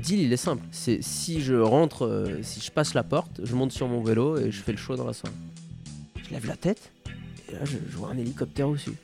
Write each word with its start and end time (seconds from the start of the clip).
deal, 0.00 0.20
il 0.20 0.32
est 0.32 0.36
simple. 0.36 0.64
C'est 0.72 1.02
si 1.02 1.40
je 1.40 1.54
rentre, 1.54 2.06
euh, 2.06 2.42
si 2.42 2.60
je 2.60 2.70
passe 2.70 2.94
la 2.94 3.02
porte, 3.02 3.40
je 3.42 3.54
monte 3.54 3.72
sur 3.72 3.88
mon 3.88 4.02
vélo 4.02 4.38
et 4.38 4.50
je 4.50 4.60
fais 4.62 4.72
le 4.72 4.78
show 4.78 4.96
dans 4.96 5.06
la 5.06 5.12
soirée. 5.12 5.34
Je 6.24 6.30
lève 6.30 6.46
la 6.46 6.56
tête 6.56 6.92
et 7.48 7.52
là, 7.52 7.64
je, 7.64 7.76
vois 7.96 8.10
un 8.10 8.18
hélicoptère 8.18 8.68
au-dessus. 8.68 8.94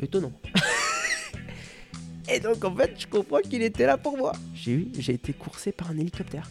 Étonnant. 0.00 0.32
et 2.32 2.40
donc, 2.40 2.64
en 2.64 2.74
fait, 2.74 2.94
je 2.98 3.06
comprends 3.06 3.40
qu'il 3.40 3.62
était 3.62 3.86
là 3.86 3.96
pour 3.96 4.16
moi. 4.16 4.32
J'ai 4.54 4.72
eu, 4.72 4.88
j'ai 4.98 5.14
été 5.14 5.32
coursé 5.32 5.72
par 5.72 5.90
un 5.90 5.98
hélicoptère. 5.98 6.50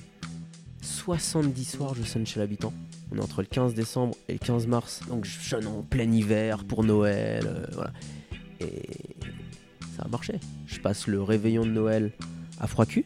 70 0.82 1.64
soirs, 1.66 1.96
je 1.96 2.04
sonne 2.04 2.26
chez 2.26 2.40
l'habitant. 2.40 2.74
On 3.12 3.18
est 3.18 3.22
entre 3.22 3.42
le 3.42 3.48
15 3.48 3.74
décembre 3.74 4.16
et 4.28 4.34
le 4.34 4.40
15 4.40 4.68
mars. 4.68 5.02
Donc, 5.08 5.26
je 5.26 5.40
sonne 5.40 5.68
en 5.68 5.82
plein 5.84 6.12
hiver 6.12 6.64
pour 6.66 6.84
Noël. 6.84 7.46
euh, 7.46 7.66
voilà. 7.74 7.92
Et 8.60 8.84
ça 9.96 10.04
a 10.04 10.08
marché. 10.08 10.40
Je 10.66 10.80
passe 10.80 11.08
le 11.08 11.22
réveillon 11.22 11.66
de 11.66 11.72
Noël 11.72 12.12
à 12.60 12.68
froid 12.68 12.86
cul, 12.86 13.06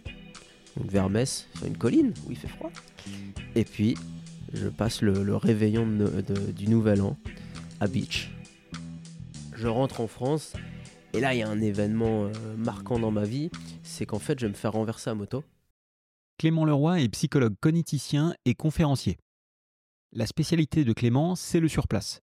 donc 0.77 0.89
vers 0.89 1.09
Metz, 1.09 1.47
sur 1.55 1.65
une 1.65 1.77
colline 1.77 2.13
où 2.25 2.31
il 2.31 2.37
fait 2.37 2.47
froid. 2.47 2.71
Et 3.55 3.65
puis, 3.65 3.95
je 4.53 4.67
passe 4.67 5.01
le, 5.01 5.35
réveillon 5.35 5.87
du 6.55 6.67
Nouvel 6.67 7.01
An 7.01 7.17
à 7.79 7.87
Beach. 7.87 8.31
Je 9.55 9.67
rentre 9.67 10.01
en 10.01 10.07
France, 10.07 10.53
et 11.13 11.19
là, 11.19 11.33
il 11.33 11.39
y 11.39 11.43
a 11.43 11.49
un 11.49 11.61
événement 11.61 12.25
euh, 12.25 12.31
marquant 12.57 12.99
dans 12.99 13.11
ma 13.11 13.25
vie, 13.25 13.51
c'est 13.83 14.05
qu'en 14.05 14.19
fait, 14.19 14.39
je 14.39 14.45
vais 14.45 14.51
me 14.51 14.57
faire 14.57 14.71
renverser 14.71 15.09
à 15.09 15.13
moto. 15.13 15.43
Clément 16.37 16.65
Leroy 16.65 17.01
est 17.01 17.09
psychologue 17.09 17.53
cogniticien 17.59 18.33
et 18.45 18.55
conférencier. 18.55 19.17
La 20.13 20.25
spécialité 20.25 20.83
de 20.83 20.93
Clément, 20.93 21.35
c'est 21.35 21.59
le 21.59 21.67
surplace, 21.67 22.21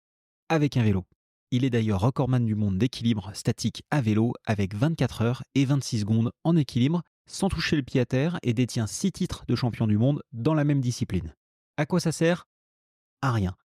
avec 0.49 0.77
un 0.77 0.83
vélo. 0.83 1.05
Il 1.51 1.65
est 1.65 1.71
d'ailleurs 1.71 2.01
recordman 2.01 2.45
du 2.45 2.55
monde 2.55 2.79
d'équilibre 2.79 3.31
statique 3.35 3.83
à 3.91 4.01
vélo 4.01 4.33
avec 4.45 4.75
24 4.75 5.23
heures 5.23 5.43
et 5.55 5.65
26 5.65 6.01
secondes 6.01 6.33
en 6.45 6.57
équilibre 6.57 7.03
sans 7.27 7.49
toucher 7.49 7.77
le 7.77 7.83
pied 7.83 8.01
à 8.01 8.07
terre 8.07 8.39
et 8.43 8.55
détient 8.55 8.87
6 8.87 9.13
titres 9.13 9.45
de 9.47 9.57
champion 9.57 9.87
du 9.87 9.99
monde 9.99 10.23
dans 10.33 10.55
la 10.55 10.65
même 10.65 10.81
discipline. 10.81 11.35
À 11.77 11.87
quoi 11.87 12.01
ça 12.01 12.13
sert? 12.13 12.47
À 13.23 13.33
rien. 13.33 13.57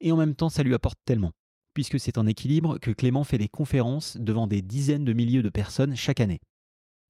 Et 0.00 0.12
en 0.12 0.16
même 0.16 0.34
temps, 0.34 0.48
ça 0.48 0.62
lui 0.62 0.74
apporte 0.74 0.98
tellement, 1.04 1.32
puisque 1.74 2.00
c'est 2.00 2.18
en 2.18 2.26
équilibre 2.26 2.78
que 2.78 2.90
Clément 2.90 3.24
fait 3.24 3.38
des 3.38 3.48
conférences 3.48 4.16
devant 4.16 4.46
des 4.46 4.62
dizaines 4.62 5.04
de 5.04 5.12
milliers 5.12 5.42
de 5.42 5.48
personnes 5.48 5.96
chaque 5.96 6.20
année 6.20 6.40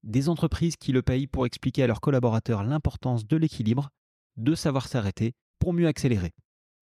des 0.02 0.28
entreprises 0.28 0.76
qui 0.76 0.92
le 0.92 1.02
payent 1.02 1.26
pour 1.26 1.46
expliquer 1.46 1.84
à 1.84 1.86
leurs 1.86 2.00
collaborateurs 2.00 2.64
l'importance 2.64 3.26
de 3.26 3.36
l'équilibre, 3.36 3.90
de 4.36 4.54
savoir 4.54 4.88
s'arrêter 4.88 5.34
pour 5.58 5.72
mieux 5.72 5.86
accélérer. 5.86 6.32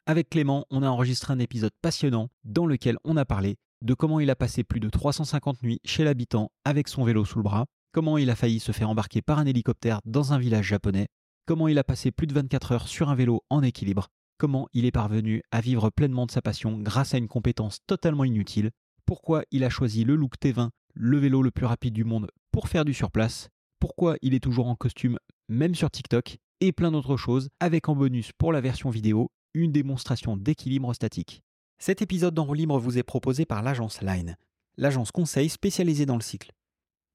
Avec 0.06 0.30
Clément, 0.30 0.64
on 0.70 0.82
a 0.82 0.88
enregistré 0.88 1.32
un 1.32 1.38
épisode 1.38 1.72
passionnant 1.82 2.28
dans 2.44 2.66
lequel 2.66 2.96
on 3.04 3.16
a 3.16 3.24
parlé 3.24 3.56
de 3.82 3.94
comment 3.94 4.20
il 4.20 4.30
a 4.30 4.36
passé 4.36 4.64
plus 4.64 4.80
de 4.80 4.88
350 4.88 5.62
nuits 5.62 5.80
chez 5.84 6.04
l'habitant 6.04 6.50
avec 6.64 6.88
son 6.88 7.04
vélo 7.04 7.24
sous 7.24 7.38
le 7.38 7.44
bras, 7.44 7.66
comment 7.92 8.18
il 8.18 8.30
a 8.30 8.36
failli 8.36 8.60
se 8.60 8.72
faire 8.72 8.90
embarquer 8.90 9.22
par 9.22 9.38
un 9.38 9.46
hélicoptère 9.46 10.00
dans 10.04 10.32
un 10.32 10.38
village 10.38 10.66
japonais, 10.66 11.08
comment 11.46 11.68
il 11.68 11.78
a 11.78 11.84
passé 11.84 12.12
plus 12.12 12.26
de 12.26 12.34
24 12.34 12.72
heures 12.72 12.88
sur 12.88 13.08
un 13.08 13.14
vélo 13.14 13.42
en 13.50 13.62
équilibre, 13.62 14.08
comment 14.38 14.68
il 14.72 14.84
est 14.84 14.92
parvenu 14.92 15.42
à 15.50 15.60
vivre 15.60 15.90
pleinement 15.90 16.26
de 16.26 16.30
sa 16.30 16.42
passion 16.42 16.78
grâce 16.78 17.14
à 17.14 17.18
une 17.18 17.28
compétence 17.28 17.78
totalement 17.86 18.24
inutile, 18.24 18.70
pourquoi 19.06 19.42
il 19.50 19.64
a 19.64 19.70
choisi 19.70 20.04
le 20.04 20.14
Look 20.14 20.34
T20, 20.40 20.68
le 20.94 21.18
vélo 21.18 21.42
le 21.42 21.50
plus 21.50 21.66
rapide 21.66 21.94
du 21.94 22.04
monde, 22.04 22.30
pour 22.52 22.68
faire 22.68 22.84
du 22.84 22.94
surplace, 22.94 23.48
pourquoi 23.80 24.16
il 24.22 24.34
est 24.34 24.42
toujours 24.42 24.68
en 24.68 24.76
costume, 24.76 25.18
même 25.48 25.74
sur 25.74 25.90
TikTok, 25.90 26.38
et 26.60 26.72
plein 26.72 26.92
d'autres 26.92 27.16
choses, 27.16 27.48
avec 27.58 27.88
en 27.88 27.96
bonus 27.96 28.32
pour 28.32 28.52
la 28.52 28.60
version 28.60 28.90
vidéo 28.90 29.30
une 29.54 29.72
démonstration 29.72 30.36
d'équilibre 30.36 30.94
statique. 30.94 31.42
Cet 31.78 32.02
épisode 32.02 32.34
d'En 32.34 32.44
roue 32.44 32.54
libre 32.54 32.78
vous 32.78 32.98
est 32.98 33.02
proposé 33.02 33.46
par 33.46 33.62
l'agence 33.62 34.02
Line, 34.02 34.36
l'agence 34.76 35.10
conseil 35.10 35.48
spécialisée 35.48 36.06
dans 36.06 36.16
le 36.16 36.22
cycle. 36.22 36.52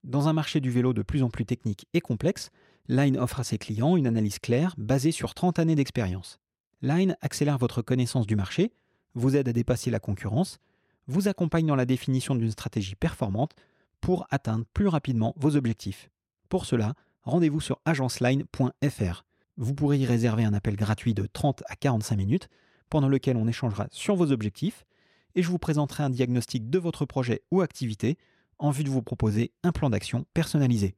Dans 0.06 0.28
un 0.28 0.34
marché 0.34 0.61
du 0.61 0.70
vélo 0.70 0.94
de 0.94 1.02
plus 1.02 1.23
en 1.23 1.31
plus 1.31 1.45
technique 1.45 1.88
et 1.95 2.00
complexe, 2.00 2.52
Line 2.88 3.17
offre 3.17 3.39
à 3.39 3.44
ses 3.44 3.58
clients 3.58 3.98
une 3.98 4.06
analyse 4.06 4.38
claire 4.38 4.75
basée 4.78 5.11
sur 5.11 5.34
30 5.34 5.58
années 5.58 5.73
d'expérience. 5.73 6.39
Line 6.84 7.17
accélère 7.22 7.58
votre 7.58 7.81
connaissance 7.81 8.28
du 8.28 8.36
marché, 8.36 8.72
vous 9.16 9.36
aide 9.36 9.50
à 9.50 9.53
dépasser 9.53 9.89
la 9.89 10.00
concurrence, 10.00 10.60
vous 11.08 11.27
accompagne 11.27 11.65
dans 11.65 11.76
la 11.76 11.88
définition 11.88 12.36
d'une 12.36 12.52
stratégie 12.52 12.94
performante 12.94 13.55
pour 13.99 14.27
atteindre 14.30 14.65
plus 14.76 14.88
rapidement 14.88 15.33
vos 15.38 15.55
objectifs. 15.55 16.11
Pour 16.49 16.67
cela, 16.67 16.94
rendez-vous 17.23 17.60
sur 17.60 17.80
agenceline.fr. 17.86 19.26
Vous 19.58 19.73
pourrez 19.73 19.98
y 19.98 20.05
réserver 20.05 20.44
un 20.44 20.54
appel 20.54 20.76
gratuit 20.76 21.15
de 21.15 21.26
30 21.26 21.64
à 21.67 21.76
45 21.76 22.15
minutes 22.15 22.49
pendant 22.92 23.10
lequel 23.10 23.38
on 23.38 23.48
échangera 23.48 23.88
sur 23.89 24.15
vos 24.15 24.32
objectifs 24.32 24.86
et 25.33 25.42
je 25.42 25.49
vous 25.49 25.58
présenterai 25.58 26.04
un 26.04 26.11
diagnostic 26.11 26.70
de 26.70 26.77
votre 26.77 27.05
projet 27.05 27.42
ou 27.49 27.61
activité 27.61 28.20
en 28.60 28.71
vue 28.71 28.83
de 28.83 28.89
vous 28.89 29.02
proposer 29.02 29.54
un 29.64 29.71
plan 29.71 29.89
d'action 29.89 30.26
personnalisé. 30.33 30.95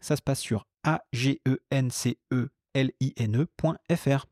Ça 0.00 0.16
se 0.16 0.22
passe 0.22 0.40
sur 0.40 0.66
E 0.86 0.98
agenceline.fr. 1.70 4.26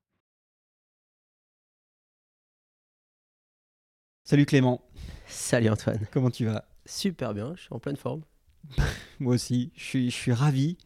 Salut 4.24 4.46
Clément, 4.46 4.82
Salut 5.26 5.70
Antoine. 5.70 6.06
comment 6.12 6.30
tu 6.30 6.44
vas? 6.44 6.66
Super 6.84 7.32
bien, 7.34 7.54
je 7.56 7.62
suis 7.62 7.72
en 7.72 7.78
pleine 7.78 7.96
forme. 7.96 8.22
Moi 9.20 9.34
aussi, 9.34 9.72
je 9.74 9.84
suis, 9.84 10.10
je 10.10 10.16
suis 10.16 10.32
ravi, 10.32 10.76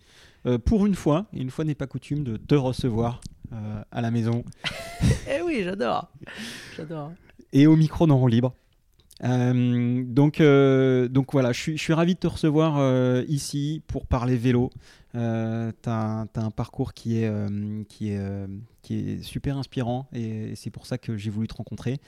euh, 0.46 0.58
pour 0.58 0.86
une 0.86 0.94
fois, 0.94 1.26
une 1.32 1.50
fois 1.50 1.64
n'est 1.64 1.74
pas 1.74 1.86
coutume, 1.88 2.22
de 2.22 2.36
te 2.36 2.54
recevoir 2.54 3.20
euh, 3.52 3.82
à 3.90 4.00
la 4.00 4.10
maison 4.10 4.44
Eh 5.28 5.42
oui, 5.42 5.62
j'adore. 5.64 6.08
J'adore. 6.76 7.12
et 7.52 7.66
au 7.66 7.76
micro 7.76 8.06
roue 8.16 8.28
libre. 8.28 8.54
Euh, 9.24 10.02
donc, 10.04 10.40
euh, 10.40 11.08
donc 11.08 11.32
voilà, 11.32 11.52
je 11.52 11.76
suis, 11.76 11.92
ravi 11.92 12.14
de 12.14 12.18
te 12.18 12.26
recevoir 12.26 12.78
euh, 12.78 13.24
ici 13.28 13.82
pour 13.86 14.06
parler 14.06 14.36
vélo. 14.36 14.70
Tu 15.12 15.18
as, 15.18 16.26
un 16.34 16.50
parcours 16.50 16.94
qui 16.94 17.18
est, 17.18 17.30
qui, 17.88 18.12
est, 18.12 18.46
qui 18.80 18.94
est 18.94 19.22
super 19.22 19.58
inspirant 19.58 20.08
et, 20.14 20.54
c'est 20.56 20.70
pour 20.70 20.86
ça 20.86 20.96
que 20.96 21.18
j'ai 21.18 21.28
voulu 21.28 21.48
te 21.48 21.54
rencontrer. 21.54 21.98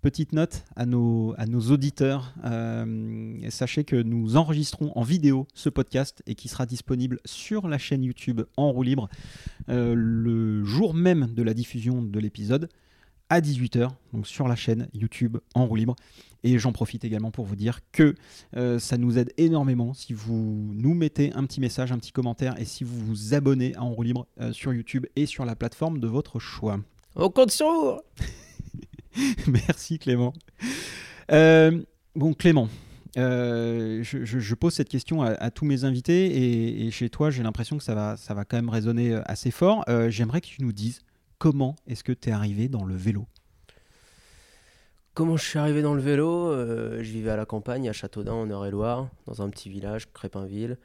Petite 0.00 0.32
note 0.32 0.64
à 0.74 0.86
nos, 0.86 1.34
à 1.36 1.44
nos 1.44 1.60
auditeurs, 1.60 2.34
sachez 3.50 3.84
que 3.84 3.96
nous 3.96 4.38
enregistrons 4.38 4.90
en 4.96 5.02
vidéo 5.02 5.46
ce 5.52 5.68
podcast 5.68 6.22
et 6.26 6.34
qui 6.34 6.48
sera 6.48 6.64
disponible 6.64 7.20
sur 7.26 7.68
la 7.68 7.76
chaîne 7.76 8.04
YouTube 8.04 8.40
En 8.56 8.72
roue 8.72 8.82
libre 8.82 9.10
le 9.68 10.64
jour 10.64 10.94
même 10.94 11.34
de 11.34 11.42
la 11.42 11.52
diffusion 11.52 12.00
de 12.00 12.18
l'épisode 12.18 12.70
à 13.30 13.40
18h, 13.40 13.88
donc 14.12 14.26
sur 14.26 14.46
la 14.48 14.56
chaîne 14.56 14.88
YouTube 14.92 15.38
en 15.54 15.64
roue 15.66 15.76
libre. 15.76 15.96
Et 16.42 16.58
j'en 16.58 16.72
profite 16.72 17.04
également 17.04 17.30
pour 17.30 17.44
vous 17.44 17.56
dire 17.56 17.80
que 17.92 18.14
euh, 18.56 18.78
ça 18.78 18.96
nous 18.98 19.18
aide 19.18 19.32
énormément 19.38 19.92
si 19.94 20.12
vous 20.14 20.70
nous 20.74 20.94
mettez 20.94 21.32
un 21.34 21.44
petit 21.44 21.60
message, 21.60 21.92
un 21.92 21.98
petit 21.98 22.12
commentaire 22.12 22.58
et 22.58 22.64
si 22.64 22.82
vous 22.84 22.98
vous 22.98 23.34
abonnez 23.34 23.74
à 23.76 23.82
En 23.82 23.90
roue 23.92 24.02
libre 24.02 24.26
euh, 24.40 24.52
sur 24.52 24.72
YouTube 24.74 25.06
et 25.16 25.26
sur 25.26 25.44
la 25.44 25.54
plateforme 25.56 25.98
de 26.00 26.06
votre 26.08 26.38
choix. 26.38 26.80
On 27.16 27.28
compte 27.30 27.50
sur 27.50 27.66
vous. 27.70 28.00
Merci 29.48 29.98
Clément. 29.98 30.32
Euh, 31.32 31.82
bon 32.14 32.32
Clément, 32.34 32.68
euh, 33.18 34.02
je, 34.02 34.24
je- 34.24 34.38
je 34.38 34.54
pose 34.54 34.72
cette 34.74 34.88
question 34.88 35.22
à, 35.22 35.30
à 35.32 35.50
tous 35.50 35.64
mes 35.64 35.84
invités 35.84 36.26
et, 36.26 36.86
et 36.86 36.90
chez 36.90 37.10
toi 37.10 37.30
j'ai 37.30 37.42
l'impression 37.42 37.76
que 37.78 37.84
ça 37.84 37.94
va, 37.94 38.16
ça 38.16 38.34
va 38.34 38.44
quand 38.44 38.56
même 38.56 38.68
résonner 38.70 39.14
assez 39.26 39.50
fort. 39.50 39.84
Euh, 39.88 40.10
J'aimerais 40.10 40.40
que 40.40 40.46
tu 40.46 40.62
nous 40.62 40.72
dises 40.72 41.00
comment 41.40 41.74
est-ce 41.88 42.04
que 42.04 42.12
tu 42.12 42.28
es 42.28 42.32
arrivé 42.32 42.68
dans 42.68 42.84
le 42.84 42.94
vélo? 42.94 43.26
Comment 45.14 45.36
je 45.36 45.44
suis 45.44 45.58
arrivé 45.58 45.82
dans 45.82 45.94
le 45.94 46.00
vélo? 46.00 46.50
Euh, 46.52 47.02
Je 47.02 47.10
vivais 47.10 47.30
à 47.30 47.36
la 47.36 47.46
campagne, 47.46 47.88
à 47.88 47.92
Châteaudun, 47.92 48.34
en 48.34 48.46
Eure-et-Loire, 48.48 49.08
dans 49.26 49.42
un 49.42 49.48
petit 49.48 49.70
village, 49.70 50.12
Crépinville. 50.12 50.78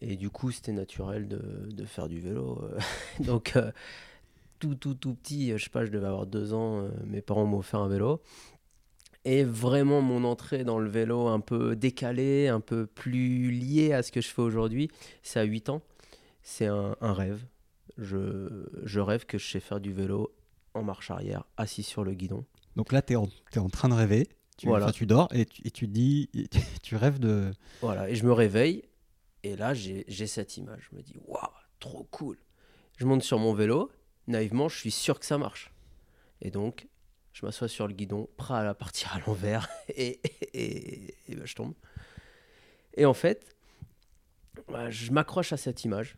Et 0.00 0.16
du 0.16 0.28
coup, 0.28 0.50
c'était 0.50 0.72
naturel 0.72 1.28
de, 1.28 1.84
faire 1.86 2.08
du 2.08 2.20
vélo. 2.20 2.60
euh. 2.62 2.78
Donc, 3.24 3.52
euh, 3.54 3.70
tout, 4.58 4.74
tout, 4.74 4.94
tout 4.94 5.14
petit, 5.14 5.56
je 5.56 5.62
sais 5.62 5.70
pas, 5.70 5.84
je 5.86 5.90
devais 5.92 6.08
avoir 6.08 6.26
deux 6.26 6.52
ans, 6.52 6.88
mes 7.06 7.22
parents 7.22 7.46
m'ont 7.46 7.58
offert 7.58 7.80
un 7.80 7.88
vélo. 7.88 8.20
Et 9.24 9.44
vraiment, 9.44 10.02
mon 10.02 10.24
entrée 10.24 10.64
dans 10.64 10.80
le 10.80 10.90
vélo 10.90 11.28
un 11.28 11.38
peu 11.40 11.76
décalée, 11.76 12.48
un 12.48 12.60
peu 12.60 12.86
plus 12.86 13.52
liée 13.52 13.92
à 13.92 14.02
ce 14.02 14.10
que 14.10 14.20
je 14.20 14.28
fais 14.28 14.42
aujourd'hui, 14.42 14.90
c'est 15.22 15.38
à 15.38 15.44
8 15.44 15.68
ans. 15.68 15.80
C'est 16.42 16.66
un 16.66 16.96
rêve. 17.00 17.44
Je, 17.98 18.66
je 18.84 19.00
rêve 19.00 19.26
que 19.26 19.38
je 19.38 19.50
sais 19.50 19.60
faire 19.60 19.80
du 19.80 19.92
vélo 19.92 20.34
en 20.74 20.82
marche 20.82 21.10
arrière, 21.10 21.44
assis 21.56 21.82
sur 21.82 22.04
le 22.04 22.14
guidon. 22.14 22.44
Donc 22.76 22.92
là, 22.92 23.02
tu 23.02 23.12
es, 23.12 23.16
en 23.16 23.68
train 23.68 23.88
de 23.88 23.94
rêver, 23.94 24.28
tu, 24.56 24.66
Voilà. 24.66 24.86
enfin, 24.86 24.92
tu 24.92 25.06
dors 25.06 25.28
et 25.34 25.44
tu, 25.44 25.66
et 25.66 25.70
tu 25.70 25.86
te 25.86 25.92
dis, 25.92 26.30
tu 26.82 26.96
rêves 26.96 27.18
de... 27.18 27.52
Voilà, 27.80 28.08
et 28.08 28.14
je 28.14 28.24
me 28.24 28.32
réveille, 28.32 28.84
et 29.42 29.56
là, 29.56 29.74
j'ai 29.74 30.26
cette 30.26 30.56
image. 30.56 30.88
Je 30.90 30.96
me 30.96 31.02
dis, 31.02 31.16
waouh, 31.26 31.42
trop 31.80 32.04
cool. 32.10 32.38
Je 32.96 33.04
monte 33.04 33.22
sur 33.22 33.38
mon 33.38 33.52
vélo, 33.52 33.90
naïvement, 34.26 34.68
je 34.68 34.78
suis 34.78 34.90
sûr 34.90 35.18
que 35.18 35.26
ça 35.26 35.36
marche. 35.36 35.72
Et 36.40 36.50
donc, 36.50 36.88
je 37.32 37.44
m'assois 37.44 37.68
sur 37.68 37.86
le 37.86 37.94
guidon, 37.94 38.28
prêt 38.36 38.54
à 38.54 38.64
la 38.64 38.74
partir 38.74 39.12
à 39.14 39.20
l'envers, 39.26 39.68
et, 39.88 40.20
et, 40.54 41.14
et 41.28 41.34
ben, 41.34 41.44
je 41.44 41.54
tombe. 41.54 41.74
Et 42.94 43.04
en 43.04 43.14
fait, 43.14 43.54
bah, 44.68 44.90
je 44.90 45.10
m'accroche 45.12 45.52
à 45.52 45.56
cette 45.56 45.84
image. 45.84 46.16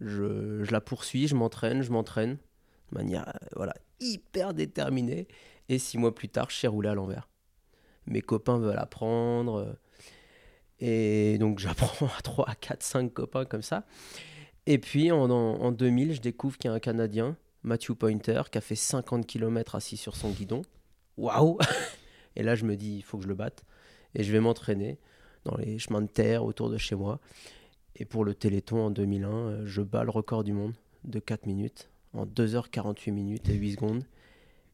Je, 0.00 0.64
la 0.70 0.80
poursuis, 0.80 1.28
je 1.28 1.34
m'entraîne, 1.34 1.82
je 1.82 1.90
m'entraîne, 1.90 2.38
de 2.92 2.98
manière 2.98 3.28
euh, 3.28 3.46
voilà, 3.56 3.74
hyper 4.00 4.54
déterminée. 4.54 5.28
Et 5.68 5.78
six 5.78 5.98
mois 5.98 6.14
plus 6.14 6.28
tard, 6.28 6.50
je 6.50 6.56
sais 6.56 6.66
rouler 6.66 6.88
à 6.88 6.94
l'envers. 6.94 7.28
Mes 8.06 8.22
copains 8.22 8.58
veulent 8.58 8.78
apprendre. 8.78 9.56
euh, 9.56 9.72
Et 10.80 11.38
donc 11.38 11.58
j'apprends 11.64 12.06
à 12.06 12.20
3, 12.22 12.48
à 12.48 12.54
4, 12.54 12.82
5 12.82 13.12
copains 13.12 13.44
comme 13.44 13.62
ça. 13.62 13.84
Et 14.66 14.78
puis 14.78 15.10
en, 15.12 15.30
en 15.30 15.72
2000, 15.72 16.14
je 16.14 16.20
découvre 16.20 16.56
qu'il 16.58 16.68
y 16.70 16.72
a 16.72 16.74
un 16.74 16.80
Canadien, 16.80 17.36
Matthew 17.62 17.92
Pointer, 17.92 18.42
qui 18.50 18.58
a 18.58 18.60
fait 18.60 18.74
50 18.76 19.26
km 19.26 19.74
assis 19.74 19.96
sur 19.96 20.16
son 20.16 20.30
guidon. 20.30 20.62
Waouh 21.16 21.58
Et 22.36 22.42
là, 22.42 22.54
je 22.54 22.64
me 22.64 22.76
dis, 22.76 22.96
il 22.96 23.02
faut 23.02 23.16
que 23.18 23.24
je 23.24 23.28
le 23.28 23.34
batte. 23.34 23.64
Et 24.14 24.22
je 24.22 24.32
vais 24.32 24.40
m'entraîner 24.40 24.98
dans 25.44 25.56
les 25.56 25.78
chemins 25.78 26.02
de 26.02 26.06
terre 26.08 26.44
autour 26.44 26.70
de 26.70 26.78
chez 26.78 26.94
moi. 26.94 27.20
Et 28.00 28.06
pour 28.06 28.24
le 28.24 28.34
Téléthon 28.34 28.86
en 28.86 28.90
2001, 28.90 29.28
euh, 29.30 29.62
je 29.66 29.82
bats 29.82 30.04
le 30.04 30.10
record 30.10 30.42
du 30.42 30.54
monde 30.54 30.72
de 31.04 31.20
4 31.20 31.44
minutes 31.44 31.90
en 32.14 32.24
2h48 32.24 33.12
minutes 33.12 33.48
et 33.50 33.54
8 33.54 33.72
secondes. 33.72 34.04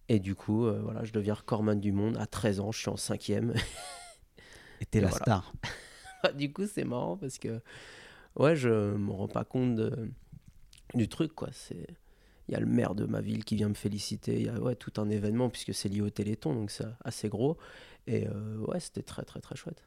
Et 0.08 0.20
du 0.20 0.36
coup, 0.36 0.64
euh, 0.64 0.80
voilà, 0.80 1.04
je 1.04 1.12
deviens 1.12 1.34
recordman 1.34 1.80
du 1.80 1.90
monde 1.90 2.16
à 2.18 2.26
13 2.26 2.60
ans, 2.60 2.70
je 2.70 2.78
suis 2.78 2.88
en 2.88 2.96
cinquième. 2.96 3.52
Et 4.80 4.86
t'es 4.86 5.00
la 5.00 5.08
voilà. 5.08 5.24
star. 5.24 5.52
du 6.36 6.52
coup, 6.52 6.66
c'est 6.66 6.84
marrant 6.84 7.16
parce 7.16 7.38
que 7.38 7.60
ouais, 8.36 8.54
je 8.54 8.94
me 8.94 9.10
rends 9.10 9.26
pas 9.26 9.44
compte 9.44 9.74
de- 9.74 10.08
du 10.94 11.08
truc 11.08 11.34
quoi. 11.34 11.48
C'est 11.50 11.86
il 12.48 12.52
y 12.52 12.54
a 12.54 12.60
le 12.60 12.66
maire 12.66 12.94
de 12.94 13.06
ma 13.06 13.20
ville 13.20 13.44
qui 13.44 13.56
vient 13.56 13.68
me 13.68 13.74
féliciter. 13.74 14.36
Il 14.38 14.46
y 14.46 14.48
a 14.48 14.60
ouais, 14.60 14.76
tout 14.76 14.92
un 14.98 15.10
événement 15.10 15.50
puisque 15.50 15.74
c'est 15.74 15.88
lié 15.88 16.00
au 16.00 16.10
Téléthon, 16.10 16.54
donc 16.54 16.70
c'est 16.70 16.86
assez 17.04 17.28
gros. 17.28 17.56
Et 18.06 18.28
euh, 18.28 18.58
ouais, 18.58 18.78
c'était 18.78 19.02
très 19.02 19.24
très 19.24 19.40
très 19.40 19.56
chouette. 19.56 19.82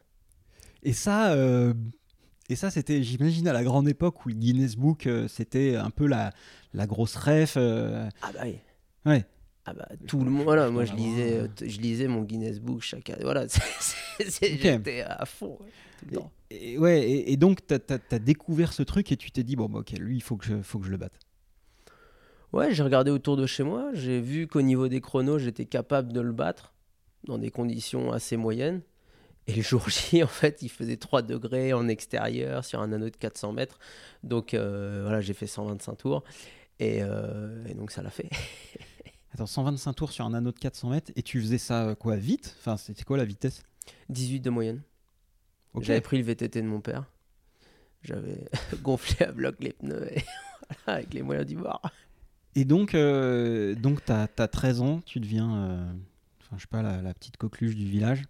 Et 0.84 0.92
ça, 0.92 1.32
euh, 1.34 1.74
et 2.50 2.56
ça 2.56 2.70
c'était, 2.72 3.02
j'imagine, 3.04 3.48
à 3.48 3.54
la 3.54 3.64
grande 3.64 3.88
époque 3.88 4.26
où 4.26 4.30
le 4.30 4.36
Guinness 4.36 4.76
Book, 4.76 5.08
euh, 5.08 5.28
c'était 5.28 5.76
un 5.76 5.90
peu 5.90 6.08
la, 6.08 6.32
la 6.74 6.88
grosse 6.88 7.16
ref. 7.16 7.54
euh, 7.58 8.10
Ah 8.22 8.32
bah 8.34 8.40
oui. 8.44 8.56
Ouais. 9.06 9.26
Ah 9.66 9.74
bah 9.74 9.88
tout 10.08 10.24
le 10.24 10.32
monde. 10.32 10.44
Voilà, 10.44 10.70
moi 10.72 10.84
je 10.86 10.94
lisais, 10.94 11.38
euh, 11.38 11.48
t- 11.48 11.70
je 11.70 11.80
lisais 11.80 12.08
mon 12.08 12.24
Guinness 12.24 12.60
Book 12.60 12.82
chaque 12.82 13.10
année. 13.10 13.24
Voilà, 13.24 13.48
c'est- 13.50 13.62
c'est- 13.80 14.30
c'est- 14.30 14.54
Ok. 14.54 14.60
j'étais 14.62 15.02
à 15.02 15.26
fond 15.26 15.58
ouais, 15.62 15.68
tout 16.00 16.06
le 16.10 16.18
temps. 16.18 16.32
Et, 16.52 16.78
ouais, 16.80 17.02
et, 17.08 17.32
et 17.32 17.38
donc, 17.38 17.60
tu 17.68 17.76
as, 17.76 18.20
découvert 18.20 18.74
ce 18.74 18.82
truc 18.82 19.12
et 19.12 19.18
tu 19.18 19.30
t'es 19.30 19.44
dit, 19.44 19.56
bon, 19.56 19.70
bah, 19.70 19.80
ok, 19.80 19.92
lui, 20.00 20.16
il 20.16 20.22
faut 20.24 20.36
que 20.38 20.46
je, 20.46 20.62
faut 20.64 20.80
que 20.80 20.86
je 20.88 20.92
le 20.92 20.98
batte. 20.98 21.20
Ouais, 22.52 22.74
j'ai 22.74 22.82
regardé 22.82 23.12
autour 23.12 23.38
de 23.38 23.46
chez 23.46 23.62
moi, 23.64 23.92
j'ai 23.94 24.20
vu 24.20 24.48
qu'au 24.48 24.64
niveau 24.64 24.88
des 24.88 25.02
chronos, 25.02 25.38
j'étais 25.38 25.66
capable 25.66 26.12
de 26.12 26.22
le 26.22 26.32
battre 26.32 26.74
dans 27.26 27.38
des 27.38 27.52
conditions 27.52 28.12
assez 28.12 28.38
moyennes. 28.38 28.82
Et 29.50 29.54
le 29.54 29.64
jour 29.64 29.90
J, 29.90 30.24
en 30.24 30.28
fait, 30.28 30.62
il 30.62 30.70
faisait 30.70 30.98
3 30.98 31.24
degrés 31.24 31.74
en 31.74 31.88
extérieur 31.88 32.64
sur 32.64 32.82
un 32.82 32.92
anneau 32.92 33.10
de 33.10 33.16
400 33.16 33.52
mètres. 33.52 33.80
Donc 34.24 34.54
euh, 34.54 35.02
voilà, 35.02 35.22
j'ai 35.22 35.34
fait 35.34 35.48
125 35.48 35.96
tours. 35.96 36.24
Et, 36.80 37.00
euh, 37.02 37.66
et 37.66 37.74
donc 37.74 37.90
ça 37.90 38.04
l'a 38.04 38.12
fait. 38.12 38.30
Attends, 39.34 39.48
125 39.48 39.94
tours 39.94 40.12
sur 40.12 40.24
un 40.26 40.36
anneau 40.36 40.52
de 40.52 40.60
400 40.60 40.90
mètres 40.92 41.12
et 41.16 41.24
tu 41.24 41.42
faisais 41.42 41.58
ça, 41.58 41.88
euh, 41.88 41.96
quoi, 41.96 42.16
vite? 42.16 42.56
Enfin, 42.60 42.78
c'était 42.78 43.04
quoi 43.04 43.18
la 43.18 43.26
vitesse? 43.26 43.64
18 44.10 44.40
de 44.42 44.50
moyenne. 44.52 44.82
J'avais 45.82 46.02
pris 46.02 46.18
le 46.20 46.24
VTT 46.24 46.62
de 46.62 46.68
mon 46.68 46.82
père. 46.82 47.06
J'avais 48.04 48.46
gonflé 48.84 49.26
à 49.26 49.32
bloc 49.32 49.56
les 49.62 49.74
pneus 49.74 50.14
et 50.16 50.24
voilà, 50.86 51.00
avec 51.00 51.12
les 51.12 51.24
moyens 51.24 51.48
du 51.48 51.56
bord. 51.56 51.82
Et 52.54 52.66
donc, 52.66 52.94
euh, 52.94 53.74
donc 53.74 54.06
tu 54.06 54.12
as, 54.12 54.28
13 54.28 54.82
ans, 54.82 55.02
tu 55.08 55.20
deviens, 55.20 55.92
je 56.56 56.62
sais 56.62 56.68
pas, 56.68 56.84
la, 56.84 57.02
la 57.02 57.16
petite 57.16 57.38
coqueluche 57.38 57.76
du 57.76 57.86
village. 57.86 58.22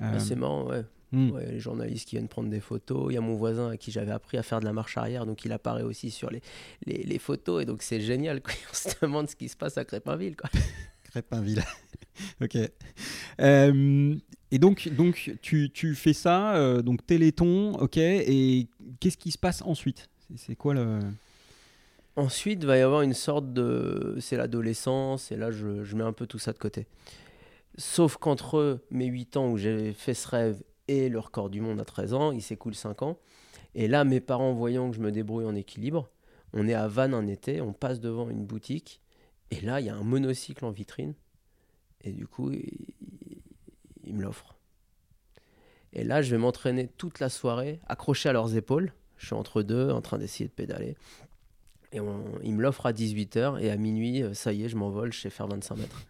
Euh, 0.00 0.12
Ouais, 0.12 0.20
C'est 0.20 0.36
marrant, 0.36 0.66
ouais. 0.68 0.84
hmm. 1.12 1.30
Ouais, 1.32 1.46
les 1.52 1.60
journalistes 1.60 2.08
qui 2.08 2.16
viennent 2.16 2.28
prendre 2.28 2.48
des 2.48 2.60
photos. 2.60 3.06
Il 3.10 3.14
y 3.14 3.18
a 3.18 3.20
mon 3.20 3.34
voisin 3.34 3.70
à 3.70 3.76
qui 3.76 3.90
j'avais 3.90 4.12
appris 4.12 4.38
à 4.38 4.42
faire 4.42 4.60
de 4.60 4.64
la 4.64 4.72
marche 4.72 4.96
arrière, 4.96 5.26
donc 5.26 5.44
il 5.44 5.52
apparaît 5.52 5.82
aussi 5.82 6.10
sur 6.10 6.30
les, 6.30 6.40
les, 6.86 7.02
les 7.02 7.18
photos. 7.18 7.62
Et 7.62 7.66
donc 7.66 7.82
c'est 7.82 8.00
génial. 8.00 8.40
Quoi. 8.40 8.54
On 8.70 8.74
se 8.74 8.88
demande 9.02 9.28
ce 9.28 9.36
qui 9.36 9.48
se 9.48 9.56
passe 9.56 9.76
à 9.76 9.84
Crépinville. 9.84 10.36
Quoi. 10.36 10.48
Crépinville. 11.10 11.62
ok. 12.42 12.56
Euh, 13.40 14.14
et 14.50 14.58
donc, 14.58 14.88
donc 14.94 15.32
tu, 15.42 15.70
tu 15.70 15.94
fais 15.94 16.12
ça, 16.12 16.54
euh, 16.56 16.82
donc 16.82 17.06
Téléthon, 17.06 17.72
ok. 17.74 17.96
Et 17.96 18.66
qu'est-ce 19.00 19.16
qui 19.16 19.30
se 19.30 19.38
passe 19.38 19.62
ensuite? 19.62 20.08
C'est- 20.36 20.54
quoi 20.56 20.72
le. 20.74 20.98
Ensuite, 22.16 22.58
il 22.62 22.66
va 22.66 22.76
y 22.76 22.80
avoir 22.82 23.00
une 23.02 23.14
sorte 23.14 23.52
de. 23.54 24.16
C'est 24.20 24.36
l'adolescence, 24.36 25.32
et 25.32 25.36
là 25.36 25.50
je, 25.50 25.82
je 25.84 25.96
mets 25.96 26.04
un 26.04 26.12
peu 26.12 26.26
tout 26.26 26.38
ça 26.38 26.52
de 26.52 26.58
côté. 26.58 26.86
Sauf 27.78 28.16
qu'entre 28.18 28.80
mes 28.90 29.06
8 29.06 29.36
ans 29.36 29.50
où 29.50 29.56
j'ai 29.56 29.92
fait 29.92 30.14
ce 30.14 30.28
rêve 30.28 30.62
et 30.88 31.08
le 31.08 31.18
record 31.18 31.48
du 31.48 31.60
monde 31.60 31.80
à 31.80 31.84
13 31.84 32.12
ans, 32.14 32.32
il 32.32 32.42
s'écoule 32.42 32.74
5 32.74 33.02
ans. 33.02 33.18
Et 33.74 33.88
là, 33.88 34.04
mes 34.04 34.20
parents, 34.20 34.52
voyant 34.52 34.90
que 34.90 34.96
je 34.96 35.00
me 35.00 35.10
débrouille 35.10 35.46
en 35.46 35.54
équilibre, 35.54 36.10
on 36.52 36.68
est 36.68 36.74
à 36.74 36.86
Vannes 36.88 37.14
un 37.14 37.26
été, 37.26 37.60
on 37.62 37.72
passe 37.72 38.00
devant 38.00 38.28
une 38.28 38.44
boutique, 38.44 39.00
et 39.50 39.60
là, 39.62 39.80
il 39.80 39.86
y 39.86 39.88
a 39.88 39.94
un 39.94 40.02
monocycle 40.02 40.64
en 40.64 40.70
vitrine. 40.70 41.14
Et 42.02 42.12
du 42.12 42.26
coup, 42.26 42.50
il, 42.50 42.68
il 44.04 44.14
me 44.14 44.22
l'offre. 44.22 44.54
Et 45.94 46.04
là, 46.04 46.20
je 46.20 46.30
vais 46.30 46.38
m'entraîner 46.38 46.88
toute 46.88 47.20
la 47.20 47.28
soirée, 47.28 47.80
accroché 47.86 48.28
à 48.28 48.32
leurs 48.32 48.56
épaules. 48.56 48.92
Je 49.16 49.26
suis 49.26 49.34
entre 49.34 49.62
deux, 49.62 49.90
en 49.90 50.00
train 50.02 50.18
d'essayer 50.18 50.46
de 50.48 50.52
pédaler. 50.54 50.96
Et 51.92 52.00
on- 52.00 52.24
il 52.42 52.54
me 52.54 52.62
l'offre 52.62 52.84
à 52.86 52.92
18h, 52.92 53.58
et 53.62 53.70
à 53.70 53.76
minuit, 53.76 54.22
euh, 54.22 54.34
ça 54.34 54.52
y 54.52 54.64
est, 54.64 54.68
je 54.68 54.76
m'envole, 54.76 55.12
je 55.12 55.20
sais 55.20 55.30
faire 55.30 55.46
25 55.46 55.76
mètres. 55.76 56.02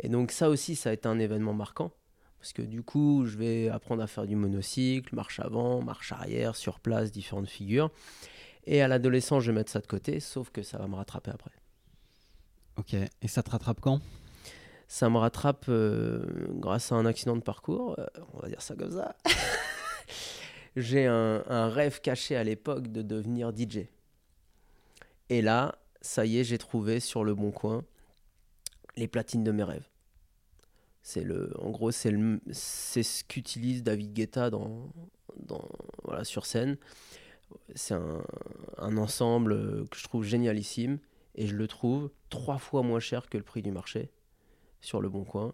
Et 0.00 0.08
donc 0.08 0.32
ça 0.32 0.48
aussi, 0.48 0.76
ça 0.76 0.90
a 0.90 0.92
été 0.92 1.08
un 1.08 1.18
événement 1.18 1.54
marquant. 1.54 1.92
Parce 2.38 2.52
que 2.52 2.62
du 2.62 2.82
coup, 2.82 3.24
je 3.24 3.38
vais 3.38 3.68
apprendre 3.70 4.02
à 4.02 4.06
faire 4.06 4.26
du 4.26 4.36
monocycle, 4.36 5.14
marche 5.14 5.40
avant, 5.40 5.82
marche 5.82 6.12
arrière, 6.12 6.56
sur 6.56 6.78
place, 6.78 7.10
différentes 7.10 7.48
figures. 7.48 7.90
Et 8.66 8.82
à 8.82 8.88
l'adolescence, 8.88 9.42
je 9.44 9.50
vais 9.50 9.56
mettre 9.56 9.72
ça 9.72 9.80
de 9.80 9.86
côté, 9.86 10.20
sauf 10.20 10.50
que 10.50 10.62
ça 10.62 10.76
va 10.76 10.86
me 10.86 10.94
rattraper 10.94 11.30
après. 11.30 11.52
Ok. 12.76 12.94
Et 12.94 13.28
ça 13.28 13.42
te 13.42 13.50
rattrape 13.50 13.80
quand? 13.80 14.00
Ça 14.88 15.08
me 15.08 15.16
rattrape 15.16 15.64
euh, 15.68 16.22
grâce 16.50 16.92
à 16.92 16.96
un 16.96 17.06
accident 17.06 17.36
de 17.36 17.40
parcours, 17.40 17.98
euh, 17.98 18.06
on 18.34 18.40
va 18.40 18.48
dire 18.48 18.60
ça 18.60 18.74
comme 18.74 18.92
ça. 18.92 19.16
J'ai 20.76 21.06
un, 21.06 21.44
un 21.48 21.68
rêve 21.68 22.00
caché 22.00 22.36
à 22.36 22.44
l'époque 22.44 22.88
de 22.88 23.00
devenir 23.00 23.52
DJ. 23.56 23.86
Et 25.30 25.40
là, 25.40 25.78
ça 26.02 26.26
y 26.26 26.38
est, 26.38 26.44
j'ai 26.44 26.58
trouvé 26.58 27.00
sur 27.00 27.24
le 27.24 27.34
bon 27.34 27.50
coin 27.50 27.84
les 28.96 29.08
platines 29.08 29.44
de 29.44 29.52
mes 29.52 29.64
rêves. 29.64 29.88
C'est 31.02 31.22
le, 31.22 31.52
en 31.58 31.70
gros, 31.70 31.90
c'est 31.90 32.12
ce 32.12 33.24
qu'utilise 33.24 33.82
David 33.82 34.14
Guetta 34.14 34.48
dans, 34.48 34.88
dans, 35.36 35.68
voilà, 36.04 36.24
sur 36.24 36.46
scène. 36.46 36.78
C'est 37.74 37.94
un, 37.94 38.24
un 38.78 38.96
ensemble 38.96 39.86
que 39.88 39.98
je 39.98 40.04
trouve 40.04 40.24
génialissime 40.24 40.98
et 41.34 41.46
je 41.46 41.56
le 41.56 41.68
trouve 41.68 42.10
trois 42.30 42.58
fois 42.58 42.82
moins 42.82 43.00
cher 43.00 43.28
que 43.28 43.36
le 43.36 43.44
prix 43.44 43.62
du 43.62 43.70
marché 43.70 44.10
sur 44.80 45.00
le 45.00 45.08
bon 45.08 45.24
coin. 45.24 45.52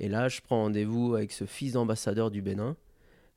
Et 0.00 0.08
là, 0.08 0.28
je 0.28 0.40
prends 0.40 0.62
rendez-vous 0.62 1.14
avec 1.14 1.32
ce 1.32 1.44
fils 1.44 1.72
d'ambassadeur 1.72 2.30
du 2.30 2.40
Bénin. 2.40 2.76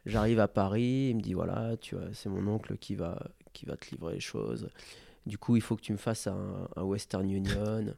J'arrive 0.06 0.40
à 0.40 0.48
Paris, 0.48 1.10
il 1.10 1.18
me 1.18 1.22
dit 1.22 1.34
voilà, 1.34 1.76
tu 1.78 1.96
c'est 2.14 2.30
mon 2.30 2.48
oncle 2.48 2.78
qui 2.78 2.96
va, 2.96 3.32
qui 3.54 3.66
va 3.66 3.78
te 3.78 3.90
livrer 3.92 4.16
les 4.16 4.20
choses. 4.20 4.70
Du 5.26 5.38
coup, 5.38 5.56
il 5.56 5.62
faut 5.62 5.76
que 5.76 5.82
tu 5.82 5.92
me 5.92 5.98
fasses 5.98 6.28
un, 6.28 6.68
un 6.76 6.84
Western 6.84 7.30
Union. 7.30 7.94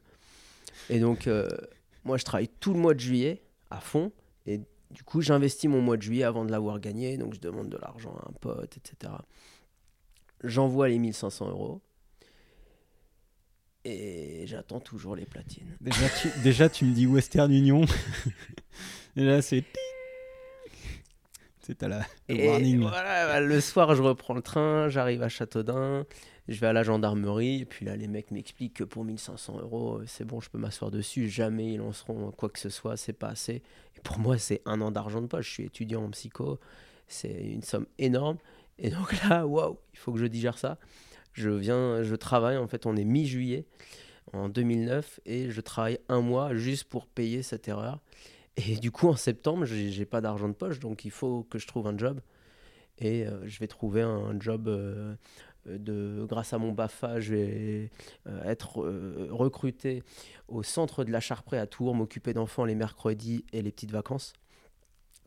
Et 0.90 1.00
donc, 1.00 1.26
euh, 1.26 1.48
moi, 2.04 2.16
je 2.16 2.24
travaille 2.24 2.48
tout 2.48 2.72
le 2.72 2.80
mois 2.80 2.94
de 2.94 3.00
juillet 3.00 3.42
à 3.70 3.80
fond. 3.80 4.12
Et 4.46 4.60
du 4.90 5.02
coup, 5.02 5.20
j'investis 5.20 5.68
mon 5.68 5.80
mois 5.80 5.96
de 5.96 6.02
juillet 6.02 6.24
avant 6.24 6.44
de 6.44 6.50
l'avoir 6.50 6.80
gagné. 6.80 7.16
Donc, 7.16 7.34
je 7.34 7.40
demande 7.40 7.68
de 7.68 7.78
l'argent 7.78 8.14
à 8.16 8.28
un 8.28 8.32
pote, 8.32 8.76
etc. 8.76 9.12
J'envoie 10.42 10.88
les 10.88 10.98
1500 10.98 11.48
euros. 11.50 11.80
Et 13.86 14.44
j'attends 14.46 14.80
toujours 14.80 15.14
les 15.14 15.26
platines. 15.26 15.76
déjà 15.80 16.08
tu, 16.08 16.28
déjà, 16.42 16.68
tu 16.70 16.86
me 16.86 16.94
dis 16.94 17.06
Western 17.06 17.52
Union. 17.52 17.84
et 19.16 19.24
là, 19.24 19.42
c'est. 19.42 19.64
C'est 21.66 21.82
à 21.82 21.88
la 21.88 22.00
le 22.28 22.36
Et 22.36 22.48
warning. 22.48 22.80
voilà, 22.80 23.26
bah, 23.26 23.40
le 23.40 23.60
soir, 23.60 23.94
je 23.94 24.02
reprends 24.02 24.34
le 24.34 24.42
train, 24.42 24.88
j'arrive 24.88 25.22
à 25.22 25.28
Châteaudun, 25.28 26.04
je 26.48 26.60
vais 26.60 26.66
à 26.66 26.72
la 26.74 26.82
gendarmerie, 26.82 27.62
et 27.62 27.64
puis 27.64 27.86
là, 27.86 27.96
les 27.96 28.06
mecs 28.06 28.30
m'expliquent 28.30 28.74
que 28.74 28.84
pour 28.84 29.04
1500 29.04 29.60
euros, 29.60 29.98
euh, 29.98 30.04
c'est 30.06 30.24
bon, 30.24 30.40
je 30.40 30.50
peux 30.50 30.58
m'asseoir 30.58 30.90
dessus, 30.90 31.28
jamais 31.28 31.72
ils 31.72 31.78
lanceront 31.78 32.30
quoi 32.32 32.50
que 32.50 32.58
ce 32.58 32.68
soit, 32.68 32.96
c'est 32.98 33.14
pas 33.14 33.28
assez. 33.28 33.62
Et 33.96 34.00
pour 34.02 34.18
moi, 34.18 34.36
c'est 34.36 34.60
un 34.66 34.80
an 34.82 34.90
d'argent 34.90 35.22
de 35.22 35.26
poche, 35.26 35.46
je 35.48 35.52
suis 35.52 35.64
étudiant 35.64 36.04
en 36.04 36.10
psycho, 36.10 36.58
c'est 37.08 37.32
une 37.32 37.62
somme 37.62 37.86
énorme. 37.98 38.36
Et 38.78 38.90
donc 38.90 39.14
là, 39.22 39.46
waouh, 39.46 39.78
il 39.94 39.98
faut 39.98 40.12
que 40.12 40.18
je 40.18 40.26
digère 40.26 40.58
ça. 40.58 40.78
Je 41.32 41.48
viens, 41.48 42.02
je 42.02 42.14
travaille, 42.14 42.58
en 42.58 42.66
fait, 42.68 42.84
on 42.86 42.94
est 42.96 43.04
mi-juillet 43.04 43.64
en 44.32 44.48
2009, 44.50 45.20
et 45.24 45.50
je 45.50 45.60
travaille 45.62 45.98
un 46.08 46.20
mois 46.20 46.54
juste 46.54 46.84
pour 46.84 47.06
payer 47.06 47.42
cette 47.42 47.68
erreur. 47.68 48.00
Et 48.56 48.76
du 48.76 48.90
coup, 48.92 49.08
en 49.08 49.16
septembre, 49.16 49.64
j'ai 49.64 50.04
pas 50.06 50.20
d'argent 50.20 50.48
de 50.48 50.54
poche, 50.54 50.78
donc 50.78 51.04
il 51.04 51.10
faut 51.10 51.42
que 51.44 51.58
je 51.58 51.66
trouve 51.66 51.86
un 51.88 51.98
job. 51.98 52.20
Et 52.98 53.26
euh, 53.26 53.46
je 53.46 53.58
vais 53.58 53.66
trouver 53.66 54.02
un 54.02 54.38
job 54.40 54.68
euh, 54.68 55.16
de, 55.66 56.24
grâce 56.28 56.52
à 56.52 56.58
mon 56.58 56.72
BAFA, 56.72 57.20
je 57.20 57.34
vais 57.34 57.90
euh, 58.28 58.44
être 58.44 58.82
euh, 58.84 59.28
recruté 59.30 60.04
au 60.48 60.62
centre 60.62 61.04
de 61.04 61.10
la 61.12 61.20
Charpré 61.20 61.58
à 61.58 61.66
Tours, 61.66 61.94
m'occuper 61.94 62.32
d'enfants 62.34 62.64
les 62.64 62.76
mercredis 62.76 63.44
et 63.52 63.62
les 63.62 63.72
petites 63.72 63.90
vacances. 63.90 64.32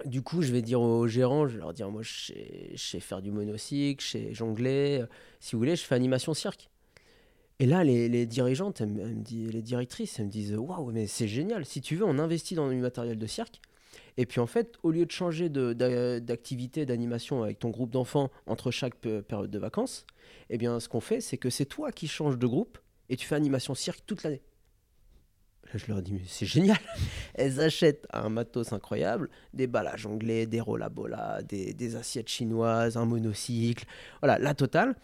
Du 0.05 0.22
coup, 0.22 0.41
je 0.43 0.51
vais 0.53 0.62
dire 0.62 0.79
aux 0.81 1.07
gérants, 1.07 1.48
je 1.48 1.53
vais 1.55 1.60
leur 1.60 1.74
dire, 1.74 1.89
moi, 1.91 2.03
je 2.03 2.13
sais, 2.27 2.69
je 2.74 2.84
sais 2.84 3.00
faire 3.00 3.22
du 3.22 3.31
monocycle, 3.31 4.03
je 4.03 4.10
sais 4.10 4.34
jongler. 4.34 5.00
euh, 5.01 5.07
Si 5.39 5.53
vous 5.55 5.60
voulez, 5.60 5.75
je 5.75 5.84
fais 5.84 5.96
animation 5.96 6.34
cirque. 6.34 6.69
Et 7.60 7.66
là, 7.66 7.84
les, 7.84 8.26
dirigeantes, 8.26 8.82
elles 8.82 8.90
me- 8.90 9.14
disent- 9.14 9.52
les 9.52 9.62
directrices, 9.64 10.20
elles 10.20 10.26
me 10.28 10.32
disent 10.32 10.54
Waouh, 10.56 10.92
mais 10.92 11.08
c'est 11.08 11.28
génial. 11.28 11.66
Si 11.66 11.82
tu 11.82 11.96
veux, 11.96 12.06
on 12.06 12.20
investit 12.20 12.56
dans 12.56 12.70
du 12.70 12.76
matériel 12.76 13.18
de 13.18 13.26
cirque. 13.28 13.62
Et 14.18 14.26
puis 14.26 14.40
en 14.40 14.48
fait, 14.48 14.76
au 14.84 14.92
lieu 14.92 15.06
de 15.06 15.12
changer 15.12 15.50
d'activité, 15.50 16.86
d'animation 16.86 17.44
avec 17.44 17.60
ton 17.60 17.70
groupe 17.70 17.92
d'enfants 17.92 18.32
entre 18.48 18.72
chaque 18.72 18.96
période 18.96 19.52
de 19.52 19.60
vacances, 19.60 20.06
eh 20.50 20.58
bien 20.58 20.80
ce 20.80 20.90
qu'on 20.90 21.02
fait, 21.02 21.22
c'est 21.22 21.38
que 21.38 21.50
c'est 21.50 21.66
toi 21.66 21.92
qui 21.92 22.08
changes 22.08 22.38
de 22.38 22.48
groupe 22.48 22.80
et 23.10 23.16
tu 23.16 23.28
fais 23.28 23.36
animation 23.36 23.76
cirque 23.76 24.02
toute 24.06 24.24
l'année. 24.24 24.42
Là, 25.66 25.72
je 25.76 25.86
leur 25.92 26.02
dis, 26.02 26.14
mais 26.14 26.22
c'est 26.26 26.46
génial. 26.46 26.78
Elles 27.36 27.60
achètent 27.60 28.08
un 28.12 28.30
matos 28.30 28.72
incroyable, 28.74 29.30
des 29.54 29.68
balles 29.68 29.88
à 29.88 29.98
jongler, 29.98 30.48
des 30.48 30.62
rôles 30.62 30.82
à 30.82 30.90
bola, 30.90 31.42
des, 31.44 31.74
des 31.74 31.96
assiettes 31.96 32.30
chinoises, 32.30 32.98
un 32.98 33.06
monocycle, 33.06 33.86
voilà, 34.22 34.40
la 34.40 34.54
totale. 34.54 34.96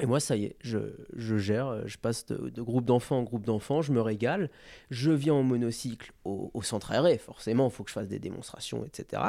Et 0.00 0.06
moi, 0.06 0.18
ça 0.20 0.36
y 0.36 0.46
est, 0.46 0.56
je, 0.60 0.78
je 1.14 1.36
gère, 1.36 1.86
je 1.86 1.98
passe 1.98 2.26
de, 2.26 2.48
de 2.48 2.62
groupe 2.62 2.84
d'enfants 2.84 3.18
en 3.18 3.22
groupe 3.22 3.44
d'enfants, 3.44 3.82
je 3.82 3.92
me 3.92 4.00
régale. 4.00 4.50
Je 4.90 5.10
viens 5.10 5.34
en 5.34 5.42
monocycle 5.42 6.12
au, 6.24 6.50
au 6.54 6.62
centre 6.62 6.90
aéré, 6.92 7.18
forcément, 7.18 7.68
il 7.68 7.72
faut 7.72 7.84
que 7.84 7.90
je 7.90 7.94
fasse 7.94 8.08
des 8.08 8.18
démonstrations, 8.18 8.84
etc. 8.84 9.22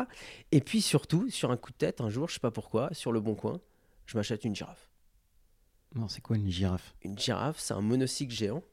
Et 0.51 0.62
puis 0.62 0.82
surtout, 0.82 1.30
sur 1.30 1.51
un 1.51 1.58
coup 1.58 1.72
de 1.72 1.78
tête, 1.78 2.01
un 2.01 2.10
jour, 2.10 2.30
je 2.30 2.36
sais 2.36 2.40
pas 2.40 2.51
pourquoi, 2.51 2.90
sur 2.94 3.12
le 3.12 3.20
bon 3.20 3.36
coin, 3.36 3.60
je 4.06 4.18
m'achète 4.18 4.46
une 4.46 4.56
girafe. 4.56 4.90
Non, 5.96 6.08
c'est 6.08 6.22
quoi 6.22 6.38
une 6.38 6.50
girafe? 6.50 6.96
Une 7.04 7.18
girafe, 7.18 7.60
c'est 7.60 7.74
un 7.74 7.82
monocycle 7.82 8.34
géant. 8.34 8.63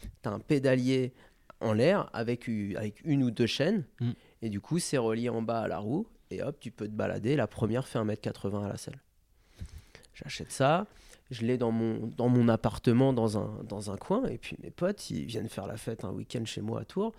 Tu 0.00 0.28
as 0.28 0.32
un 0.32 0.38
pédalier 0.38 1.12
en 1.60 1.72
l'air 1.72 2.08
avec, 2.12 2.48
avec 2.76 3.00
une 3.04 3.24
ou 3.24 3.30
deux 3.30 3.46
chaînes. 3.46 3.84
Mm. 4.00 4.10
Et 4.42 4.48
du 4.48 4.60
coup, 4.60 4.78
c'est 4.78 4.98
relié 4.98 5.28
en 5.28 5.42
bas 5.42 5.62
à 5.62 5.68
la 5.68 5.78
roue. 5.78 6.06
Et 6.30 6.42
hop, 6.42 6.58
tu 6.60 6.70
peux 6.70 6.86
te 6.86 6.92
balader. 6.92 7.34
La 7.36 7.46
première 7.46 7.88
fait 7.88 7.98
1m80 7.98 8.64
à 8.64 8.68
la 8.68 8.76
selle. 8.76 9.00
J'achète 10.14 10.52
ça. 10.52 10.86
Je 11.30 11.44
l'ai 11.44 11.58
dans 11.58 11.70
mon, 11.70 12.06
dans 12.06 12.28
mon 12.28 12.48
appartement, 12.48 13.12
dans 13.12 13.38
un, 13.38 13.62
dans 13.64 13.90
un 13.90 13.96
coin. 13.96 14.24
Et 14.26 14.38
puis 14.38 14.56
mes 14.62 14.70
potes, 14.70 15.10
ils 15.10 15.24
viennent 15.26 15.48
faire 15.48 15.66
la 15.66 15.76
fête 15.76 16.04
un 16.04 16.10
week-end 16.10 16.44
chez 16.44 16.62
moi 16.62 16.80
à 16.80 16.84
Tours. 16.84 17.12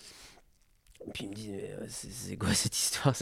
Et 1.07 1.11
puis 1.11 1.25
ils 1.25 1.29
me 1.29 1.35
disent, 1.35 1.53
c'est 1.87 2.37
quoi 2.37 2.53
cette 2.53 2.75
histoire? 2.75 3.15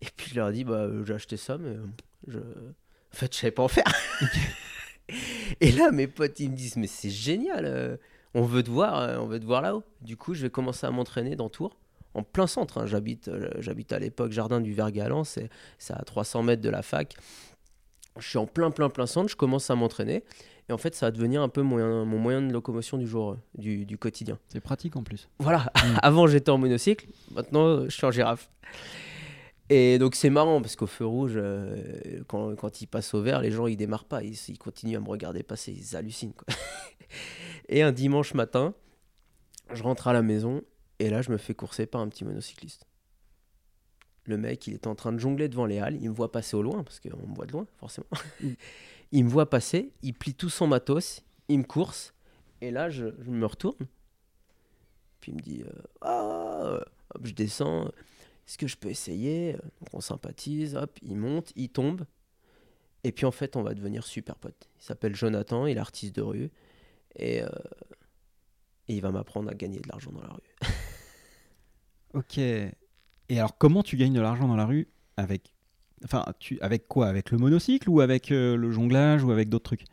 Et 0.00 0.06
puis 0.16 0.30
je 0.30 0.34
leur 0.36 0.50
dis, 0.52 0.64
bah, 0.64 0.74
euh, 0.74 1.04
j'ai 1.04 1.14
acheté 1.14 1.36
ça, 1.36 1.58
mais 1.58 1.70
euh, 1.70 1.86
je... 2.26 2.38
en 2.38 3.12
fait, 3.12 3.34
je 3.34 3.38
savais 3.40 3.50
pas 3.50 3.62
en 3.64 3.68
faire. 3.68 3.84
Et 5.60 5.72
là, 5.72 5.90
mes 5.90 6.06
potes, 6.06 6.38
ils 6.40 6.50
me 6.50 6.56
disent, 6.56 6.76
mais 6.76 6.86
c'est 6.86 7.10
génial, 7.10 7.64
euh, 7.66 7.96
on 8.34 8.42
veut 8.42 8.62
te 8.62 8.70
voir, 8.70 9.20
on 9.20 9.26
voir 9.44 9.60
là-haut. 9.60 9.82
Du 10.00 10.16
coup, 10.16 10.34
je 10.34 10.42
vais 10.42 10.50
commencer 10.50 10.86
à 10.86 10.90
m'entraîner 10.90 11.36
dans 11.36 11.48
Tours, 11.48 11.76
en 12.14 12.22
plein 12.22 12.46
centre. 12.46 12.78
hein. 12.78 12.86
J'habite, 12.86 13.30
j'habite 13.58 13.92
à 13.92 13.98
l'époque 13.98 14.32
Jardin 14.32 14.60
du 14.60 14.72
Vergalan, 14.72 15.24
c'est, 15.24 15.50
c'est 15.78 15.92
à 15.94 16.02
300 16.02 16.44
mètres 16.44 16.62
de 16.62 16.70
la 16.70 16.82
fac. 16.82 17.16
Je 18.18 18.28
suis 18.28 18.38
en 18.38 18.46
plein, 18.46 18.70
plein, 18.70 18.88
plein 18.90 19.06
centre, 19.06 19.28
je 19.28 19.36
commence 19.36 19.70
à 19.70 19.74
m'entraîner. 19.76 20.24
Et 20.68 20.72
en 20.72 20.78
fait, 20.78 20.94
ça 20.94 21.06
va 21.06 21.10
devenir 21.10 21.42
un 21.42 21.48
peu 21.48 21.62
mon, 21.62 22.04
mon 22.06 22.18
moyen 22.18 22.42
de 22.42 22.52
locomotion 22.52 22.96
du 22.98 23.06
jour, 23.06 23.32
euh, 23.32 23.36
du, 23.56 23.86
du 23.86 23.98
quotidien. 23.98 24.38
C'est 24.48 24.60
pratique 24.60 24.94
en 24.96 25.02
plus. 25.02 25.28
Voilà, 25.38 25.70
Mm. 25.76 25.96
avant 26.02 26.26
j'étais 26.26 26.50
en 26.50 26.58
monocycle, 26.58 27.06
maintenant 27.32 27.84
je 27.84 27.90
suis 27.90 28.04
en 28.06 28.10
girafe. 28.10 28.50
Et 29.68 29.98
donc 29.98 30.14
c'est 30.16 30.30
marrant 30.30 30.60
parce 30.60 30.74
qu'au 30.76 30.86
feu 30.86 31.06
rouge, 31.06 31.34
euh, 31.36 32.20
quand, 32.26 32.54
quand 32.56 32.80
ils 32.82 32.86
passent 32.86 33.14
au 33.14 33.22
vert, 33.22 33.40
les 33.40 33.50
gens 33.52 33.66
ils 33.68 33.76
démarrent 33.76 34.04
pas, 34.04 34.22
ils, 34.22 34.36
ils 34.48 34.58
continuent 34.58 34.96
à 34.96 35.00
me 35.00 35.08
regarder 35.08 35.42
passer, 35.44 35.72
ils 35.72 35.96
hallucinent. 35.96 36.32
Quoi. 36.34 36.46
Et 37.68 37.82
un 37.82 37.92
dimanche 37.92 38.34
matin, 38.34 38.74
je 39.72 39.82
rentre 39.82 40.08
à 40.08 40.12
la 40.12 40.22
maison 40.22 40.62
et 40.98 41.08
là 41.10 41.22
je 41.22 41.30
me 41.30 41.36
fais 41.36 41.54
courser 41.54 41.86
par 41.86 42.00
un 42.00 42.08
petit 42.08 42.24
monocycliste. 42.24 42.86
Le 44.24 44.36
mec, 44.36 44.66
il 44.66 44.74
était 44.74 44.88
en 44.88 44.94
train 44.94 45.12
de 45.12 45.18
jongler 45.18 45.48
devant 45.48 45.66
les 45.66 45.78
halles, 45.78 45.96
il 46.00 46.10
me 46.10 46.14
voit 46.14 46.30
passer 46.30 46.56
au 46.56 46.62
loin, 46.62 46.84
parce 46.84 47.00
qu'on 47.00 47.26
me 47.26 47.34
voit 47.34 47.46
de 47.46 47.52
loin, 47.52 47.66
forcément. 47.78 48.06
il 49.12 49.24
me 49.24 49.30
voit 49.30 49.48
passer, 49.48 49.92
il 50.02 50.14
plie 50.14 50.34
tout 50.34 50.50
son 50.50 50.66
matos, 50.66 51.22
il 51.48 51.58
me 51.58 51.64
course, 51.64 52.14
et 52.60 52.70
là 52.70 52.90
je, 52.90 53.06
je 53.20 53.30
me 53.30 53.46
retourne, 53.46 53.86
puis 55.20 55.32
il 55.32 55.34
me 55.36 55.40
dit 55.40 55.62
euh, 55.62 55.82
Ah 56.02 56.80
Hop, 57.14 57.26
je 57.26 57.32
descends, 57.32 57.86
est-ce 58.46 58.56
que 58.58 58.66
je 58.66 58.76
peux 58.76 58.88
essayer? 58.88 59.52
Donc 59.52 59.88
on 59.94 60.00
sympathise, 60.00 60.76
hop, 60.76 60.98
il 61.02 61.16
monte, 61.16 61.52
il 61.56 61.70
tombe, 61.70 62.04
et 63.02 63.12
puis 63.12 63.26
en 63.26 63.32
fait 63.32 63.56
on 63.56 63.62
va 63.62 63.74
devenir 63.74 64.04
super 64.04 64.36
potes. 64.36 64.68
Il 64.78 64.84
s'appelle 64.84 65.16
Jonathan, 65.16 65.66
il 65.66 65.76
est 65.76 65.80
artiste 65.80 66.14
de 66.14 66.22
rue, 66.22 66.50
et, 67.16 67.42
euh, 67.42 67.48
et 68.86 68.94
il 68.94 69.00
va 69.00 69.10
m'apprendre 69.10 69.50
à 69.50 69.54
gagner 69.54 69.80
de 69.80 69.88
l'argent 69.88 70.12
dans 70.12 70.22
la 70.22 70.32
rue. 70.32 70.56
Ok. 72.12 72.40
Et 73.30 73.38
alors, 73.38 73.56
comment 73.56 73.84
tu 73.84 73.96
gagnes 73.96 74.12
de 74.12 74.20
l'argent 74.20 74.48
dans 74.48 74.56
la 74.56 74.66
rue 74.66 74.88
avec. 75.16 75.54
Enfin, 76.04 76.26
tu... 76.40 76.60
avec 76.60 76.88
quoi? 76.88 77.06
Avec 77.06 77.30
le 77.30 77.38
monocycle 77.38 77.88
ou 77.88 78.00
avec 78.00 78.32
euh, 78.32 78.56
le 78.56 78.72
jonglage 78.72 79.22
ou 79.22 79.30
avec 79.30 79.48
d'autres 79.48 79.76
trucs? 79.76 79.84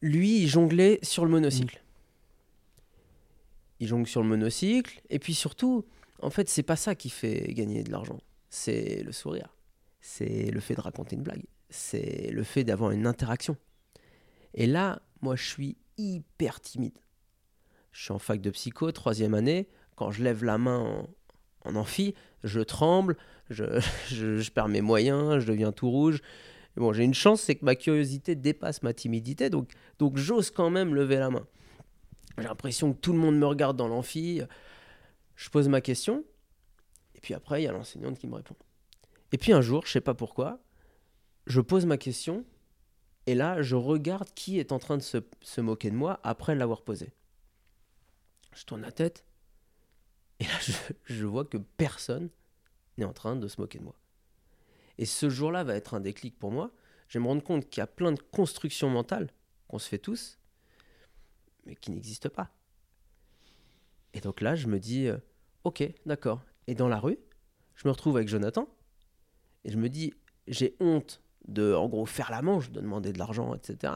Lui, 0.00 0.40
il 0.40 0.48
jonglait 0.48 0.98
sur 1.02 1.26
le 1.26 1.30
monocycle. 1.30 1.82
Il 3.78 3.88
jongle 3.88 4.06
sur 4.06 4.22
le 4.22 4.28
monocycle. 4.28 5.02
Et 5.10 5.18
puis 5.18 5.34
surtout, 5.34 5.84
en 6.22 6.30
fait, 6.30 6.48
c'est 6.48 6.62
pas 6.62 6.76
ça 6.76 6.94
qui 6.94 7.10
fait 7.10 7.52
gagner 7.52 7.84
de 7.84 7.92
l'argent. 7.92 8.20
C'est 8.48 9.02
le 9.02 9.12
sourire. 9.12 9.54
C'est 10.00 10.50
le 10.50 10.60
fait 10.60 10.74
de 10.74 10.80
raconter 10.80 11.16
une 11.16 11.22
blague. 11.22 11.44
C'est 11.68 12.30
le 12.32 12.42
fait 12.42 12.64
d'avoir 12.64 12.90
une 12.92 13.06
interaction. 13.06 13.58
Et 14.54 14.66
là, 14.66 15.02
moi, 15.20 15.36
je 15.36 15.46
suis 15.46 15.76
hyper 15.98 16.58
timide. 16.62 16.98
Je 17.92 18.04
suis 18.04 18.12
en 18.12 18.18
fac 18.18 18.40
de 18.40 18.48
psycho, 18.48 18.90
troisième 18.92 19.34
année. 19.34 19.68
Quand 19.94 20.10
je 20.10 20.24
lève 20.24 20.42
la 20.42 20.56
main 20.56 20.78
en, 20.78 21.08
en 21.64 21.76
amphi, 21.76 22.14
je 22.44 22.60
tremble, 22.60 23.16
je, 23.50 24.50
perds 24.50 24.68
mes 24.68 24.80
moyens, 24.80 25.40
je 25.40 25.46
deviens 25.46 25.72
tout 25.72 25.90
rouge. 25.90 26.22
Bon, 26.76 26.92
j'ai 26.92 27.04
une 27.04 27.14
chance, 27.14 27.42
c'est 27.42 27.56
que 27.56 27.64
ma 27.64 27.74
curiosité 27.74 28.34
dépasse 28.34 28.82
ma 28.82 28.94
timidité, 28.94 29.50
donc 29.50 29.70
donc 29.98 30.16
j'ose 30.16 30.50
quand 30.50 30.70
même 30.70 30.94
lever 30.94 31.16
la 31.16 31.30
main. 31.30 31.46
J'ai 32.38 32.44
l'impression 32.44 32.92
que 32.92 32.98
tout 32.98 33.12
le 33.12 33.18
monde 33.18 33.36
me 33.36 33.46
regarde 33.46 33.76
dans 33.76 33.88
l'amphi. 33.88 34.40
Je 35.36 35.50
pose 35.50 35.68
ma 35.68 35.80
question. 35.80 36.24
Et 37.14 37.20
puis 37.20 37.34
après, 37.34 37.60
il 37.60 37.64
y 37.64 37.68
a 37.68 37.72
l'enseignante 37.72 38.18
qui 38.18 38.26
me 38.26 38.34
répond. 38.34 38.56
Et 39.32 39.38
puis 39.38 39.52
un 39.52 39.60
jour, 39.60 39.84
je 39.84 39.92
sais 39.92 40.00
pas 40.00 40.14
pourquoi, 40.14 40.60
je 41.46 41.60
pose 41.60 41.84
ma 41.84 41.98
question. 41.98 42.44
Et 43.26 43.34
là, 43.34 43.60
je 43.60 43.76
regarde 43.76 44.28
qui 44.34 44.58
est 44.58 44.72
en 44.72 44.78
train 44.78 44.96
de 44.96 45.02
se, 45.02 45.18
se 45.42 45.60
moquer 45.60 45.90
de 45.90 45.96
moi 45.96 46.18
après 46.22 46.54
l'avoir 46.54 46.82
posée. 46.82 47.12
Je 48.54 48.64
tourne 48.64 48.80
la 48.80 48.92
tête. 48.92 49.24
Et 50.40 50.44
là, 50.44 50.58
je, 51.04 51.24
vois 51.26 51.44
que 51.44 51.58
personne 51.58 52.30
n'est 52.96 53.04
en 53.04 53.12
train 53.12 53.36
de 53.36 53.46
se 53.46 53.60
moquer 53.60 53.78
de 53.78 53.84
moi. 53.84 53.94
Et 54.98 55.04
ce 55.04 55.28
jour-là 55.28 55.64
va 55.64 55.74
être 55.74 55.94
un 55.94 56.00
déclic 56.00 56.38
pour 56.38 56.50
moi. 56.50 56.72
Je 57.08 57.18
vais 57.18 57.22
me 57.22 57.28
rendre 57.28 57.42
compte 57.42 57.68
qu'il 57.68 57.80
y 57.80 57.82
a 57.82 57.86
plein 57.86 58.12
de 58.12 58.20
constructions 58.32 58.88
mentales 58.88 59.30
qu'on 59.68 59.78
se 59.78 59.88
fait 59.88 59.98
tous, 59.98 60.38
mais 61.66 61.76
qui 61.76 61.90
n'existent 61.90 62.30
pas. 62.30 62.50
Et 64.14 64.20
donc 64.20 64.40
là, 64.40 64.54
je 64.54 64.66
me 64.66 64.80
dis, 64.80 65.06
euh, 65.06 65.18
ok, 65.64 65.84
d'accord. 66.06 66.42
Et 66.66 66.74
dans 66.74 66.88
la 66.88 66.98
rue, 66.98 67.18
je 67.76 67.86
me 67.86 67.92
retrouve 67.92 68.16
avec 68.16 68.28
Jonathan, 68.28 68.68
et 69.64 69.70
je 69.70 69.76
me 69.76 69.88
dis, 69.88 70.14
j'ai 70.48 70.74
honte 70.80 71.22
de, 71.46 71.74
en 71.74 71.88
gros, 71.88 72.06
faire 72.06 72.30
la 72.30 72.42
manche, 72.42 72.70
de 72.70 72.80
demander 72.80 73.12
de 73.12 73.18
l'argent, 73.18 73.54
etc. 73.54 73.92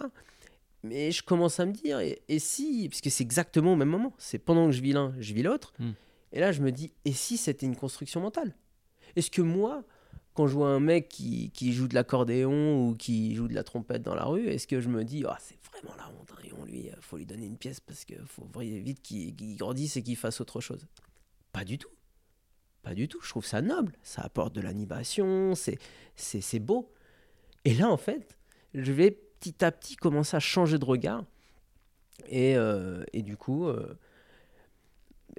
Mais 0.82 1.10
je 1.10 1.22
commence 1.22 1.58
à 1.58 1.66
me 1.66 1.72
dire, 1.72 2.00
et, 2.00 2.38
si, 2.38 2.88
parce 2.88 3.00
que 3.00 3.10
c'est 3.10 3.24
exactement 3.24 3.72
au 3.72 3.76
même 3.76 3.88
moment, 3.88 4.14
c'est 4.18 4.38
pendant 4.38 4.66
que 4.66 4.72
je 4.72 4.82
vis 4.82 4.92
l'un, 4.92 5.14
je 5.18 5.32
vis 5.32 5.42
l'autre, 5.42 5.72
Mm. 5.78 5.92
Et 6.34 6.40
là, 6.40 6.50
je 6.50 6.60
me 6.60 6.72
dis, 6.72 6.92
et 7.04 7.12
si 7.12 7.36
c'était 7.36 7.64
une 7.64 7.76
construction 7.76 8.20
mentale? 8.20 8.56
Est-ce 9.14 9.30
que 9.30 9.40
moi, 9.40 9.84
quand 10.34 10.48
je 10.48 10.54
vois 10.54 10.68
un 10.68 10.80
mec 10.80 11.08
qui, 11.08 11.72
joue 11.72 11.86
de 11.86 11.94
l'accordéon 11.94 12.76
ou 12.80 12.96
qui 12.96 13.36
joue 13.36 13.46
de 13.46 13.54
la 13.54 13.62
trompette 13.62 14.02
dans 14.02 14.16
la 14.16 14.24
rue, 14.24 14.48
est-ce 14.48 14.66
que 14.66 14.80
je 14.80 14.88
me 14.88 15.04
dis, 15.04 15.24
ah, 15.28 15.38
c'est 15.40 15.56
vraiment 15.70 15.94
la 15.96 16.08
honte, 16.08 16.32
on 16.58 16.64
lui, 16.64 16.90
euh, 16.90 16.94
faut 17.00 17.16
lui 17.16 17.26
donner 17.26 17.46
une 17.46 17.56
pièce 17.56 17.80
parce 17.80 18.04
qu'il 18.04 18.20
faut 18.26 18.48
vite 18.58 19.00
qu'il 19.00 19.56
grandisse 19.56 19.96
et 19.96 20.02
qu'il 20.02 20.16
fasse 20.16 20.40
autre 20.40 20.60
chose? 20.60 20.86
Pas 21.52 21.64
du 21.64 21.78
tout. 21.78 21.88
Pas 22.82 22.94
du 22.94 23.06
tout. 23.06 23.20
Je 23.22 23.28
trouve 23.28 23.46
ça 23.46 23.62
noble. 23.62 23.92
Ça 24.02 24.22
apporte 24.22 24.54
de 24.54 24.60
l'animation, 24.60 25.54
c'est 25.54 26.58
beau. 26.58 26.92
Et 27.64 27.74
là, 27.74 27.88
en 27.88 27.96
fait, 27.96 28.36
je 28.74 28.92
vais 28.92 29.12
petit 29.12 29.64
à 29.64 29.70
petit 29.70 29.94
commencer 29.94 30.36
à 30.36 30.40
changer 30.40 30.78
de 30.78 30.84
regard. 30.84 31.24
Et, 32.26 32.56
euh, 32.56 33.04
et 33.12 33.22
du 33.22 33.36
coup, 33.36 33.66
euh, 33.68 33.96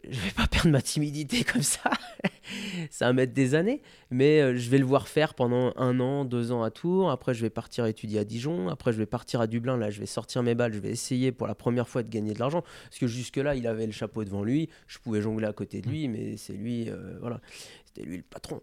je 0.09 0.19
vais 0.19 0.31
pas 0.31 0.47
perdre 0.47 0.69
ma 0.69 0.81
timidité 0.81 1.43
comme 1.43 1.61
ça. 1.61 1.91
ça 2.89 3.07
va 3.07 3.13
mettre 3.13 3.33
des 3.33 3.55
années. 3.55 3.81
Mais 4.11 4.41
euh, 4.41 4.55
je 4.55 4.69
vais 4.69 4.77
le 4.77 4.85
voir 4.85 5.07
faire 5.07 5.33
pendant 5.33 5.73
un 5.77 5.99
an, 5.99 6.25
deux 6.25 6.51
ans 6.51 6.63
à 6.63 6.71
Tours. 6.71 7.09
Après, 7.09 7.33
je 7.33 7.41
vais 7.41 7.49
partir 7.49 7.85
étudier 7.85 8.19
à 8.19 8.23
Dijon. 8.23 8.69
Après, 8.69 8.91
je 8.91 8.97
vais 8.97 9.05
partir 9.05 9.41
à 9.41 9.47
Dublin. 9.47 9.77
Là, 9.77 9.89
je 9.89 9.99
vais 9.99 10.05
sortir 10.05 10.43
mes 10.43 10.55
balles. 10.55 10.73
Je 10.73 10.79
vais 10.79 10.91
essayer 10.91 11.31
pour 11.31 11.47
la 11.47 11.55
première 11.55 11.87
fois 11.87 12.03
de 12.03 12.09
gagner 12.09 12.33
de 12.33 12.39
l'argent. 12.39 12.61
Parce 12.61 12.99
que 12.99 13.07
jusque-là, 13.07 13.55
il 13.55 13.67
avait 13.67 13.85
le 13.85 13.91
chapeau 13.91 14.23
devant 14.23 14.43
lui. 14.43 14.69
Je 14.87 14.99
pouvais 14.99 15.21
jongler 15.21 15.47
à 15.47 15.53
côté 15.53 15.81
de 15.81 15.89
lui. 15.89 16.07
Mais 16.07 16.37
c'est 16.37 16.53
lui, 16.53 16.89
euh, 16.89 17.17
voilà. 17.19 17.41
C'était 17.85 18.07
lui 18.07 18.17
le 18.17 18.23
patron. 18.23 18.61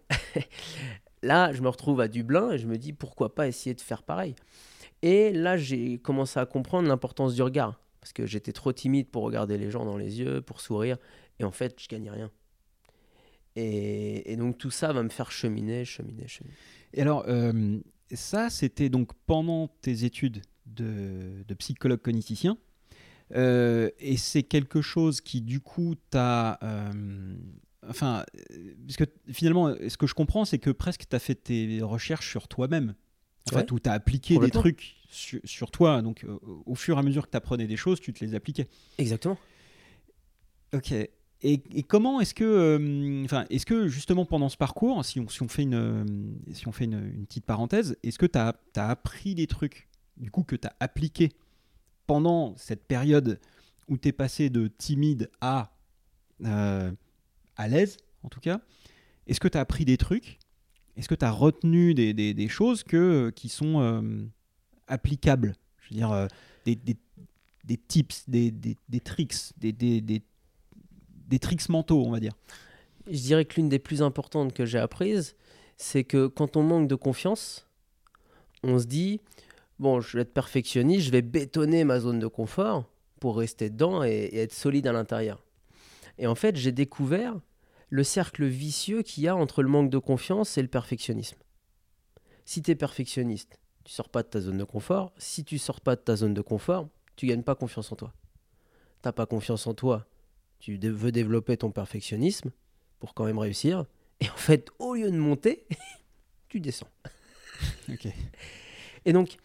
là, 1.23 1.53
je 1.53 1.61
me 1.61 1.69
retrouve 1.69 1.99
à 2.01 2.07
Dublin 2.07 2.51
et 2.51 2.57
je 2.57 2.67
me 2.67 2.77
dis 2.77 2.93
pourquoi 2.93 3.35
pas 3.35 3.47
essayer 3.47 3.73
de 3.73 3.81
faire 3.81 4.03
pareil? 4.03 4.35
Et 5.01 5.33
là, 5.33 5.57
j'ai 5.57 5.97
commencé 5.97 6.39
à 6.39 6.45
comprendre 6.45 6.87
l'importance 6.87 7.35
du 7.35 7.41
regard. 7.41 7.79
Parce 7.99 8.11
que 8.11 8.25
j'étais 8.25 8.51
trop 8.51 8.73
timide 8.73 9.07
pour 9.07 9.23
regarder 9.23 9.57
les 9.57 9.71
gens 9.71 9.85
dans 9.85 9.95
les 9.95 10.19
yeux, 10.19 10.41
pour 10.41 10.59
sourire. 10.59 10.97
Et 11.43 11.45
en 11.45 11.51
fait, 11.51 11.75
je 11.79 11.87
gagnais 11.87 12.09
rien. 12.09 12.31
Et, 13.55 14.31
et 14.31 14.35
donc 14.35 14.57
tout 14.57 14.71
ça 14.71 14.93
va 14.93 15.03
me 15.03 15.09
faire 15.09 15.31
cheminer, 15.31 15.85
cheminer, 15.85 16.27
cheminer. 16.27 16.55
Et 16.93 17.01
alors, 17.01 17.25
euh, 17.27 17.79
ça, 18.11 18.49
c'était 18.49 18.89
donc 18.89 19.11
pendant 19.25 19.67
tes 19.81 20.05
études 20.05 20.41
de, 20.65 21.43
de 21.47 21.53
psychologue 21.53 22.01
cogniticien. 22.01 22.57
Euh, 23.35 23.89
et 23.99 24.17
c'est 24.17 24.43
quelque 24.43 24.81
chose 24.81 25.21
qui, 25.21 25.41
du 25.41 25.59
coup, 25.59 25.95
t'a 26.09 26.59
euh, 26.63 27.35
enfin, 27.87 28.25
parce 28.87 28.97
que 28.97 29.03
finalement, 29.31 29.75
ce 29.87 29.97
que 29.97 30.07
je 30.07 30.13
comprends, 30.13 30.45
c'est 30.45 30.59
que 30.59 30.69
presque 30.69 31.05
tu 31.09 31.15
as 31.15 31.19
fait 31.19 31.35
tes 31.35 31.81
recherches 31.81 32.29
sur 32.29 32.47
toi-même. 32.47 32.95
En 33.51 33.57
fait, 33.57 33.71
où 33.73 33.79
tu 33.79 33.89
as 33.89 33.93
appliqué 33.93 34.37
des 34.39 34.49
trucs 34.49 34.95
sur, 35.09 35.41
sur 35.43 35.69
toi. 35.69 36.01
Donc, 36.01 36.25
au 36.65 36.75
fur 36.75 36.95
et 36.95 36.99
à 36.99 37.03
mesure 37.03 37.25
que 37.25 37.31
tu 37.31 37.37
apprenais 37.37 37.67
des 37.67 37.75
choses, 37.75 37.99
tu 37.99 38.13
te 38.13 38.23
les 38.23 38.35
appliquais. 38.35 38.69
Exactement. 38.97 39.37
Ok. 40.73 40.93
Et, 41.45 41.83
comment 41.83 42.21
est-ce 42.21 42.33
que, 42.33 42.45
euh, 42.45 43.45
est-ce 43.49 43.65
que 43.65 43.89
justement 43.89 44.25
pendant 44.25 44.47
ce 44.47 44.55
parcours, 44.55 45.03
si 45.03 45.19
on, 45.19 45.27
si 45.27 45.41
on 45.41 45.49
fait 45.49 45.63
une, 45.63 45.73
euh, 45.73 46.05
si 46.53 46.69
on 46.69 46.71
fait 46.71 46.85
une, 46.85 47.25
petite 47.25 47.45
parenthèse, 47.45 47.97
est-ce 48.01 48.17
que 48.17 48.25
tu 48.25 48.39
as, 48.39 48.55
appris 48.75 49.35
des 49.35 49.45
trucs 49.45 49.89
du 50.15 50.31
coup 50.31 50.43
que 50.43 50.55
tu 50.55 50.65
as 50.67 50.75
appliqué 50.79 51.33
pendant 52.07 52.55
cette 52.55 52.87
période 52.87 53.41
où 53.89 53.97
tu 53.97 54.07
es 54.07 54.11
passé 54.13 54.49
de 54.49 54.67
timide 54.67 55.29
à 55.41 55.75
euh, 56.45 56.91
à 57.57 57.67
l'aise, 57.67 57.97
en 58.23 58.29
tout 58.29 58.39
cas? 58.39 58.61
Est-ce 59.27 59.41
que 59.41 59.49
tu 59.49 59.57
as 59.57 59.61
appris 59.61 59.83
des 59.83 59.97
trucs? 59.97 60.39
Est-ce 60.95 61.09
que 61.09 61.15
tu 61.15 61.25
as 61.25 61.31
retenu 61.31 61.93
des, 61.93 62.13
des- 62.13 62.33
des 62.33 62.47
choses 62.47 62.83
que, 62.83 63.31
qui 63.35 63.49
sont 63.49 64.29
applicables? 64.87 65.55
Je 65.81 65.89
veux 65.89 65.95
dire, 65.97 66.27
des, 66.65 66.75
des- 66.75 67.77
tips, 67.77 68.29
des 68.29 68.99
tricks, 69.03 69.35
des, 69.57 70.23
des, 71.33 71.39
tricks 71.39 71.69
mentaux, 71.69 72.03
on 72.05 72.11
va 72.11 72.19
dire. 72.19 72.33
Je 73.07 73.19
dirais 73.19 73.45
que 73.45 73.55
l'une 73.55 73.69
des 73.69 73.79
plus 73.79 74.01
importantes 74.01 74.53
que 74.53 74.65
j'ai 74.65 74.79
apprises, 74.79 75.35
c'est 75.77 76.03
que 76.03 76.27
quand 76.27 76.55
on 76.57 76.63
manque 76.63 76.87
de 76.87 76.95
confiance, 76.95 77.67
on 78.63 78.79
se 78.79 78.85
dit 78.85 79.19
bon, 79.79 79.99
je 79.99 80.17
vais 80.17 80.21
être 80.21 80.33
perfectionniste, 80.33 81.07
je 81.07 81.11
vais 81.11 81.21
bétonner 81.21 81.83
ma 81.83 81.99
zone 81.99 82.19
de 82.19 82.27
confort 82.27 82.85
pour 83.19 83.37
rester 83.37 83.69
dedans 83.69 84.03
et, 84.03 84.09
et 84.09 84.39
être 84.39 84.53
solide 84.53 84.87
à 84.87 84.93
l'intérieur. 84.93 85.43
Et 86.17 86.27
en 86.27 86.35
fait, 86.35 86.55
j'ai 86.55 86.71
découvert 86.71 87.39
le 87.89 88.03
cercle 88.03 88.45
vicieux 88.45 89.01
qu'il 89.01 89.23
y 89.23 89.27
a 89.27 89.35
entre 89.35 89.61
le 89.61 89.69
manque 89.69 89.89
de 89.89 89.97
confiance 89.97 90.57
et 90.57 90.61
le 90.61 90.67
perfectionnisme. 90.67 91.37
Si 92.45 92.61
tu 92.61 92.71
es 92.71 92.75
perfectionniste, 92.75 93.59
tu 93.83 93.91
sors 93.91 94.09
pas 94.09 94.23
de 94.23 94.27
ta 94.27 94.39
zone 94.39 94.57
de 94.57 94.63
confort. 94.63 95.13
Si 95.17 95.43
tu 95.43 95.57
sors 95.57 95.81
pas 95.81 95.95
de 95.95 96.01
ta 96.01 96.15
zone 96.15 96.33
de 96.33 96.41
confort, 96.41 96.87
tu 97.15 97.27
gagnes 97.27 97.43
pas 97.43 97.55
confiance 97.55 97.91
en 97.91 97.95
toi. 97.95 98.13
T'as 99.01 99.11
pas 99.11 99.25
confiance 99.25 99.67
en 99.67 99.73
toi, 99.73 100.07
tu 100.63 100.77
veux 100.77 101.11
développer 101.11 101.57
ton 101.57 101.71
perfectionnisme 101.71 102.51
pour 102.99 103.13
quand 103.13 103.25
même 103.25 103.37
réussir. 103.37 103.85
Et 104.21 104.29
en 104.29 104.37
fait, 104.37 104.69
au 104.79 104.95
lieu 104.95 105.11
de 105.11 105.17
monter, 105.17 105.65
tu 106.47 106.61
descends. 106.61 106.87
Et 109.03 109.11
donc, 109.11 109.35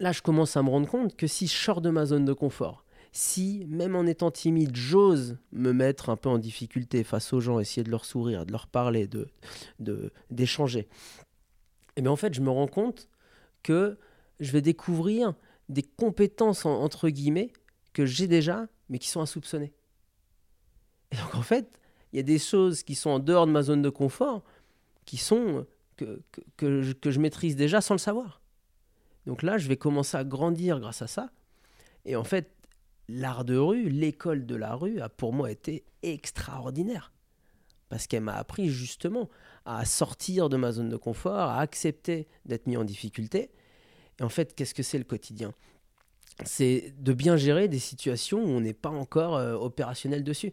là, 0.00 0.10
je 0.10 0.22
commence 0.22 0.56
à 0.56 0.64
me 0.64 0.68
rendre 0.68 0.88
compte 0.88 1.14
que 1.16 1.28
si 1.28 1.46
je 1.46 1.54
sors 1.54 1.80
de 1.80 1.90
ma 1.90 2.06
zone 2.06 2.24
de 2.24 2.32
confort, 2.32 2.84
si, 3.12 3.64
même 3.68 3.94
en 3.94 4.04
étant 4.04 4.32
timide, 4.32 4.74
j'ose 4.74 5.38
me 5.52 5.70
mettre 5.72 6.10
un 6.10 6.16
peu 6.16 6.28
en 6.28 6.38
difficulté 6.38 7.04
face 7.04 7.32
aux 7.32 7.40
gens, 7.40 7.60
essayer 7.60 7.84
de 7.84 7.90
leur 7.92 8.04
sourire, 8.04 8.44
de 8.46 8.50
leur 8.50 8.66
parler, 8.66 9.06
de, 9.06 9.28
de, 9.78 10.12
d'échanger, 10.32 10.88
et 11.96 12.02
bien 12.02 12.10
en 12.10 12.16
fait, 12.16 12.34
je 12.34 12.40
me 12.42 12.50
rends 12.50 12.66
compte 12.66 13.08
que 13.62 13.96
je 14.40 14.50
vais 14.50 14.60
découvrir 14.60 15.34
des 15.68 15.84
compétences, 15.84 16.66
en- 16.66 16.82
entre 16.82 17.08
guillemets, 17.10 17.52
que 17.94 18.04
j'ai 18.04 18.26
déjà, 18.26 18.66
mais 18.90 18.98
qui 18.98 19.08
sont 19.08 19.20
insoupçonnées. 19.20 19.72
Et 21.12 21.16
donc, 21.16 21.34
en 21.34 21.42
fait, 21.42 21.78
il 22.12 22.16
y 22.16 22.20
a 22.20 22.22
des 22.22 22.38
choses 22.38 22.82
qui 22.82 22.94
sont 22.94 23.10
en 23.10 23.18
dehors 23.18 23.46
de 23.46 23.52
ma 23.52 23.62
zone 23.62 23.82
de 23.82 23.90
confort, 23.90 24.42
qui 25.04 25.16
sont 25.16 25.66
que, 25.96 26.20
que, 26.56 26.82
je, 26.82 26.92
que 26.92 27.10
je 27.10 27.20
maîtrise 27.20 27.56
déjà 27.56 27.80
sans 27.80 27.94
le 27.94 27.98
savoir. 27.98 28.40
Donc 29.26 29.42
là, 29.42 29.58
je 29.58 29.68
vais 29.68 29.76
commencer 29.76 30.16
à 30.16 30.24
grandir 30.24 30.80
grâce 30.80 31.02
à 31.02 31.06
ça. 31.06 31.30
Et 32.04 32.16
en 32.16 32.24
fait, 32.24 32.50
l'art 33.08 33.44
de 33.44 33.56
rue, 33.56 33.88
l'école 33.88 34.46
de 34.46 34.54
la 34.54 34.74
rue, 34.74 35.00
a 35.00 35.08
pour 35.08 35.32
moi 35.32 35.50
été 35.50 35.84
extraordinaire. 36.02 37.12
Parce 37.88 38.06
qu'elle 38.06 38.22
m'a 38.22 38.36
appris 38.36 38.68
justement 38.68 39.28
à 39.64 39.84
sortir 39.84 40.48
de 40.48 40.56
ma 40.56 40.72
zone 40.72 40.88
de 40.88 40.96
confort, 40.96 41.36
à 41.50 41.60
accepter 41.60 42.28
d'être 42.44 42.66
mis 42.66 42.76
en 42.76 42.84
difficulté. 42.84 43.50
Et 44.18 44.22
en 44.22 44.28
fait, 44.28 44.54
qu'est-ce 44.54 44.74
que 44.74 44.82
c'est 44.82 44.98
le 44.98 45.04
quotidien? 45.04 45.52
C'est 46.44 46.94
de 46.98 47.12
bien 47.12 47.36
gérer 47.36 47.68
des 47.68 47.78
situations 47.78 48.44
où 48.44 48.48
on 48.48 48.60
n'est 48.60 48.74
pas 48.74 48.90
encore 48.90 49.36
euh, 49.36 49.54
opérationnel 49.54 50.22
dessus. 50.22 50.52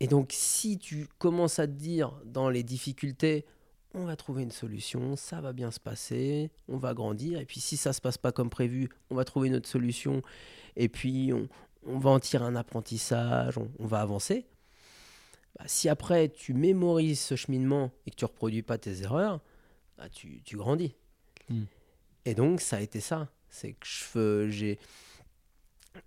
Et 0.00 0.06
donc, 0.06 0.30
si 0.32 0.78
tu 0.78 1.06
commences 1.18 1.58
à 1.58 1.66
te 1.66 1.72
dire 1.72 2.12
dans 2.24 2.50
les 2.50 2.62
difficultés, 2.62 3.46
on 3.94 4.04
va 4.04 4.16
trouver 4.16 4.42
une 4.42 4.50
solution, 4.50 5.16
ça 5.16 5.40
va 5.40 5.54
bien 5.54 5.70
se 5.70 5.80
passer, 5.80 6.50
on 6.68 6.76
va 6.76 6.92
grandir, 6.92 7.40
et 7.40 7.46
puis 7.46 7.60
si 7.60 7.78
ça 7.78 7.94
se 7.94 8.00
passe 8.00 8.18
pas 8.18 8.30
comme 8.30 8.50
prévu, 8.50 8.90
on 9.08 9.14
va 9.14 9.24
trouver 9.24 9.48
une 9.48 9.54
autre 9.54 9.68
solution, 9.68 10.20
et 10.76 10.90
puis 10.90 11.32
on, 11.32 11.48
on 11.86 11.98
va 11.98 12.10
en 12.10 12.20
tirer 12.20 12.44
un 12.44 12.56
apprentissage, 12.56 13.56
on, 13.56 13.70
on 13.78 13.86
va 13.86 14.00
avancer. 14.02 14.46
Bah, 15.58 15.64
si 15.66 15.88
après 15.88 16.28
tu 16.28 16.52
mémorises 16.52 17.20
ce 17.20 17.36
cheminement 17.36 17.90
et 18.06 18.10
que 18.10 18.16
tu 18.16 18.26
reproduis 18.26 18.62
pas 18.62 18.76
tes 18.76 19.02
erreurs, 19.02 19.40
bah, 19.96 20.10
tu, 20.10 20.42
tu 20.44 20.58
grandis. 20.58 20.94
Hmm. 21.48 21.64
Et 22.26 22.34
donc 22.34 22.60
ça 22.60 22.76
a 22.76 22.80
été 22.80 23.00
ça, 23.00 23.30
c'est 23.48 23.74
que 23.74 24.48
j'ai 24.50 24.78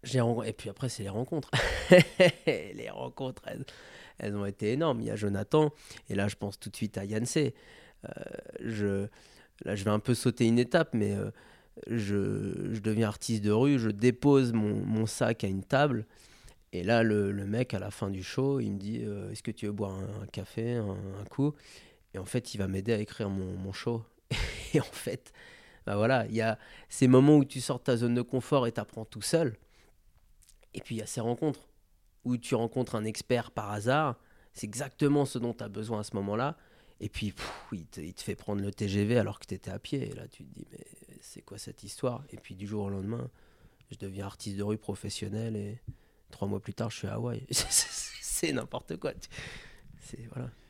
et 0.04 0.54
puis 0.54 0.70
après 0.70 0.90
c'est 0.90 1.04
les 1.04 1.10
rencontres. 1.10 1.52
les 2.48 2.90
rencontres, 2.90 3.44
elles, 4.18 4.36
ont 4.36 4.46
été 4.46 4.72
énormes. 4.72 5.02
Il 5.02 5.08
y 5.08 5.12
a 5.12 5.16
Jonathan, 5.16 5.72
et 6.10 6.16
là 6.16 6.28
je 6.28 6.36
pense 6.36 6.60
tout 6.60 6.70
de 6.70 6.76
suite 6.76 6.98
à 6.98 7.06
Yann 7.06 7.26
C. 7.26 7.54
Euh, 8.06 8.10
je, 8.62 9.08
là 9.66 9.76
je 9.76 9.84
vais 9.84 9.92
un 9.92 10.00
peu 10.00 10.14
sauter 10.14 10.46
une 10.46 10.60
étape, 10.60 10.94
mais 10.94 11.14
euh, 11.16 11.32
je, 11.88 12.74
je 12.74 12.80
deviens 12.80 13.08
artiste 13.08 13.44
de 13.44 13.52
rue, 13.52 13.80
je 13.80 13.90
dépose 13.90 14.54
mon, 14.54 14.76
mon 14.86 15.06
sac 15.06 15.44
à 15.44 15.48
une 15.48 15.64
table, 15.64 16.06
et 16.72 16.84
là 16.84 17.04
le, 17.04 17.32
le 17.32 17.46
mec 17.46 17.74
à 17.74 17.80
la 17.80 17.92
fin 17.92 18.10
du 18.10 18.24
show, 18.24 18.60
il 18.60 18.72
me 18.74 18.78
dit 18.78 19.02
euh, 19.04 19.32
Est-ce 19.32 19.44
que 19.44 19.52
tu 19.52 19.66
veux 19.66 19.72
boire 19.72 19.94
un, 19.94 20.26
café, 20.28 20.76
un, 20.76 20.98
un 21.22 21.26
coup? 21.30 21.54
Et 22.14 22.18
en 22.18 22.26
fait, 22.26 22.54
il 22.54 22.58
va 22.58 22.68
m'aider 22.68 22.94
à 22.94 23.00
écrire 23.00 23.30
mon, 23.30 23.54
mon 23.58 23.72
show. 23.72 24.04
et 24.74 24.80
en 24.80 24.84
fait, 24.84 25.32
bah 25.86 25.96
voilà, 25.96 26.26
il 26.28 26.36
y 26.36 26.42
a 26.42 26.58
ces 26.90 27.08
moments 27.08 27.38
où 27.38 27.46
tu 27.46 27.62
sors 27.62 27.80
de 27.80 27.84
ta 27.84 27.98
zone 27.98 28.16
de 28.16 28.22
confort 28.22 28.68
et 28.68 28.72
t'apprends 28.72 29.06
tout 29.06 29.22
seul. 29.22 29.56
Et 30.74 30.82
puis 30.82 30.96
il 30.96 30.98
y 31.00 31.02
a 31.02 31.06
ces 31.06 31.22
rencontres 31.22 31.70
où 32.26 32.38
tu 32.38 32.56
rencontres 32.56 32.96
un 32.96 33.06
expert 33.06 33.52
par 33.52 33.72
hasard. 33.72 34.20
C'est 34.54 34.66
exactement 34.66 35.26
ce 35.26 35.40
dont 35.40 35.54
tu 35.54 35.64
as 35.64 35.70
besoin 35.70 36.02
à 36.02 36.04
ce 36.04 36.16
moment-là. 36.16 36.58
Et 37.00 37.10
puis 37.10 37.34
il, 37.72 37.86
te, 37.86 38.22
fait 38.22 38.36
prendre 38.36 38.62
le 38.62 38.72
TGV 38.72 39.18
alors 39.18 39.40
que 39.40 39.46
tu 39.46 39.54
étais 39.54 39.72
à 39.72 39.80
pied. 39.80 40.10
Et 40.10 40.14
là, 40.14 40.28
tu 40.28 40.44
te 40.44 40.54
dis, 40.54 40.66
mais 40.72 40.86
c'est 41.22 41.42
quoi 41.42 41.58
cette 41.58 41.84
histoire? 41.84 42.24
Et 42.32 42.38
puis 42.38 42.56
du 42.56 42.68
jour 42.68 42.86
au 42.86 42.90
lendemain, 42.90 43.30
je 43.90 43.98
deviens 43.98 44.26
artiste 44.26 44.58
de 44.58 44.64
rue 44.64 44.78
professionnel 44.78 45.56
et 45.56 45.80
trois 46.30 46.48
mois 46.48 46.60
plus 46.60 46.74
tard, 46.74 46.90
je 46.92 46.98
suis 46.98 47.08
à 47.08 47.14
Hawaï. 47.14 47.46
c'est 47.52 48.52
n'importe 48.52 48.98
quoi. 48.98 49.14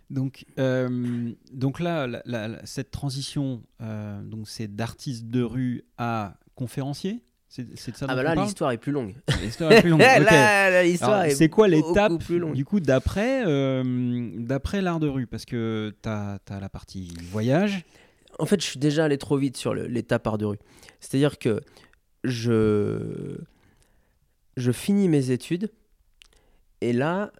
Donc, 0.09 0.45
euh, 0.57 1.31
donc 1.51 1.79
là, 1.79 2.21
cette 2.65 2.91
transition, 2.91 3.63
euh, 3.81 4.21
donc 4.23 4.49
c'est 4.49 4.67
d'artiste 4.67 5.25
de 5.25 5.43
rue 5.43 5.83
à 5.97 6.37
conférencier. 6.55 7.23
C'est 7.49 7.95
ça 7.95 8.05
dont 8.05 8.13
Ah 8.13 8.15
bah 8.15 8.21
là, 8.21 8.35
l'histoire 8.35 8.71
est 8.71 8.77
plus 8.77 8.91
longue. 8.91 9.15
L'histoire 9.41 9.71
est 9.71 9.81
plus 9.81 9.89
longue. 9.89 10.01
C'est 11.35 11.49
quoi 11.49 11.67
l'étape 11.67 12.19
plus 12.19 12.37
longue. 12.37 12.53
du 12.53 12.63
coup 12.63 12.79
d'après 12.79 13.43
euh, 13.45 14.29
d'après 14.35 14.81
l'art 14.81 14.99
de 14.99 15.07
rue? 15.07 15.25
Parce 15.25 15.45
que 15.45 15.91
tu 16.03 16.09
as, 16.09 16.39
la 16.47 16.69
partie 16.69 17.11
voyage. 17.31 17.83
En 18.37 18.45
fait, 18.45 18.61
je 18.61 18.65
suis 18.65 18.79
déjà 18.79 19.05
allé 19.05 19.17
trop 19.17 19.35
vite 19.37 19.57
sur 19.57 19.73
l'étape 19.73 20.25
art 20.27 20.37
de 20.37 20.45
rue. 20.45 20.59
C'est-à-dire 20.99 21.39
que 21.39 21.59
je, 22.23 23.37
je 24.55 24.71
finis 24.71 25.09
mes 25.09 25.31
études 25.31 25.71
et 26.81 26.93
là, 26.93 27.31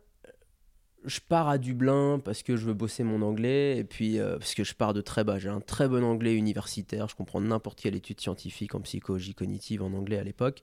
je 1.05 1.19
pars 1.27 1.47
à 1.47 1.57
Dublin 1.57 2.19
parce 2.23 2.43
que 2.43 2.55
je 2.57 2.65
veux 2.65 2.73
bosser 2.73 3.03
mon 3.03 3.21
anglais 3.21 3.77
et 3.77 3.83
puis 3.83 4.19
euh, 4.19 4.37
parce 4.37 4.53
que 4.53 4.63
je 4.63 4.73
pars 4.73 4.93
de 4.93 5.01
très 5.01 5.23
bas. 5.23 5.39
J'ai 5.39 5.49
un 5.49 5.61
très 5.61 5.87
bon 5.87 6.03
anglais 6.03 6.35
universitaire. 6.35 7.07
Je 7.07 7.15
comprends 7.15 7.41
n'importe 7.41 7.79
quelle 7.79 7.95
étude 7.95 8.19
scientifique 8.19 8.75
en 8.75 8.81
psychologie 8.81 9.33
cognitive 9.33 9.81
en 9.81 9.93
anglais 9.93 10.17
à 10.19 10.23
l'époque. 10.23 10.61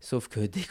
Sauf 0.00 0.28
que 0.28 0.40
dès 0.40 0.62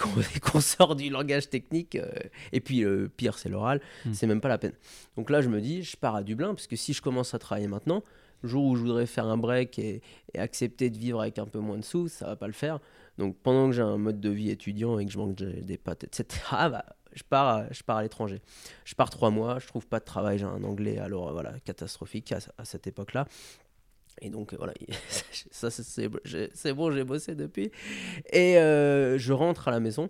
qu'on 0.41 0.59
sort 0.61 0.95
du 0.95 1.09
langage 1.09 1.49
technique, 1.49 1.95
euh, 1.95 2.09
et 2.51 2.61
puis 2.61 2.79
le 2.81 3.09
pire 3.09 3.37
c'est 3.37 3.49
l'oral, 3.49 3.79
Hmm. 4.05 4.13
c'est 4.13 4.25
même 4.27 4.41
pas 4.41 4.49
la 4.49 4.57
peine. 4.57 4.73
Donc 5.17 5.29
là 5.29 5.41
je 5.41 5.49
me 5.49 5.61
dis, 5.61 5.83
je 5.83 5.95
pars 5.95 6.15
à 6.15 6.23
Dublin 6.23 6.49
parce 6.55 6.67
que 6.67 6.75
si 6.75 6.93
je 6.93 7.01
commence 7.01 7.33
à 7.33 7.39
travailler 7.39 7.67
maintenant, 7.67 8.03
le 8.41 8.49
jour 8.49 8.65
où 8.65 8.75
je 8.75 8.81
voudrais 8.81 9.05
faire 9.05 9.25
un 9.27 9.37
break 9.37 9.77
et, 9.79 10.01
et 10.33 10.39
accepter 10.39 10.89
de 10.89 10.97
vivre 10.97 11.21
avec 11.21 11.37
un 11.39 11.45
peu 11.45 11.59
moins 11.59 11.77
de 11.77 11.83
sous, 11.83 12.07
ça 12.07 12.25
va 12.25 12.35
pas 12.35 12.47
le 12.47 12.53
faire. 12.53 12.79
Donc 13.17 13.35
pendant 13.37 13.67
que 13.67 13.73
j'ai 13.75 13.81
un 13.81 13.97
mode 13.97 14.19
de 14.21 14.29
vie 14.29 14.49
étudiant 14.49 14.97
et 14.97 15.05
que 15.05 15.11
je 15.11 15.17
manque 15.17 15.35
de- 15.35 15.51
des 15.61 15.77
pâtes, 15.77 16.05
etc., 16.05 16.25
bah, 16.51 16.85
je 17.13 17.23
pars, 17.23 17.47
à, 17.47 17.65
je 17.71 17.83
pars 17.83 17.97
à 17.97 18.03
l'étranger. 18.03 18.41
Je 18.85 18.95
pars 18.95 19.09
trois 19.09 19.29
mois, 19.29 19.59
je 19.59 19.67
trouve 19.67 19.87
pas 19.87 19.99
de 19.99 20.05
travail, 20.05 20.37
j'ai 20.39 20.45
un 20.45 20.63
anglais 20.63 20.97
alors 20.99 21.31
voilà 21.33 21.53
catastrophique 21.65 22.31
à, 22.31 22.65
cette 22.65 22.87
époque-là. 22.87 23.27
Et 24.21 24.29
donc 24.29 24.53
euh, 24.53 24.57
voilà, 24.57 24.73
ça 25.51 25.69
c'est- 25.71 26.73
bon, 26.73 26.91
j'ai 26.91 27.03
bossé 27.03 27.35
depuis. 27.35 27.71
Et 28.31 28.57
euh, 28.57 29.17
je 29.17 29.33
rentre 29.33 29.67
à 29.67 29.71
la 29.71 29.79
maison. 29.79 30.09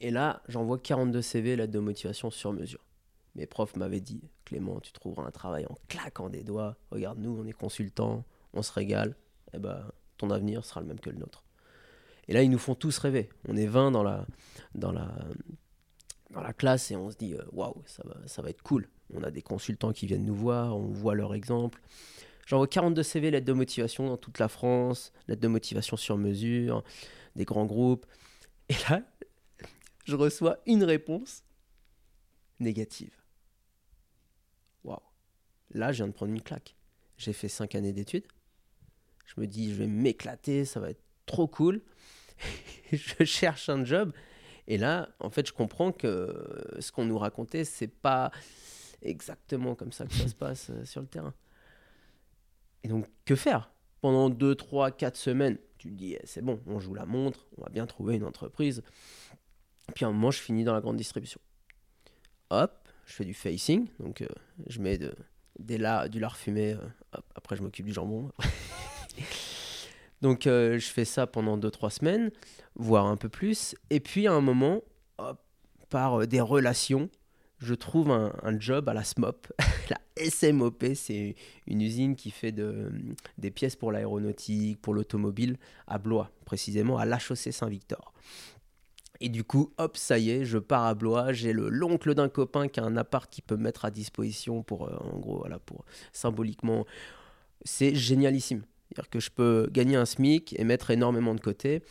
Et 0.00 0.10
là, 0.10 0.42
j'envoie 0.48 0.78
42 0.78 1.22
CV, 1.22 1.56
lettres 1.56 1.72
de 1.72 1.80
motivation 1.80 2.30
sur 2.30 2.52
mesure. 2.52 2.84
Mes 3.34 3.46
profs 3.46 3.76
m'avaient 3.76 4.00
dit 4.00 4.22
Clément, 4.44 4.80
tu 4.80 4.92
trouveras 4.92 5.26
un 5.26 5.30
travail 5.30 5.66
en 5.68 5.76
claquant 5.88 6.28
des 6.28 6.44
doigts. 6.44 6.76
Regarde, 6.90 7.18
nous, 7.18 7.36
on 7.38 7.46
est 7.46 7.52
consultants, 7.52 8.24
on 8.52 8.62
se 8.62 8.72
régale. 8.72 9.16
Et 9.52 9.58
ben, 9.58 9.90
ton 10.16 10.30
avenir 10.30 10.64
sera 10.64 10.80
le 10.80 10.86
même 10.86 11.00
que 11.00 11.10
le 11.10 11.16
nôtre. 11.18 11.44
Et 12.28 12.32
là, 12.32 12.42
ils 12.42 12.50
nous 12.50 12.58
font 12.58 12.74
tous 12.74 12.96
rêver. 12.98 13.30
On 13.48 13.56
est 13.56 13.66
20 13.66 13.90
dans 13.90 14.02
la, 14.02 14.26
dans 14.74 14.92
la, 14.92 15.08
dans 16.30 16.40
la 16.40 16.52
classe 16.52 16.90
et 16.90 16.96
on 16.96 17.10
se 17.10 17.16
dit 17.16 17.34
euh, 17.34 17.42
waouh, 17.52 17.82
ça, 17.86 18.02
va, 18.04 18.16
ça 18.26 18.42
va 18.42 18.50
être 18.50 18.62
cool. 18.62 18.88
On 19.14 19.22
a 19.22 19.30
des 19.30 19.42
consultants 19.42 19.92
qui 19.92 20.06
viennent 20.06 20.26
nous 20.26 20.34
voir, 20.34 20.76
on 20.76 20.88
voit 20.88 21.14
leur 21.14 21.34
exemple. 21.34 21.80
J'envoie 22.46 22.66
42 22.66 23.02
CV, 23.02 23.30
lettres 23.30 23.46
de 23.46 23.52
motivation 23.52 24.06
dans 24.06 24.16
toute 24.16 24.38
la 24.38 24.48
France, 24.48 25.12
lettres 25.26 25.42
de 25.42 25.48
motivation 25.48 25.96
sur 25.96 26.16
mesure, 26.16 26.82
des 27.36 27.44
grands 27.44 27.66
groupes. 27.66 28.06
Et 28.68 28.74
là, 28.88 29.02
je 30.04 30.16
reçois 30.16 30.58
une 30.66 30.84
réponse 30.84 31.42
négative. 32.60 33.14
Waouh. 34.84 34.98
Là, 35.72 35.92
je 35.92 35.98
viens 35.98 36.08
de 36.08 36.12
prendre 36.12 36.32
une 36.32 36.42
claque. 36.42 36.74
J'ai 37.16 37.32
fait 37.32 37.48
5 37.48 37.74
années 37.74 37.92
d'études. 37.92 38.26
Je 39.26 39.40
me 39.40 39.46
dis, 39.46 39.70
je 39.70 39.76
vais 39.76 39.86
m'éclater, 39.86 40.64
ça 40.64 40.80
va 40.80 40.90
être 40.90 41.02
trop 41.26 41.46
cool. 41.46 41.82
je 42.92 43.24
cherche 43.24 43.68
un 43.68 43.84
job. 43.84 44.12
Et 44.68 44.76
là, 44.76 45.08
en 45.18 45.30
fait, 45.30 45.48
je 45.48 45.52
comprends 45.52 45.92
que 45.92 46.76
ce 46.78 46.92
qu'on 46.92 47.06
nous 47.06 47.18
racontait, 47.18 47.64
c'est 47.64 47.88
pas 47.88 48.30
exactement 49.00 49.74
comme 49.74 49.92
ça 49.92 50.06
que 50.06 50.12
ça 50.12 50.28
se 50.28 50.34
passe 50.36 50.68
euh, 50.70 50.84
sur 50.84 51.00
le 51.00 51.06
terrain. 51.06 51.34
Et 52.84 52.88
donc, 52.88 53.06
que 53.24 53.34
faire? 53.34 53.72
Pendant 54.02 54.28
2, 54.28 54.54
3, 54.54 54.90
4 54.92 55.16
semaines, 55.16 55.58
tu 55.78 55.88
te 55.88 55.94
dis, 55.94 56.12
eh, 56.12 56.20
c'est 56.24 56.42
bon, 56.42 56.60
on 56.66 56.78
joue 56.78 56.94
la 56.94 57.06
montre, 57.06 57.46
on 57.56 57.62
va 57.62 57.70
bien 57.70 57.86
trouver 57.86 58.16
une 58.16 58.24
entreprise. 58.24 58.82
Puis 59.94 60.04
à 60.04 60.08
un 60.08 60.12
moment, 60.12 60.30
je 60.30 60.40
finis 60.40 60.64
dans 60.64 60.74
la 60.74 60.82
grande 60.82 60.96
distribution. 60.96 61.40
Hop, 62.50 62.88
je 63.06 63.14
fais 63.14 63.24
du 63.24 63.34
facing, 63.34 63.88
donc 63.98 64.20
euh, 64.20 64.28
je 64.66 64.80
mets 64.80 64.98
de, 64.98 65.14
des 65.58 65.78
la, 65.78 66.08
du 66.08 66.20
lard 66.20 66.36
fumé, 66.36 66.74
euh, 66.74 67.18
après 67.34 67.56
je 67.56 67.62
m'occupe 67.62 67.86
du 67.86 67.92
jambon. 67.92 68.30
donc 70.20 70.46
euh, 70.46 70.78
je 70.78 70.88
fais 70.88 71.04
ça 71.04 71.26
pendant 71.26 71.58
2-3 71.58 71.90
semaines, 71.90 72.30
voire 72.74 73.06
un 73.06 73.16
peu 73.16 73.28
plus. 73.28 73.74
Et 73.90 74.00
puis 74.00 74.26
à 74.26 74.32
un 74.32 74.40
moment, 74.40 74.82
hop, 75.18 75.40
par 75.88 76.26
des 76.26 76.40
relations, 76.40 77.08
je 77.58 77.74
trouve 77.74 78.10
un, 78.10 78.32
job 78.58 78.88
à 78.88 78.94
la 78.94 79.04
SMOP. 79.04 79.48
la 79.90 79.98
SMOP, 80.30 80.94
c'est 80.94 81.34
une 81.66 81.80
usine 81.82 82.14
qui 82.16 82.30
fait 82.30 82.52
de, 82.52 82.90
des 83.36 83.50
pièces 83.50 83.76
pour 83.76 83.92
l'aéronautique, 83.92 84.80
pour 84.80 84.94
l'automobile, 84.94 85.56
à 85.86 85.98
Blois, 85.98 86.30
précisément 86.44 86.98
à 86.98 87.04
La 87.04 87.18
Chaussée 87.18 87.52
Saint-Victor. 87.52 88.12
Et 89.20 89.28
du 89.28 89.42
coup, 89.42 89.72
hop, 89.78 89.96
ça 89.96 90.18
y 90.18 90.30
est, 90.30 90.44
je 90.44 90.58
pars 90.58 90.84
à 90.84 90.94
Blois. 90.94 91.32
J'ai 91.32 91.52
le 91.52 91.68
l'oncle 91.68 92.14
d'un 92.14 92.28
copain 92.28 92.68
qui 92.68 92.78
a 92.78 92.84
un 92.84 92.96
appart 92.96 93.28
qui 93.28 93.42
peut 93.42 93.56
mettre 93.56 93.84
à 93.84 93.90
disposition 93.90 94.62
pour, 94.62 94.88
euh, 94.88 94.96
en 95.00 95.18
gros, 95.18 95.38
voilà, 95.38 95.58
pour 95.58 95.84
symboliquement. 96.12 96.86
C'est 97.64 97.94
génialissime. 97.96 98.62
C'est-à-dire 98.88 99.10
que 99.10 99.20
je 99.20 99.30
peux 99.30 99.68
gagner 99.70 99.96
un 99.96 100.06
SMIC 100.06 100.58
et 100.58 100.64
mettre 100.64 100.90
énormément 100.90 101.34
de 101.34 101.40
côté, 101.40 101.82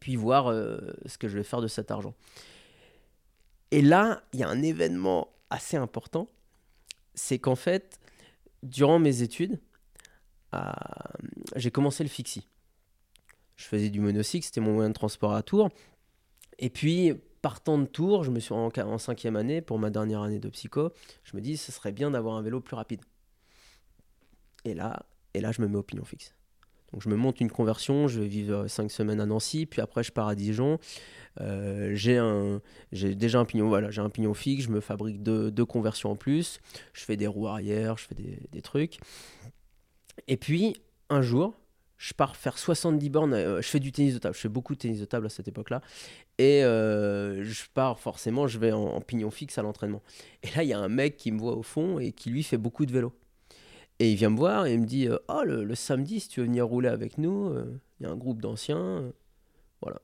puis 0.00 0.16
voir 0.16 0.48
euh, 0.48 0.78
ce 1.06 1.18
que 1.18 1.28
je 1.28 1.36
vais 1.36 1.44
faire 1.44 1.60
de 1.60 1.68
cet 1.68 1.90
argent. 1.90 2.14
Et 3.70 3.82
là, 3.82 4.22
il 4.32 4.40
y 4.40 4.42
a 4.42 4.48
un 4.48 4.62
événement 4.62 5.28
assez 5.50 5.76
important, 5.76 6.28
c'est 7.14 7.38
qu'en 7.38 7.54
fait, 7.54 7.98
durant 8.62 8.98
mes 8.98 9.22
études, 9.22 9.60
euh, 10.54 10.60
j'ai 11.56 11.70
commencé 11.70 12.02
le 12.02 12.10
fixie. 12.10 12.48
Je 13.56 13.64
faisais 13.66 13.90
du 13.90 14.00
monocycle, 14.00 14.44
c'était 14.44 14.60
mon 14.60 14.74
moyen 14.74 14.90
de 14.90 14.94
transport 14.94 15.34
à 15.34 15.42
Tours. 15.42 15.70
Et 16.58 16.70
puis, 16.70 17.14
partant 17.40 17.78
de 17.78 17.86
Tours, 17.86 18.24
je 18.24 18.30
me 18.30 18.40
suis 18.40 18.52
en, 18.52 18.68
en 18.68 18.98
cinquième 18.98 19.36
année, 19.36 19.60
pour 19.60 19.78
ma 19.78 19.90
dernière 19.90 20.22
année 20.22 20.40
de 20.40 20.48
psycho, 20.48 20.92
je 21.22 21.36
me 21.36 21.40
dis, 21.40 21.56
ce 21.56 21.70
serait 21.70 21.92
bien 21.92 22.10
d'avoir 22.10 22.36
un 22.36 22.42
vélo 22.42 22.60
plus 22.60 22.74
rapide. 22.74 23.00
Et 24.64 24.74
là, 24.74 25.04
et 25.34 25.40
là, 25.40 25.52
je 25.52 25.60
me 25.60 25.68
mets 25.68 25.76
au 25.76 25.82
pignon 25.82 26.04
fixe. 26.04 26.34
Donc 26.94 27.02
je 27.02 27.08
me 27.08 27.16
monte 27.16 27.40
une 27.40 27.50
conversion, 27.50 28.06
je 28.06 28.20
vais 28.20 28.28
vivre 28.28 28.68
cinq 28.68 28.88
semaines 28.88 29.20
à 29.20 29.26
Nancy, 29.26 29.66
puis 29.66 29.80
après 29.80 30.04
je 30.04 30.12
pars 30.12 30.28
à 30.28 30.36
Dijon. 30.36 30.78
Euh, 31.40 32.60
j'ai 32.92 33.16
déjà 33.16 33.40
un 33.40 33.44
pignon, 33.44 33.66
voilà, 33.66 33.88
un 33.96 34.10
pignon 34.10 34.32
fixe, 34.32 34.66
je 34.66 34.70
me 34.70 34.80
fabrique 34.80 35.20
deux, 35.20 35.64
conversions 35.64 36.12
en 36.12 36.14
plus, 36.14 36.60
je 36.92 37.02
fais 37.02 37.16
des 37.16 37.26
roues 37.26 37.48
arrière, 37.48 37.98
je 37.98 38.06
fais 38.06 38.14
des, 38.14 38.62
trucs. 38.62 38.98
Et 40.28 40.36
puis 40.36 40.76
un 41.10 41.20
jour, 41.20 41.54
je 41.98 42.14
pars 42.14 42.36
faire 42.36 42.56
70 42.56 43.10
bornes, 43.10 43.34
euh, 43.34 43.60
je 43.60 43.66
fais 43.66 43.80
du 43.80 43.90
tennis 43.90 44.14
de 44.14 44.20
table, 44.20 44.36
je 44.36 44.40
fais 44.40 44.48
beaucoup 44.48 44.74
de 44.74 44.78
tennis 44.78 45.00
de 45.00 45.04
table 45.04 45.26
à 45.26 45.30
cette 45.30 45.48
époque-là, 45.48 45.80
et 46.38 46.62
euh, 46.62 47.42
je 47.42 47.64
pars 47.74 47.98
forcément, 47.98 48.46
je 48.46 48.60
vais 48.60 48.70
en 48.70 49.00
pignon 49.00 49.32
fixe 49.32 49.58
à 49.58 49.62
l'entraînement. 49.62 50.02
Et 50.44 50.48
là, 50.54 50.62
il 50.62 50.68
y 50.68 50.72
a 50.72 50.78
un 50.78 50.88
mec 50.88 51.16
qui 51.16 51.32
me 51.32 51.40
voit 51.40 51.56
au 51.56 51.64
fond 51.64 51.98
et 51.98 52.12
qui 52.12 52.30
lui 52.30 52.44
fait 52.44 52.58
beaucoup 52.58 52.86
de 52.86 52.92
vélo. 52.92 53.12
Et 54.00 54.10
il 54.10 54.16
vient 54.16 54.30
me 54.30 54.36
voir 54.36 54.66
et 54.66 54.74
il 54.74 54.80
me 54.80 54.86
dit 54.86 55.08
euh, 55.08 55.18
Oh, 55.28 55.42
le, 55.44 55.74
samedi, 55.74 56.20
si 56.20 56.28
tu 56.28 56.40
veux 56.40 56.46
venir 56.46 56.66
rouler 56.66 56.88
avec 56.88 57.18
nous, 57.18 57.48
euh, 57.48 57.80
il 58.00 58.04
y 58.04 58.06
a 58.06 58.12
un 58.12 58.16
groupe 58.16 58.40
d'anciens. 58.40 58.78
Euh, 58.78 59.12
voilà. 59.80 60.00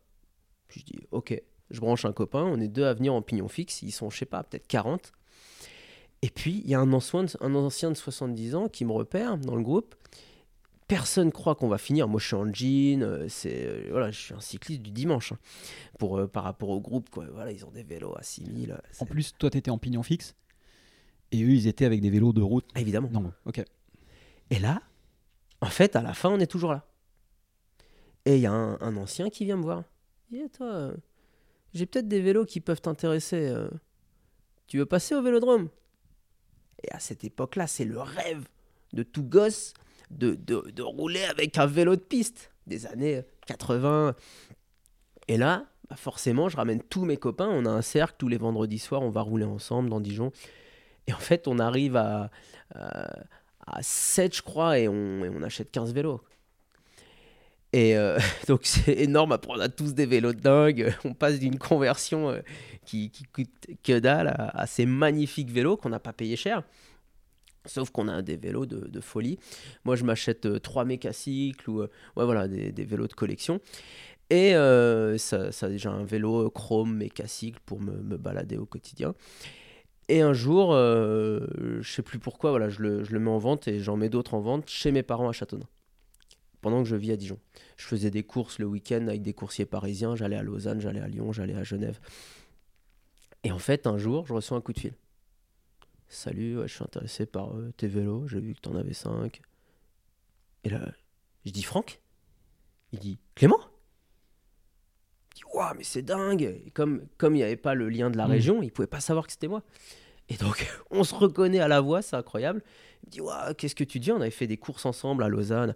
Puis 0.69 0.81
je 0.81 0.87
dis 0.87 0.99
Ok. 1.11 1.41
Je 1.71 1.79
branche 1.79 2.05
un 2.05 2.13
copain, 2.13 2.43
on 2.43 2.59
est 2.61 2.67
deux 2.67 2.85
à 2.85 2.95
venir 2.95 3.15
en 3.15 3.23
pignon 3.23 3.47
fixe. 3.47 3.83
Ils 3.83 3.93
sont, 3.93 4.11
je 4.11 4.19
sais 4.19 4.27
pas, 4.27 4.43
peut-être 4.43 4.67
40. 4.67 5.13
Et 6.23 6.29
puis, 6.29 6.63
il 6.65 6.71
y 6.71 6.75
a 6.75 6.81
un 6.81 6.93
ancien, 6.93 7.27
un 7.41 7.55
ancien 7.55 7.91
de 7.91 7.97
70 7.97 8.57
ans 8.57 8.69
qui 8.69 8.85
me 8.85 8.91
repère 8.91 9.39
dans 9.39 9.55
le 9.55 9.63
groupe. 9.63 9.95
Personne 10.89 11.31
croit 11.31 11.55
qu'on 11.55 11.69
va 11.69 11.79
finir. 11.79 12.09
Moi, 12.09 12.19
je 12.19 12.27
suis 12.27 12.35
en 12.35 12.53
jean. 12.53 13.29
c'est 13.29 13.89
voilà, 13.89 14.11
je 14.11 14.19
suis 14.19 14.35
un 14.35 14.41
cycliste 14.41 14.83
du 14.83 14.91
dimanche. 14.91 15.31
Hein, 15.31 15.39
pour, 16.01 16.29
par 16.29 16.43
rapport 16.43 16.71
au 16.71 16.81
groupe, 16.81 17.09
quoi. 17.09 17.27
Voilà, 17.33 17.53
ils 17.53 17.65
ont 17.65 17.71
des 17.71 17.85
vélos 17.85 18.17
à 18.19 18.25
6000. 18.25 18.77
En 18.99 19.07
plus, 19.07 19.33
toi, 19.39 19.49
tu 19.49 19.59
étais 19.59 19.71
en 19.71 19.79
pignon 19.79 20.03
fixe. 20.03 20.35
Et 21.31 21.45
eux, 21.45 21.51
ils 21.51 21.69
étaient 21.69 21.85
avec 21.85 22.01
des 22.01 22.11
vélos 22.11 22.33
de 22.33 22.43
route. 22.43 22.67
Évidemment. 22.75 23.09
Non, 23.13 23.33
ok. 23.47 23.65
Et 24.51 24.59
là, 24.59 24.83
en 25.61 25.67
fait, 25.67 25.97
à 25.97 26.03
la 26.03 26.15
fin, 26.15 26.29
on 26.29 26.41
est 26.41 26.47
toujours 26.47 26.73
là. 26.73 26.87
Et 28.25 28.37
il 28.37 28.43
y 28.43 28.47
a 28.47 28.53
un, 28.53 28.97
ancien 28.97 29.31
qui 29.31 29.45
vient 29.45 29.57
me 29.57 29.63
voir. 29.63 29.85
Il 30.31 30.43
dit, 30.43 30.51
toi, 30.51 30.67
euh, 30.67 30.97
j'ai 31.73 31.87
peut-être 31.87 32.09
des 32.09 32.21
vélos 32.21 32.45
qui 32.45 32.61
peuvent 32.61 32.81
t'intéresser. 32.81 33.49
Euh. 33.49 33.69
tu 34.67 34.79
veux 34.79 34.87
passer 34.87 35.15
au 35.15 35.23
vélodrome? 35.23 35.69
Et 36.83 36.93
à 36.93 36.99
cette 36.99 37.25
époque-là, 37.25 37.67
c'est 37.67 37.85
le 37.85 38.01
rêve 38.01 38.47
de 38.93 39.03
tout 39.03 39.23
gosse 39.23 39.75
de, 40.11 40.35
de, 40.35 40.83
rouler 40.83 41.23
avec 41.25 41.57
un 41.57 41.67
vélo 41.67 41.95
de 41.95 42.01
piste 42.01 42.51
des 42.67 42.87
années 42.87 43.23
80. 43.47 44.17
Et 45.29 45.37
là, 45.37 45.67
bah, 45.89 45.97
forcément, 45.97 46.49
je 46.49 46.57
ramène 46.57 46.83
tous 46.83 47.05
mes 47.05 47.17
copains. 47.17 47.49
On 47.49 47.65
a 47.65 47.71
un 47.71 47.83
cercle 47.83 48.17
tous 48.19 48.29
les 48.29 48.39
vendredis 48.39 48.79
soirs. 48.79 49.03
On 49.03 49.11
va 49.11 49.21
rouler 49.21 49.45
ensemble 49.45 49.89
dans 49.89 50.01
Dijon. 50.01 50.33
Et 51.07 51.13
en 51.13 51.19
fait, 51.19 51.47
on 51.47 51.59
arrive 51.59 51.97
à, 51.97 52.31
à 52.75 53.11
7, 53.81 54.37
je 54.37 54.43
crois, 54.43 54.79
et 54.79 54.89
on, 54.89 55.43
achète 55.43 55.71
15 55.71 55.93
vélos. 55.93 56.21
Et 57.73 57.97
euh, 57.97 58.19
donc 58.49 58.61
c'est 58.65 58.99
énorme, 58.99 59.33
après 59.33 59.53
on 59.53 59.61
a 59.61 59.69
tous 59.69 59.95
des 59.95 60.07
vélos 60.07 60.33
de 60.33 60.41
dingue, 60.41 60.95
on 61.05 61.15
passe 61.15 61.39
d'une 61.39 61.59
conversion 61.59 62.31
euh, 62.31 62.41
qui, 62.85 63.11
qui, 63.11 63.25
coûte 63.25 63.49
que 63.85 63.99
dalle 63.99 64.29
à, 64.37 64.67
ces 64.67 64.87
magnifiques 64.87 65.51
vélos 65.51 65.77
qu'on 65.77 65.91
n'a 65.91 66.01
pas 66.01 66.13
payé 66.13 66.37
cher. 66.37 66.63
Sauf 67.67 67.91
qu'on 67.91 68.09
a 68.09 68.23
des 68.23 68.39
vélos 68.39 68.65
de, 68.65 69.01
folie. 69.01 69.39
Moi 69.85 69.95
je 69.95 70.05
m'achète 70.05 70.47
euh, 70.47 70.59
trois 70.59 70.85
mécacycles 70.85 71.69
ou 71.69 71.81
ouais, 71.83 71.89
voilà, 72.17 72.49
des, 72.49 72.85
vélos 72.85 73.07
de 73.07 73.13
collection. 73.13 73.61
Et 74.31 74.53
ça, 75.19 75.51
ça, 75.51 75.77
j'ai 75.77 75.89
un 75.89 76.05
vélo 76.05 76.51
chrome 76.51 76.97
mécacycle 76.97 77.59
pour 77.67 77.81
me, 77.81 78.01
me 78.01 78.17
balader 78.17 78.57
au 78.57 78.65
quotidien. 78.65 79.13
Et 80.11 80.23
un 80.23 80.33
jour, 80.33 80.73
euh, 80.73 81.47
je 81.81 81.89
sais 81.89 82.03
plus 82.03 82.19
pourquoi, 82.19 82.51
voilà, 82.51 82.69
je 82.69 82.83
le, 82.83 83.05
je 83.05 83.13
le 83.13 83.21
mets 83.21 83.31
en 83.31 83.39
vente 83.39 83.69
et 83.69 83.79
j'en 83.79 83.97
mets 83.97 84.09
d'autres 84.09 84.35
en 84.35 84.41
vente 84.41 84.69
chez 84.69 84.91
mes 84.91 85.05
parents 85.05 85.29
à 85.29 85.33
Châteauneuf. 85.33 85.69
Pendant 86.61 86.83
que 86.83 86.89
je 86.89 86.97
vis 86.97 87.13
à 87.13 87.17
Dijon. 87.17 87.39
Je 87.77 87.87
faisais 87.87 88.11
des 88.11 88.25
courses 88.25 88.59
le 88.59 88.67
week-end 88.67 89.07
avec 89.07 89.23
des 89.23 89.35
coursiers 89.35 89.67
parisiens. 89.67 90.17
J'allais 90.17 90.35
à 90.35 90.43
Lausanne, 90.43 90.81
j'allais 90.81 90.99
à 90.99 91.07
Lyon, 91.07 91.31
j'allais 91.31 91.55
à 91.55 91.63
Genève. 91.63 92.01
Et 93.45 93.53
en 93.53 93.61
fait, 93.61 93.87
un 93.87 93.99
jour, 93.99 94.27
je 94.27 94.35
reçois 94.35 94.57
un 94.57 94.61
coup 94.61 94.73
de 94.73 94.81
fil. 94.81 94.95
Salut, 96.09 96.57
je 96.63 96.75
suis 96.75 96.83
intéressé 96.83 97.25
par 97.25 97.57
euh, 97.57 97.73
tes 97.77 97.87
vélos. 97.87 98.27
J'ai 98.27 98.41
vu 98.41 98.55
que 98.57 98.61
tu 98.61 98.69
en 98.69 98.75
avais 98.75 98.95
5. 98.95 99.41
Et 100.65 100.71
là, 100.71 100.93
je 101.47 101.53
dis 101.53 101.63
Franck? 101.63 102.01
Il 102.91 102.99
dit 102.99 103.21
Clément? 103.37 103.61
Waouh, 105.61 105.75
mais 105.77 105.85
c'est 105.85 106.01
dingue 106.01 106.43
Et 106.43 106.71
comme 106.71 107.07
il 107.23 107.33
n'y 107.33 107.43
avait 107.43 107.57
pas 107.57 107.75
le 107.75 107.91
lien 107.91 108.11
de 108.11 108.17
la 108.17 108.27
mmh. 108.27 108.31
région, 108.31 108.63
il 108.63 108.73
pouvait 108.73 108.89
pas 108.89 109.01
savoir 109.01 109.27
que 109.27 109.33
c'était 109.33 109.49
moi. 109.49 109.63
Et 110.31 110.37
donc, 110.37 110.67
on 110.91 111.05
se 111.05 111.15
reconnaît 111.15 111.61
à 111.61 111.69
la 111.69 111.83
voix, 111.83 112.01
c'est 112.01 112.17
incroyable. 112.17 112.63
Il 113.05 113.23
me 113.23 113.29
dit 113.29 113.55
Qu'est-ce 113.59 113.75
que 113.75 113.85
tu 113.85 114.01
dis? 114.01 114.11
On 114.11 114.21
avait 114.23 114.31
fait 114.31 114.47
des 114.47 114.57
courses 114.57 114.87
ensemble 114.87 115.23
à 115.23 115.29
Lausanne. 115.29 115.75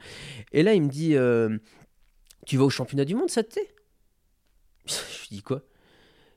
Et 0.52 0.62
là, 0.62 0.72
il 0.72 0.82
me 0.82 0.88
dit 0.88 1.16
euh, 1.16 1.58
Tu 2.46 2.56
vas 2.56 2.64
au 2.64 2.70
championnat 2.70 3.04
du 3.04 3.14
monde 3.14 3.28
cet 3.28 3.58
été? 3.58 3.74
Je 4.86 5.28
lui 5.28 5.36
dis 5.36 5.42
Quoi? 5.42 5.62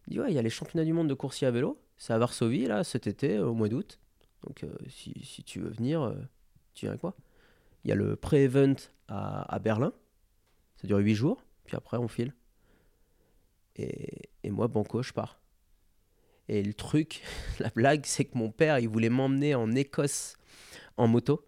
Il 0.08 0.14
dit 0.14 0.20
Ouais, 0.20 0.30
il 0.30 0.36
y 0.36 0.40
a 0.40 0.42
les 0.42 0.50
championnats 0.50 0.86
du 0.86 0.92
monde 0.92 1.08
de 1.08 1.14
coursier 1.14 1.48
à 1.48 1.52
vélo. 1.52 1.80
C'est 1.98 2.12
à 2.12 2.18
Varsovie, 2.18 2.66
là, 2.66 2.84
cet 2.84 3.08
été, 3.08 3.40
au 3.40 3.54
mois 3.54 3.70
d'août. 3.70 3.98
Donc, 4.46 4.64
euh, 4.64 4.76
si, 4.90 5.14
si, 5.24 5.44
tu 5.44 5.62
veux 5.62 5.70
venir, 5.70 6.02
euh, 6.02 6.16
tu 6.74 6.86
viens 6.86 6.92
avec 6.92 7.02
moi. 7.02 7.16
Il 7.86 7.90
y 7.90 7.92
a 7.94 7.96
le 7.96 8.18
pré-event 8.18 8.76
à, 9.08 9.56
à, 9.56 9.60
Berlin. 9.60 9.94
Ça 10.76 10.86
dure 10.86 10.98
8 10.98 11.16
jours. 11.16 11.42
Puis 11.64 11.78
après, 11.78 11.98
on 11.98 12.08
file. 12.08 12.34
Et, 13.78 14.30
et 14.44 14.50
moi, 14.50 14.68
Banco, 14.68 15.04
je 15.04 15.14
pars. 15.14 15.40
Et 16.50 16.64
le 16.64 16.74
truc, 16.74 17.22
la 17.60 17.70
blague, 17.70 18.06
c'est 18.06 18.26
que 18.26 18.38
mon 18.38 18.52
père, 18.52 18.80
il 18.80 18.90
voulait 18.90 19.10
m'emmener 19.10 19.56
en 19.56 19.72
Écosse 19.74 20.38
en 20.98 21.08
moto. 21.08 21.44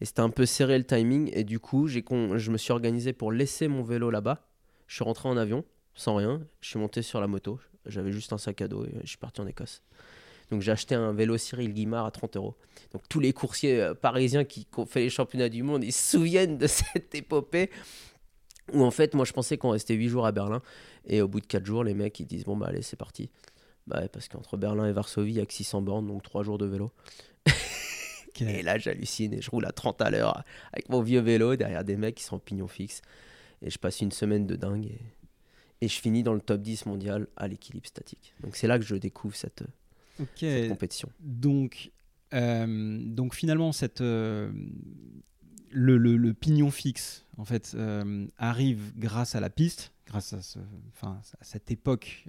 Et 0.00 0.04
c'était 0.04 0.20
un 0.20 0.30
peu 0.30 0.46
serré 0.46 0.78
le 0.78 0.84
timing. 0.84 1.30
Et 1.32 1.44
du 1.44 1.58
coup, 1.58 1.86
j'ai 1.88 2.04
je 2.08 2.50
me 2.50 2.58
suis 2.58 2.72
organisé 2.72 3.12
pour 3.12 3.32
laisser 3.32 3.68
mon 3.68 3.82
vélo 3.82 4.10
là-bas. 4.10 4.46
Je 4.86 4.94
suis 4.94 5.04
rentré 5.04 5.28
en 5.28 5.36
avion, 5.36 5.64
sans 5.94 6.16
rien. 6.16 6.46
Je 6.60 6.68
suis 6.68 6.78
monté 6.78 7.02
sur 7.02 7.20
la 7.20 7.26
moto. 7.26 7.58
J'avais 7.86 8.12
juste 8.12 8.32
un 8.32 8.38
sac 8.38 8.60
à 8.60 8.68
dos 8.68 8.84
et 8.84 8.92
je 9.02 9.08
suis 9.08 9.18
parti 9.18 9.40
en 9.40 9.46
Écosse. 9.46 9.82
Donc 10.50 10.62
j'ai 10.62 10.72
acheté 10.72 10.94
un 10.94 11.12
vélo 11.12 11.36
Cyril 11.38 11.72
Guimard 11.72 12.06
à 12.06 12.10
30 12.10 12.36
euros. 12.36 12.56
Donc 12.92 13.02
tous 13.08 13.20
les 13.20 13.32
coursiers 13.32 13.80
euh, 13.80 13.94
parisiens 13.94 14.44
qui, 14.44 14.66
ont 14.76 14.86
fait 14.86 15.00
les 15.00 15.10
championnats 15.10 15.48
du 15.48 15.62
monde, 15.62 15.82
ils 15.82 15.92
se 15.92 16.10
souviennent 16.16 16.58
de 16.58 16.66
cette 16.66 17.14
épopée 17.14 17.70
où 18.72 18.84
en 18.84 18.90
fait, 18.90 19.14
moi 19.14 19.24
je 19.24 19.32
pensais 19.32 19.58
qu'on 19.58 19.70
restait 19.70 19.94
8 19.94 20.08
jours 20.08 20.26
à 20.26 20.32
Berlin. 20.32 20.62
Et 21.06 21.22
au 21.22 21.28
bout 21.28 21.40
de 21.40 21.46
4 21.46 21.64
jours, 21.64 21.84
les 21.84 21.94
mecs 21.94 22.18
ils 22.20 22.26
disent 22.26 22.44
bon 22.44 22.56
bah 22.56 22.66
allez 22.68 22.82
c'est 22.82 22.96
parti. 22.96 23.30
Bah 23.86 24.08
parce 24.08 24.28
qu'entre 24.28 24.56
Berlin 24.56 24.86
et 24.86 24.92
Varsovie, 24.92 25.32
il 25.32 25.36
y 25.36 25.40
a 25.40 25.46
que 25.46 25.52
600 25.52 25.82
bornes, 25.82 26.06
donc 26.06 26.22
3 26.22 26.42
jours 26.42 26.58
de 26.58 26.66
vélo. 26.66 26.92
Et 28.40 28.62
là 28.62 28.76
j'hallucine 28.76 29.32
et 29.32 29.40
je 29.40 29.50
roule 29.50 29.64
à 29.64 29.72
30 29.72 30.02
à 30.02 30.10
l'heure 30.10 30.44
avec 30.74 30.90
mon 30.90 31.00
vieux 31.00 31.20
vélo 31.20 31.56
derrière 31.56 31.84
des 31.84 31.96
mecs 31.96 32.16
qui 32.16 32.22
sont 32.22 32.36
en 32.36 32.38
pignon 32.38 32.68
fixe. 32.68 33.00
Et 33.62 33.70
je 33.70 33.78
passe 33.78 34.02
une 34.02 34.12
semaine 34.12 34.46
de 34.46 34.56
dingue 34.56 34.84
et, 34.84 35.00
et 35.80 35.88
je 35.88 35.98
finis 35.98 36.22
dans 36.22 36.34
le 36.34 36.42
top 36.42 36.60
10 36.60 36.84
mondial 36.84 37.28
à 37.36 37.48
l'équilibre 37.48 37.86
statique. 37.86 38.34
Donc 38.42 38.56
c'est 38.56 38.66
là 38.66 38.78
que 38.78 38.84
je 38.84 38.94
découvre 38.94 39.34
cette, 39.34 39.64
compétition. 40.68 41.10
Donc, 41.20 41.90
euh, 42.34 42.98
donc 43.04 43.34
finalement, 43.34 43.72
cette, 43.72 44.00
euh, 44.00 44.50
le, 45.70 45.96
le, 45.96 46.34
pignon 46.34 46.70
fixe 46.70 47.24
en 47.38 47.44
fait, 47.44 47.72
euh, 47.74 48.26
arrive 48.38 48.92
grâce 48.96 49.34
à 49.34 49.40
la 49.40 49.50
piste, 49.50 49.92
grâce 50.06 50.32
à, 50.32 50.42
ce, 50.42 50.58
à 51.02 51.20
cette 51.42 51.70
époque 51.70 52.26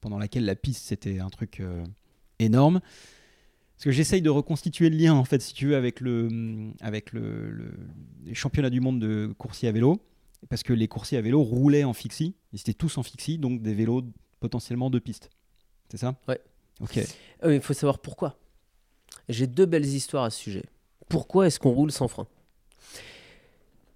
pendant 0.00 0.18
laquelle 0.18 0.44
la 0.44 0.56
piste 0.56 0.84
c'était 0.86 1.18
un 1.20 1.30
truc 1.30 1.62
énorme. 2.38 2.80
Parce 3.80 3.86
que 3.86 3.90
j'essaye 3.92 4.20
de 4.20 4.28
reconstituer 4.28 4.90
le 4.90 4.96
lien, 4.98 5.14
en 5.14 5.24
fait, 5.24 5.40
si 5.40 5.54
tu 5.54 5.68
veux, 5.68 5.74
avec 5.74 6.00
le, 6.00 6.28
avec 6.80 7.14
le, 7.14 7.72
les 8.26 8.34
championnats 8.34 8.68
du 8.68 8.78
monde 8.78 9.00
de 9.00 9.32
coursier 9.38 9.70
à 9.70 9.72
vélo. 9.72 10.02
Parce 10.50 10.62
que 10.62 10.74
les 10.74 10.86
coursiers 10.86 11.16
à 11.16 11.22
vélo 11.22 11.42
roulaient 11.42 11.84
en 11.84 11.94
fixie. 11.94 12.34
Ils 12.52 12.60
étaient 12.60 12.74
tous 12.74 12.98
en 12.98 13.02
fixie, 13.02 13.38
donc 13.38 13.62
des 13.62 13.72
vélos 13.72 14.02
potentiellement 14.38 14.90
de 14.90 14.98
piste. 14.98 15.30
C'est 15.90 15.96
ça 15.96 16.14
Ouais. 16.28 16.38
Ok. 16.82 16.98
Euh, 17.42 17.54
il 17.54 17.62
faut 17.62 17.72
savoir 17.72 18.00
pourquoi. 18.00 18.38
J'ai 19.30 19.46
deux 19.46 19.64
belles 19.64 19.86
histoires 19.86 20.24
à 20.24 20.30
ce 20.30 20.38
sujet. 20.38 20.64
Pourquoi 21.08 21.46
est-ce 21.46 21.58
qu'on 21.58 21.70
roule 21.70 21.90
sans 21.90 22.06
frein? 22.06 22.26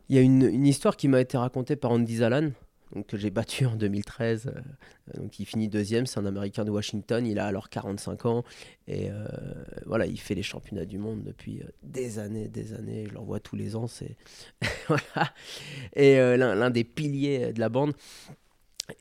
Il 0.08 0.16
y 0.16 0.18
a 0.18 0.22
une, 0.22 0.66
histoire 0.66 0.96
qui 0.96 1.08
m'a 1.08 1.20
été 1.20 1.36
racontée 1.36 1.76
par 1.76 1.90
Andy 1.92 2.16
Zalan, 2.16 2.50
que 3.08 3.16
j'ai 3.16 3.30
battu 3.30 3.66
en 3.66 3.74
2013. 3.74 4.46
Euh, 4.46 4.60
donc, 5.18 5.40
il 5.40 5.46
finit 5.46 5.68
deuxième, 5.68 6.06
c'est 6.06 6.20
un 6.20 6.26
Américain 6.26 6.64
de 6.64 6.70
Washington. 6.70 7.26
Il 7.26 7.38
a 7.38 7.46
alors 7.46 7.68
45 7.68 8.26
ans 8.26 8.44
et 8.86 9.10
euh, 9.10 9.26
voilà, 9.86 10.06
il 10.06 10.20
fait 10.20 10.34
les 10.34 10.42
championnats 10.42 10.84
du 10.84 10.98
monde 10.98 11.24
depuis 11.24 11.62
des 11.82 12.18
années, 12.18 12.48
des 12.48 12.74
années. 12.74 13.06
Je 13.08 13.14
l'envoie 13.14 13.40
tous 13.40 13.56
les 13.56 13.74
ans. 13.74 13.86
C'est 13.86 14.16
voilà. 14.88 15.32
Et 15.96 16.16
l'un 16.36 16.70
des 16.70 16.84
piliers 16.84 17.52
de 17.52 17.60
la 17.60 17.68
bande. 17.68 17.94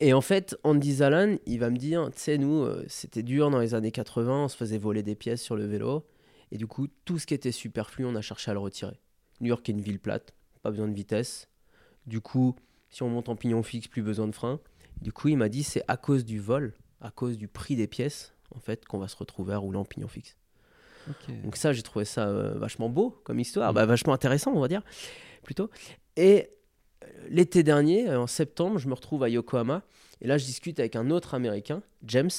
Et 0.00 0.14
en 0.14 0.20
fait, 0.20 0.56
Andy 0.64 0.94
Zalan, 0.94 1.36
il 1.46 1.58
va 1.58 1.70
me 1.70 1.76
dire, 1.76 2.10
tu 2.14 2.20
sais, 2.20 2.38
nous, 2.38 2.62
euh, 2.62 2.84
c'était 2.88 3.22
dur 3.22 3.50
dans 3.50 3.58
les 3.58 3.74
années 3.74 3.90
80, 3.90 4.44
on 4.44 4.48
se 4.48 4.56
faisait 4.56 4.78
voler 4.78 5.02
des 5.02 5.14
pièces 5.14 5.42
sur 5.42 5.56
le 5.56 5.66
vélo. 5.66 6.06
Et 6.50 6.56
du 6.56 6.66
coup, 6.66 6.88
tout 7.04 7.18
ce 7.18 7.26
qui 7.26 7.34
était 7.34 7.52
superflu, 7.52 8.06
on 8.06 8.14
a 8.14 8.22
cherché 8.22 8.50
à 8.50 8.54
le 8.54 8.60
retirer. 8.60 8.98
New 9.40 9.48
York 9.48 9.68
est 9.68 9.72
une 9.72 9.80
ville 9.80 10.00
plate, 10.00 10.34
pas 10.64 10.70
besoin 10.70 10.88
de 10.88 10.94
vitesse. 10.94 11.48
Du 12.06 12.20
coup, 12.20 12.56
si 12.90 13.02
on 13.02 13.10
monte 13.10 13.28
en 13.28 13.36
pignon 13.36 13.62
fixe, 13.62 13.86
plus 13.86 14.02
besoin 14.02 14.26
de 14.26 14.34
frein. 14.34 14.58
Du 15.02 15.12
coup, 15.12 15.28
il 15.28 15.36
m'a 15.36 15.48
dit, 15.48 15.62
c'est 15.62 15.84
à 15.88 15.96
cause 15.96 16.24
du 16.24 16.40
vol, 16.40 16.72
à 17.00 17.10
cause 17.10 17.36
du 17.36 17.48
prix 17.48 17.76
des 17.76 17.86
pièces, 17.86 18.34
en 18.54 18.60
fait, 18.60 18.86
qu'on 18.86 18.98
va 18.98 19.08
se 19.08 19.16
retrouver 19.16 19.52
à 19.52 19.58
rouler 19.58 19.78
en 19.78 19.84
pignon 19.84 20.08
fixe. 20.08 20.36
Donc 21.42 21.56
ça, 21.56 21.74
j'ai 21.74 21.82
trouvé 21.82 22.06
ça 22.06 22.28
euh, 22.28 22.54
vachement 22.54 22.88
beau 22.88 23.10
comme 23.24 23.38
histoire, 23.38 23.72
mm. 23.72 23.74
bah, 23.74 23.84
vachement 23.84 24.14
intéressant, 24.14 24.52
on 24.54 24.60
va 24.60 24.68
dire, 24.68 24.80
plutôt. 25.42 25.68
Et 26.16 26.48
l'été 27.28 27.62
dernier, 27.62 28.08
euh, 28.08 28.20
en 28.20 28.26
septembre, 28.26 28.78
je 28.78 28.88
me 28.88 28.94
retrouve 28.94 29.22
à 29.22 29.28
Yokohama. 29.28 29.82
Et 30.22 30.26
là, 30.26 30.38
je 30.38 30.46
discute 30.46 30.80
avec 30.80 30.96
un 30.96 31.10
autre 31.10 31.34
Américain, 31.34 31.82
James, 32.04 32.30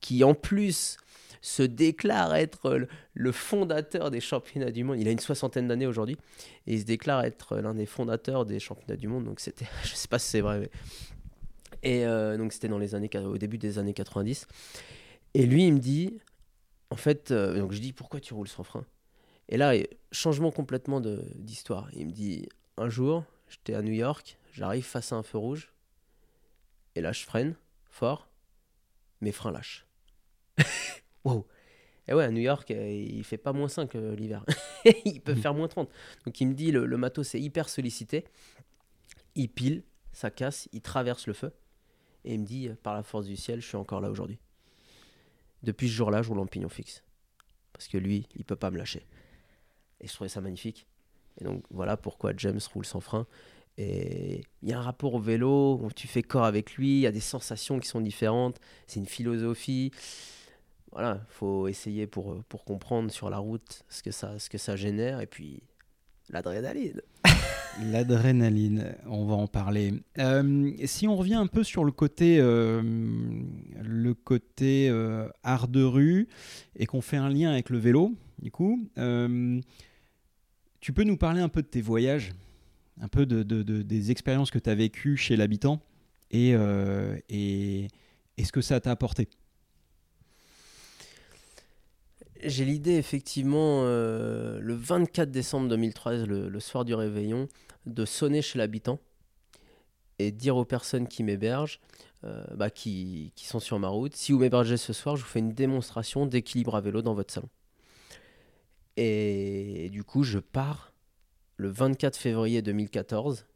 qui 0.00 0.24
en 0.24 0.34
plus 0.34 0.96
se 1.44 1.62
déclare 1.62 2.34
être 2.34 2.86
le 3.12 3.32
fondateur 3.32 4.10
des 4.10 4.20
championnats 4.20 4.70
du 4.70 4.84
monde. 4.84 4.98
Il 4.98 5.08
a 5.08 5.10
une 5.10 5.18
soixantaine 5.18 5.68
d'années 5.68 5.86
aujourd'hui. 5.86 6.16
Et 6.66 6.74
il 6.74 6.80
se 6.80 6.84
déclare 6.84 7.22
être 7.24 7.58
l'un 7.58 7.74
des 7.74 7.86
fondateurs 7.86 8.46
des 8.46 8.60
championnats 8.60 8.96
du 8.96 9.08
monde. 9.08 9.24
Donc 9.24 9.40
c'était, 9.40 9.66
je 9.84 9.94
sais 9.94 10.08
pas 10.08 10.18
si 10.18 10.30
c'est 10.30 10.40
vrai. 10.40 10.70
Et 11.82 12.06
euh, 12.06 12.36
donc 12.36 12.52
c'était 12.52 12.68
dans 12.68 12.78
les 12.78 12.94
années, 12.94 13.10
au 13.16 13.38
début 13.38 13.58
des 13.58 13.78
années 13.78 13.94
90. 13.94 14.46
Et 15.34 15.46
lui, 15.46 15.66
il 15.66 15.74
me 15.74 15.80
dit, 15.80 16.18
en 16.90 16.96
fait, 16.96 17.30
euh, 17.30 17.58
donc 17.58 17.72
je 17.72 17.80
dis, 17.80 17.92
pourquoi 17.92 18.20
tu 18.20 18.34
roules 18.34 18.48
sans 18.48 18.62
frein? 18.62 18.86
Et 19.48 19.58
là, 19.58 19.74
changement 20.12 20.50
complètement 20.50 21.00
d'histoire. 21.00 21.90
Il 21.92 22.06
me 22.06 22.12
dit, 22.12 22.48
un 22.78 22.88
jour, 22.88 23.24
J'étais 23.54 23.74
à 23.74 23.82
New 23.82 23.92
York, 23.92 24.36
j'arrive 24.52 24.84
face 24.84 25.12
à 25.12 25.16
un 25.16 25.22
feu 25.22 25.38
rouge, 25.38 25.72
et 26.96 27.00
là 27.00 27.12
je 27.12 27.24
freine 27.24 27.54
fort, 27.88 28.28
mes 29.20 29.30
freins 29.30 29.52
lâchent. 29.52 29.86
Wow! 31.24 31.46
Et 32.06 32.12
ouais, 32.12 32.24
à 32.24 32.30
New 32.30 32.42
York, 32.42 32.70
euh, 32.70 32.90
il 32.90 33.24
fait 33.24 33.38
pas 33.38 33.52
moins 33.52 33.68
5 33.68 33.94
euh, 33.94 34.14
l'hiver. 34.14 34.44
il 35.04 35.20
peut 35.20 35.34
mm. 35.34 35.40
faire 35.40 35.54
moins 35.54 35.68
30. 35.68 35.88
Donc 36.26 36.40
il 36.40 36.48
me 36.48 36.54
dit, 36.54 36.70
le, 36.70 36.84
le 36.84 36.96
matos 36.98 37.34
est 37.34 37.40
hyper 37.40 37.68
sollicité. 37.68 38.24
Il 39.34 39.48
pile, 39.48 39.82
ça 40.12 40.30
casse, 40.30 40.68
il 40.72 40.82
traverse 40.82 41.26
le 41.26 41.32
feu. 41.32 41.52
Et 42.24 42.34
il 42.34 42.40
me 42.40 42.44
dit, 42.44 42.70
par 42.82 42.94
la 42.94 43.02
force 43.02 43.26
du 43.26 43.36
ciel, 43.36 43.60
je 43.60 43.66
suis 43.66 43.76
encore 43.76 44.00
là 44.00 44.10
aujourd'hui. 44.10 44.38
Depuis 45.62 45.88
ce 45.88 45.94
jour-là, 45.94 46.22
je 46.22 46.28
roule 46.28 46.40
en 46.40 46.46
pignon 46.46 46.68
fixe. 46.68 47.02
Parce 47.72 47.88
que 47.88 47.96
lui, 47.96 48.28
il 48.36 48.44
peut 48.44 48.56
pas 48.56 48.70
me 48.70 48.76
lâcher. 48.76 49.06
Et 50.00 50.06
je 50.06 50.12
trouvais 50.12 50.28
ça 50.28 50.40
magnifique. 50.40 50.86
Et 51.40 51.44
donc 51.44 51.64
voilà 51.70 51.96
pourquoi 51.96 52.32
James 52.36 52.60
roule 52.72 52.84
sans 52.84 53.00
frein. 53.00 53.26
Et 53.76 54.44
il 54.62 54.68
y 54.68 54.72
a 54.72 54.78
un 54.78 54.82
rapport 54.82 55.14
au 55.14 55.20
vélo 55.20 55.80
où 55.82 55.90
tu 55.90 56.06
fais 56.06 56.22
corps 56.22 56.44
avec 56.44 56.74
lui, 56.74 56.98
il 56.98 57.00
y 57.00 57.06
a 57.06 57.12
des 57.12 57.20
sensations 57.20 57.80
qui 57.80 57.88
sont 57.88 58.00
différentes, 58.00 58.60
c'est 58.86 59.00
une 59.00 59.06
philosophie. 59.06 59.90
Voilà, 60.94 61.20
faut 61.28 61.68
essayer 61.68 62.06
pour, 62.06 62.42
pour 62.44 62.64
comprendre 62.64 63.10
sur 63.10 63.28
la 63.28 63.38
route 63.38 63.84
ce 63.88 64.02
que 64.02 64.10
ça, 64.10 64.38
ce 64.38 64.48
que 64.48 64.58
ça 64.58 64.76
génère 64.76 65.20
et 65.20 65.26
puis 65.26 65.62
l'adrénaline. 66.30 67.02
L'adrénaline, 67.82 68.94
on 69.06 69.26
va 69.26 69.34
en 69.34 69.48
parler. 69.48 69.94
Euh, 70.18 70.72
si 70.84 71.08
on 71.08 71.16
revient 71.16 71.34
un 71.34 71.48
peu 71.48 71.64
sur 71.64 71.84
le 71.84 71.90
côté, 71.90 72.38
euh, 72.38 72.80
le 73.82 74.14
côté 74.14 74.88
euh, 74.88 75.28
art 75.42 75.66
de 75.66 75.82
rue 75.82 76.28
et 76.76 76.86
qu'on 76.86 77.00
fait 77.00 77.16
un 77.16 77.28
lien 77.28 77.50
avec 77.50 77.70
le 77.70 77.78
vélo, 77.78 78.12
du 78.40 78.52
coup, 78.52 78.88
tu 80.80 80.92
peux 80.92 81.02
nous 81.02 81.16
parler 81.16 81.40
un 81.40 81.48
peu 81.48 81.62
de 81.62 81.66
tes 81.66 81.80
voyages, 81.80 82.32
un 83.00 83.08
peu 83.08 83.26
de, 83.26 83.42
des 83.42 84.10
expériences 84.10 84.50
que 84.50 84.58
tu 84.58 84.70
as 84.70 84.74
vécues 84.74 85.16
chez 85.16 85.34
l'habitant 85.34 85.80
et, 86.30 86.52
euh, 86.54 87.16
et, 87.28 87.88
ce 88.42 88.52
que 88.52 88.60
ça 88.60 88.80
t'a 88.80 88.90
apporté? 88.90 89.28
J'ai 92.44 92.66
l'idée 92.66 92.96
effectivement 92.96 93.80
euh, 93.84 94.58
le 94.60 94.74
24 94.74 95.30
décembre 95.30 95.68
2013, 95.68 96.26
le, 96.26 96.60
soir 96.60 96.84
du 96.84 96.94
réveillon, 96.94 97.48
de 97.86 98.04
sonner 98.04 98.42
chez 98.42 98.58
l'habitant 98.58 98.98
et 100.18 100.30
dire 100.30 100.56
aux 100.56 100.66
personnes 100.66 101.08
qui 101.08 101.22
m'hébergent, 101.22 101.80
euh, 102.24 102.44
bah, 102.54 102.68
qui, 102.68 103.32
qui, 103.34 103.46
sont 103.46 103.60
sur 103.60 103.78
ma 103.78 103.88
route, 103.88 104.14
si 104.14 104.32
vous 104.32 104.38
m'hébergez 104.38 104.76
ce 104.76 104.92
soir, 104.92 105.16
je 105.16 105.22
vous 105.22 105.28
fais 105.28 105.38
une 105.38 105.54
démonstration 105.54 106.26
d'équilibre 106.26 106.76
à 106.76 106.82
vélo 106.82 107.00
dans 107.00 107.14
votre 107.14 107.32
salon. 107.32 107.48
Et 108.96 109.88
du 109.90 110.04
coup, 110.04 110.22
je 110.22 110.38
pars 110.38 110.92
le 111.56 111.68
24 111.68 112.16
février 112.16 112.60
2014 112.62 113.46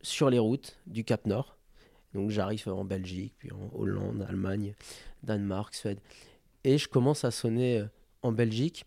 sur 0.00 0.30
les 0.30 0.38
routes 0.38 0.78
du 0.86 1.04
Cap 1.04 1.26
Nord. 1.26 1.58
Donc 2.14 2.30
j'arrive 2.30 2.68
en 2.68 2.84
Belgique, 2.84 3.34
puis 3.38 3.50
en 3.52 3.70
Hollande, 3.74 4.24
Allemagne, 4.26 4.74
Danemark, 5.22 5.74
Suède. 5.74 6.00
Et 6.64 6.78
je 6.78 6.88
commence 6.88 7.24
à 7.24 7.30
sonner 7.30 7.80
euh, 7.80 7.86
en 8.22 8.32
Belgique. 8.32 8.84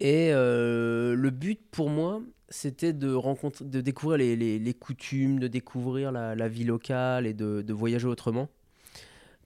Et 0.00 0.32
euh, 0.32 1.14
le 1.14 1.30
but 1.30 1.60
pour 1.70 1.88
moi, 1.88 2.20
c'était 2.48 2.92
de, 2.92 3.16
de 3.64 3.80
découvrir 3.80 4.18
les, 4.18 4.74
coutumes, 4.74 5.38
de 5.38 5.48
découvrir 5.48 6.10
la, 6.12 6.48
vie 6.48 6.64
locale 6.64 7.26
et 7.26 7.34
de, 7.34 7.72
voyager 7.72 8.08
autrement. 8.08 8.48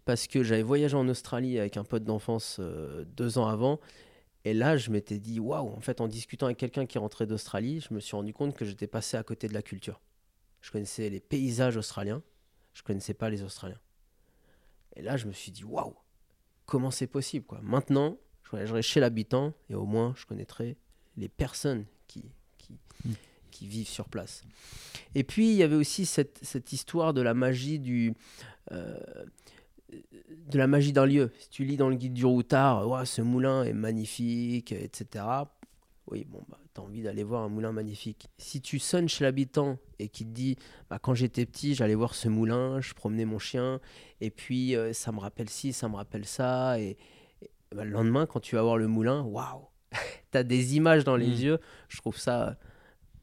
Parce 0.04 0.28
que 0.28 0.42
j'avais 0.42 0.62
voyagé 0.62 0.96
en 0.96 1.08
Australie 1.08 1.58
avec 1.58 1.76
un 1.76 1.84
pote 1.84 2.04
d'enfance 2.04 2.58
euh, 2.60 3.04
deux 3.16 3.38
ans 3.38 3.48
avant 3.48 3.80
et 4.46 4.54
là, 4.54 4.76
je 4.76 4.92
m'étais 4.92 5.18
dit, 5.18 5.40
waouh, 5.40 5.70
en 5.70 5.80
fait, 5.80 6.00
en 6.00 6.06
discutant 6.06 6.46
avec 6.46 6.56
quelqu'un 6.56 6.86
qui 6.86 6.98
rentrait 6.98 7.26
d'Australie, 7.26 7.80
je 7.80 7.92
me 7.92 7.98
suis 7.98 8.14
rendu 8.14 8.32
compte 8.32 8.54
que 8.54 8.64
j'étais 8.64 8.86
passé 8.86 9.16
à 9.16 9.24
côté 9.24 9.48
de 9.48 9.54
la 9.54 9.60
culture. 9.60 10.00
Je 10.60 10.70
connaissais 10.70 11.10
les 11.10 11.18
paysages 11.18 11.76
australiens, 11.76 12.22
je 12.72 12.84
connaissais 12.84 13.12
pas 13.12 13.28
les 13.28 13.42
Australiens. 13.42 13.80
Et 14.94 15.02
là, 15.02 15.16
je 15.16 15.26
me 15.26 15.32
suis 15.32 15.50
dit, 15.50 15.64
waouh, 15.64 15.96
comment 16.64 16.92
c'est 16.92 17.08
possible 17.08 17.44
Maintenant, 17.60 18.18
je 18.46 18.50
voyagerai 18.50 18.80
chez 18.80 19.00
l'habitant 19.00 19.52
et 19.68 19.74
au 19.74 19.86
moins, 19.86 20.14
je 20.16 20.24
connaîtrai 20.24 20.76
les 21.16 21.28
personnes 21.28 21.84
qui, 22.06 22.22
qui, 22.58 22.74
mm. 23.04 23.12
qui, 23.50 23.66
vivent 23.66 23.88
sur 23.88 24.08
place. 24.08 24.44
Et 25.16 25.24
puis, 25.24 25.50
il 25.50 25.56
y 25.56 25.64
avait 25.64 25.74
aussi 25.74 26.06
cette, 26.06 26.38
cette 26.42 26.72
histoire 26.72 27.12
de 27.12 27.22
la 27.22 27.34
magie 27.34 27.80
du. 27.80 28.14
Euh, 28.70 28.96
de 29.90 30.58
la 30.58 30.66
magie 30.68 30.92
d'un 30.92 31.06
lieu. 31.06 31.32
Si 31.40 31.48
tu 31.48 31.64
lis 31.64 31.76
dans 31.76 31.88
le 31.88 31.96
guide 31.96 32.12
du 32.12 32.24
routard, 32.24 33.06
ce 33.06 33.20
moulin 33.20 33.64
est 33.64 33.72
magnifique, 33.72 34.70
etc. 34.72 35.24
Oui, 36.08 36.24
bon, 36.28 36.42
bah, 36.48 36.58
tu 36.72 36.80
as 36.80 36.84
envie 36.84 37.02
d'aller 37.02 37.24
voir 37.24 37.42
un 37.42 37.48
moulin 37.48 37.72
magnifique. 37.72 38.28
Si 38.38 38.60
tu 38.60 38.78
sonnes 38.78 39.08
chez 39.08 39.24
l'habitant 39.24 39.78
et 39.98 40.08
qui 40.08 40.24
te 40.24 40.30
dit 40.30 40.56
bah, 40.88 41.00
quand 41.00 41.14
j'étais 41.14 41.46
petit, 41.46 41.74
j'allais 41.74 41.96
voir 41.96 42.14
ce 42.14 42.28
moulin, 42.28 42.80
je 42.80 42.94
promenais 42.94 43.24
mon 43.24 43.38
chien, 43.40 43.80
et 44.20 44.30
puis 44.30 44.76
euh, 44.76 44.92
ça 44.92 45.10
me 45.10 45.18
rappelle 45.18 45.48
ci, 45.48 45.72
ça 45.72 45.88
me 45.88 45.96
rappelle 45.96 46.26
ça. 46.26 46.78
Et, 46.78 46.96
bah, 47.74 47.84
le 47.84 47.90
lendemain, 47.90 48.26
quand 48.26 48.40
tu 48.40 48.56
vas 48.56 48.62
voir 48.62 48.76
le 48.78 48.86
moulin, 48.88 49.22
waouh, 49.22 49.66
tu 50.32 50.38
as 50.38 50.42
des 50.44 50.76
images 50.76 51.04
dans 51.04 51.16
les 51.16 51.28
Mm. 51.28 51.40
yeux. 51.40 51.58
Je 51.88 51.96
trouve 51.98 52.18
ça 52.18 52.48
euh, 52.48 52.54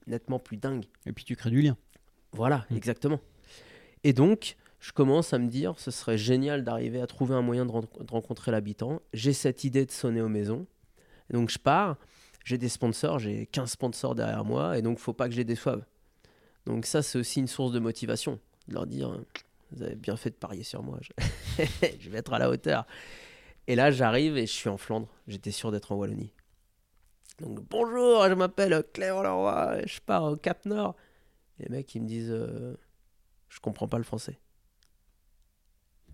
nettement 0.08 0.40
plus 0.40 0.58
dingue. 0.58 0.86
Et 1.06 1.14
puis 1.14 1.24
tu 1.26 1.36
crées 1.36 1.50
du 1.52 1.62
lien. 1.62 1.78
Voilà, 2.32 2.66
Mm. 2.70 2.76
exactement. 2.78 3.20
Et 4.04 4.14
donc, 4.14 4.58
je 4.80 4.92
commence 4.92 5.34
à 5.34 5.40
me 5.40 5.48
dire, 5.48 5.76
ce 5.80 5.92
serait 5.92 6.18
génial 6.18 6.64
d'arriver 6.64 7.00
à 7.02 7.08
trouver 7.08 7.36
un 7.36 7.42
moyen 7.42 7.66
de, 7.66 7.72
ren- 7.72 7.82
de 8.00 8.12
rencontrer 8.12 8.52
l'habitant. 8.52 9.02
J'ai 9.14 9.32
cette 9.34 9.64
idée 9.64 9.86
de 9.86 9.92
sonner 9.92 10.22
aux 10.22 10.28
maisons. 10.30 10.68
Donc, 11.30 11.50
je 11.50 11.58
pars. 11.60 11.98
J'ai 12.44 12.58
des 12.58 12.68
sponsors, 12.68 13.20
j'ai 13.20 13.46
15 13.46 13.72
sponsors 13.72 14.16
derrière 14.16 14.44
moi, 14.44 14.78
et 14.78 14.82
donc, 14.82 15.00
faut 15.00 15.14
pas 15.14 15.28
que 15.28 15.32
je 15.32 15.38
les 15.38 15.46
déçoive. 15.46 15.86
Donc, 16.66 16.86
ça, 16.86 17.02
c'est 17.02 17.18
aussi 17.18 17.40
une 17.40 17.48
source 17.48 17.72
de 17.72 17.80
motivation. 17.80 18.38
De 18.68 18.74
leur 18.74 18.86
dire, 18.86 19.18
vous 19.72 19.82
avez 19.84 19.96
bien 19.96 20.18
fait 20.18 20.30
de 20.32 20.36
parier 20.36 20.64
sur 20.64 20.84
moi, 20.84 21.00
je, 21.00 21.14
je 22.02 22.10
vais 22.10 22.18
être 22.18 22.34
à 22.34 22.40
la 22.40 22.50
hauteur. 22.50 22.86
Et 23.68 23.76
là, 23.76 23.92
j'arrive 23.92 24.38
et 24.38 24.46
je 24.46 24.52
suis 24.52 24.70
en 24.70 24.78
Flandre. 24.78 25.08
J'étais 25.28 25.52
sûr 25.52 25.72
d'être 25.72 25.92
en 25.92 25.96
Wallonie. 25.96 26.34
Donc, 27.40 27.62
bonjour, 27.70 28.28
je 28.28 28.34
m'appelle 28.34 28.84
Clément 28.94 29.24
Leroy, 29.24 29.82
je 29.86 30.00
pars 30.00 30.24
au 30.24 30.36
Cap 30.36 30.66
Nord. 30.66 30.96
Les 31.60 31.70
mecs, 31.70 31.94
ils 31.96 32.02
me 32.02 32.08
disent 32.08 32.32
euh, 32.32 32.76
Je 33.50 33.60
comprends 33.60 33.88
pas 33.88 33.98
le 33.98 34.04
français. 34.04 34.40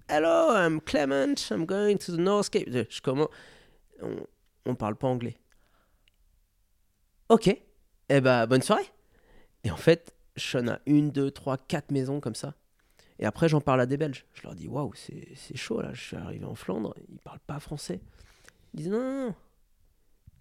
Hello, 0.07 0.55
I'm 0.55 0.81
Clement, 0.81 1.35
I'm 1.51 1.65
going 1.65 1.97
to 1.97 2.15
the 2.15 2.19
North 2.19 2.49
Cape. 2.49 2.69
Je 2.69 3.01
comment 3.01 3.29
on, 4.01 4.15
on 4.65 4.75
parle 4.75 4.95
pas 4.95 5.07
anglais. 5.07 5.37
Ok, 7.29 7.47
eh 7.47 8.21
ben 8.21 8.47
bonne 8.47 8.63
soirée. 8.63 8.89
Et 9.63 9.71
en 9.71 9.77
fait, 9.77 10.15
sonne 10.35 10.69
à 10.69 10.81
une, 10.85 11.11
deux, 11.11 11.29
trois, 11.31 11.57
quatre 11.57 11.91
maisons 11.91 12.19
comme 12.19 12.35
ça. 12.35 12.55
Et 13.19 13.25
après, 13.25 13.49
j'en 13.49 13.61
parle 13.61 13.81
à 13.81 13.85
des 13.85 13.97
Belges. 13.97 14.25
Je 14.33 14.43
leur 14.43 14.55
dis 14.55 14.67
Waouh, 14.67 14.93
c'est 14.95 15.57
chaud 15.57 15.81
là, 15.81 15.93
je 15.93 16.01
suis 16.01 16.15
arrivé 16.15 16.45
en 16.45 16.55
Flandre, 16.55 16.95
ils 17.09 17.19
parlent 17.19 17.39
pas 17.45 17.59
français. 17.59 18.01
Ils 18.73 18.77
disent 18.77 18.89
Non, 18.89 18.99
non, 18.99 19.25
non. 19.27 19.35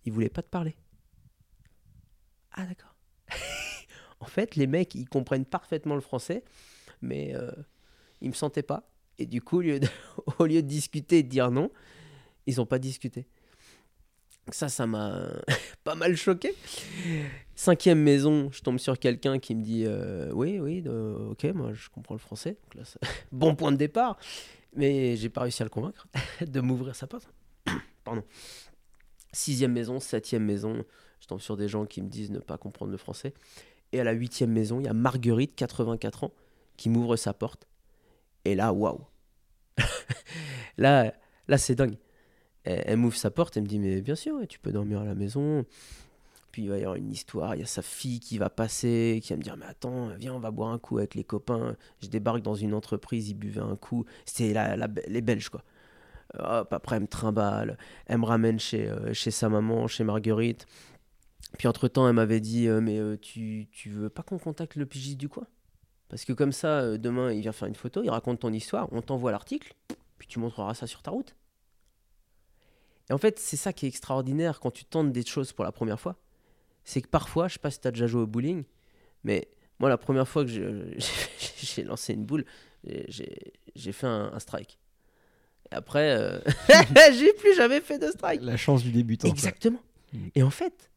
Ils 0.04 0.12
voulaient 0.12 0.30
pas 0.30 0.42
te 0.42 0.48
parler. 0.48 0.76
Ah, 2.52 2.64
d'accord. 2.64 2.94
En 4.20 4.26
fait, 4.26 4.56
les 4.56 4.66
mecs, 4.66 4.96
ils 4.96 5.08
comprennent 5.08 5.44
parfaitement 5.44 5.94
le 5.94 6.00
français, 6.00 6.42
mais 7.02 7.36
euh, 7.36 7.52
ils 8.20 8.28
me 8.28 8.34
sentaient 8.34 8.64
pas. 8.64 8.90
Et 9.18 9.26
du 9.26 9.40
coup, 9.40 9.58
au 9.58 9.60
lieu 9.60 9.78
de, 9.78 9.86
au 10.40 10.46
lieu 10.46 10.60
de 10.60 10.66
discuter 10.66 11.18
et 11.18 11.22
de 11.22 11.28
dire 11.28 11.52
non, 11.52 11.70
ils 12.46 12.56
n'ont 12.56 12.66
pas 12.66 12.80
discuté. 12.80 13.28
Ça, 14.50 14.68
ça 14.68 14.88
m'a 14.88 15.28
pas 15.84 15.94
mal 15.94 16.16
choqué. 16.16 16.52
Cinquième 17.58 18.00
maison, 18.00 18.52
je 18.52 18.60
tombe 18.60 18.78
sur 18.78 19.00
quelqu'un 19.00 19.40
qui 19.40 19.56
me 19.56 19.64
dit 19.64 19.82
euh, 19.84 20.30
Oui, 20.32 20.60
oui, 20.60 20.80
euh, 20.86 21.30
ok, 21.30 21.42
moi 21.46 21.72
je 21.72 21.88
comprends 21.88 22.14
le 22.14 22.20
français. 22.20 22.56
Ça- 22.84 23.00
bon 23.32 23.56
point 23.56 23.72
de 23.72 23.76
départ. 23.76 24.16
Mais 24.76 25.16
j'ai 25.16 25.28
pas 25.28 25.40
réussi 25.40 25.60
à 25.62 25.64
le 25.64 25.68
convaincre 25.68 26.06
de 26.46 26.60
m'ouvrir 26.60 26.94
sa 26.94 27.08
porte. 27.08 27.28
Pardon. 28.04 28.22
Sixième 29.32 29.72
maison, 29.72 29.98
septième 29.98 30.44
maison, 30.44 30.84
je 31.18 31.26
tombe 31.26 31.40
sur 31.40 31.56
des 31.56 31.66
gens 31.66 31.84
qui 31.84 32.00
me 32.00 32.08
disent 32.08 32.30
ne 32.30 32.38
pas 32.38 32.58
comprendre 32.58 32.92
le 32.92 32.96
français. 32.96 33.34
Et 33.90 33.98
à 33.98 34.04
la 34.04 34.12
huitième 34.12 34.52
maison, 34.52 34.78
il 34.78 34.84
y 34.84 34.88
a 34.88 34.92
Marguerite, 34.94 35.56
84 35.56 36.22
ans, 36.22 36.32
qui 36.76 36.88
m'ouvre 36.88 37.16
sa 37.16 37.34
porte. 37.34 37.66
Et 38.44 38.54
là, 38.54 38.72
waouh 38.72 39.00
Là, 40.78 41.12
là 41.48 41.58
c'est 41.58 41.74
dingue. 41.74 41.98
Elle, 42.62 42.84
elle 42.86 42.96
m'ouvre 42.98 43.16
sa 43.16 43.32
porte 43.32 43.56
et 43.56 43.60
me 43.60 43.66
dit 43.66 43.80
Mais 43.80 44.00
bien 44.00 44.14
sûr, 44.14 44.46
tu 44.48 44.60
peux 44.60 44.70
dormir 44.70 45.00
à 45.00 45.04
la 45.04 45.16
maison. 45.16 45.66
Puis 46.52 46.62
il 46.62 46.68
va 46.70 46.78
y 46.78 46.80
avoir 46.80 46.96
une 46.96 47.10
histoire. 47.10 47.54
Il 47.54 47.60
y 47.60 47.62
a 47.62 47.66
sa 47.66 47.82
fille 47.82 48.20
qui 48.20 48.38
va 48.38 48.50
passer, 48.50 49.20
qui 49.22 49.32
va 49.32 49.36
me 49.36 49.42
dire 49.42 49.56
Mais 49.56 49.66
attends, 49.66 50.08
viens, 50.16 50.34
on 50.34 50.38
va 50.38 50.50
boire 50.50 50.70
un 50.70 50.78
coup 50.78 50.98
avec 50.98 51.14
les 51.14 51.24
copains. 51.24 51.76
Je 52.02 52.08
débarque 52.08 52.42
dans 52.42 52.54
une 52.54 52.74
entreprise, 52.74 53.28
ils 53.28 53.34
buvaient 53.34 53.60
un 53.60 53.76
coup. 53.76 54.04
C'était 54.24 54.52
la, 54.52 54.88
les 55.06 55.20
Belges, 55.20 55.50
quoi. 55.50 55.62
Hop, 56.38 56.72
après, 56.72 56.96
elle 56.96 57.02
me 57.02 57.08
trimballe. 57.08 57.78
Elle 58.06 58.18
me 58.18 58.26
ramène 58.26 58.58
chez, 58.58 58.88
euh, 58.88 59.14
sa 59.14 59.48
maman, 59.48 59.86
chez 59.88 60.04
Marguerite. 60.04 60.66
Puis 61.58 61.68
entre-temps, 61.68 62.06
elle 62.06 62.14
m'avait 62.14 62.40
dit 62.40 62.68
euh, 62.68 62.80
Mais 62.80 62.98
euh, 62.98 63.16
tu, 63.20 63.68
tu 63.72 63.90
veux 63.90 64.10
pas 64.10 64.22
qu'on 64.22 64.38
contacte 64.38 64.76
le 64.76 64.86
pigiste 64.86 65.18
du 65.18 65.28
coin? 65.28 65.46
Parce 66.08 66.24
que 66.24 66.32
comme 66.32 66.52
ça, 66.52 66.96
demain, 66.96 67.32
il 67.32 67.42
vient 67.42 67.52
faire 67.52 67.68
une 67.68 67.74
photo, 67.74 68.02
il 68.02 68.10
raconte 68.10 68.40
ton 68.40 68.52
histoire, 68.52 68.88
on 68.92 69.02
t'envoie 69.02 69.30
l'article, 69.30 69.74
puis 70.16 70.26
tu 70.26 70.38
montreras 70.38 70.72
ça 70.72 70.86
sur 70.86 71.02
ta 71.02 71.10
route. 71.10 71.36
Et 73.10 73.12
en 73.12 73.18
fait, 73.18 73.38
c'est 73.38 73.56
ça 73.56 73.72
qui 73.72 73.86
est 73.86 73.88
extraordinaire 73.88 74.60
quand 74.60 74.70
tu 74.70 74.84
tentes 74.84 75.12
des 75.12 75.24
choses 75.24 75.52
pour 75.52 75.64
la 75.64 75.72
première 75.72 76.00
fois. 76.00 76.16
C'est 76.88 77.02
que 77.02 77.08
parfois, 77.08 77.48
je 77.48 77.52
sais 77.52 77.58
pas 77.58 77.70
si 77.70 77.80
tu 77.80 77.86
as 77.86 77.90
déjà 77.90 78.06
joué 78.06 78.22
au 78.22 78.26
bowling, 78.26 78.64
mais 79.22 79.46
moi, 79.78 79.90
la 79.90 79.98
première 79.98 80.26
fois 80.26 80.46
que 80.46 80.50
j'ai 81.58 81.84
lancé 81.84 82.14
une 82.14 82.24
boule, 82.24 82.46
j'ai 82.82 83.92
fait 83.92 84.06
un, 84.06 84.32
un 84.32 84.38
strike. 84.38 84.78
Et 85.70 85.74
après, 85.74 86.16
euh, 86.16 86.38
j'ai 87.12 87.34
plus 87.34 87.54
jamais 87.54 87.82
fait 87.82 87.98
de 87.98 88.06
strike. 88.06 88.40
La 88.40 88.56
chance 88.56 88.82
du 88.82 88.90
débutant. 88.90 89.28
Exactement. 89.28 89.82
Mm. 90.14 90.28
Et 90.34 90.42
en 90.42 90.48
fait, 90.48 90.90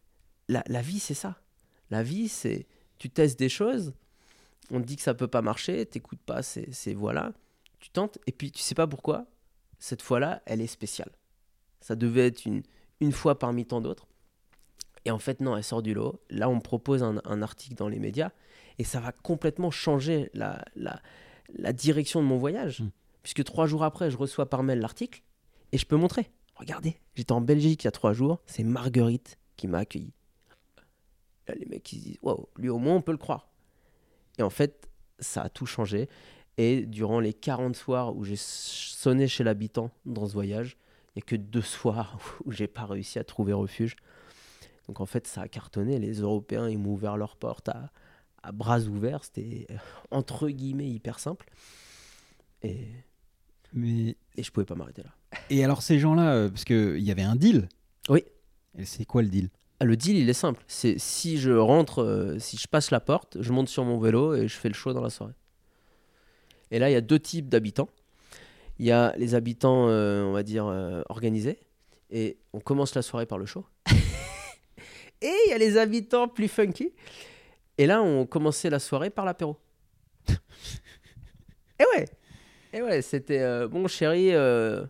la, 0.47 0.63
la 0.67 0.81
vie, 0.81 0.99
c'est 0.99 1.13
ça. 1.13 1.41
La 1.89 2.03
vie, 2.03 2.29
c'est 2.29 2.67
tu 2.97 3.09
testes 3.09 3.37
des 3.37 3.49
choses, 3.49 3.91
on 4.71 4.79
te 4.79 4.85
dit 4.85 4.95
que 4.95 5.01
ça 5.01 5.13
peut 5.13 5.27
pas 5.27 5.41
marcher, 5.41 5.85
t'écoutes 5.85 6.23
pas, 6.25 6.41
c'est 6.41 6.93
voilà. 6.93 7.33
Tu 7.81 7.89
tentes, 7.89 8.17
et 8.27 8.31
puis 8.31 8.49
tu 8.49 8.61
sais 8.61 8.75
pas 8.75 8.87
pourquoi, 8.87 9.25
cette 9.77 10.01
fois-là, 10.01 10.41
elle 10.45 10.61
est 10.61 10.67
spéciale. 10.67 11.11
Ça 11.81 11.97
devait 11.97 12.27
être 12.27 12.45
une, 12.45 12.63
une 13.01 13.11
fois 13.11 13.37
parmi 13.37 13.65
tant 13.65 13.81
d'autres. 13.81 14.07
Et 15.05 15.11
en 15.11 15.19
fait, 15.19 15.41
non, 15.41 15.57
elle 15.57 15.63
sort 15.63 15.81
du 15.81 15.93
lot. 15.93 16.21
Là, 16.29 16.49
on 16.49 16.55
me 16.55 16.61
propose 16.61 17.03
un, 17.03 17.21
un 17.25 17.41
article 17.41 17.75
dans 17.75 17.87
les 17.87 17.99
médias, 17.99 18.31
et 18.77 18.83
ça 18.83 18.99
va 18.99 19.11
complètement 19.11 19.71
changer 19.71 20.29
la, 20.33 20.63
la, 20.75 21.01
la 21.53 21.73
direction 21.73 22.21
de 22.21 22.27
mon 22.27 22.37
voyage. 22.37 22.81
Mm. 22.81 22.89
Puisque 23.23 23.43
trois 23.43 23.67
jours 23.67 23.83
après, 23.83 24.09
je 24.09 24.17
reçois 24.17 24.49
par 24.49 24.63
mail 24.63 24.79
l'article, 24.79 25.21
et 25.71 25.77
je 25.77 25.85
peux 25.85 25.95
montrer. 25.95 26.31
Regardez, 26.55 26.99
j'étais 27.15 27.31
en 27.31 27.41
Belgique 27.41 27.83
il 27.83 27.85
y 27.85 27.87
a 27.87 27.91
trois 27.91 28.13
jours, 28.13 28.41
c'est 28.45 28.63
Marguerite 28.63 29.39
qui 29.57 29.67
m'a 29.67 29.79
accueilli. 29.79 30.13
Là, 31.47 31.55
les 31.55 31.65
mecs 31.65 31.91
ils 31.91 31.99
se 31.99 32.03
disent 32.03 32.19
Waouh, 32.21 32.47
lui 32.57 32.69
au 32.69 32.77
moins 32.77 32.95
on 32.95 33.01
peut 33.01 33.11
le 33.11 33.17
croire. 33.17 33.49
Et 34.37 34.43
en 34.43 34.49
fait, 34.49 34.89
ça 35.19 35.43
a 35.43 35.49
tout 35.49 35.65
changé. 35.65 36.07
Et 36.57 36.85
durant 36.85 37.19
les 37.19 37.33
40 37.33 37.75
soirs 37.75 38.15
où 38.15 38.23
j'ai 38.23 38.35
sonné 38.35 39.27
chez 39.27 39.43
l'habitant 39.43 39.91
dans 40.05 40.27
ce 40.27 40.33
voyage, 40.33 40.77
il 41.15 41.19
n'y 41.19 41.23
a 41.23 41.25
que 41.25 41.35
deux 41.35 41.61
soirs 41.61 42.19
où 42.45 42.51
j'ai 42.51 42.67
pas 42.67 42.85
réussi 42.85 43.19
à 43.19 43.23
trouver 43.23 43.53
refuge. 43.53 43.95
Donc 44.91 44.99
en 44.99 45.05
fait, 45.05 45.25
ça 45.25 45.43
a 45.43 45.47
cartonné. 45.47 45.99
Les 45.99 46.15
Européens, 46.19 46.67
ils 46.67 46.77
m'ont 46.77 46.91
ouvert 46.91 47.15
leurs 47.15 47.37
portes 47.37 47.69
à, 47.69 47.91
à 48.43 48.51
bras 48.51 48.81
ouverts. 48.81 49.23
C'était 49.23 49.65
euh, 49.71 49.75
entre 50.11 50.49
guillemets 50.49 50.89
hyper 50.89 51.17
simple. 51.17 51.45
Et, 52.61 52.89
Mais 53.71 54.17
et 54.35 54.43
je 54.43 54.51
pouvais 54.51 54.65
pas 54.65 54.75
m'arrêter 54.75 55.01
là. 55.03 55.11
et 55.49 55.63
alors 55.63 55.81
ces 55.81 55.97
gens-là, 55.97 56.33
euh, 56.33 56.49
parce 56.49 56.65
que 56.65 56.97
il 56.97 57.03
y 57.05 57.09
avait 57.11 57.21
un 57.21 57.37
deal. 57.37 57.69
Oui. 58.09 58.25
Et 58.77 58.83
c'est 58.83 59.05
quoi 59.05 59.21
le 59.21 59.29
deal? 59.29 59.49
Ah, 59.79 59.85
Le 59.85 59.95
deal, 59.95 60.17
il 60.17 60.29
est 60.29 60.33
simple. 60.33 60.61
C'est 60.67 60.99
si 60.99 61.37
je 61.37 61.51
rentre, 61.51 62.03
euh, 62.03 62.37
si 62.37 62.57
je 62.57 62.67
passe 62.67 62.91
la 62.91 62.99
porte, 62.99 63.37
je 63.41 63.53
monte 63.53 63.69
sur 63.69 63.85
mon 63.85 63.97
vélo 63.97 64.33
et 64.35 64.49
je 64.49 64.57
fais 64.57 64.67
le 64.67 64.73
show 64.75 64.91
dans 64.91 65.01
la 65.01 65.09
soirée. 65.09 65.35
Et 66.69 66.79
là, 66.79 66.89
il 66.89 66.93
y 66.93 66.97
a 66.97 67.01
deux 67.01 67.19
types 67.19 67.47
d'habitants. 67.47 67.87
Il 68.77 68.85
y 68.85 68.91
a 68.91 69.15
les 69.15 69.35
habitants, 69.35 69.87
euh, 69.87 70.25
on 70.25 70.33
va 70.33 70.43
dire, 70.43 70.65
euh, 70.65 71.01
organisés. 71.07 71.59
Et 72.09 72.39
on 72.51 72.59
commence 72.59 72.93
la 72.93 73.01
soirée 73.01 73.25
par 73.25 73.37
le 73.37 73.45
show. 73.45 73.65
et 75.21 75.33
il 75.47 75.49
y 75.49 75.53
a 75.53 75.57
les 75.57 75.77
habitants 75.77 76.27
plus 76.27 76.47
funky. 76.47 76.93
Et 77.77 77.85
là, 77.85 78.01
on 78.01 78.25
commençait 78.25 78.69
la 78.69 78.79
soirée 78.79 79.09
par 79.09 79.25
l'apéro. 79.25 79.57
et 80.27 81.85
ouais. 81.95 82.05
Et 82.73 82.81
ouais, 82.81 83.01
c'était 83.01 83.39
euh, 83.41 83.67
bon, 83.67 83.87
chérie. 83.87 84.33
euh, 84.33 84.85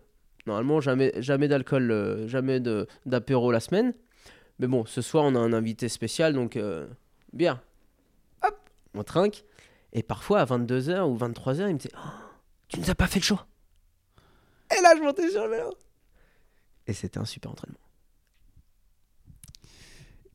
normalement, 0.46 0.80
jamais, 0.80 1.12
jamais 1.18 1.48
d'alcool, 1.48 1.90
euh, 1.90 2.28
jamais 2.28 2.60
d'apéro 2.60 3.50
la 3.50 3.60
semaine. 3.60 3.92
Mais 4.58 4.66
bon, 4.66 4.84
ce 4.84 5.02
soir, 5.02 5.24
on 5.24 5.34
a 5.34 5.38
un 5.38 5.52
invité 5.52 5.88
spécial, 5.88 6.34
donc 6.34 6.58
bien. 7.32 7.60
Hop, 8.44 8.54
on 8.94 9.02
trinque. 9.02 9.44
Et 9.92 10.02
parfois, 10.02 10.40
à 10.40 10.44
22h 10.44 11.02
ou 11.02 11.16
23h, 11.16 11.68
il 11.68 11.74
me 11.74 11.78
dit 11.78 11.88
Oh, 11.96 12.08
Tu 12.68 12.78
nous 12.78 12.90
as 12.90 12.94
pas 12.94 13.06
fait 13.06 13.18
le 13.18 13.24
show 13.24 13.38
Et 14.70 14.80
là, 14.80 14.94
je 14.96 15.02
montais 15.02 15.30
sur 15.30 15.44
le 15.44 15.50
vélo. 15.56 15.74
Et 16.86 16.92
c'était 16.92 17.18
un 17.18 17.24
super 17.24 17.50
entraînement. 17.50 17.81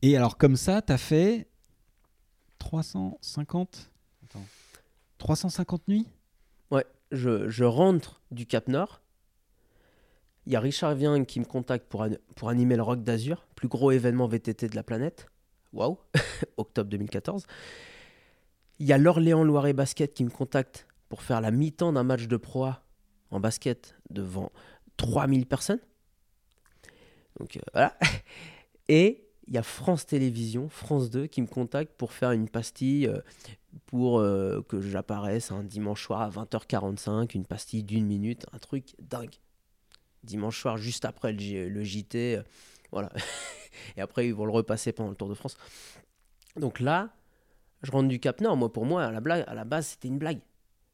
Et 0.02 0.16
alors 0.16 0.38
comme 0.38 0.56
ça, 0.56 0.82
t'as 0.82 0.98
fait 0.98 1.48
350 2.58 3.90
Attends. 4.24 4.44
350 5.18 5.88
nuits? 5.88 6.06
Ouais, 6.70 6.84
je, 7.10 7.64
rentre 7.64 8.20
du 8.30 8.46
Cap 8.46 8.68
Nord. 8.68 9.00
Il 10.46 10.52
y 10.52 10.56
a 10.56 10.60
Richard 10.60 10.94
Vieng 10.94 11.24
qui 11.24 11.40
me 11.40 11.44
contacte 11.44 11.86
pour, 11.88 12.06
pour 12.36 12.48
animer 12.48 12.76
le 12.76 12.82
Rock 12.82 13.02
d'Azur, 13.02 13.46
plus 13.54 13.68
gros 13.68 13.90
événement 13.90 14.28
VTT 14.28 14.68
de 14.68 14.76
la 14.76 14.82
planète. 14.82 15.26
Waouh, 15.72 15.98
octobre 16.56 16.88
2014. 16.88 17.46
Il 18.78 18.86
y 18.86 18.92
a 18.92 18.98
l'Orléans 18.98 19.44
Loiret 19.44 19.72
Basket 19.72 20.14
qui 20.14 20.24
me 20.24 20.30
contacte 20.30 20.86
pour 21.08 21.22
faire 21.22 21.40
la 21.40 21.50
mi-temps 21.50 21.92
d'un 21.92 22.04
match 22.04 22.26
de 22.26 22.36
Pro 22.36 22.64
A 22.64 22.82
en 23.30 23.40
basket 23.40 23.96
devant 24.10 24.52
3000 24.96 25.46
personnes. 25.46 25.80
Donc 27.38 27.56
euh, 27.56 27.60
voilà. 27.72 27.96
Et 28.88 29.27
il 29.48 29.54
y 29.54 29.58
a 29.58 29.62
France 29.62 30.04
Télévisions, 30.04 30.68
France 30.68 31.10
2, 31.10 31.26
qui 31.26 31.40
me 31.40 31.46
contacte 31.46 31.92
pour 31.96 32.12
faire 32.12 32.32
une 32.32 32.48
pastille, 32.48 33.06
euh, 33.06 33.20
pour 33.86 34.20
euh, 34.20 34.62
que 34.68 34.80
j'apparaisse 34.80 35.50
un 35.50 35.62
dimanche 35.62 36.04
soir 36.04 36.20
à 36.20 36.28
20h45, 36.28 37.34
une 37.34 37.46
pastille 37.46 37.82
d'une 37.82 38.06
minute, 38.06 38.46
un 38.52 38.58
truc 38.58 38.94
dingue. 39.00 39.34
Dimanche 40.22 40.60
soir, 40.60 40.76
juste 40.76 41.06
après 41.06 41.32
le, 41.32 41.82
JT, 41.82 42.36
euh, 42.36 42.42
voilà. 42.92 43.10
Et 43.96 44.02
après, 44.02 44.26
ils 44.26 44.34
vont 44.34 44.44
le 44.44 44.52
repasser 44.52 44.92
pendant 44.92 45.10
le 45.10 45.16
Tour 45.16 45.30
de 45.30 45.34
France. 45.34 45.56
Donc 46.56 46.78
là, 46.78 47.08
je 47.82 47.90
rentre 47.90 48.08
du 48.08 48.20
Cap 48.20 48.42
Nord. 48.42 48.56
Moi, 48.56 48.70
pour 48.70 48.84
moi, 48.84 49.04
à 49.04 49.10
la, 49.10 49.20
blague, 49.20 49.44
à 49.46 49.54
la 49.54 49.64
base, 49.64 49.86
c'était 49.86 50.08
une 50.08 50.18
blague. 50.18 50.40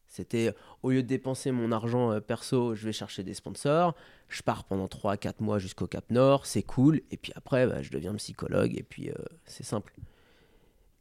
C'était, 0.07 0.55
au 0.85 0.91
lieu 0.91 1.03
de 1.03 1.09
dépenser 1.09 1.51
mon 1.51 1.73
argent 1.73 2.21
perso, 2.21 2.77
je 2.77 2.87
vais 2.87 2.93
chercher 2.93 3.25
des 3.25 3.35
sponsors. 3.35 3.97
Je 4.29 4.43
pars 4.43 4.65
pendant 4.65 4.89
3 4.89 5.13
à 5.13 5.17
4 5.17 5.41
mois 5.41 5.59
jusqu'au 5.59 5.87
Cap 5.87 6.11
Nord, 6.11 6.47
c'est 6.47 6.63
cool. 6.63 7.03
Et 7.11 7.17
puis 7.17 7.33
après, 7.37 7.67
bah, 7.67 7.83
je 7.83 7.91
deviens 7.91 8.15
psychologue 8.15 8.77
et 8.77 8.83
puis 8.83 9.11
euh, 9.11 9.15
c'est 9.45 9.65
simple. 9.65 9.95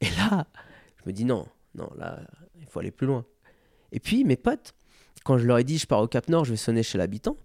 Et 0.02 0.10
là, 0.18 0.48
je 0.98 1.10
me 1.10 1.14
dis 1.14 1.26
non, 1.26 1.48
non, 1.76 1.90
là, 1.98 2.20
il 2.60 2.66
faut 2.66 2.80
aller 2.80 2.92
plus 2.92 3.08
loin. 3.08 3.26
Et 3.92 4.00
puis, 4.00 4.24
mes 4.24 4.36
potes, 4.36 4.74
quand 5.24 5.38
je 5.38 5.46
leur 5.46 5.58
ai 5.58 5.64
dit 5.64 5.78
je 5.78 5.88
pars 5.88 6.02
au 6.02 6.08
Cap 6.08 6.28
Nord, 6.30 6.46
je 6.46 6.52
vais 6.52 6.58
sonner 6.58 6.84
chez 6.84 6.98
l'habitant, 6.98 7.38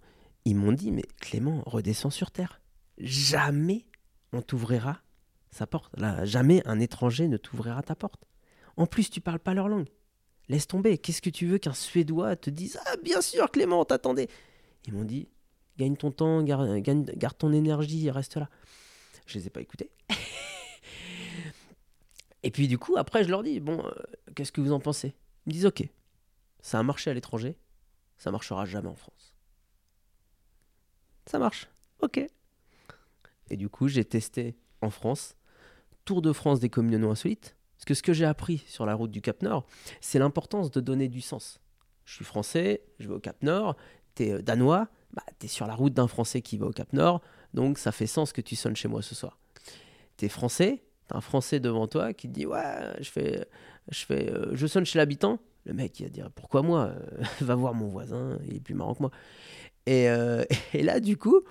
ils 0.45 0.55
m'ont 0.55 0.71
dit 0.71 0.91
mais 0.91 1.05
Clément, 1.21 1.63
redescends 1.65 2.09
sur 2.09 2.31
Terre. 2.31 2.61
Jamais 2.97 3.85
on 4.33 4.41
t'ouvrira 4.41 5.01
sa 5.51 5.65
porte. 5.65 5.91
Là, 5.97 6.25
jamais 6.25 6.61
un 6.65 6.79
étranger 6.79 7.27
ne 7.27 7.37
t'ouvrira 7.37 7.81
ta 7.81 7.95
porte. 7.95 8.25
En 8.77 8.85
plus, 8.85 9.09
tu 9.09 9.21
parles 9.21 9.39
pas 9.39 9.53
leur 9.53 9.67
langue. 9.67 9.89
Laisse 10.47 10.67
tomber. 10.67 10.97
Qu'est-ce 10.97 11.21
que 11.21 11.29
tu 11.29 11.45
veux 11.45 11.57
qu'un 11.57 11.73
Suédois 11.73 12.35
te 12.35 12.49
dise? 12.49 12.79
Ah, 12.85 12.95
bien 13.03 13.21
sûr, 13.21 13.49
Clément, 13.51 13.85
t'attendais. 13.85 14.27
Ils 14.87 14.93
m'ont 14.93 15.03
dit 15.03 15.27
Gagne 15.79 15.95
ton 15.95 16.11
temps, 16.11 16.43
garde, 16.43 16.75
gagne- 16.79 17.05
garde 17.15 17.37
ton 17.37 17.53
énergie, 17.53 18.11
reste 18.11 18.35
là. 18.35 18.49
Je 19.25 19.39
les 19.39 19.47
ai 19.47 19.49
pas 19.49 19.61
écoutés. 19.61 19.89
Et 22.43 22.51
puis, 22.51 22.67
du 22.67 22.77
coup, 22.77 22.97
après, 22.97 23.23
je 23.23 23.29
leur 23.29 23.43
dis 23.43 23.59
Bon, 23.59 23.85
euh, 23.85 23.91
qu'est-ce 24.35 24.51
que 24.51 24.61
vous 24.61 24.71
en 24.73 24.79
pensez? 24.79 25.15
Ils 25.45 25.49
me 25.49 25.53
disent 25.53 25.65
Ok, 25.65 25.83
ça 26.61 26.79
a 26.79 26.83
marché 26.83 27.09
à 27.09 27.13
l'étranger, 27.13 27.57
ça 28.17 28.29
marchera 28.31 28.65
jamais 28.65 28.89
en 28.89 28.95
France. 28.95 29.33
Ça 31.25 31.39
marche. 31.39 31.67
Ok. 32.01 32.19
Et 33.49 33.57
du 33.57 33.69
coup, 33.69 33.87
j'ai 33.87 34.03
testé 34.05 34.55
en 34.81 34.89
France 34.89 35.35
Tour 36.05 36.21
de 36.21 36.33
France 36.33 36.59
des 36.59 36.69
communautés 36.69 37.09
insolites. 37.11 37.55
Parce 37.77 37.85
que 37.85 37.93
ce 37.93 38.01
que 38.03 38.13
j'ai 38.13 38.25
appris 38.25 38.63
sur 38.67 38.85
la 38.85 38.95
route 38.95 39.11
du 39.11 39.21
Cap 39.21 39.41
Nord, 39.43 39.65
c'est 40.01 40.19
l'importance 40.19 40.71
de 40.71 40.81
donner 40.81 41.07
du 41.07 41.21
sens. 41.21 41.61
Je 42.05 42.15
suis 42.15 42.25
français, 42.25 42.83
je 42.99 43.07
vais 43.07 43.13
au 43.13 43.19
Cap 43.19 43.41
Nord, 43.43 43.77
t'es 44.15 44.31
euh, 44.33 44.41
danois, 44.41 44.89
bah, 45.13 45.23
t'es 45.39 45.47
sur 45.47 45.65
la 45.67 45.75
route 45.75 45.93
d'un 45.93 46.07
français 46.07 46.41
qui 46.41 46.57
va 46.57 46.67
au 46.67 46.71
Cap 46.71 46.93
Nord, 46.93 47.21
donc 47.53 47.77
ça 47.77 47.91
fait 47.91 48.07
sens 48.07 48.31
que 48.31 48.41
tu 48.41 48.55
sonnes 48.55 48.75
chez 48.75 48.87
moi 48.87 49.01
ce 49.01 49.15
soir. 49.15 49.39
T'es 50.17 50.29
français, 50.29 50.83
t'as 51.07 51.17
un 51.17 51.21
français 51.21 51.59
devant 51.59 51.87
toi 51.87 52.13
qui 52.13 52.27
te 52.27 52.33
dit 52.33 52.45
ouais, 52.45 52.93
je 52.99 53.09
fais, 53.09 53.47
je 53.89 54.05
fais, 54.05 54.31
euh, 54.31 54.55
je 54.55 54.67
sonne 54.67 54.85
chez 54.85 54.99
l'habitant. 54.99 55.39
Le 55.65 55.73
mec 55.73 55.99
il 55.99 56.03
va 56.03 56.09
dire 56.09 56.31
pourquoi 56.31 56.61
moi 56.61 56.93
Euh, 56.95 57.23
Va 57.41 57.55
voir 57.55 57.73
mon 57.73 57.87
voisin, 57.87 58.37
il 58.47 58.57
est 58.57 58.59
plus 58.59 58.75
marrant 58.75 58.93
que 58.93 59.03
moi. 59.03 59.11
Et, 59.85 60.09
euh, 60.09 60.43
et 60.73 60.83
là 60.83 60.99
du 60.99 61.17
coup, 61.17 61.41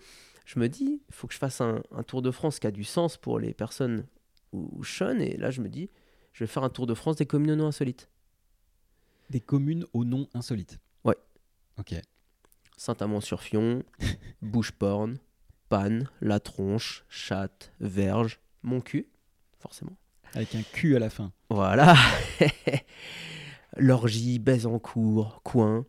je 0.45 0.59
me 0.59 0.69
dis, 0.69 1.03
il 1.09 1.15
faut 1.15 1.27
que 1.27 1.35
je 1.35 1.39
fasse 1.39 1.61
un, 1.61 1.83
un 1.93 2.03
Tour 2.03 2.23
de 2.23 2.31
France 2.31 2.59
qui 2.59 2.67
a 2.67 2.71
du 2.71 2.85
sens 2.85 3.17
pour 3.17 3.39
les 3.39 3.55
personnes 3.55 4.07
où, 4.53 4.71
où 4.73 4.83
je 4.85 4.93
sonne. 4.93 5.21
Et 5.21 5.37
là 5.37 5.51
je 5.51 5.61
me 5.61 5.69
dis, 5.69 5.91
je 6.33 6.45
vais 6.45 6.49
faire 6.49 6.63
un 6.63 6.71
Tour 6.71 6.87
de 6.87 6.95
France 6.95 7.17
des 7.17 7.27
communautés 7.27 7.63
insolites. 7.63 8.09
Des 9.31 9.41
communes 9.41 9.85
au 9.93 10.05
nom 10.05 10.29
insolite. 10.35 10.79
Ouais. 11.05 11.17
Ok. 11.79 11.95
Saint-Amand-sur-Fion, 12.79 13.83
Bouche-Porne, 14.43 15.19
Panne, 15.69 16.09
La 16.23 16.41
Tronche, 16.41 17.05
Chatte, 17.11 17.73
Verge, 17.81 18.41
Mon 18.63 18.81
cul, 18.81 19.07
forcément. 19.59 19.97
Avec 20.35 20.55
un 20.55 20.63
cul 20.63 20.95
à 20.97 20.99
la 20.99 21.11
fin. 21.11 21.33
Voilà. 21.51 21.97
Lorgie, 23.77 24.39
Bézancourt, 24.39 25.43
Coin, 25.43 25.85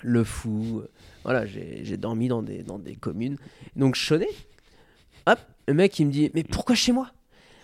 Le 0.00 0.24
Fou. 0.24 0.82
Voilà, 1.22 1.46
j'ai 1.46 1.96
dormi 1.96 2.28
dans 2.28 2.42
des, 2.42 2.62
dans 2.62 2.78
des 2.78 2.96
communes. 2.96 3.36
Donc 3.74 3.96
sonnais. 3.96 4.28
Hop, 5.26 5.38
le 5.68 5.74
mec 5.74 5.98
il 5.98 6.06
me 6.06 6.12
dit 6.12 6.30
Mais 6.34 6.44
pourquoi 6.44 6.74
chez 6.74 6.92
moi? 6.92 7.10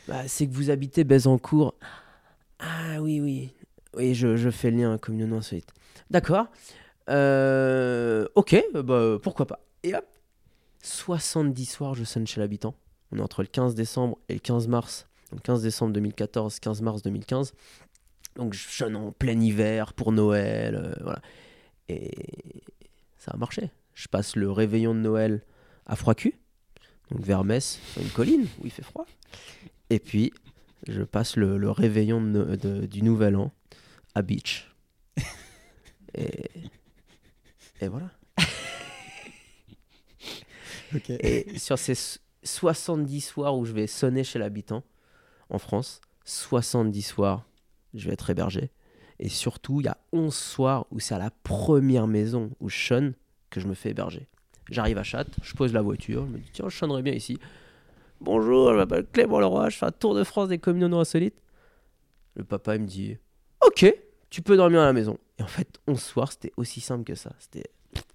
Bah, 0.09 0.27
C'est 0.27 0.47
que 0.47 0.53
vous 0.53 0.71
habitez 0.71 1.05
Bézancourt. 1.05 1.75
Ah 2.59 3.01
oui, 3.01 3.21
oui. 3.21 3.51
Oui, 3.95 4.15
je, 4.15 4.37
je 4.37 4.51
fais 4.51 4.71
le 4.71 4.79
lien 4.79 4.99
communauté 4.99 5.35
insolite. 5.35 5.73
D'accord. 6.11 6.49
Euh, 7.09 8.27
ok, 8.35 8.65
bah, 8.75 9.19
pourquoi 9.23 9.47
pas. 9.47 9.61
Et 9.83 9.95
hop, 9.95 10.07
70 10.83 11.65
soirs, 11.67 11.95
je 11.95 12.05
sonne 12.05 12.27
chez 12.27 12.41
l'habitant. 12.41 12.75
On 13.11 13.19
est 13.19 13.21
entre 13.23 13.43
le 13.43 13.49
15 13.49 13.75
décembre 13.75 14.19
et 14.29 14.35
le 14.35 14.39
15 14.41 14.69
mars. 14.69 15.07
Donc 15.31 15.43
15 15.43 15.63
décembre 15.63 15.93
2014, 15.93 16.59
15 16.61 16.83
mars 16.83 17.03
2015. 17.03 17.53
Donc 18.37 18.55
je 18.55 18.69
sonne 18.69 18.97
en 18.97 19.13
plein 19.13 19.39
hiver 19.41 19.93
pour 19.95 20.13
Noël. 20.13 20.75
euh, 20.77 20.95
voilà. 21.03 21.21
Et 21.89 22.11
ça 23.19 23.33
a 23.33 23.37
marché. 23.37 23.71
Je 23.95 24.09
passe 24.09 24.37
le 24.37 24.51
réveillon 24.51 24.95
de 24.95 25.01
Noël 25.01 25.43
à 25.87 25.97
Froid-Cul, 25.97 26.35
donc 27.11 27.21
vers 27.21 27.45
Metz, 27.45 27.79
sur 27.93 28.01
une 28.03 28.09
colline 28.09 28.47
où 28.61 28.65
il 28.65 28.71
fait 28.71 28.83
froid. 28.83 29.05
Et 29.91 29.99
puis, 29.99 30.33
je 30.89 31.03
passe 31.03 31.37
le, 31.37 31.59
le 31.59 31.71
réveillon 31.71 32.21
de 32.23 32.27
no- 32.29 32.57
de- 32.57 32.87
du 32.87 33.03
Nouvel 33.03 33.37
An 33.37 33.53
à 34.15 34.23
Beach. 34.23 34.73
Et, 36.15 36.49
et 37.83 37.89
voilà. 37.89 38.11
Et 41.09 41.59
sur 41.59 41.79
ces 41.79 41.95
so- 41.95 42.19
70 42.45 43.21
soirs 43.21 43.57
où 43.57 43.65
je 43.65 43.73
vais 43.73 43.87
sonner 43.87 44.25
chez 44.25 44.39
l'habitant 44.39 44.83
en 45.49 45.59
France, 45.59 46.01
70 46.25 47.03
soirs, 47.03 47.45
je 47.95 48.07
vais 48.07 48.15
être 48.15 48.29
hébergé. 48.31 48.71
Et 49.19 49.29
surtout, 49.29 49.81
il 49.81 49.85
y 49.85 49.89
a 49.89 49.97
11 50.13 50.35
soirs 50.35 50.87
où 50.91 50.99
c'est 50.99 51.15
à 51.15 51.19
la 51.19 51.31
première 51.31 52.07
maison 52.09 52.51
où 52.61 52.69
je 52.69 52.77
sonne 52.87 53.15
que 53.51 53.61
je 53.61 53.69
me 53.69 53.75
fais 53.75 53.91
héberger. 53.91 54.27
J'arrive 54.71 54.99
à 54.99 55.03
Châtes, 55.03 55.29
je 55.43 55.55
pose 55.55 55.73
la 55.73 55.83
voiture, 55.83 56.27
je 56.27 56.33
me 56.33 56.39
dis 56.39 56.51
tiens, 56.53 56.69
je 56.69 56.77
sonnerais 56.77 57.03
bien 57.03 57.13
ici. 57.15 57.39
Bonjour, 58.21 58.73
je 58.73 58.77
m'appelle 58.79 59.07
Clément 59.13 59.41
Leroy, 59.41 59.69
je 59.71 59.77
fais 59.77 59.87
un 59.87 59.93
tour 59.93 60.15
de 60.15 60.25
France 60.25 60.49
des 60.49 60.59
communautés 60.59 60.95
insolites. 61.01 61.41
Le 62.35 62.45
papa, 62.45 62.77
il 62.77 62.83
me 62.83 62.87
dit 62.87 63.17
Ok, 63.67 63.93
tu 64.33 64.41
peux 64.43 64.57
dormir 64.57 64.81
à 64.81 64.87
la 64.87 64.93
maison. 64.95 65.19
Et 65.39 65.43
en 65.43 65.47
fait, 65.47 65.79
11 65.87 66.01
soirs, 66.01 66.33
c'était 66.33 66.53
aussi 66.57 66.81
simple 66.81 67.05
que 67.05 67.15
ça. 67.15 67.35
C'était 67.39 67.69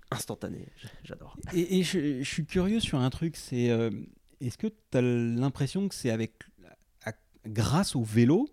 instantané. 0.09 0.65
J'adore. 1.03 1.37
Et, 1.53 1.77
et 1.79 1.83
je, 1.83 2.23
je 2.23 2.27
suis 2.29 2.45
curieux 2.45 2.79
sur 2.79 2.97
un 2.99 3.09
truc, 3.11 3.35
c'est 3.35 3.69
euh, 3.69 3.91
est-ce 4.41 4.57
que 4.57 4.65
tu 4.67 4.97
as 4.97 5.01
l'impression 5.01 5.87
que 5.87 5.93
c'est 5.93 6.09
avec 6.09 6.33
à- 7.05 7.13
grâce 7.45 7.95
au 7.95 8.01
vélo 8.03 8.49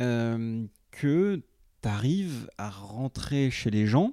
euh, 0.00 0.66
que 0.90 1.40
tu 1.82 1.88
arrives 1.88 2.50
à 2.58 2.68
rentrer 2.68 3.50
chez 3.50 3.70
les 3.70 3.86
gens? 3.86 4.12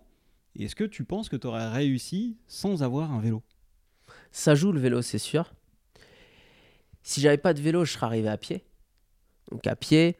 Et 0.55 0.63
Est-ce 0.65 0.75
que 0.75 0.83
tu 0.85 1.03
penses 1.03 1.27
que 1.27 1.35
tu 1.35 1.47
aurais 1.47 1.69
réussi 1.69 2.37
sans 2.47 2.83
avoir 2.83 3.11
un 3.11 3.19
vélo? 3.19 3.43
Ça 4.31 4.55
joue 4.55 4.71
le 4.71 4.79
vélo, 4.79 5.01
c'est 5.01 5.17
sûr. 5.19 5.53
Si 7.03 7.19
j'avais 7.19 7.37
pas 7.37 7.53
de 7.53 7.61
vélo, 7.61 7.83
je 7.83 7.91
serais 7.93 8.05
arrivé 8.05 8.29
à 8.29 8.37
pied. 8.37 8.63
Donc 9.51 9.67
à 9.67 9.75
pied, 9.75 10.15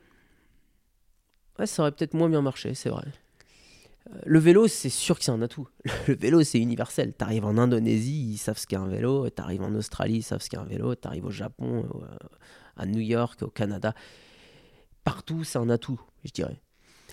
ça 1.66 1.84
aurait 1.84 1.92
peut-être 1.92 2.14
moins 2.14 2.30
bien 2.30 2.42
marché, 2.42 2.74
c'est 2.74 2.90
vrai. 2.90 3.06
Euh, 4.14 4.20
Le 4.26 4.40
vélo, 4.40 4.68
c'est 4.68 4.90
sûr 4.90 5.18
que 5.18 5.24
c'est 5.26 5.32
un 5.32 5.42
atout. 5.42 5.68
Le 6.08 6.16
vélo, 6.16 6.44
c'est 6.44 6.60
universel. 6.60 7.14
T'arrives 7.14 7.46
en 7.46 7.58
Indonésie, 7.58 8.32
ils 8.34 8.38
savent 8.38 8.58
ce 8.58 8.68
qu'est 8.68 8.76
un 8.76 8.88
vélo. 8.88 9.30
T'arrives 9.30 9.62
en 9.64 9.74
Australie, 9.76 10.18
ils 10.18 10.24
savent 10.24 10.42
ce 10.42 10.50
qu'est 10.50 10.58
un 10.58 10.64
vélo. 10.66 10.96
T'arrives 10.96 11.26
au 11.26 11.32
Japon, 11.32 11.86
au- 11.94 12.04
à 12.78 12.86
New 12.86 13.00
York, 13.02 13.42
au 13.44 13.48
Canada. 13.50 13.94
Partout, 15.04 15.44
c'est 15.44 15.58
un 15.60 15.70
atout, 15.70 16.00
je 16.24 16.32
dirais. 16.32 16.62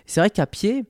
C'est 0.06 0.20
vrai 0.20 0.30
qu'à 0.30 0.46
pied, 0.46 0.84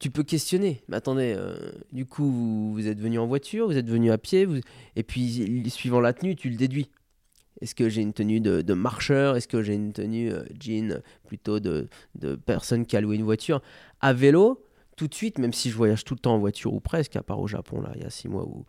tu 0.00 0.10
peux 0.10 0.22
questionner. 0.22 0.82
Mais 0.88 0.96
attendez, 0.96 1.34
euh, 1.36 1.72
du 1.92 2.04
coup, 2.06 2.30
vous, 2.30 2.72
vous 2.72 2.86
êtes 2.88 2.98
venu 3.00 3.18
en 3.18 3.26
voiture, 3.26 3.66
vous 3.66 3.76
êtes 3.78 3.88
venu 3.88 4.10
à 4.10 4.18
pied, 4.18 4.44
vous- 4.44 4.60
et 4.96 5.02
puis 5.02 5.62
suivant 5.70 6.00
la 6.00 6.12
tenue, 6.12 6.36
tu 6.36 6.50
le 6.50 6.56
déduis. 6.56 6.90
Est-ce 7.60 7.74
que 7.74 7.88
j'ai 7.88 8.02
une 8.02 8.12
tenue 8.12 8.40
de, 8.40 8.74
marcheur? 8.74 9.36
Est-ce 9.36 9.48
que 9.48 9.62
j'ai 9.62 9.74
une 9.74 9.92
tenue 9.92 10.32
euh, 10.32 10.44
jean 10.60 11.00
plutôt 11.26 11.60
de, 11.60 11.88
de 12.16 12.34
personne 12.36 12.84
qui 12.86 12.96
a 12.96 13.00
loué 13.00 13.16
une 13.16 13.22
voiture? 13.24 13.62
À 14.00 14.12
vélo, 14.12 14.64
tout 14.96 15.08
de 15.08 15.14
suite, 15.14 15.38
même 15.38 15.52
si 15.52 15.70
je 15.70 15.76
voyage 15.76 16.04
tout 16.04 16.14
le 16.14 16.20
temps 16.20 16.34
en 16.34 16.38
voiture 16.38 16.72
ou 16.74 16.80
presque, 16.80 17.16
à 17.16 17.22
part 17.22 17.40
au 17.40 17.46
Japon, 17.46 17.80
là, 17.80 17.92
il 17.96 18.02
y 18.02 18.04
a 18.04 18.10
six 18.10 18.28
mois 18.28 18.44
où, 18.44 18.64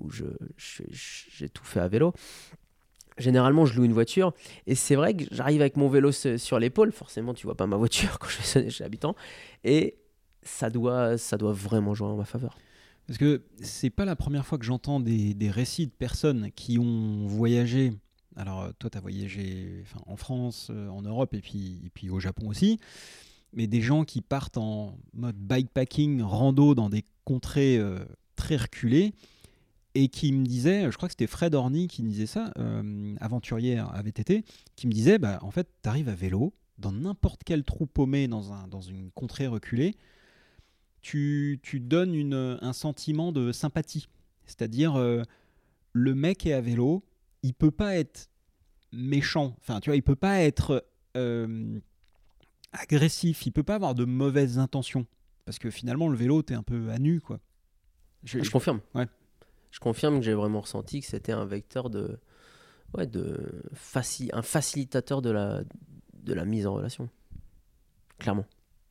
où 0.00 0.10
je, 0.10 0.24
je- 0.56 0.82
je- 0.90 1.24
j'ai 1.30 1.48
tout 1.48 1.64
fait 1.64 1.80
à 1.80 1.88
vélo. 1.88 2.12
Généralement, 3.18 3.66
je 3.66 3.74
loue 3.76 3.84
une 3.84 3.92
voiture 3.92 4.32
et 4.66 4.74
c'est 4.74 4.94
vrai 4.94 5.14
que 5.14 5.24
j'arrive 5.30 5.60
avec 5.60 5.76
mon 5.76 5.88
vélo 5.88 6.10
sur 6.12 6.58
l'épaule. 6.58 6.90
Forcément, 6.92 7.34
tu 7.34 7.46
vois 7.46 7.54
pas 7.56 7.66
ma 7.66 7.76
voiture 7.76 8.18
quand 8.20 8.28
je 8.28 8.40
sonner 8.40 8.70
chez 8.70 8.82
l'habitant. 8.84 9.14
Et 9.62 9.96
ça 10.42 10.70
doit, 10.70 11.18
ça 11.18 11.36
doit 11.36 11.52
vraiment 11.52 11.92
jouer 11.92 12.08
en 12.08 12.16
ma 12.16 12.24
faveur. 12.24 12.56
Parce 13.06 13.18
que 13.18 13.42
c'est 13.60 13.90
pas 13.90 14.04
la 14.06 14.16
première 14.16 14.46
fois 14.46 14.56
que 14.56 14.64
j'entends 14.64 15.00
des, 15.00 15.34
des 15.34 15.50
récits 15.50 15.86
de 15.86 15.92
personnes 15.92 16.50
qui 16.54 16.78
ont 16.78 17.26
voyagé. 17.26 17.92
Alors, 18.36 18.62
euh, 18.62 18.70
toi, 18.78 18.90
tu 18.90 18.98
as 18.98 19.00
voyagé 19.00 19.84
en 20.06 20.16
France, 20.16 20.68
euh, 20.70 20.88
en 20.88 21.02
Europe 21.02 21.34
et 21.34 21.40
puis, 21.40 21.90
puis 21.94 22.10
au 22.10 22.20
Japon 22.20 22.48
aussi. 22.48 22.78
Mais 23.52 23.66
des 23.66 23.80
gens 23.80 24.04
qui 24.04 24.20
partent 24.20 24.58
en 24.58 24.96
mode 25.12 25.36
bikepacking, 25.36 26.22
rando 26.22 26.74
dans 26.74 26.88
des 26.88 27.04
contrées 27.24 27.78
euh, 27.78 27.98
très 28.36 28.56
reculées 28.56 29.12
et 29.96 30.08
qui 30.08 30.30
me 30.30 30.46
disaient, 30.46 30.90
je 30.90 30.96
crois 30.96 31.08
que 31.08 31.14
c'était 31.14 31.26
Fred 31.26 31.54
Orny 31.54 31.88
qui 31.88 32.04
me 32.04 32.08
disait 32.08 32.26
ça, 32.26 32.52
euh, 32.58 33.16
aventurier 33.20 33.78
à 33.78 34.00
VTT, 34.02 34.44
qui 34.76 34.86
me 34.86 34.92
disait 34.92 35.18
bah, 35.18 35.40
en 35.42 35.50
fait, 35.50 35.68
tu 35.82 35.88
arrives 35.88 36.08
à 36.08 36.14
vélo 36.14 36.54
dans 36.78 36.92
n'importe 36.92 37.42
quel 37.44 37.64
trou 37.64 37.86
paumé 37.86 38.28
dans, 38.28 38.52
un, 38.52 38.68
dans 38.68 38.80
une 38.80 39.10
contrée 39.10 39.48
reculée, 39.48 39.96
tu, 41.02 41.58
tu 41.62 41.80
donnes 41.80 42.32
un 42.62 42.72
sentiment 42.72 43.32
de 43.32 43.52
sympathie. 43.52 44.06
C'est-à-dire, 44.46 44.96
le 45.92 46.14
mec 46.14 46.46
est 46.46 46.52
à 46.52 46.60
vélo, 46.60 47.02
il 47.42 47.54
peut 47.54 47.70
pas 47.70 47.96
être 47.96 48.30
méchant, 48.92 49.54
enfin, 49.60 49.80
tu 49.80 49.90
vois, 49.90 49.96
il 49.96 50.02
peut 50.02 50.16
pas 50.16 50.40
être 50.40 50.84
euh, 51.16 51.78
agressif, 52.72 53.46
il 53.46 53.52
peut 53.52 53.62
pas 53.62 53.76
avoir 53.76 53.94
de 53.94 54.04
mauvaises 54.04 54.58
intentions. 54.58 55.06
Parce 55.44 55.58
que 55.58 55.70
finalement, 55.70 56.08
le 56.08 56.16
vélo, 56.16 56.42
t'es 56.42 56.54
un 56.54 56.62
peu 56.62 56.90
à 56.90 56.98
nu, 56.98 57.20
quoi. 57.20 57.40
Je, 58.24 58.42
je 58.42 58.50
confirme. 58.50 58.80
Ouais. 58.94 59.06
Je 59.70 59.80
confirme 59.80 60.18
que 60.18 60.24
j'ai 60.24 60.34
vraiment 60.34 60.60
ressenti 60.60 61.00
que 61.00 61.06
c'était 61.06 61.32
un 61.32 61.44
vecteur 61.44 61.90
de. 61.90 62.18
Ouais, 62.94 63.06
de. 63.06 63.62
Faci... 63.72 64.30
Un 64.32 64.42
facilitateur 64.42 65.22
de 65.22 65.30
la... 65.30 65.62
de 66.14 66.34
la 66.34 66.44
mise 66.44 66.66
en 66.66 66.74
relation. 66.74 67.08
Clairement. 68.18 68.44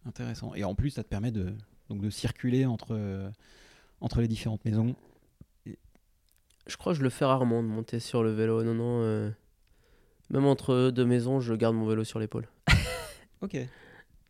Intéressant. 0.05 0.53
Et 0.55 0.63
en 0.63 0.75
plus, 0.75 0.89
ça 0.89 1.03
te 1.03 1.09
permet 1.09 1.31
de, 1.31 1.53
donc 1.89 2.01
de 2.01 2.09
circuler 2.09 2.65
entre, 2.65 2.95
euh, 2.95 3.29
entre 4.01 4.21
les 4.21 4.27
différentes 4.27 4.65
maisons. 4.65 4.95
Je 6.69 6.77
crois 6.77 6.93
que 6.93 6.99
je 6.99 7.03
le 7.03 7.09
fais 7.09 7.25
rarement 7.25 7.61
de 7.63 7.67
monter 7.67 7.99
sur 7.99 8.23
le 8.23 8.31
vélo. 8.31 8.63
Non, 8.63 8.73
non. 8.75 9.01
euh, 9.01 9.29
Même 10.29 10.45
entre 10.45 10.91
deux 10.91 11.05
maisons, 11.05 11.39
je 11.41 11.53
garde 11.55 11.75
mon 11.75 11.85
vélo 11.87 12.03
sur 12.03 12.19
l'épaule. 12.19 12.47
Ok. 13.41 13.57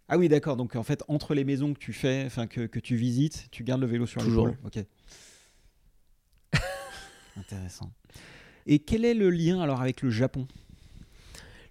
Ah 0.07 0.17
oui, 0.19 0.29
d'accord. 0.29 0.55
Donc 0.55 0.75
en 0.75 0.83
fait, 0.83 1.03
entre 1.07 1.33
les 1.33 1.43
maisons 1.43 1.73
que 1.73 1.79
tu 1.79 1.93
fais, 1.93 2.23
enfin 2.27 2.45
que, 2.47 2.67
que 2.67 2.79
tu 2.79 2.95
visites, 2.95 3.47
tu 3.51 3.63
gardes 3.63 3.81
le 3.81 3.87
vélo 3.87 4.05
sur 4.05 4.21
Toujours. 4.23 4.47
l'épaule. 4.47 4.67
Ok. 4.83 4.85
Intéressant. 7.37 7.91
Et 8.67 8.79
quel 8.79 9.05
est 9.05 9.13
le 9.13 9.29
lien 9.29 9.61
alors 9.61 9.81
avec 9.81 10.01
le 10.01 10.09
Japon? 10.09 10.47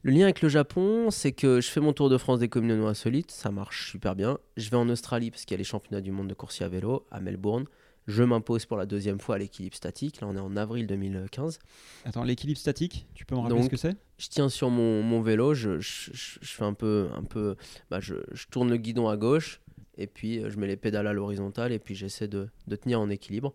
Le 0.02 0.12
lien 0.12 0.24
avec 0.24 0.42
le 0.42 0.48
Japon, 0.48 1.10
c'est 1.10 1.32
que 1.32 1.60
je 1.60 1.68
fais 1.68 1.80
mon 1.80 1.92
tour 1.92 2.08
de 2.08 2.16
France 2.18 2.38
des 2.38 2.48
communautés 2.48 2.86
insolites, 2.88 3.30
ça 3.30 3.50
marche 3.50 3.90
super 3.90 4.14
bien. 4.16 4.38
Je 4.56 4.70
vais 4.70 4.76
en 4.76 4.88
Australie 4.88 5.30
parce 5.30 5.44
qu'il 5.44 5.52
y 5.54 5.56
a 5.56 5.58
les 5.58 5.64
championnats 5.64 6.00
du 6.00 6.10
monde 6.12 6.28
de 6.28 6.34
coursier 6.34 6.64
à 6.64 6.68
vélo 6.68 7.06
à 7.10 7.20
Melbourne. 7.20 7.66
Je 8.08 8.22
m'impose 8.24 8.64
pour 8.66 8.76
la 8.78 8.86
deuxième 8.86 9.20
fois 9.20 9.34
à 9.36 9.38
l'équilibre 9.38 9.76
statique. 9.76 10.20
Là, 10.20 10.26
on 10.28 10.34
est 10.34 10.40
en 10.40 10.56
avril 10.56 10.86
2015. 10.86 11.58
Attends, 12.06 12.24
l'équilibre 12.24 12.58
statique, 12.58 13.06
tu 13.14 13.24
peux 13.26 13.34
me 13.36 13.40
rappeler 13.42 13.56
Donc, 13.56 13.64
ce 13.66 13.70
que 13.70 13.76
c'est? 13.76 13.96
Je 14.18 14.28
tiens 14.28 14.48
sur 14.48 14.70
mon, 14.70 15.02
mon 15.02 15.20
vélo, 15.20 15.52
je, 15.54 15.78
je- 15.78 16.10
je- 16.14 16.38
je 16.40 16.48
fais 16.54 16.64
un 16.64 16.72
peu, 16.74 17.08
un 17.14 17.22
peu, 17.22 17.54
bah, 17.90 18.00
je, 18.00 18.14
tourne 18.50 18.70
le 18.70 18.78
guidon 18.78 19.08
à 19.08 19.16
gauche 19.18 19.60
et 19.98 20.06
puis 20.06 20.38
euh, 20.42 20.48
je 20.50 20.58
mets 20.58 20.66
les 20.66 20.76
pédales 20.78 21.06
à 21.06 21.12
l'horizontale 21.12 21.70
et 21.70 21.78
puis 21.78 21.94
j'essaie 21.94 22.28
de, 22.28 22.48
de 22.66 22.76
tenir 22.76 22.98
en 22.98 23.10
équilibre. 23.10 23.52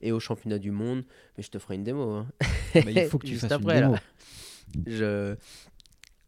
Et 0.00 0.10
au 0.10 0.18
championnat 0.18 0.58
du 0.58 0.72
monde, 0.72 1.04
mais 1.38 1.44
je 1.44 1.50
te 1.50 1.58
ferai 1.60 1.76
une 1.76 1.84
démo. 1.84 2.10
hein. 2.10 2.26
Bah, 2.74 2.90
Il 2.90 3.04
faut 3.04 3.18
que 3.18 3.26
tu 3.26 3.32
Juste 3.34 3.42
fasses 3.42 3.52
après, 3.52 3.74
une 3.76 3.80
là. 3.82 3.86
démo. 3.86 4.82
je, 4.86 5.36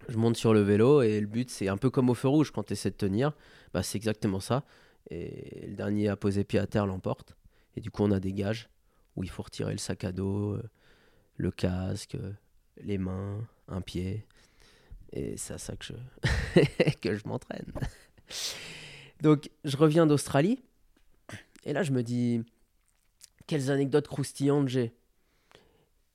je 0.08 0.16
monte 0.16 0.36
sur 0.36 0.54
le 0.54 0.60
vélo 0.60 1.02
et 1.02 1.20
le 1.20 1.26
but 1.26 1.50
c'est 1.50 1.66
un 1.68 1.76
peu 1.76 1.90
comme 1.90 2.08
au 2.08 2.14
feu 2.14 2.28
rouge 2.28 2.52
quand 2.52 2.62
tu 2.62 2.74
essaies 2.74 2.90
de 2.90 2.96
tenir, 2.96 3.32
bah, 3.72 3.82
c'est 3.82 3.96
exactement 3.98 4.38
ça. 4.38 4.62
Et 5.10 5.66
le 5.66 5.74
dernier 5.74 6.08
à 6.08 6.16
poser 6.16 6.44
pied 6.44 6.58
à 6.60 6.66
terre 6.68 6.86
l'emporte. 6.86 7.34
Et 7.76 7.80
du 7.80 7.90
coup 7.90 8.02
on 8.02 8.10
a 8.10 8.20
des 8.20 8.32
gages 8.32 8.68
où 9.16 9.24
il 9.24 9.30
faut 9.30 9.42
retirer 9.42 9.72
le 9.72 9.78
sac 9.78 10.04
à 10.04 10.12
dos, 10.12 10.54
euh, 10.54 10.62
le 11.36 11.50
casque, 11.50 12.16
euh, 12.16 12.32
les 12.78 12.98
mains, 12.98 13.46
un 13.68 13.80
pied. 13.80 14.26
Et 15.12 15.36
c'est 15.36 15.54
à 15.54 15.58
ça 15.58 15.76
que 15.76 15.84
je, 15.84 16.92
que 17.00 17.14
je 17.14 17.26
m'entraîne. 17.26 17.72
Donc 19.22 19.50
je 19.64 19.76
reviens 19.76 20.06
d'Australie 20.06 20.60
et 21.64 21.72
là 21.72 21.82
je 21.82 21.92
me 21.92 22.02
dis 22.02 22.42
quelles 23.46 23.70
anecdotes 23.70 24.08
croustillantes 24.08 24.68
j'ai. 24.68 24.92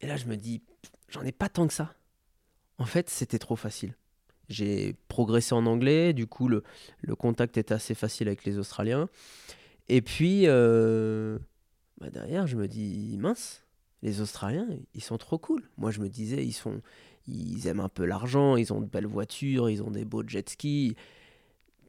Et 0.02 0.08
là 0.08 0.18
je 0.18 0.26
me 0.26 0.36
dis 0.36 0.62
j'en 1.10 1.24
ai 1.24 1.32
pas 1.32 1.50
tant 1.50 1.68
que 1.68 1.74
ça. 1.74 1.94
En 2.78 2.86
fait, 2.86 3.10
c'était 3.10 3.40
trop 3.40 3.58
facile. 3.58 3.94
J'ai 4.48 4.96
progressé 5.10 5.54
en 5.54 5.66
anglais, 5.66 6.14
du 6.14 6.26
coup, 6.26 6.48
le, 6.48 6.64
le 7.02 7.16
contact 7.16 7.58
était 7.58 7.74
assez 7.74 7.94
facile 7.94 8.28
avec 8.28 8.46
les 8.46 8.58
Australiens. 8.58 9.10
Et 9.90 10.02
puis, 10.02 10.44
euh, 10.46 11.40
bah 12.00 12.12
derrière, 12.12 12.46
je 12.46 12.56
me 12.56 12.68
dis, 12.68 13.18
mince, 13.20 13.64
les 14.04 14.22
Australiens, 14.22 14.68
ils 14.94 15.04
sont 15.04 15.18
trop 15.18 15.40
cool. 15.40 15.68
Moi, 15.78 15.90
je 15.90 16.00
me 16.00 16.10
disais, 16.10 16.46
ils, 16.46 16.54
sont, 16.54 16.82
ils 17.28 17.68
aiment 17.68 17.80
un 17.80 17.90
peu 17.90 18.06
l'argent, 18.06 18.56
ils 18.56 18.72
ont 18.72 18.82
de 18.82 18.86
belles 18.86 19.08
voitures, 19.08 19.70
ils 19.70 19.82
ont 19.82 19.90
des 19.90 20.06
beaux 20.06 20.24
jet 20.26 20.48
skis. 20.48 20.96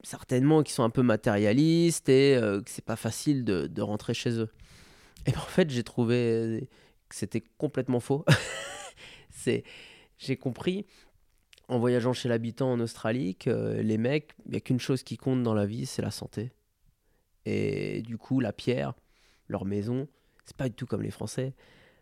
Certainement 0.02 0.62
qu'ils 0.62 0.72
sont 0.72 0.82
un 0.82 0.90
peu 0.90 1.02
matérialistes 1.02 2.08
et 2.08 2.34
euh, 2.34 2.62
que 2.62 2.70
c'est 2.70 2.84
pas 2.84 2.96
facile 2.96 3.44
de, 3.44 3.82
rentrer 3.82 4.14
chez 4.14 4.30
eux. 4.38 4.48
Et 5.26 5.32
ben, 5.32 5.38
en 5.38 5.42
fait, 5.42 5.68
j'ai 5.68 5.84
trouvé 5.84 6.68
que 7.10 7.14
c'était 7.14 7.42
complètement 7.58 8.00
faux. 8.00 8.24
c'est 9.30 9.62
j'ai 10.16 10.36
compris 10.36 10.86
en 11.68 11.78
voyageant 11.78 12.12
chez 12.14 12.28
l'habitant 12.28 12.72
en 12.72 12.80
Australie 12.80 13.36
que 13.36 13.80
les 13.80 13.98
mecs, 13.98 14.32
il 14.46 14.52
n'y 14.52 14.56
a 14.56 14.60
qu'une 14.60 14.80
chose 14.80 15.02
qui 15.02 15.16
compte 15.18 15.42
dans 15.42 15.54
la 15.54 15.66
vie, 15.66 15.86
c'est 15.86 16.02
la 16.02 16.10
santé. 16.10 16.50
Et 17.46 18.02
du 18.02 18.18
coup, 18.18 18.40
la 18.40 18.52
pierre, 18.52 18.94
leur 19.48 19.64
maison, 19.64 20.08
c'est 20.44 20.56
pas 20.56 20.68
du 20.68 20.74
tout 20.74 20.86
comme 20.86 21.02
les 21.02 21.10
Français. 21.10 21.54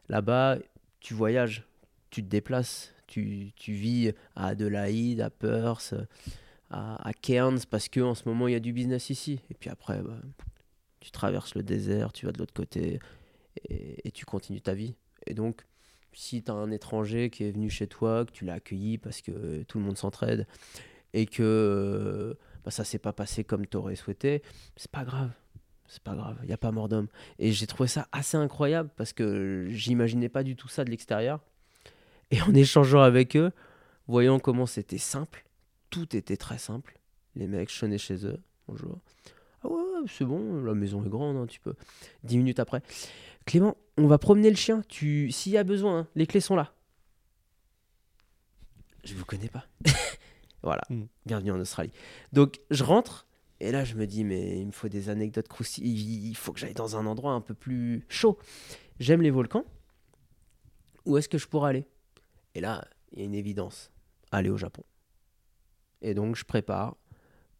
Là-bas, 0.09 0.59
tu 1.01 1.15
voyages, 1.15 1.67
tu 2.11 2.23
te 2.23 2.29
déplaces, 2.29 2.95
tu, 3.07 3.53
tu 3.57 3.73
vis 3.73 4.13
à 4.35 4.49
Adelaide, 4.49 5.21
à 5.21 5.31
Perth, 5.31 5.95
à, 6.71 7.11
Cairns, 7.23 7.61
parce 7.71 7.89
que 7.89 8.01
en 8.01 8.15
ce 8.15 8.29
moment, 8.29 8.49
il 8.49 8.53
y 8.53 8.57
a 8.57 8.61
du 8.61 8.73
business 8.73 9.11
ici. 9.11 9.41
Et 9.51 9.55
puis 9.55 9.71
après, 9.71 10.03
bah, 10.03 10.19
tu 11.01 11.11
traverses 11.11 11.55
le 11.55 11.63
désert, 11.63 12.13
tu 12.13 12.27
vas 12.27 12.33
de 12.33 12.39
l'autre 12.39 12.55
côté, 12.55 12.99
et, 13.69 14.07
et 14.07 14.11
tu 14.11 14.25
continues 14.25 14.61
ta 14.61 14.75
vie. 14.75 14.95
Et 15.27 15.35
donc, 15.35 15.65
si 16.13 16.43
tu 16.43 16.51
as 16.51 16.55
un 16.55 16.71
étranger 16.71 17.31
qui 17.31 17.45
est 17.45 17.53
venu 17.53 17.71
chez 17.71 17.87
toi, 17.87 18.25
que 18.25 18.33
tu 18.33 18.45
l'as 18.45 18.55
accueilli 18.55 18.99
parce 18.99 19.23
que 19.23 19.63
tout 19.65 19.79
le 19.79 19.85
monde 19.85 19.97
s'entraide 19.97 20.47
et 21.13 21.27
que 21.27 22.37
bah, 22.69 22.73
ça 22.73 22.85
s'est 22.85 22.99
pas 22.99 23.15
passé 23.15 23.45
comme 23.45 23.67
tu 23.67 23.79
aurais 23.79 23.97
souhaité, 23.97 24.43
c'est 24.77 24.91
pas 24.91 25.03
grave. 25.03 25.31
C'est 25.87 26.03
pas 26.03 26.15
grave, 26.15 26.37
il 26.43 26.49
n'y 26.49 26.53
a 26.53 26.59
pas 26.59 26.71
mort 26.71 26.91
d'homme. 26.91 27.09
Et 27.39 27.51
j'ai 27.51 27.67
trouvé 27.67 27.89
ça 27.89 28.09
assez 28.13 28.37
incroyable 28.37 28.91
parce 28.95 29.15
que 29.15 29.69
j'imaginais 29.71 30.29
pas 30.29 30.43
du 30.43 30.55
tout 30.55 30.69
ça 30.69 30.85
de 30.85 30.91
l'extérieur. 30.91 31.41
Et 32.31 32.43
en 32.43 32.53
échangeant 32.53 33.01
avec 33.01 33.39
eux, 33.39 33.53
voyant 34.07 34.39
comment 34.39 34.67
c'était 34.67 34.99
simple, 34.99 35.47
tout 35.89 36.15
était 36.15 36.37
très 36.37 36.59
simple. 36.59 37.01
Les 37.37 37.47
mecs, 37.47 37.71
sonnais 37.71 37.97
chez 37.97 38.27
eux, 38.27 38.39
bonjour. 38.69 38.99
Ah 39.65 39.69
ouais, 39.69 40.07
c'est 40.07 40.27
bon, 40.27 40.63
la 40.63 40.75
maison 40.75 41.03
est 41.07 41.09
grande, 41.09 41.39
hein, 41.39 41.47
tu 41.47 41.61
peux. 41.61 41.75
Dix 42.23 42.37
minutes 42.37 42.61
après, 42.61 42.83
Clément, 43.47 43.79
on 43.97 44.09
va 44.09 44.19
promener 44.19 44.51
le 44.51 44.57
chien. 44.57 44.83
Tu, 44.89 45.33
s'il 45.33 45.53
y 45.53 45.57
a 45.57 45.65
besoin, 45.65 46.01
hein, 46.01 46.09
les 46.17 46.27
clés 46.27 46.41
sont 46.41 46.55
là. 46.55 46.75
Je 49.05 49.15
vous 49.15 49.25
connais 49.25 49.49
pas. 49.49 49.65
voilà. 50.63 50.83
Mm. 50.91 51.05
Bienvenue 51.27 51.53
en 51.53 51.61
Australie. 51.61 51.93
Donc 52.33 52.61
je 52.71 52.85
rentre 52.85 53.27
et 53.61 53.73
là 53.73 53.85
je 53.85 53.95
me 53.95 54.07
dis 54.07 54.25
mais 54.25 54.61
il 54.61 54.67
me 54.67 54.73
faut 54.73 54.89
des 54.89 55.09
anecdotes 55.09 55.49
croustillantes. 55.49 55.97
Il 55.97 56.35
faut 56.37 56.53
que 56.53 56.61
j'aille 56.61 56.75
dans 56.75 56.97
un 56.97 57.07
endroit 57.07 57.33
un 57.33 57.41
peu 57.41 57.55
plus 57.55 58.05
chaud. 58.09 58.39
J'aime 58.99 59.23
les 59.23 59.31
volcans. 59.31 59.65
Où 61.05 61.17
est-ce 61.17 61.29
que 61.29 61.39
je 61.39 61.47
pourrais 61.47 61.71
aller? 61.71 61.87
Et 62.55 62.61
là 62.61 62.87
il 63.13 63.21
y 63.21 63.23
a 63.23 63.25
une 63.25 63.35
évidence. 63.35 63.91
Aller 64.31 64.51
au 64.51 64.57
Japon. 64.57 64.83
Et 66.03 66.15
donc 66.15 66.37
je 66.37 66.45
prépare 66.45 66.97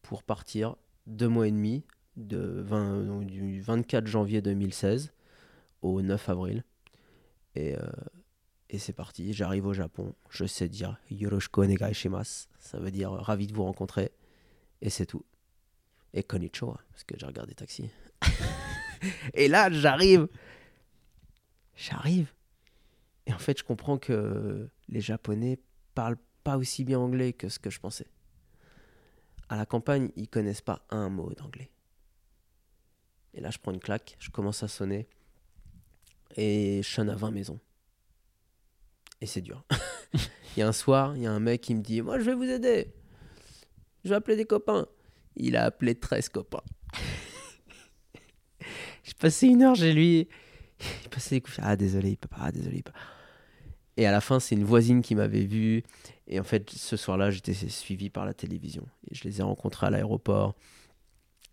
pour 0.03 0.23
partir 0.23 0.77
deux 1.07 1.29
mois 1.29 1.49
et 1.49 1.51
demi 1.51 1.85
de 2.17 2.61
20 2.63 3.05
donc, 3.05 3.27
du 3.27 3.61
24 3.61 4.07
janvier 4.07 4.43
2016 4.43 5.13
au 5.83 6.03
9 6.03 6.29
avril. 6.29 6.65
Et, 7.55 7.77
euh, 7.77 7.87
et 8.71 8.79
c'est 8.79 8.93
parti, 8.93 9.33
j'arrive 9.33 9.67
au 9.67 9.73
Japon. 9.73 10.15
Je 10.29 10.45
sais 10.45 10.69
dire 10.69 10.99
Yoroshiku 11.11 11.63
onegai 11.63 11.95
shimasu. 11.95 12.47
Ça 12.59 12.79
veut 12.79 12.91
dire 12.91 13.11
ravi 13.13 13.47
de 13.47 13.55
vous 13.55 13.65
rencontrer. 13.65 14.13
Et 14.83 14.91
c'est 14.91 15.07
tout. 15.07 15.25
Et 16.13 16.23
konnichiwa, 16.23 16.79
parce 16.91 17.05
que 17.05 17.19
j'ai 17.19 17.27
regardé 17.27 17.55
Taxi. 17.55 17.91
et 19.35 19.49
là, 19.49 19.71
j'arrive. 19.71 20.29
J'arrive. 21.77 22.33
Et 23.27 23.33
en 23.33 23.39
fait, 23.39 23.59
je 23.59 23.65
comprends 23.65 23.99
que 23.99 24.69
les 24.89 25.01
Japonais 25.01 25.59
parlent 25.95 26.19
pas 26.45 26.57
aussi 26.57 26.85
bien 26.85 26.99
anglais 26.99 27.33
que 27.33 27.49
ce 27.49 27.59
que 27.59 27.71
je 27.71 27.81
pensais. 27.81 28.07
À 29.49 29.57
la 29.57 29.65
campagne, 29.65 30.11
ils 30.17 30.29
connaissent 30.29 30.63
pas 30.63 30.85
un 30.91 31.09
mot 31.09 31.33
d'anglais. 31.35 31.71
Et 33.35 33.41
là, 33.41 33.51
je 33.51 33.59
prends 33.59 33.73
une 33.73 33.81
claque, 33.81 34.17
je 34.19 34.31
commence 34.31 34.63
à 34.63 34.69
sonner 34.69 35.09
et 36.37 36.81
je 36.83 36.89
sonne 36.89 37.11
à 37.11 37.15
20 37.15 37.31
maisons. 37.31 37.61
Et 39.21 39.27
c'est 39.27 39.41
dur. 39.41 39.65
il 40.15 40.61
y 40.61 40.63
a 40.63 40.69
un 40.69 40.73
soir, 40.73 41.17
il 41.17 41.23
y 41.23 41.27
a 41.27 41.33
un 41.33 41.41
mec 41.41 41.61
qui 41.61 41.75
me 41.75 41.83
dit 41.83 42.03
Moi, 42.03 42.19
je 42.19 42.25
vais 42.25 42.35
vous 42.35 42.45
aider. 42.45 42.93
Je 44.05 44.11
vais 44.11 44.17
appeler 44.17 44.37
des 44.37 44.45
copains. 44.45 44.87
Il 45.37 45.57
a 45.57 45.65
appelé 45.65 45.95
13 45.95 46.29
copains. 46.29 46.63
J'ai 49.05 49.15
passé 49.19 49.47
une 49.49 49.63
heure 49.63 49.77
chez 49.77 49.93
lui. 49.93 50.29
Il 51.05 51.09
passait 51.11 51.37
des 51.37 51.41
coups. 51.41 51.59
Ah, 51.63 51.77
désolé, 51.77 52.17
pas. 52.17 52.29
Ah, 52.41 52.53
désolé, 52.53 52.83
pas. 52.83 52.93
Et 53.97 54.07
à 54.07 54.13
la 54.13 54.21
fin, 54.21 54.39
c'est 54.39 54.55
une 54.55 54.65
voisine 54.65 55.03
qui 55.03 55.17
m'avait 55.17 55.45
vu. 55.45 55.83
Et 56.29 56.39
en 56.39 56.45
fait, 56.45 56.71
ce 56.71 56.97
soir-là, 56.97 57.31
j'étais 57.31 57.55
suivi 57.55 58.11
par 58.11 58.25
la 58.25 58.35
télévision. 58.35 58.87
Je 59.11 59.25
les 59.25 59.41
ai 59.41 59.43
rencontrés 59.43 59.89
à 59.89 59.91
l'aéroport. 59.91 60.55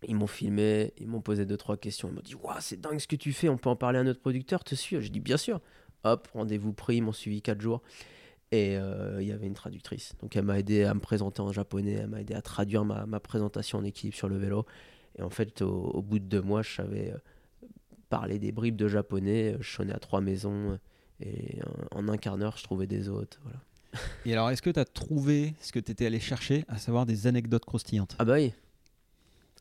Ils 0.06 0.14
m'ont 0.14 0.28
filmé, 0.28 0.92
ils 0.98 1.08
m'ont 1.08 1.22
posé 1.22 1.46
deux, 1.46 1.56
trois 1.56 1.76
questions. 1.76 2.08
Ils 2.08 2.14
m'ont 2.14 2.20
dit 2.20 2.34
Waouh, 2.36 2.56
c'est 2.60 2.80
dingue 2.80 3.00
ce 3.00 3.08
que 3.08 3.16
tu 3.16 3.32
fais, 3.32 3.48
on 3.48 3.56
peut 3.56 3.70
en 3.70 3.76
parler 3.76 3.98
à 3.98 4.04
notre 4.04 4.20
producteur, 4.20 4.62
te 4.62 4.74
suis 4.74 5.00
J'ai 5.00 5.08
dit 5.08 5.20
Bien 5.20 5.38
sûr. 5.38 5.60
Hop, 6.04 6.28
rendez-vous 6.34 6.72
pris, 6.72 6.96
ils 6.96 7.02
m'ont 7.02 7.12
suivi 7.12 7.42
quatre 7.42 7.60
jours. 7.60 7.82
Et 8.52 8.76
euh, 8.76 9.20
il 9.20 9.26
y 9.26 9.32
avait 9.32 9.46
une 9.46 9.54
traductrice. 9.54 10.14
Donc 10.22 10.36
elle 10.36 10.44
m'a 10.44 10.58
aidé 10.58 10.84
à 10.84 10.94
me 10.94 11.00
présenter 11.00 11.40
en 11.40 11.52
japonais, 11.52 11.92
elle 11.92 12.06
m'a 12.06 12.20
aidé 12.20 12.34
à 12.34 12.42
traduire 12.42 12.84
ma, 12.84 13.04
ma, 13.04 13.18
présentation 13.18 13.78
en 13.78 13.84
équipe 13.84 14.14
sur 14.14 14.28
le 14.28 14.36
vélo. 14.36 14.66
Et 15.18 15.22
en 15.22 15.30
fait, 15.30 15.62
au, 15.62 16.02
bout 16.02 16.18
de 16.18 16.24
deux 16.24 16.42
mois, 16.42 16.62
je 16.62 16.76
savais 16.76 17.12
euh, 17.12 17.68
parler 18.08 18.38
des 18.38 18.52
bribes 18.52 18.76
de 18.76 18.86
japonais. 18.86 19.56
Je 19.60 19.68
sonnais 19.68 19.94
à 19.94 19.98
trois 19.98 20.20
maisons. 20.20 20.78
Et 21.20 21.58
en, 21.92 22.08
un 22.08 22.16
quart 22.18 22.36
d'heure, 22.36 22.56
je 22.56 22.64
trouvais 22.64 22.86
des 22.86 23.08
hôtes. 23.08 23.40
Voilà. 23.42 23.58
Et 24.26 24.32
alors, 24.32 24.50
est-ce 24.50 24.62
que 24.62 24.70
tu 24.70 24.78
as 24.78 24.84
trouvé 24.84 25.54
ce 25.60 25.72
que 25.72 25.78
tu 25.78 25.90
étais 25.90 26.06
allé 26.06 26.20
chercher, 26.20 26.64
à 26.68 26.76
savoir 26.76 27.06
des 27.06 27.26
anecdotes 27.26 27.64
croustillantes? 27.64 28.14
Ah 28.18 28.24
bah 28.24 28.34
oui. 28.34 28.52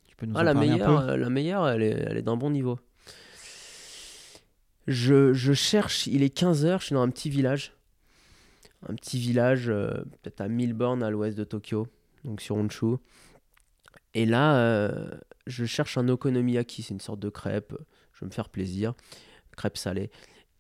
Tu 0.08 0.16
peux 0.16 0.26
nous 0.26 0.36
ah, 0.36 0.42
en 0.42 0.44
la 0.44 0.54
parler 0.54 0.70
meilleure, 0.70 1.00
un 1.00 1.08
peu 1.08 1.16
La 1.16 1.30
meilleure, 1.30 1.70
elle 1.70 1.84
est, 1.84 2.06
elle 2.08 2.18
est 2.18 2.22
d'un 2.22 2.36
bon 2.36 2.50
niveau. 2.50 2.78
Je, 4.88 5.54
cherche, 5.54 6.08
il 6.08 6.22
est 6.24 6.36
15h, 6.36 6.80
je 6.80 6.86
suis 6.86 6.94
dans 6.94 7.02
un 7.02 7.10
petit 7.10 7.30
village 7.30 7.76
un 8.88 8.96
petit 8.96 9.20
village, 9.20 9.70
euh, 9.70 9.90
peut-être 10.22 10.42
à 10.42 10.48
1000 10.48 10.74
bornes 10.74 11.04
à 11.04 11.10
l'ouest 11.10 11.38
de 11.38 11.44
Tokyo, 11.44 11.88
donc 12.24 12.42
sur 12.42 12.56
Honshu. 12.56 12.98
Et 14.14 14.26
là, 14.26 14.58
euh, 14.58 15.10
je 15.48 15.66
cherche 15.66 15.98
un 15.98 16.08
okonomiyaki, 16.08 16.84
c'est 16.84 16.94
une 16.94 17.00
sorte 17.00 17.20
de 17.20 17.30
crêpe, 17.30 17.74
je 18.14 18.22
veux 18.22 18.28
me 18.28 18.32
faire 18.32 18.50
plaisir, 18.50 18.94
crêpe 19.58 19.78
salée. 19.78 20.12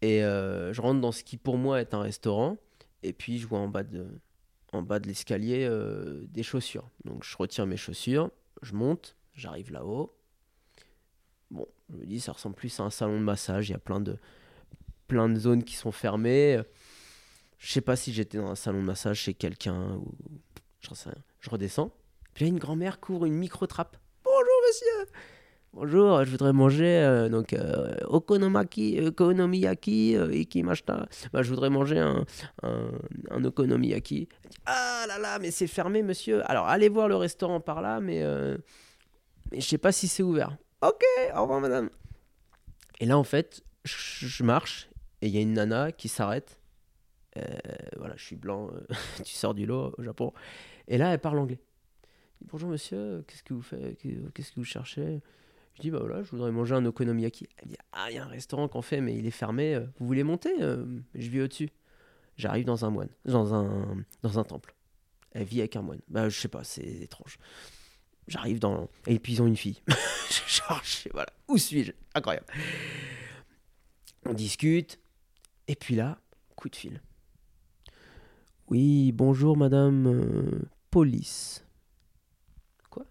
Et 0.01 0.23
euh, 0.23 0.73
je 0.73 0.81
rentre 0.81 1.01
dans 1.01 1.11
ce 1.11 1.23
qui 1.23 1.37
pour 1.37 1.57
moi 1.57 1.81
est 1.81 1.93
un 1.93 2.01
restaurant, 2.01 2.57
et 3.03 3.13
puis 3.13 3.39
je 3.39 3.47
vois 3.47 3.59
en 3.59 3.67
bas 3.67 3.83
de, 3.83 4.07
en 4.73 4.81
bas 4.81 4.99
de 4.99 5.07
l'escalier 5.07 5.69
des 6.27 6.43
chaussures. 6.43 6.89
Donc 7.05 7.23
je 7.23 7.37
retire 7.37 7.65
mes 7.65 7.77
chaussures, 7.77 8.31
je 8.61 8.73
monte, 8.73 9.15
j'arrive 9.33 9.71
là-haut. 9.71 10.14
Je 11.89 11.97
me 11.97 12.05
dis, 12.05 12.19
ça 12.19 12.31
ressemble 12.31 12.55
plus 12.55 12.79
à 12.79 12.83
un 12.83 12.89
salon 12.89 13.19
de 13.19 13.23
massage, 13.23 13.69
il 13.69 13.73
y 13.73 13.75
a 13.75 13.79
plein 13.79 13.99
de, 13.99 14.17
plein 15.07 15.29
de 15.29 15.39
zones 15.39 15.63
qui 15.63 15.75
sont 15.75 15.91
fermées. 15.91 16.59
Je 17.57 17.71
sais 17.71 17.81
pas 17.81 17.95
si 17.95 18.11
j'étais 18.11 18.37
dans 18.37 18.49
un 18.49 18.55
salon 18.55 18.81
de 18.81 18.85
massage 18.85 19.19
chez 19.19 19.33
quelqu'un. 19.33 19.99
Je 20.81 21.49
redescends. 21.49 21.91
Puis 22.33 22.45
là, 22.45 22.49
une 22.49 22.59
grand-mère 22.59 22.99
court 22.99 23.25
une 23.25 23.35
micro-trappe. 23.35 23.97
Bonjour, 24.23 24.61
monsieur 24.67 25.11
Bonjour, 25.75 26.23
je 26.23 26.31
voudrais 26.31 26.53
manger 26.53 27.01
euh, 27.03 27.27
donc 27.27 27.51
euh, 27.51 27.97
okonomiyaki, 28.07 28.97
euh, 30.15 30.33
ikimashita. 30.33 31.09
Bah, 31.33 31.41
je 31.41 31.49
voudrais 31.49 31.69
manger 31.69 31.99
un, 31.99 32.25
un, 32.63 33.43
okonomiyaki. 33.43 34.29
ah 34.65 35.03
là 35.05 35.19
là, 35.19 35.37
mais 35.39 35.51
c'est 35.51 35.67
fermé, 35.67 36.01
monsieur. 36.01 36.49
Alors, 36.49 36.67
allez 36.67 36.87
voir 36.87 37.09
le 37.09 37.17
restaurant 37.17 37.59
par 37.59 37.81
là, 37.81 37.99
mais, 37.99 38.23
mais 39.51 39.59
je 39.59 39.67
sais 39.67 39.77
pas 39.77 39.91
si 39.91 40.07
c'est 40.07 40.23
ouvert. 40.23 40.55
Ok, 40.87 41.03
au 41.35 41.41
revoir, 41.41 41.61
madame. 41.61 41.89
Et 42.99 43.05
là, 43.05 43.17
en 43.17 43.23
fait, 43.23 43.63
je 43.85 44.43
marche 44.43 44.89
et 45.21 45.27
il 45.27 45.33
y 45.33 45.37
a 45.37 45.41
une 45.41 45.53
nana 45.53 45.91
qui 45.91 46.07
s'arrête 46.07 46.59
euh, 47.37 47.41
voilà, 47.97 48.15
je 48.15 48.23
suis 48.23 48.35
blanc, 48.35 48.69
euh, 48.71 48.95
tu 49.23 49.33
sors 49.33 49.53
du 49.53 49.65
lot 49.65 49.93
au 49.97 50.03
Japon. 50.03 50.33
Et 50.87 50.97
là, 50.97 51.13
elle 51.13 51.19
parle 51.19 51.39
anglais. 51.39 51.59
Bonjour 52.41 52.69
monsieur, 52.69 53.23
qu'est-ce 53.27 53.43
que 53.43 53.53
vous 53.53 53.61
faites 53.61 53.97
Qu'est-ce 54.33 54.51
que 54.51 54.59
vous 54.59 54.65
cherchez? 54.65 55.21
Je 55.73 55.81
dis 55.81 55.91
bah 55.91 55.99
voilà, 55.99 56.23
je 56.23 56.29
voudrais 56.29 56.51
manger 56.51 56.75
un 56.75 56.85
okonomiyaki. 56.85 57.47
Elle 57.57 57.69
dit 57.69 57.77
ah, 57.91 58.07
il 58.09 58.15
y 58.15 58.17
a 58.17 58.23
un 58.23 58.27
restaurant 58.27 58.67
qu'on 58.67 58.81
fait, 58.81 59.01
mais 59.01 59.15
il 59.15 59.25
est 59.25 59.31
fermé. 59.31 59.75
Euh, 59.75 59.85
vous 59.99 60.05
voulez 60.05 60.23
monter 60.23 60.53
Je 60.59 61.29
vis 61.29 61.41
au-dessus. 61.41 61.69
J'arrive 62.37 62.65
dans 62.65 62.85
un 62.85 62.89
moine, 62.89 63.09
dans 63.25 63.53
un, 63.53 64.05
dans 64.21 64.39
un 64.39 64.43
temple. 64.43 64.75
Elle 65.31 65.45
vit 65.45 65.59
avec 65.59 65.75
un 65.75 65.81
moine. 65.81 65.99
Bah 66.07 66.29
je 66.29 66.39
sais 66.39 66.47
pas, 66.47 66.63
c'est 66.63 66.85
étrange. 66.85 67.37
J'arrive 68.27 68.59
dans. 68.59 68.89
Et 69.07 69.19
puis 69.19 69.33
ils 69.33 69.41
ont 69.41 69.47
une 69.47 69.57
fille. 69.57 69.81
Genre, 70.47 70.81
voilà, 71.13 71.29
où 71.47 71.57
suis-je? 71.57 71.91
Incroyable. 72.13 72.47
On 74.25 74.33
discute. 74.33 74.99
Et 75.67 75.75
puis 75.75 75.95
là, 75.95 76.19
coup 76.55 76.69
de 76.69 76.75
fil. 76.75 77.01
Oui, 78.67 79.11
bonjour 79.11 79.55
madame 79.57 80.07
euh, 80.07 80.67
police. 80.89 81.63
Quoi? 82.89 83.05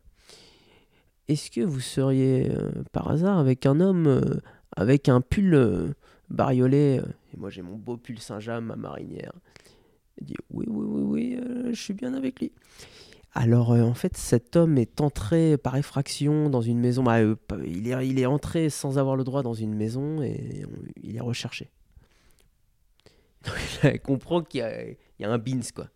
Est-ce 1.29 1.51
que 1.51 1.61
vous 1.61 1.81
seriez 1.81 2.51
euh, 2.51 2.71
par 2.91 3.09
hasard 3.11 3.39
avec 3.39 3.65
un 3.67 3.79
homme 3.79 4.09
euh, 4.09 4.41
avec 4.77 5.09
un 5.09 5.21
pull 5.21 5.95
bariolé 6.29 7.01
Et 7.33 7.37
moi 7.37 7.51
j'ai 7.51 7.63
mon 7.63 7.77
beau 7.77 7.97
pull 7.97 8.19
Saint-Jean, 8.19 8.63
ma 8.63 8.75
marinière. 8.75 9.33
Il 10.19 10.27
dit 10.27 10.37
oui, 10.51 10.67
oui, 10.69 10.85
oui, 10.89 11.37
oui, 11.37 11.73
je 11.73 11.81
suis 11.81 11.95
bien 11.95 12.15
avec 12.15 12.41
lui. 12.41 12.51
Alors 13.37 13.71
en 13.71 13.95
fait 13.95 14.17
cet 14.17 14.55
homme 14.55 14.79
est 14.79 15.01
entré 15.01 15.59
par 15.59 15.77
effraction 15.77 16.49
dans 16.49 16.63
une 16.63 16.79
maison. 16.79 17.03
Bah, 17.03 17.21
il, 17.67 17.89
est, 17.89 18.09
il 18.09 18.21
est 18.21 18.27
entré 18.27 18.71
sans 18.71 18.99
avoir 18.99 19.17
le 19.17 19.25
droit 19.25 19.43
dans 19.43 19.55
une 19.55 19.75
maison 19.75 20.23
et 20.23 20.65
il 21.03 21.17
est 21.17 21.21
recherché. 21.21 21.71
elle 23.83 24.01
comprend 24.01 24.43
qu'il 24.43 24.61
y, 25.19 25.25
a 25.25 25.31
un 25.31 25.39
beans, 25.39 25.61
quoi. 25.75 25.89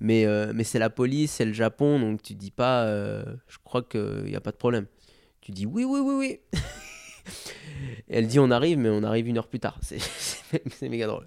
Mais, 0.00 0.26
euh, 0.26 0.52
mais 0.54 0.64
c'est 0.64 0.78
la 0.78 0.90
police, 0.90 1.32
c'est 1.32 1.44
le 1.44 1.52
Japon, 1.52 1.98
donc 2.00 2.22
tu 2.22 2.34
dis 2.34 2.50
pas, 2.50 2.84
euh, 2.84 3.24
je 3.48 3.58
crois 3.62 3.82
qu'il 3.82 4.24
n'y 4.24 4.36
a 4.36 4.40
pas 4.40 4.50
de 4.50 4.56
problème. 4.56 4.86
Tu 5.40 5.52
dis 5.52 5.66
oui, 5.66 5.84
oui, 5.84 6.00
oui, 6.00 6.14
oui. 6.14 6.60
elle 8.08 8.26
dit 8.26 8.38
on 8.38 8.50
arrive, 8.50 8.78
mais 8.78 8.88
on 8.88 9.02
arrive 9.02 9.28
une 9.28 9.38
heure 9.38 9.48
plus 9.48 9.60
tard. 9.60 9.78
C'est 9.82 10.88
méga 10.88 11.06
drôle. 11.06 11.26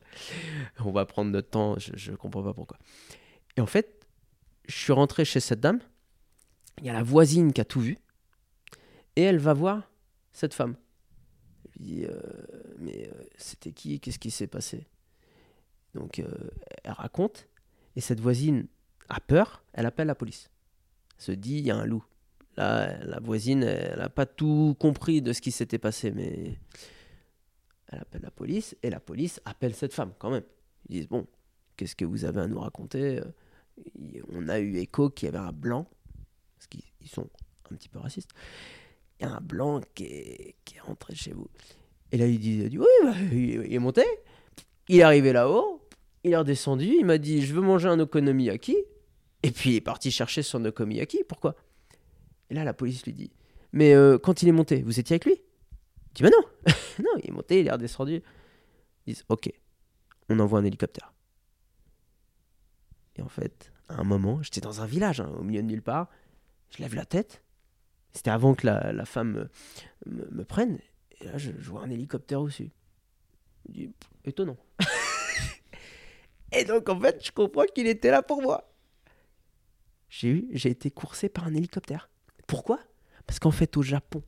On 0.84 0.92
va 0.92 1.06
prendre 1.06 1.32
notre 1.32 1.50
temps, 1.50 1.76
je 1.78 2.12
ne 2.12 2.16
comprends 2.16 2.44
pas 2.44 2.54
pourquoi. 2.54 2.78
Et 3.56 3.62
en 3.62 3.66
fait, 3.66 3.97
je 4.68 4.76
suis 4.76 4.94
rentré 4.94 5.26
chez 5.26 5.40
cette 5.40 5.60
dame, 5.60 5.80
il 6.80 6.86
y 6.86 6.90
a 6.90 6.94
la 6.94 7.04
voisine 7.04 7.54
qui 7.54 7.62
a 7.62 7.66
tout 7.66 7.82
vu, 7.82 7.98
et 9.16 9.24
elle 9.24 9.40
va 9.40 9.54
voir 9.54 9.90
cette 10.32 10.54
femme. 10.54 10.76
Je 11.66 11.80
lui 11.80 11.86
dis, 11.86 12.06
euh, 12.06 12.20
mais 12.80 13.10
c'était 13.38 13.72
qui? 13.72 14.00
Qu'est-ce 14.00 14.20
qui 14.20 14.32
s'est 14.32 14.48
passé? 14.48 14.88
Donc 15.94 16.20
euh, 16.20 16.28
elle 16.84 16.92
raconte, 16.92 17.48
et 17.96 18.02
cette 18.02 18.20
voisine 18.20 18.68
a 19.10 19.20
peur, 19.20 19.64
elle 19.74 19.86
appelle 19.86 20.08
la 20.08 20.16
police. 20.16 20.52
Elle 21.18 21.24
se 21.24 21.32
dit, 21.32 21.58
il 21.58 21.66
y 21.66 21.72
a 21.72 21.78
un 21.78 21.86
loup. 21.86 22.04
Là, 22.58 22.98
la 23.06 23.20
voisine, 23.20 23.64
elle 23.64 24.00
n'a 24.00 24.10
pas 24.10 24.26
tout 24.26 24.76
compris 24.80 25.22
de 25.22 25.34
ce 25.34 25.42
qui 25.42 25.52
s'était 25.52 25.80
passé, 25.80 26.12
mais 26.12 26.60
elle 27.88 28.00
appelle 28.00 28.22
la 28.22 28.32
police, 28.32 28.76
et 28.84 28.90
la 28.90 29.00
police 29.00 29.42
appelle 29.46 29.74
cette 29.74 29.94
femme 29.94 30.14
quand 30.20 30.30
même. 30.30 30.44
Ils 30.90 30.98
disent, 30.98 31.08
bon, 31.08 31.26
qu'est-ce 31.76 31.96
que 31.96 32.06
vous 32.06 32.26
avez 32.26 32.42
à 32.42 32.48
nous 32.48 32.60
raconter 32.60 33.22
On 34.34 34.48
a 34.48 34.60
eu 34.60 34.78
écho 34.78 35.10
qu'il 35.10 35.28
y 35.28 35.30
avait 35.30 35.46
un 35.46 35.52
blanc, 35.52 35.88
parce 36.58 36.68
qu'ils 36.68 37.10
sont 37.10 37.30
un 37.72 37.76
petit 37.76 37.90
peu 37.90 38.00
racistes, 38.00 38.32
il 39.20 39.24
y 39.24 39.30
a 39.30 39.36
un 39.36 39.42
blanc 39.42 39.82
qui 39.96 40.06
est, 40.06 40.56
qui 40.66 40.80
rentré 40.80 41.16
chez 41.16 41.34
vous. 41.34 41.48
Et 42.12 42.18
là, 42.18 42.28
il 42.28 42.40
dit, 42.40 42.78
oui, 42.78 42.86
bah, 43.04 43.14
il 43.32 43.74
est 43.74 43.80
monté, 43.80 44.04
il 44.88 45.00
est 45.00 45.04
arrivé 45.04 45.34
là-haut, 45.34 45.82
il 46.24 46.34
est 46.34 46.38
redescendu, 46.38 46.86
il 47.00 47.06
m'a 47.06 47.18
dit 47.18 47.42
Je 47.42 47.54
veux 47.54 47.62
manger 47.62 47.88
un 47.88 48.00
okonomiyaki. 48.00 48.78
Et 49.44 49.52
puis 49.52 49.72
il 49.72 49.76
est 49.76 49.82
parti 49.82 50.12
chercher 50.12 50.44
son 50.44 50.64
okonomiyaki. 50.66 51.24
Pourquoi? 51.28 51.56
Et 52.50 52.54
là, 52.54 52.64
la 52.64 52.74
police 52.74 53.06
lui 53.06 53.14
dit 53.14 53.32
Mais 53.74 53.94
euh, 53.94 54.18
quand 54.18 54.42
il 54.42 54.50
est 54.50 54.54
monté, 54.54 54.82
vous 54.82 55.00
étiez 55.00 55.16
avec 55.16 55.26
lui? 55.26 55.36
Il 55.36 56.14
dit 56.16 56.24
Bah 56.24 56.30
non 56.30 56.74
Non, 57.00 57.12
il 57.22 57.30
est 57.30 57.34
monté, 57.34 57.60
il 57.60 57.68
est 57.68 57.72
redescendu. 57.72 58.22
Ils 59.06 59.14
disent 59.14 59.26
Ok, 59.30 59.52
on 60.30 60.40
envoie 60.40 60.60
un 60.60 60.66
hélicoptère. 60.66 61.14
Et 63.18 63.22
en 63.22 63.30
fait, 63.30 63.72
à 63.90 64.00
un 64.00 64.04
moment, 64.04 64.42
j'étais 64.42 64.62
dans 64.62 64.82
un 64.82 64.86
village, 64.86 65.22
hein, 65.22 65.32
au 65.38 65.44
milieu 65.44 65.62
de 65.62 65.68
nulle 65.68 65.82
part. 65.82 66.10
Je 66.70 66.82
lève 66.82 66.96
la 66.96 67.06
tête. 67.06 67.42
C'était 68.14 68.32
avant 68.32 68.56
que 68.56 68.66
la, 68.66 69.06
femme 69.06 69.48
me, 70.06 70.44
prenne. 70.44 70.80
Et 71.20 71.26
là, 71.26 71.38
je, 71.38 71.52
vois 71.52 71.84
un 71.84 71.90
hélicoptère 71.90 72.42
au-dessus. 72.42 72.72
Je 73.68 73.74
dis 73.74 73.92
Étonnant. 74.26 74.58
Et 76.52 76.64
donc, 76.66 76.90
en 76.90 77.00
fait, 77.00 77.24
je 77.26 77.32
comprends 77.32 77.66
qu'il 77.66 77.88
était 77.88 78.12
là 78.12 78.22
pour 78.22 78.42
moi. 78.42 78.74
J'ai 80.10 80.70
été 80.70 80.90
coursé 80.90 81.30
par 81.30 81.46
un 81.46 81.54
hélicoptère. 81.54 82.10
Pourquoi? 82.48 82.80
Parce 83.26 83.40
qu'en 83.40 83.52
fait, 83.52 83.76
au 83.78 83.82
Japon, 83.82 84.24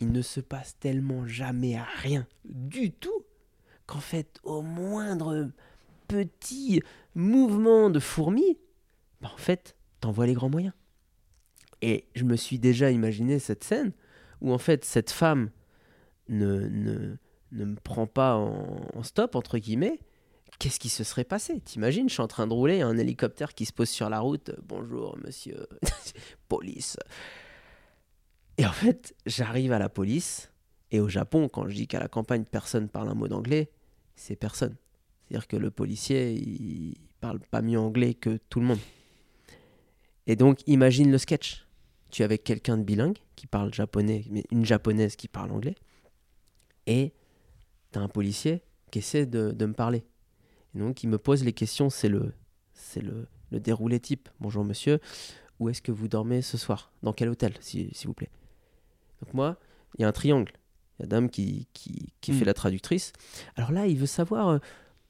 il 0.00 0.12
ne 0.12 0.22
se 0.22 0.40
passe 0.40 0.78
tellement 0.78 1.26
jamais 1.26 1.80
rien 1.80 2.26
du 2.44 2.92
tout 2.92 3.24
qu'en 3.86 4.00
fait, 4.00 4.38
au 4.42 4.62
moindre 4.62 5.50
petit 6.06 6.82
mouvement 7.14 7.90
de 7.90 8.00
fourmi, 8.00 8.58
bah 9.20 9.30
en 9.32 9.38
fait, 9.38 9.76
t'envoies 10.00 10.26
les 10.26 10.34
grands 10.34 10.50
moyens. 10.50 10.74
Et 11.82 12.06
je 12.14 12.24
me 12.24 12.36
suis 12.36 12.58
déjà 12.58 12.90
imaginé 12.90 13.38
cette 13.38 13.64
scène 13.64 13.92
où 14.40 14.52
en 14.52 14.58
fait 14.58 14.84
cette 14.84 15.10
femme 15.10 15.50
ne, 16.28 16.68
ne, 16.68 17.16
ne 17.52 17.64
me 17.64 17.76
prend 17.76 18.06
pas 18.06 18.36
en 18.36 19.02
stop, 19.02 19.34
entre 19.34 19.58
guillemets, 19.58 19.98
qu'est-ce 20.58 20.80
qui 20.80 20.88
se 20.88 21.04
serait 21.04 21.24
passé? 21.24 21.60
T'imagines, 21.60 22.08
je 22.08 22.14
suis 22.14 22.22
en 22.22 22.28
train 22.28 22.46
de 22.46 22.52
rouler, 22.52 22.80
un 22.80 22.96
hélicoptère 22.96 23.54
qui 23.54 23.64
se 23.64 23.72
pose 23.72 23.88
sur 23.88 24.08
la 24.08 24.20
route. 24.20 24.52
Bonjour, 24.62 25.16
monsieur. 25.22 25.66
police. 26.48 26.96
Et 28.58 28.66
en 28.66 28.72
fait, 28.72 29.14
j'arrive 29.26 29.72
à 29.72 29.78
la 29.78 29.88
police. 29.88 30.50
Et 30.90 31.00
au 31.00 31.08
Japon, 31.08 31.48
quand 31.48 31.68
je 31.68 31.74
dis 31.74 31.86
qu'à 31.88 31.98
la 31.98 32.08
campagne, 32.08 32.44
personne 32.44 32.88
parle 32.88 33.08
un 33.08 33.14
mot 33.14 33.26
d'anglais, 33.26 33.70
c'est 34.14 34.36
personne. 34.36 34.76
C'est-à-dire 35.34 35.48
que 35.48 35.56
le 35.56 35.72
policier, 35.72 36.32
il 36.32 36.94
parle 37.20 37.40
pas 37.40 37.60
mieux 37.60 37.80
anglais 37.80 38.14
que 38.14 38.38
tout 38.50 38.60
le 38.60 38.66
monde. 38.66 38.78
Et 40.28 40.36
donc, 40.36 40.60
imagine 40.68 41.10
le 41.10 41.18
sketch. 41.18 41.66
Tu 42.12 42.22
es 42.22 42.24
avec 42.24 42.44
quelqu'un 42.44 42.78
de 42.78 42.84
bilingue 42.84 43.18
qui 43.34 43.48
parle 43.48 43.74
japonais, 43.74 44.26
mais 44.30 44.44
une 44.52 44.64
japonaise 44.64 45.16
qui 45.16 45.26
parle 45.26 45.50
anglais. 45.50 45.74
Et 46.86 47.14
tu 47.92 47.98
as 47.98 48.02
un 48.02 48.06
policier 48.06 48.62
qui 48.92 49.00
essaie 49.00 49.26
de 49.26 49.66
me 49.66 49.72
parler. 49.72 50.04
Et 50.72 50.78
donc, 50.78 51.02
il 51.02 51.08
me 51.08 51.18
pose 51.18 51.42
les 51.42 51.52
questions, 51.52 51.90
c'est 51.90 52.08
le, 52.08 52.32
c'est 52.72 53.02
le, 53.02 53.26
le 53.50 53.58
déroulé 53.58 53.98
type. 53.98 54.28
Bonjour 54.38 54.64
monsieur, 54.64 55.00
où 55.58 55.68
est-ce 55.68 55.82
que 55.82 55.90
vous 55.90 56.06
dormez 56.06 56.42
ce 56.42 56.56
soir? 56.56 56.92
Dans 57.02 57.12
quel 57.12 57.28
hôtel, 57.28 57.54
s'il 57.58 57.90
vous 58.04 58.14
plaît? 58.14 58.30
Donc 59.20 59.34
moi, 59.34 59.58
il 59.98 60.02
y 60.02 60.04
a 60.04 60.08
un 60.08 60.12
triangle. 60.12 60.52
Il 61.00 61.02
y 61.02 61.04
a 61.06 61.08
Dame 61.08 61.28
qui, 61.28 61.66
qui, 61.72 62.12
qui 62.20 62.30
Mm. 62.30 62.34
fait 62.36 62.44
la 62.44 62.54
traductrice. 62.54 63.12
Alors 63.56 63.72
là, 63.72 63.88
il 63.88 63.98
veut 63.98 64.06
savoir 64.06 64.48
euh, 64.48 64.58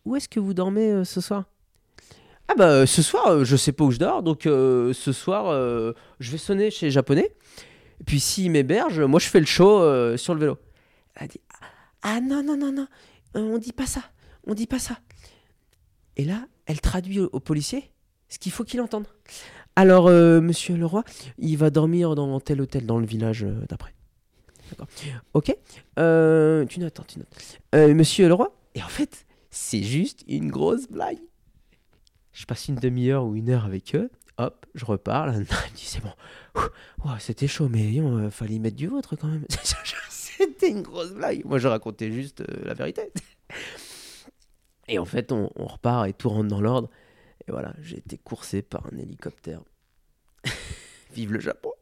où 0.05 0.17
est-ce 0.17 0.29
que 0.29 0.41
vous 0.41 0.55
dormez 0.55 0.91
euh, 0.91 1.05
ce 1.05 1.21
soir? 1.21 1.45
Ah 2.49 2.55
bah 2.57 2.69
euh, 2.69 2.87
ce 2.87 3.03
soir, 3.03 3.27
euh, 3.29 3.45
je 3.45 3.57
sais 3.57 3.73
pas 3.73 3.85
où 3.85 3.91
je 3.91 3.99
dors, 3.99 4.23
donc 4.23 4.43
ce 4.45 5.13
soir, 5.13 5.47
je 6.21 6.31
vais 6.31 6.39
sonner 6.39 6.71
chez 6.71 6.87
les 6.87 6.93
Japonais. 6.93 7.35
Et 8.01 8.05
puis 8.05 8.21
s'ils 8.21 8.51
m'hébergent, 8.51 9.01
moi 9.01 9.21
je 9.21 9.29
fais 9.29 9.41
le 9.41 9.47
show 9.47 9.79
sur 10.17 10.35
le 10.35 10.41
vélo. 10.41 10.59
Elle 11.15 11.25
a 11.25 11.29
dit 11.29 11.41
Ah 12.03 12.21
non, 12.21 12.43
non, 12.43 12.57
non, 12.57 12.73
non, 12.73 12.87
euh, 13.37 13.41
on 13.41 13.59
dit 13.59 13.73
pas 13.73 13.87
ça, 13.87 14.03
on 14.47 14.55
dit 14.55 14.67
pas 14.67 14.79
ça. 14.79 14.99
Et 16.17 16.25
là, 16.25 16.47
elle 16.67 16.81
traduit 16.81 17.21
au, 17.21 17.41
policier 17.41 17.91
ce 18.29 18.39
qu'il 18.39 18.53
faut 18.53 18.65
qu'il 18.65 18.81
entende. 18.81 19.07
Alors, 19.77 20.09
monsieur 20.09 20.77
Leroy, 20.77 21.03
il 21.39 21.57
va 21.57 21.71
dormir 21.71 22.15
dans 22.15 22.39
tel 22.39 22.61
hôtel 22.61 22.87
dans 22.87 22.99
le 22.99 23.07
village 23.07 23.45
d'après. 23.69 23.93
D'accord. 24.71 24.87
Ok. 25.35 25.47
Tu 25.47 26.81
notes, 26.81 27.01
hein, 27.01 27.05
tu 27.09 27.19
notes. 27.19 27.95
Monsieur 27.95 28.29
Leroy 28.29 28.55
Et 28.77 28.83
en 28.83 28.89
fait, 28.89 29.27
c'est 29.55 29.83
juste 29.83 30.25
une 30.27 30.51
grosse 30.51 30.89
blague. 30.89 31.21
Je 32.33 32.45
passe 32.45 32.67
une 32.67 32.75
demi-heure 32.75 33.25
ou 33.25 33.37
une 33.37 33.51
heure 33.51 33.65
avec 33.65 33.95
eux. 33.95 34.11
Hop, 34.37 34.67
je 34.75 34.85
repars. 34.85 35.27
Là, 35.27 35.35
il 35.35 35.41
me 35.41 35.77
dit 35.77 35.85
c'est 35.85 36.03
bon. 36.03 36.13
C'était 37.21 37.47
chaud, 37.47 37.69
mais 37.69 37.93
yon, 37.93 38.19
euh, 38.19 38.31
fallait 38.31 38.55
y 38.55 38.59
mettre 38.59 38.77
du 38.77 38.89
vôtre 38.89 39.15
quand 39.15 39.29
même. 39.29 39.47
C'était 40.11 40.71
une 40.71 40.83
grosse 40.83 41.13
blague. 41.13 41.45
Moi, 41.45 41.59
je 41.59 41.69
racontais 41.69 42.11
juste 42.11 42.41
euh, 42.41 42.65
la 42.65 42.75
vérité. 42.75 43.13
Et 44.89 44.99
en 44.99 45.05
fait, 45.05 45.31
on, 45.31 45.51
on 45.55 45.67
repart 45.67 46.07
et 46.09 46.13
tout 46.13 46.29
rentre 46.29 46.49
dans 46.49 46.61
l'ordre. 46.61 46.91
Et 47.47 47.53
voilà, 47.53 47.75
j'ai 47.81 47.97
été 47.99 48.19
coursé 48.19 48.61
par 48.61 48.87
un 48.93 48.99
hélicoptère. 48.99 49.63
Vive 51.15 51.33
le 51.33 51.41
Japon. 51.41 51.73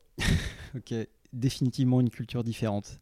Ok, 0.76 0.94
définitivement 1.32 2.00
une 2.00 2.10
culture 2.10 2.44
différente. 2.44 3.00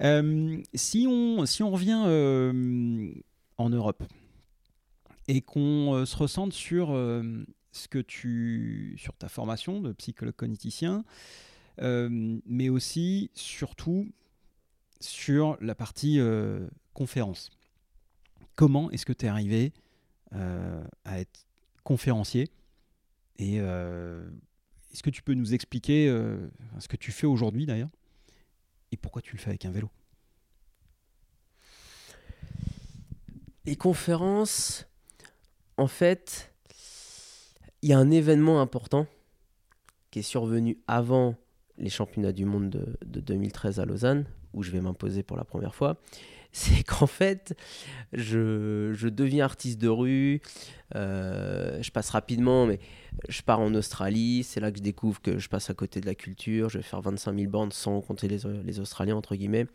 Euh, 0.00 0.60
si, 0.74 1.06
on, 1.08 1.46
si 1.46 1.62
on 1.62 1.70
revient 1.70 2.02
euh, 2.06 3.12
en 3.62 3.70
Europe 3.70 4.04
et 5.28 5.40
qu'on 5.40 5.94
euh, 5.94 6.04
se 6.04 6.16
ressente 6.16 6.52
sur 6.52 6.90
euh, 6.90 7.44
ce 7.70 7.88
que 7.88 7.98
tu, 7.98 8.94
sur 8.98 9.16
ta 9.16 9.28
formation 9.28 9.80
de 9.80 9.92
psychologue 9.92 10.34
cogniticien, 10.34 11.04
euh, 11.80 12.38
mais 12.44 12.68
aussi 12.68 13.30
surtout 13.34 14.10
sur 15.00 15.56
la 15.60 15.74
partie 15.74 16.20
conférence. 16.94 17.50
Comment 18.54 18.88
est-ce 18.92 19.04
que 19.04 19.12
tu 19.12 19.26
es 19.26 19.28
arrivé 19.28 19.72
à 20.30 21.18
être 21.18 21.44
conférencier 21.82 22.50
et 23.38 23.56
est-ce 23.56 25.02
que 25.02 25.10
tu 25.10 25.22
peux 25.22 25.34
nous 25.34 25.54
expliquer 25.54 26.06
ce 26.78 26.86
que 26.86 26.96
tu 26.96 27.10
fais 27.10 27.26
aujourd'hui 27.26 27.66
d'ailleurs 27.66 27.90
et 28.92 28.96
pourquoi 28.96 29.22
tu 29.22 29.34
le 29.34 29.40
fais 29.40 29.48
avec 29.48 29.64
un 29.64 29.72
vélo? 29.72 29.90
Les 33.64 33.76
conférences, 33.76 34.86
en 35.76 35.86
fait, 35.86 36.52
il 37.82 37.90
y 37.90 37.92
a 37.92 37.98
un 37.98 38.10
événement 38.10 38.60
important 38.60 39.06
qui 40.10 40.18
est 40.18 40.22
survenu 40.22 40.78
avant 40.88 41.36
les 41.78 41.90
championnats 41.90 42.32
du 42.32 42.44
monde 42.44 42.70
de, 42.70 42.96
de 43.04 43.20
2013 43.20 43.80
à 43.80 43.84
Lausanne, 43.84 44.26
où 44.52 44.62
je 44.62 44.70
vais 44.72 44.80
m'imposer 44.80 45.22
pour 45.22 45.36
la 45.36 45.44
première 45.44 45.74
fois. 45.74 45.96
C'est 46.54 46.82
qu'en 46.82 47.06
fait, 47.06 47.56
je, 48.12 49.08
deviens 49.08 49.44
artiste 49.44 49.80
de 49.80 49.88
rue, 49.88 50.42
euh, 50.94 51.82
je 51.82 51.90
passe 51.90 52.10
rapidement, 52.10 52.66
mais 52.66 52.78
je 53.30 53.40
pars 53.40 53.60
en 53.60 53.74
Australie, 53.74 54.42
c'est 54.44 54.60
là 54.60 54.70
que 54.70 54.76
je 54.76 54.82
découvre 54.82 55.22
que 55.22 55.38
je 55.38 55.48
passe 55.48 55.70
à 55.70 55.74
côté 55.74 56.02
de 56.02 56.06
la 56.06 56.14
culture, 56.14 56.68
je 56.68 56.76
vais 56.76 56.84
faire 56.84 57.00
25 57.00 57.38
000 57.38 57.50
bornes 57.50 57.72
sans 57.72 58.02
compter 58.02 58.28
les 58.28 58.80
Australiens, 58.80 59.16
entre 59.16 59.34
guillemets. 59.34 59.66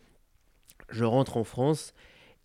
Je 0.88 1.02
rentre 1.02 1.36
en 1.36 1.42
France, 1.42 1.94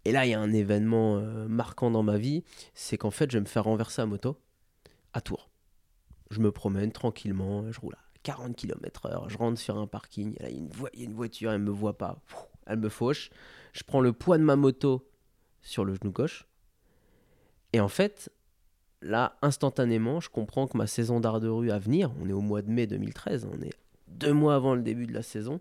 et 0.06 0.12
là, 0.12 0.26
il 0.26 0.32
y 0.32 0.34
a 0.34 0.40
un 0.40 0.52
événement 0.52 1.18
euh, 1.18 1.48
marquant 1.48 1.90
dans 1.90 2.04
ma 2.04 2.18
vie, 2.18 2.44
c'est 2.74 2.98
qu'en 2.98 3.12
fait, 3.12 3.32
je 3.32 3.38
vais 3.38 3.42
me 3.42 3.48
faire 3.48 3.64
renverser 3.64 4.02
à 4.02 4.06
moto 4.06 4.38
à 5.14 5.22
Tours. 5.22 5.50
Je 6.30 6.40
me 6.40 6.52
promène 6.52 6.92
tranquillement, 6.92 7.72
je 7.72 7.80
roule 7.80 7.96
à 7.96 8.04
40 8.24 8.56
km/h, 8.56 9.30
je 9.30 9.38
rentre 9.38 9.60
sur 9.60 9.78
un 9.78 9.88
parking, 9.88 10.36
il 10.40 10.44
y, 10.44 10.46
a 10.46 11.04
une 11.04 11.14
voiture, 11.14 11.52
elle 11.52 11.62
me 11.62 11.72
voit 11.72 11.98
pas, 11.98 12.22
elle 12.66 12.80
me 12.80 12.90
fauche. 12.90 13.30
Je 13.74 13.84
prends 13.84 14.02
le 14.02 14.14
poids 14.14 14.38
de 14.38 14.44
ma 14.44 14.56
moto 14.56 15.08
sur 15.62 15.86
le 15.86 15.94
genou 15.96 16.12
gauche, 16.12 16.48
et 17.74 17.80
en 17.80 17.88
fait, 17.88 18.32
là, 19.02 19.38
instantanément, 19.42 20.20
je 20.20 20.30
comprends 20.30 20.68
que 20.68 20.78
ma 20.78 20.88
saison 20.88 21.20
d'art 21.20 21.40
de 21.40 21.48
rue 21.48 21.72
à 21.72 21.80
venir, 21.80 22.12
on 22.22 22.30
est 22.30 22.34
au 22.34 22.42
mois 22.42 22.62
de 22.62 22.70
mai 22.70 22.88
2013, 22.88 23.48
on 23.52 23.62
est 23.62 23.74
deux 24.08 24.34
mois 24.34 24.56
avant 24.56 24.76
le 24.76 24.82
début 24.82 25.06
de 25.06 25.14
la 25.14 25.24
saison, 25.24 25.60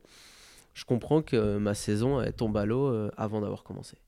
je 0.75 0.85
comprends 0.85 1.23
que 1.23 1.59
ma 1.59 1.75
saison 1.75 2.25
tombe 2.37 2.57
à 2.57 2.65
l'eau 2.65 2.87
euh, 2.87 3.11
avant 3.17 3.41
d'avoir 3.41 3.63
commencé. 3.63 3.99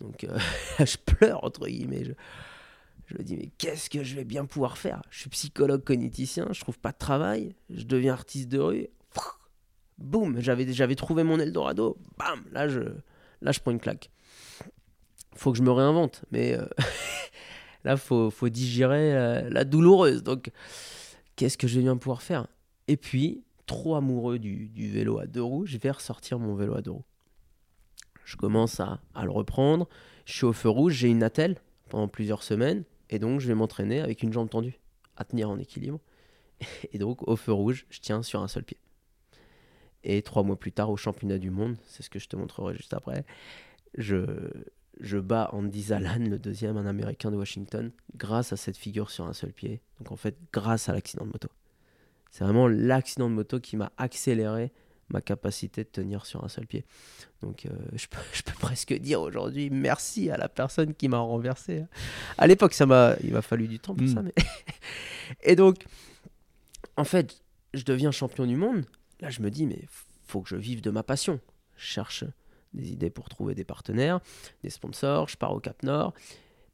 Donc 0.00 0.24
euh, 0.24 0.38
je 0.78 0.96
pleure 0.96 1.44
entre 1.44 1.66
guillemets. 1.66 2.04
Je, 2.04 3.14
me 3.16 3.22
dis 3.22 3.36
mais 3.36 3.50
qu'est-ce 3.58 3.90
que 3.90 4.04
je 4.04 4.14
vais 4.14 4.24
bien 4.24 4.44
pouvoir 4.44 4.78
faire? 4.78 5.02
Je 5.10 5.20
suis 5.20 5.30
psychologue 5.30 5.82
cogniticien, 5.84 6.48
je 6.52 6.60
trouve 6.60 6.78
pas 6.78 6.92
de 6.92 6.98
travail, 6.98 7.54
je 7.68 7.84
deviens 7.84 8.12
artiste 8.12 8.48
de 8.48 8.58
rue. 8.58 8.88
Boum, 9.98 10.40
j'avais 10.40 10.72
j'avais 10.72 10.94
trouvé 10.94 11.24
mon 11.24 11.38
Eldorado. 11.38 11.98
Bam, 12.16 12.44
là 12.52 12.68
je 12.68 12.80
là 13.42 13.52
je 13.52 13.60
prends 13.60 13.72
une 13.72 13.80
claque. 13.80 14.10
Faut 15.34 15.52
que 15.52 15.58
je 15.58 15.62
me 15.62 15.70
réinvente, 15.70 16.24
mais 16.30 16.54
euh, 16.56 16.66
là 17.84 17.96
faut 17.96 18.30
faut 18.30 18.48
digérer 18.48 19.12
la, 19.12 19.50
la 19.50 19.64
douloureuse. 19.64 20.22
Donc 20.22 20.50
qu'est-ce 21.36 21.58
que 21.58 21.66
je 21.66 21.76
vais 21.76 21.82
bien 21.82 21.96
pouvoir 21.96 22.22
faire? 22.22 22.46
Et 22.88 22.96
puis 22.96 23.44
trop 23.66 23.94
amoureux 23.94 24.38
du 24.38 24.90
vélo 24.90 25.18
à 25.18 25.26
deux 25.26 25.42
roues, 25.42 25.66
je 25.66 25.78
vais 25.78 25.90
ressortir 25.90 26.38
mon 26.38 26.54
vélo 26.54 26.74
à 26.76 26.82
deux 26.82 26.92
roues. 26.92 27.04
Je 28.24 28.36
commence 28.36 28.80
à, 28.80 29.00
le 29.22 29.30
reprendre. 29.30 29.88
Je 30.24 30.32
suis 30.32 30.44
au 30.44 30.52
feu 30.52 30.68
rouge, 30.68 30.94
j'ai 30.94 31.08
une 31.08 31.22
attelle 31.22 31.56
pendant 31.88 32.08
plusieurs 32.08 32.42
semaines. 32.42 32.84
Et 33.08 33.18
donc, 33.18 33.40
je 33.40 33.48
vais 33.48 33.54
m'entraîner 33.54 34.00
avec 34.00 34.22
une 34.22 34.32
jambe 34.32 34.48
tendue, 34.48 34.78
à 35.16 35.24
tenir 35.24 35.50
en 35.50 35.58
équilibre. 35.58 36.00
Et 36.92 36.98
donc, 36.98 37.26
au 37.26 37.36
feu 37.36 37.52
rouge, 37.52 37.86
je 37.90 38.00
tiens 38.00 38.22
sur 38.22 38.40
un 38.40 38.48
seul 38.48 38.62
pied. 38.62 38.78
Et 40.04 40.22
trois 40.22 40.42
mois 40.42 40.58
plus 40.58 40.72
tard, 40.72 40.90
au 40.90 40.96
championnat 40.96 41.38
du 41.38 41.50
monde, 41.50 41.76
c'est 41.86 42.02
ce 42.02 42.10
que 42.10 42.18
je 42.18 42.28
te 42.28 42.36
montrerai 42.36 42.74
juste 42.74 42.94
après, 42.94 43.24
je, 43.98 44.24
je 45.00 45.18
bats 45.18 45.50
Andy 45.52 45.82
Zalan, 45.82 46.18
le 46.30 46.38
deuxième, 46.38 46.76
un 46.76 46.86
américain 46.86 47.30
de 47.30 47.36
Washington, 47.36 47.90
grâce 48.16 48.52
à 48.52 48.56
cette 48.56 48.76
figure 48.76 49.10
sur 49.10 49.26
un 49.26 49.32
seul 49.32 49.52
pied. 49.52 49.82
Donc, 49.98 50.12
en 50.12 50.16
fait, 50.16 50.36
grâce 50.52 50.88
à 50.88 50.92
l'accident 50.92 51.26
de 51.26 51.32
moto. 51.32 51.48
C'est 52.30 52.44
vraiment 52.44 52.68
l'accident 52.68 53.28
de 53.28 53.34
moto 53.34 53.58
qui 53.60 53.76
m'a 53.76 53.92
accéléré 53.98 54.72
ma 55.10 55.20
capacité 55.20 55.84
de 55.84 55.88
tenir 55.88 56.26
sur 56.26 56.44
un 56.44 56.48
seul 56.48 56.66
pied. 56.66 56.84
Donc 57.42 57.66
euh, 57.66 57.70
je, 57.94 58.06
peux, 58.06 58.18
je, 58.32 58.42
peux, 58.42 58.52
presque 58.52 58.92
dire 58.94 59.20
aujourd'hui 59.20 59.70
merci 59.70 60.30
à 60.30 60.36
la 60.36 60.48
personne 60.48 60.94
qui 60.94 61.08
m'a 61.08 61.18
renversé. 61.18 61.84
À 62.38 62.46
l'époque, 62.46 62.74
ça 62.74 62.86
m'a, 62.86 63.16
il 63.22 63.32
m'a 63.32 63.42
fallu 63.42 63.68
du 63.68 63.78
temps 63.78 63.94
pour 63.94 64.06
mmh. 64.06 64.14
ça. 64.14 64.22
Mais 64.22 64.34
Et 65.42 65.56
donc, 65.56 65.84
en 66.96 67.04
fait, 67.04 67.42
je 67.74 67.84
deviens 67.84 68.10
champion 68.10 68.46
du 68.46 68.56
monde. 68.56 68.84
Là, 69.20 69.30
je 69.30 69.42
me 69.42 69.50
dis, 69.50 69.66
mais 69.66 69.80
faut 70.24 70.40
que 70.40 70.48
je 70.48 70.56
vive 70.56 70.80
de 70.80 70.90
ma 70.90 71.02
passion. 71.02 71.40
Je 71.76 71.86
cherche 71.86 72.24
des 72.72 72.92
idées 72.92 73.10
pour 73.10 73.28
trouver 73.28 73.54
des 73.54 73.64
partenaires, 73.64 74.20
des 74.62 74.70
sponsors, 74.70 75.28
je 75.28 75.36
pars 75.36 75.52
au 75.52 75.60
Cap 75.60 75.82
Nord. 75.82 76.14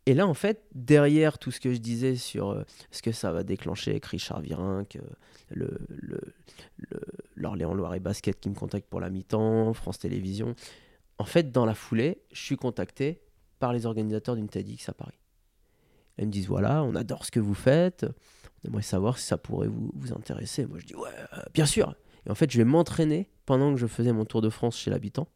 Et 0.09 0.15
là, 0.15 0.27
en 0.27 0.35
fait, 0.35 0.63
derrière 0.73 1.39
tout 1.39 1.51
ce 1.51 1.59
que 1.59 1.73
je 1.73 1.79
disais 1.79 2.15
sur 2.15 2.51
euh, 2.51 2.63
ce 2.93 3.03
que 3.03 3.11
ça 3.11 3.33
va 3.33 3.43
déclencher 3.43 3.91
avec 3.91 4.07
Richard 4.07 4.41
Virenque, 4.41 4.99
le, 5.51 5.79
le, 5.89 6.21
l'Orléans 7.35 7.75
Loire 7.75 7.95
et 7.95 8.01
Basket 8.01 8.39
qui 8.39 8.49
me 8.49 8.55
contacte 8.55 8.89
pour 8.89 9.01
la 9.01 9.11
mi-temps, 9.11 9.73
France 9.75 9.99
Télévisions, 9.99 10.55
en 11.19 11.25
fait, 11.25 11.51
dans 11.51 11.65
la 11.65 11.75
foulée, 11.75 12.23
je 12.33 12.41
suis 12.41 12.57
contacté 12.57 13.21
par 13.59 13.73
les 13.73 13.87
organisateurs 13.87 14.37
d'une 14.37 14.49
TEDx 14.49 14.89
à 14.89 14.93
Paris. 14.93 15.19
Ils 16.19 16.27
me 16.27 16.33
disent 16.33 16.49
voilà, 16.49 16.83
on 16.83 16.95
adore 16.95 17.25
ce 17.25 17.31
que 17.31 17.41
vous 17.41 17.55
faites, 17.55 18.07
on 18.65 18.69
aimerait 18.69 18.83
savoir 18.83 19.19
si 19.19 19.27
ça 19.27 19.39
pourrait 19.39 19.69
vous, 19.69 19.91
vous 19.95 20.13
intéresser. 20.13 20.67
Moi, 20.67 20.79
je 20.79 20.87
dis 20.87 20.95
ouais, 20.95 21.11
euh, 21.35 21.43
bien 21.53 21.67
sûr. 21.67 21.95
Et 22.27 22.31
en 22.31 22.35
fait, 22.35 22.51
je 22.51 22.59
vais 22.59 22.65
m'entraîner 22.65 23.29
pendant 23.45 23.73
que 23.73 23.79
je 23.79 23.87
faisais 23.87 24.13
mon 24.13 24.25
tour 24.25 24.41
de 24.41 24.51
France 24.51 24.77
chez 24.77 24.91
l'habitant 24.91 25.29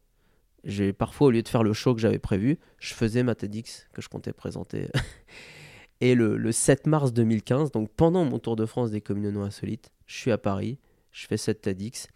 j'ai 0.63 0.93
parfois 0.93 1.27
au 1.27 1.31
lieu 1.31 1.41
de 1.41 1.47
faire 1.47 1.63
le 1.63 1.73
show 1.73 1.93
que 1.93 2.01
j'avais 2.01 2.19
prévu, 2.19 2.59
je 2.79 2.93
faisais 2.93 3.23
ma 3.23 3.35
TEDx 3.35 3.87
que 3.93 4.01
je 4.01 4.09
comptais 4.09 4.33
présenter. 4.33 4.87
Et 6.01 6.15
le, 6.15 6.35
le, 6.35 6.51
7 6.51 6.87
mars 6.87 7.13
2015, 7.13 7.71
donc 7.71 7.89
pendant 7.95 8.25
mon 8.25 8.39
tour 8.39 8.55
de 8.55 8.65
France 8.65 8.89
des 8.89 9.01
communes 9.01 9.31
non 9.31 9.43
insolites, 9.43 9.91
je 10.07 10.15
suis 10.15 10.31
à 10.31 10.37
Paris, 10.37 10.79
je 11.11 11.27
fais 11.27 11.37
cette 11.37 11.61
TEDx. 11.61 12.07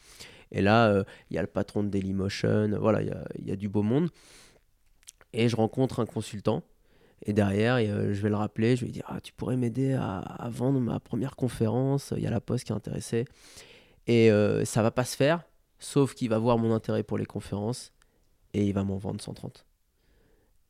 Et 0.52 0.62
là, 0.62 0.90
il 0.90 0.98
euh, 0.98 1.04
y 1.32 1.38
a 1.38 1.42
le 1.42 1.48
patron 1.48 1.84
de 1.84 1.90
Dailymotion, 1.90 2.78
voilà, 2.80 3.02
il 3.02 3.14
y, 3.44 3.50
y 3.50 3.52
a, 3.52 3.56
du 3.56 3.70
beau 3.70 3.84
monde. 3.84 4.10
Et 5.34 5.50
je 5.50 5.56
rencontre 5.56 6.00
un 6.00 6.06
consultant. 6.06 6.64
Et 7.26 7.34
derrière, 7.34 7.76
euh, 7.76 8.14
je 8.14 8.22
vais 8.22 8.30
le 8.30 8.36
rappeler, 8.36 8.76
je 8.76 8.82
vais 8.82 8.88
lui 8.88 8.94
dire 8.94 9.06
ah, 9.08 9.20
Tu 9.22 9.34
pourrais 9.34 9.58
m'aider 9.58 9.94
à, 9.94 10.50
vendre 10.50 10.80
ma 10.80 11.00
première 11.00 11.36
conférence, 11.36 12.14
il 12.16 12.24
y 12.24 12.28
a 12.28 12.32
la 12.32 12.42
poste 12.42 12.66
qui 12.66 12.72
est 12.72 12.76
intéressée. 12.76 13.26
Et 14.08 14.32
euh, 14.32 14.66
ça 14.66 14.84
va 14.84 14.92
pas 14.92 15.06
se 15.06 15.16
faire, 15.16 15.44
sauf 15.80 16.14
qu'il 16.14 16.30
va 16.30 16.38
voir 16.38 16.58
mon 16.58 16.74
intérêt 16.74 17.04
pour 17.04 17.18
les 17.18 17.26
conférences 17.26 17.92
et 18.56 18.64
il 18.64 18.74
va 18.74 18.86
m'en 18.86 18.98
vendre 18.98 19.22
130. 19.22 19.66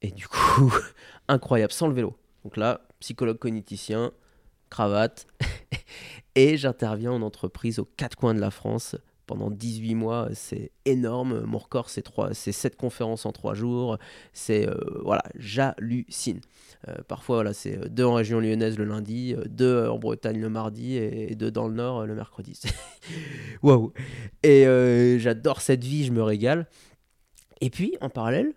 Et 0.02 0.12
du 0.12 0.28
coup, 0.28 0.74
incroyable, 1.28 1.72
sans 1.72 1.88
le 1.88 1.94
vélo. 1.94 2.18
Donc 2.44 2.58
là, 2.58 2.82
psychologue 3.00 3.38
cogniticien, 3.38 4.12
cravate. 4.72 5.28
et 6.36 6.58
j'interviens 6.58 7.12
en 7.12 7.22
entreprise 7.22 7.78
aux 7.78 7.86
quatre 7.86 8.18
coins 8.18 8.34
de 8.34 8.40
la 8.40 8.50
France 8.50 8.96
pendant 9.28 9.50
18 9.50 9.96
mois, 9.96 10.30
c'est 10.34 10.72
énorme. 10.86 11.42
Mon 11.42 11.58
record, 11.58 11.90
c'est, 11.90 12.04
c'est 12.34 12.52
7 12.52 12.76
conférences 12.76 13.26
en 13.26 13.32
3 13.32 13.54
jours. 13.54 13.98
C'est, 14.34 14.68
euh, 14.68 14.76
voilà, 15.04 15.24
j'hallucine. 15.36 16.42
Euh, 16.88 16.96
parfois, 17.08 17.38
voilà, 17.38 17.54
c'est 17.54 17.90
deux 17.90 18.04
en 18.04 18.14
région 18.14 18.40
lyonnaise 18.40 18.78
le 18.78 18.86
lundi, 18.86 19.36
deux 19.48 19.88
en 19.88 19.98
Bretagne 19.98 20.40
le 20.40 20.50
mardi 20.50 20.98
et 20.98 21.36
deux 21.36 21.52
dans 21.52 21.68
le 21.68 21.76
Nord 21.76 22.06
le 22.06 22.16
mercredi. 22.16 22.60
Waouh! 23.64 23.94
Et 24.44 24.68
euh, 24.68 25.18
j'adore 25.20 25.62
cette 25.62 25.84
vie, 25.84 26.06
je 26.06 26.12
me 26.12 26.24
régale. 26.24 26.68
Et 27.62 27.70
puis, 27.70 27.96
en 28.02 28.10
parallèle, 28.10 28.54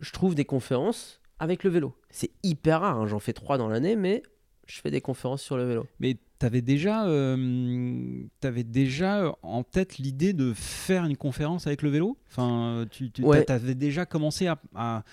je 0.00 0.12
trouve 0.12 0.34
des 0.34 0.44
conférences 0.44 1.20
avec 1.38 1.64
le 1.64 1.70
vélo. 1.70 1.94
C'est 2.10 2.30
hyper 2.42 2.80
rare, 2.80 2.98
hein. 2.98 3.06
j'en 3.06 3.18
fais 3.18 3.32
trois 3.32 3.58
dans 3.58 3.68
l'année, 3.68 3.96
mais 3.96 4.22
je 4.66 4.80
fais 4.80 4.90
des 4.90 5.00
conférences 5.00 5.42
sur 5.42 5.56
le 5.56 5.64
vélo. 5.64 5.86
Mais 6.00 6.18
tu 6.38 6.46
avais 6.46 6.62
déjà, 6.62 7.06
euh, 7.06 8.22
avais 8.42 8.64
déjà 8.64 9.34
en 9.42 9.62
tête 9.62 9.98
l'idée 9.98 10.32
de 10.32 10.52
faire 10.52 11.04
une 11.04 11.16
conférence 11.16 11.66
avec 11.66 11.82
le 11.82 11.90
vélo? 11.90 12.18
Enfin, 12.30 12.86
tu, 12.90 13.10
tu 13.10 13.24
avais 13.26 13.74
déjà 13.74 14.06
commencé 14.06 14.46
à, 14.46 14.58
à, 14.74 15.04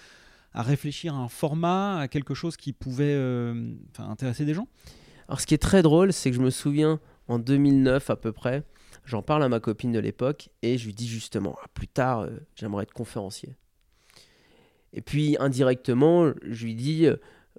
réfléchir 0.54 1.16
à 1.16 1.18
un 1.18 1.28
format, 1.28 2.00
à 2.00 2.08
quelque 2.08 2.34
chose 2.34 2.58
qui 2.58 2.74
pouvait 2.74 3.14
euh, 3.16 3.74
intéresser 3.98 4.46
des 4.46 4.54
gens? 4.54 4.68
Alors, 5.28 5.42
ce 5.42 5.48
qui 5.48 5.54
est 5.54 5.62
très 5.62 5.82
drôle, 5.82 6.14
c'est 6.14 6.30
que 6.30 6.36
je 6.36 6.42
me 6.42 6.52
souviens, 6.52 7.00
en 7.28 7.40
2009 7.40 8.10
à 8.10 8.16
peu 8.16 8.32
près, 8.32 8.64
j'en 9.06 9.22
parle 9.22 9.44
à 9.44 9.50
ma 9.50 9.60
copine 9.60 9.92
de 9.92 10.00
l'époque 10.00 10.50
et 10.62 10.78
je 10.78 10.86
lui 10.86 10.94
dis 10.94 11.08
justement, 11.08 11.56
ah, 11.64 11.68
plus 11.74 11.88
tard, 11.88 12.22
euh, 12.22 12.32
j'aimerais 12.56 12.84
être 12.84 12.94
conférencier. 12.94 13.56
Et 14.94 15.02
puis, 15.02 15.36
indirectement, 15.40 16.32
je 16.44 16.66
lui 16.66 16.76
dis 16.76 17.08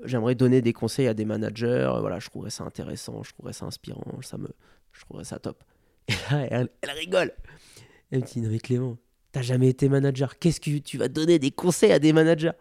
j'aimerais 0.05 0.35
donner 0.35 0.63
des 0.63 0.73
conseils 0.73 1.07
à 1.07 1.15
des 1.15 1.25
managers. 1.25 1.89
Voilà, 2.01 2.19
je 2.19 2.29
trouverais 2.29 2.51
ça 2.51 2.65
intéressant, 2.65 3.23
je 3.23 3.33
trouverais 3.33 3.53
ça 3.53 3.67
inspirant, 3.67 4.05
ça 4.23 4.39
me, 4.39 4.49
je 4.93 5.01
trouverais 5.03 5.25
ça 5.25 5.39
top. 5.39 5.63
Et 6.09 6.13
là, 6.31 6.47
elle, 6.51 6.71
rigole. 6.91 7.33
Elle 8.11 8.21
me 8.21 8.27
dit 8.27 8.41
Non, 8.41 8.51
mais 8.51 8.59
Clément, 8.59 8.97
t'as 9.33 9.43
jamais 9.43 9.69
été 9.69 9.89
manager. 9.89 10.39
Qu'est-ce 10.39 10.61
que 10.61 10.79
tu 10.79 10.99
vas 10.99 11.09
donner 11.09 11.39
des 11.39 11.51
conseils 11.51 11.93
à 11.93 11.99
des 11.99 12.13
managers? 12.13 12.53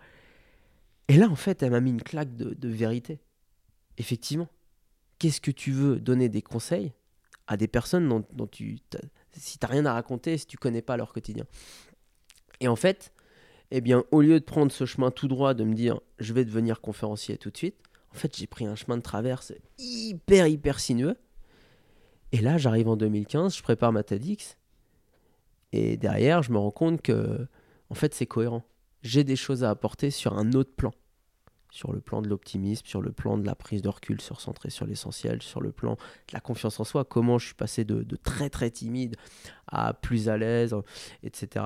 Et 1.07 1.17
là, 1.17 1.29
en 1.29 1.36
fait, 1.36 1.61
elle 1.61 1.71
m'a 1.71 1.81
mis 1.81 1.91
une 1.91 2.01
claque 2.01 2.36
de, 2.36 2.67
vérité. 2.67 3.19
Effectivement, 3.97 4.47
qu'est-ce 5.19 5.39
que 5.39 5.51
tu 5.51 5.71
veux 5.71 5.99
donner 5.99 6.29
des 6.29 6.41
conseils? 6.41 6.93
À 7.47 7.57
des 7.57 7.67
personnes 7.67 8.23
dont, 8.31 8.47
tu. 8.47 8.79
Si 9.33 9.59
t'as 9.59 9.67
rien 9.67 9.85
à 9.85 9.93
raconter, 9.93 10.37
si 10.37 10.47
tu 10.47 10.57
connais 10.57 10.81
pas 10.81 10.97
leur 10.97 11.13
quotidien. 11.13 11.45
Et 12.59 12.67
en 12.67 12.75
fait, 12.75 13.11
eh 13.71 13.81
bien, 13.81 14.03
au 14.11 14.21
lieu 14.21 14.39
de 14.39 14.45
prendre 14.45 14.71
ce 14.71 14.85
chemin 14.85 15.11
tout 15.11 15.27
droit, 15.27 15.53
de 15.53 15.63
me 15.63 15.73
dire 15.73 15.99
je 16.19 16.33
vais 16.33 16.45
devenir 16.45 16.81
conférencier 16.81 17.37
tout 17.37 17.51
de 17.51 17.57
suite, 17.57 17.75
en 18.11 18.15
fait, 18.15 18.35
j'ai 18.37 18.47
pris 18.47 18.65
un 18.65 18.75
chemin 18.75 18.97
de 18.97 19.01
traverse 19.01 19.53
hyper, 19.77 20.47
hyper 20.47 20.79
sinueux. 20.79 21.17
Et 22.31 22.39
là, 22.39 22.57
j'arrive 22.57 22.87
en 22.87 22.95
2015, 22.95 23.57
je 23.57 23.61
prépare 23.61 23.91
ma 23.91 24.03
TEDx. 24.03 24.57
Et 25.73 25.97
derrière, 25.97 26.41
je 26.41 26.51
me 26.51 26.57
rends 26.57 26.71
compte 26.71 27.01
que, 27.01 27.47
en 27.89 27.93
fait, 27.93 28.13
c'est 28.13 28.25
cohérent. 28.25 28.63
J'ai 29.03 29.25
des 29.25 29.35
choses 29.35 29.63
à 29.63 29.69
apporter 29.69 30.11
sur 30.11 30.37
un 30.37 30.53
autre 30.53 30.73
plan. 30.73 30.93
Sur 31.76 31.91
le 31.91 31.99
plan 31.99 32.21
de 32.21 32.30
l'optimisme, 32.30 32.86
sur 32.86 33.01
le 33.01 33.11
plan 33.11 33.38
de 33.38 33.45
la 33.45 33.53
prise 33.53 33.82
de 33.82 33.89
recul, 33.89 34.21
sur 34.21 34.39
centrer 34.39 34.69
sur 34.69 34.86
l'essentiel, 34.86 35.41
sur 35.41 35.59
le 35.59 35.73
plan 35.73 35.95
de 35.95 36.32
la 36.32 36.39
confiance 36.39 36.80
en 36.80 36.86
soi. 36.86 37.03
Comment 37.03 37.38
je 37.38 37.47
suis 37.47 37.53
passé 37.53 37.84
de, 37.84 38.15
très, 38.15 38.49
très 38.49 38.71
timide 38.71 39.17
à 39.67 39.93
plus 39.93 40.30
à 40.30 40.38
l'aise, 40.38 40.73
etc. 41.21 41.65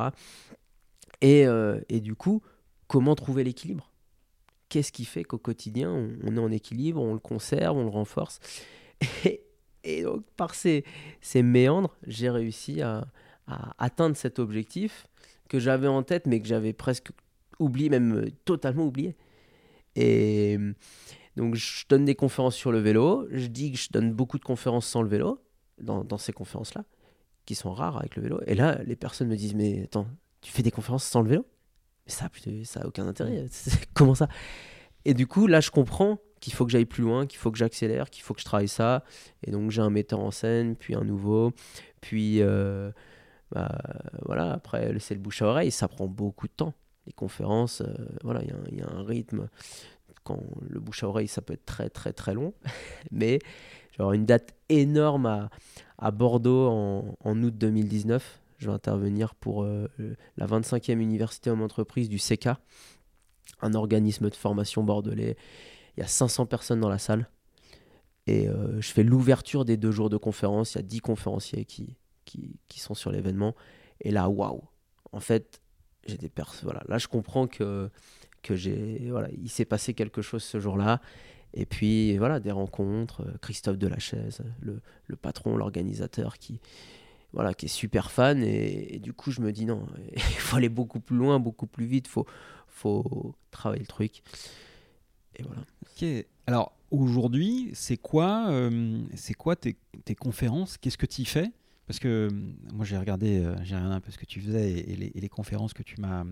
Euh, 1.23 1.79
et, 1.89 1.99
du 1.99 2.15
coup, 2.15 2.41
comment 2.87 3.13
trouver 3.13 3.43
l'équilibre? 3.43 3.91
Qu'est-ce 4.69 4.91
qui 4.91 5.05
fait 5.05 5.23
qu'au 5.23 5.37
quotidien, 5.37 5.91
on, 5.91 6.35
est 6.35 6.39
en 6.39 6.51
équilibre, 6.51 7.03
on 7.03 7.13
le 7.13 7.19
conserve, 7.19 7.77
on 7.77 7.83
le 7.83 7.91
renforce? 7.91 8.39
Et, 9.83 10.01
donc, 10.01 10.25
par 10.37 10.55
ces, 10.55 10.85
ces 11.21 11.43
méandres, 11.43 11.95
j'ai 12.07 12.31
réussi 12.31 12.81
à, 12.81 13.05
atteindre 13.77 14.17
cet 14.17 14.39
objectif 14.39 15.05
que 15.49 15.59
j'avais 15.59 15.87
en 15.87 16.01
tête, 16.01 16.25
mais 16.25 16.41
que 16.41 16.47
j'avais 16.47 16.73
presque 16.73 17.11
oublié, 17.59 17.89
même 17.89 18.31
totalement 18.43 18.87
oublié. 18.87 19.15
Et 19.95 20.57
donc, 21.35 21.55
je 21.55 21.85
donne 21.87 22.05
des 22.05 22.15
conférences 22.15 22.55
sur 22.55 22.71
le 22.71 22.79
vélo. 22.79 23.27
Je 23.31 23.47
dis 23.47 23.71
que 23.71 23.77
je 23.77 23.89
donne 23.91 24.13
beaucoup 24.13 24.37
de 24.37 24.43
conférences 24.43 24.87
sans 24.87 25.01
le 25.01 25.09
vélo, 25.09 25.39
dans, 25.79 26.03
dans 26.03 26.17
ces 26.17 26.33
conférences-là, 26.33 26.83
qui 27.45 27.55
sont 27.55 27.73
rares 27.73 27.97
avec 27.97 28.15
le 28.15 28.23
vélo. 28.23 28.39
Et 28.45 28.55
là, 28.55 28.81
les 28.83 28.95
personnes 28.95 29.29
me 29.29 29.35
disent 29.35 29.55
Mais 29.55 29.83
attends, 29.83 30.07
tu 30.41 30.51
fais 30.51 30.63
des 30.63 30.71
conférences 30.71 31.05
sans 31.05 31.21
le 31.21 31.29
vélo? 31.29 31.45
Mais 32.05 32.11
ça, 32.11 32.29
ça 32.63 32.81
a 32.81 32.87
aucun 32.87 33.07
intérêt. 33.07 33.45
Comment 33.93 34.15
ça? 34.15 34.27
Et 35.05 35.13
du 35.13 35.27
coup, 35.27 35.47
là, 35.47 35.61
je 35.61 35.71
comprends 35.71 36.19
qu'il 36.39 36.53
faut 36.53 36.65
que 36.65 36.71
j'aille 36.71 36.85
plus 36.85 37.03
loin, 37.03 37.25
qu'il 37.25 37.39
faut 37.39 37.51
que 37.51 37.57
j'accélère, 37.57 38.09
qu'il 38.09 38.23
faut 38.23 38.33
que 38.33 38.41
je 38.41 38.45
travaille 38.45 38.67
ça. 38.67 39.03
Et 39.43 39.51
donc, 39.51 39.71
j'ai 39.71 39.81
un 39.81 39.89
metteur 39.89 40.19
en 40.19 40.31
scène, 40.31 40.75
puis 40.75 40.95
un 40.95 41.03
nouveau. 41.03 41.51
Puis, 42.01 42.41
euh, 42.41 42.91
bah, 43.51 43.77
voilà, 44.25 44.53
après, 44.53 44.93
c'est 44.99 45.13
le 45.13 45.19
bouche 45.19 45.41
à 45.41 45.47
oreille. 45.47 45.71
Ça 45.71 45.87
prend 45.87 46.07
beaucoup 46.07 46.47
de 46.47 46.53
temps. 46.53 46.73
Conférences, 47.13 47.81
euh, 47.81 47.93
voilà, 48.23 48.41
il 48.43 48.77
y, 48.77 48.81
a 48.81 48.89
un 48.89 49.03
rythme. 49.03 49.49
Quand 50.23 50.39
le 50.67 50.79
bouche 50.79 51.03
à 51.03 51.07
oreille, 51.07 51.27
ça 51.27 51.41
peut 51.41 51.53
être 51.53 51.65
très, 51.65 51.89
très, 51.89 52.13
très 52.13 52.33
long. 52.33 52.53
Mais 53.11 53.39
genre 53.97 54.13
une 54.13 54.25
date 54.25 54.53
énorme 54.69 55.49
à, 55.97 56.11
Bordeaux 56.11 56.67
en, 56.67 57.15
en 57.19 57.43
août 57.43 57.57
2019 57.57 58.39
je 58.59 58.67
vais 58.67 58.73
intervenir 58.73 59.35
pour 59.35 59.63
euh, 59.63 59.87
la 60.37 60.45
25e 60.45 60.99
université 60.99 61.49
homme 61.49 61.61
entreprise 61.61 62.09
du 62.09 62.17
CK, 62.17 62.49
un 63.61 63.73
organisme 63.73 64.29
de 64.29 64.35
formation 64.35 64.83
bordelais. 64.83 65.37
Il 65.97 66.01
y 66.01 66.03
a 66.03 66.07
500 66.07 66.45
personnes 66.45 66.81
dans 66.81 66.89
la 66.89 66.97
salle. 66.97 67.29
Et 68.27 68.47
euh, 68.47 68.79
je 68.79 68.91
fais 68.91 69.03
l'ouverture 69.03 69.65
des 69.65 69.77
deux 69.77 69.91
jours 69.91 70.09
de 70.09 70.17
conférence. 70.17 70.75
Il 70.75 70.77
y 70.77 70.79
a 70.79 70.83
10 70.83 70.99
conférenciers 70.99 71.65
qui, 71.65 71.95
qui, 72.25 72.59
qui 72.67 72.79
sont 72.79 72.93
sur 72.93 73.11
l'événement. 73.11 73.55
Et 74.01 74.11
là, 74.11 74.29
waouh! 74.29 74.61
En 75.13 75.21
fait, 75.21 75.61
j'ai 76.09 76.17
des 76.17 76.31
voilà, 76.63 76.83
là, 76.87 76.97
je 76.97 77.07
comprends 77.07 77.47
que, 77.47 77.89
que 78.41 78.55
j'ai. 78.55 79.09
Voilà, 79.09 79.29
il 79.31 79.49
s'est 79.49 79.65
passé 79.65 79.93
quelque 79.93 80.21
chose 80.21 80.43
ce 80.43 80.59
jour-là. 80.59 81.01
Et 81.53 81.65
puis, 81.65 82.17
voilà, 82.17 82.39
des 82.39 82.51
rencontres. 82.51 83.23
Christophe 83.41 83.77
Delachaise, 83.77 84.41
le, 84.61 84.81
le 85.07 85.15
patron, 85.15 85.57
l'organisateur, 85.57 86.37
qui, 86.37 86.59
voilà, 87.33 87.53
qui 87.53 87.65
est 87.65 87.69
super 87.69 88.11
fan. 88.11 88.43
Et, 88.43 88.99
du 88.99 89.13
coup, 89.13 89.31
je 89.31 89.41
me 89.41 89.51
dis 89.51 89.65
non, 89.65 89.85
il 90.15 90.21
faut 90.21 90.57
aller 90.57 90.69
beaucoup 90.69 90.99
plus 90.99 91.17
loin, 91.17 91.39
beaucoup 91.39 91.67
plus 91.67 91.85
vite, 91.85 92.07
faut, 92.07 92.25
faut 92.67 93.33
travailler 93.51 93.81
le 93.81 93.87
truc. 93.87 94.21
Et 95.35 95.43
voilà. 95.43 95.61
Ok. 95.83 96.05
Alors 96.47 96.73
aujourd'hui, 96.91 97.69
c'est 97.73 97.97
quoi, 97.97 98.47
euh, 98.49 98.99
c'est 99.15 99.33
quoi 99.33 99.55
tes, 99.55 99.77
tes 100.05 100.15
conférences? 100.15 100.77
Qu'est-ce 100.77 100.97
que 100.97 101.05
tu 101.05 101.25
fais? 101.25 101.51
Parce 101.89 101.99
que 101.99 102.29
euh, 102.31 102.73
moi, 102.73 102.85
j'ai 102.85 102.97
regardé, 102.97 103.39
euh, 103.43 103.53
j'ai 103.65 103.75
regardé 103.75 103.95
un 103.95 103.99
peu 103.99 104.11
ce 104.11 104.17
que 104.17 104.25
tu 104.25 104.39
faisais 104.39 104.71
et, 104.71 104.95
les, 104.95 105.29
conférences 105.29 105.73
que 105.73 105.83
tu 105.83 105.99
m'as, 105.99 106.23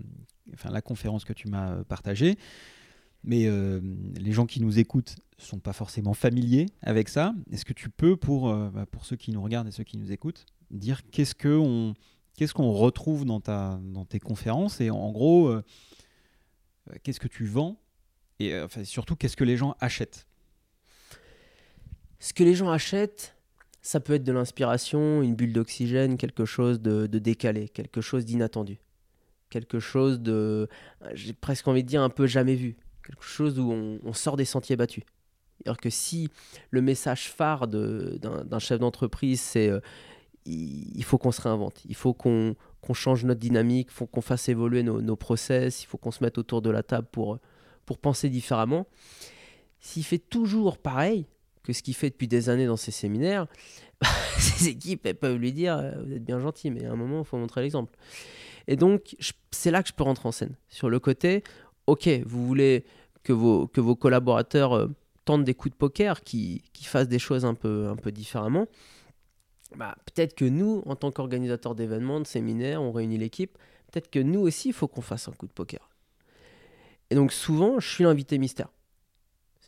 enfin 0.54 0.70
la 0.70 0.80
conférence 0.80 1.26
que 1.26 1.34
tu 1.34 1.48
m'as 1.48 1.84
partagée. 1.84 2.38
Mais 3.24 3.50
les 4.16 4.32
gens 4.32 4.46
qui 4.46 4.62
nous 4.62 4.78
écoutent 4.78 5.16
sont 5.38 5.58
pas 5.58 5.72
forcément 5.72 6.14
familiers 6.14 6.66
avec 6.82 7.08
ça. 7.08 7.34
Est-ce 7.50 7.64
que 7.64 7.72
tu 7.72 7.90
peux, 7.90 8.16
pour, 8.16 8.54
bah, 8.70 8.86
pour 8.86 9.04
ceux 9.04 9.16
qui 9.16 9.32
nous 9.32 9.42
regardent 9.42 9.66
et 9.66 9.72
ceux 9.72 9.82
qui 9.82 9.98
nous 9.98 10.12
écoutent, 10.12 10.46
dire 10.70 11.02
qu'est-ce 11.10 11.34
qu'on 11.34 11.94
qu'est-ce 12.38 12.54
qu'on 12.54 12.70
retrouve 12.70 13.24
dans, 13.24 13.40
ta, 13.40 13.80
dans 13.82 14.04
tes 14.04 14.20
conférences 14.20 14.80
et 14.80 14.90
en 14.90 15.10
gros, 15.10 15.48
euh, 15.48 15.64
euh, 16.90 16.94
qu'est-ce 17.02 17.18
que 17.18 17.26
tu 17.26 17.44
vends 17.44 17.76
et 18.38 18.54
euh, 18.54 18.66
enfin, 18.66 18.84
surtout, 18.84 19.16
qu'est-ce 19.16 19.36
que 19.36 19.42
les 19.42 19.56
gens 19.56 19.74
achètent? 19.80 20.28
Ce 22.20 22.32
que 22.32 22.44
les 22.44 22.54
gens 22.54 22.70
achètent, 22.70 23.36
ça 23.80 24.00
peut 24.00 24.14
être 24.14 24.24
de 24.24 24.32
l'inspiration, 24.32 25.22
une 25.22 25.34
bulle 25.34 25.52
d'oxygène, 25.52 26.16
quelque 26.16 26.44
chose 26.44 26.80
de, 26.80 27.06
décalé, 27.06 27.68
quelque 27.68 28.00
chose 28.00 28.24
d'inattendu, 28.24 28.78
quelque 29.50 29.78
chose 29.78 30.20
de, 30.20 30.68
j'ai 31.14 31.32
presque 31.32 31.68
envie 31.68 31.84
de 31.84 31.88
dire, 31.88 32.02
un 32.02 32.10
peu 32.10 32.26
jamais 32.26 32.54
vu, 32.54 32.76
quelque 33.04 33.24
chose 33.24 33.58
où 33.58 33.70
on, 33.70 34.12
sort 34.12 34.36
des 34.36 34.44
sentiers 34.44 34.76
battus. 34.76 35.04
C'est-à-dire 35.56 35.80
que 35.80 35.90
si 35.90 36.28
le 36.70 36.82
message 36.82 37.30
phare 37.30 37.66
d'un 37.66 38.58
chef 38.58 38.78
d'entreprise, 38.78 39.40
c'est 39.40 39.70
il 40.44 41.04
faut 41.04 41.18
qu'on 41.18 41.32
se 41.32 41.40
réinvente, 41.40 41.82
il 41.84 41.94
faut 41.94 42.14
qu'on 42.14 42.54
change 42.94 43.24
notre 43.24 43.40
dynamique, 43.40 43.88
il 43.90 43.94
faut 43.94 44.06
qu'on 44.06 44.20
fasse 44.20 44.48
évoluer 44.48 44.82
nos, 44.82 45.16
process, 45.16 45.82
il 45.82 45.86
faut 45.86 45.98
qu'on 45.98 46.10
se 46.10 46.22
mette 46.22 46.38
autour 46.38 46.62
de 46.62 46.70
la 46.70 46.82
table 46.82 47.08
pour, 47.10 47.38
pour 47.86 47.98
penser 47.98 48.28
différemment. 48.28 48.86
S'il 49.80 50.04
fait 50.04 50.18
toujours 50.18 50.78
pareil 50.78 51.26
que 51.68 51.78
ce 51.78 51.82
qu'il 51.82 51.94
fait 51.94 52.10
depuis 52.10 52.28
des 52.28 52.48
années 52.48 52.66
dans 52.66 52.76
ses 52.76 52.90
séminaires, 52.90 53.46
ses 54.38 54.68
équipes 54.68 55.04
elles 55.06 55.18
peuvent 55.18 55.36
lui 55.36 55.52
dire 55.52 55.76
euh, 55.76 55.92
Vous 56.04 56.12
êtes 56.12 56.24
bien 56.24 56.40
gentil, 56.40 56.70
mais 56.70 56.86
à 56.86 56.92
un 56.92 56.96
moment, 56.96 57.20
il 57.20 57.24
faut 57.24 57.36
montrer 57.36 57.62
l'exemple. 57.62 57.94
Et 58.66 58.76
donc, 58.76 59.16
c'est 59.50 59.70
là 59.70 59.82
que 59.82 59.88
je 59.88 59.94
peux 59.94 60.04
rentrer 60.04 60.28
en 60.28 60.32
scène. 60.32 60.56
Sur 60.68 60.90
le 60.90 60.98
côté, 60.98 61.44
ok, 61.86 62.08
vous 62.24 62.46
voulez 62.46 62.84
que 63.22 63.32
vos, 63.32 63.66
que 63.66 63.80
vos 63.80 63.94
collaborateurs 63.96 64.72
euh, 64.74 64.88
tentent 65.24 65.44
des 65.44 65.54
coups 65.54 65.72
de 65.74 65.78
poker, 65.78 66.22
qui, 66.22 66.62
qui 66.72 66.84
fassent 66.84 67.08
des 67.08 67.18
choses 67.18 67.44
un 67.44 67.54
peu, 67.54 67.88
un 67.88 67.96
peu 67.96 68.12
différemment 68.12 68.66
bah, 69.76 69.96
peut-être 70.06 70.34
que 70.34 70.46
nous, 70.46 70.82
en 70.86 70.96
tant 70.96 71.10
qu'organisateurs 71.10 71.74
d'événements, 71.74 72.20
de 72.20 72.26
séminaires, 72.26 72.82
on 72.82 72.90
réunit 72.90 73.18
l'équipe, 73.18 73.58
peut-être 73.92 74.10
que 74.10 74.18
nous 74.18 74.40
aussi, 74.40 74.68
il 74.68 74.72
faut 74.72 74.88
qu'on 74.88 75.02
fasse 75.02 75.28
un 75.28 75.32
coup 75.32 75.46
de 75.46 75.52
poker. 75.52 75.90
Et 77.10 77.14
donc 77.14 77.32
souvent, 77.32 77.78
je 77.80 77.88
suis 77.88 78.04
l'invité 78.04 78.38
mystère. 78.38 78.68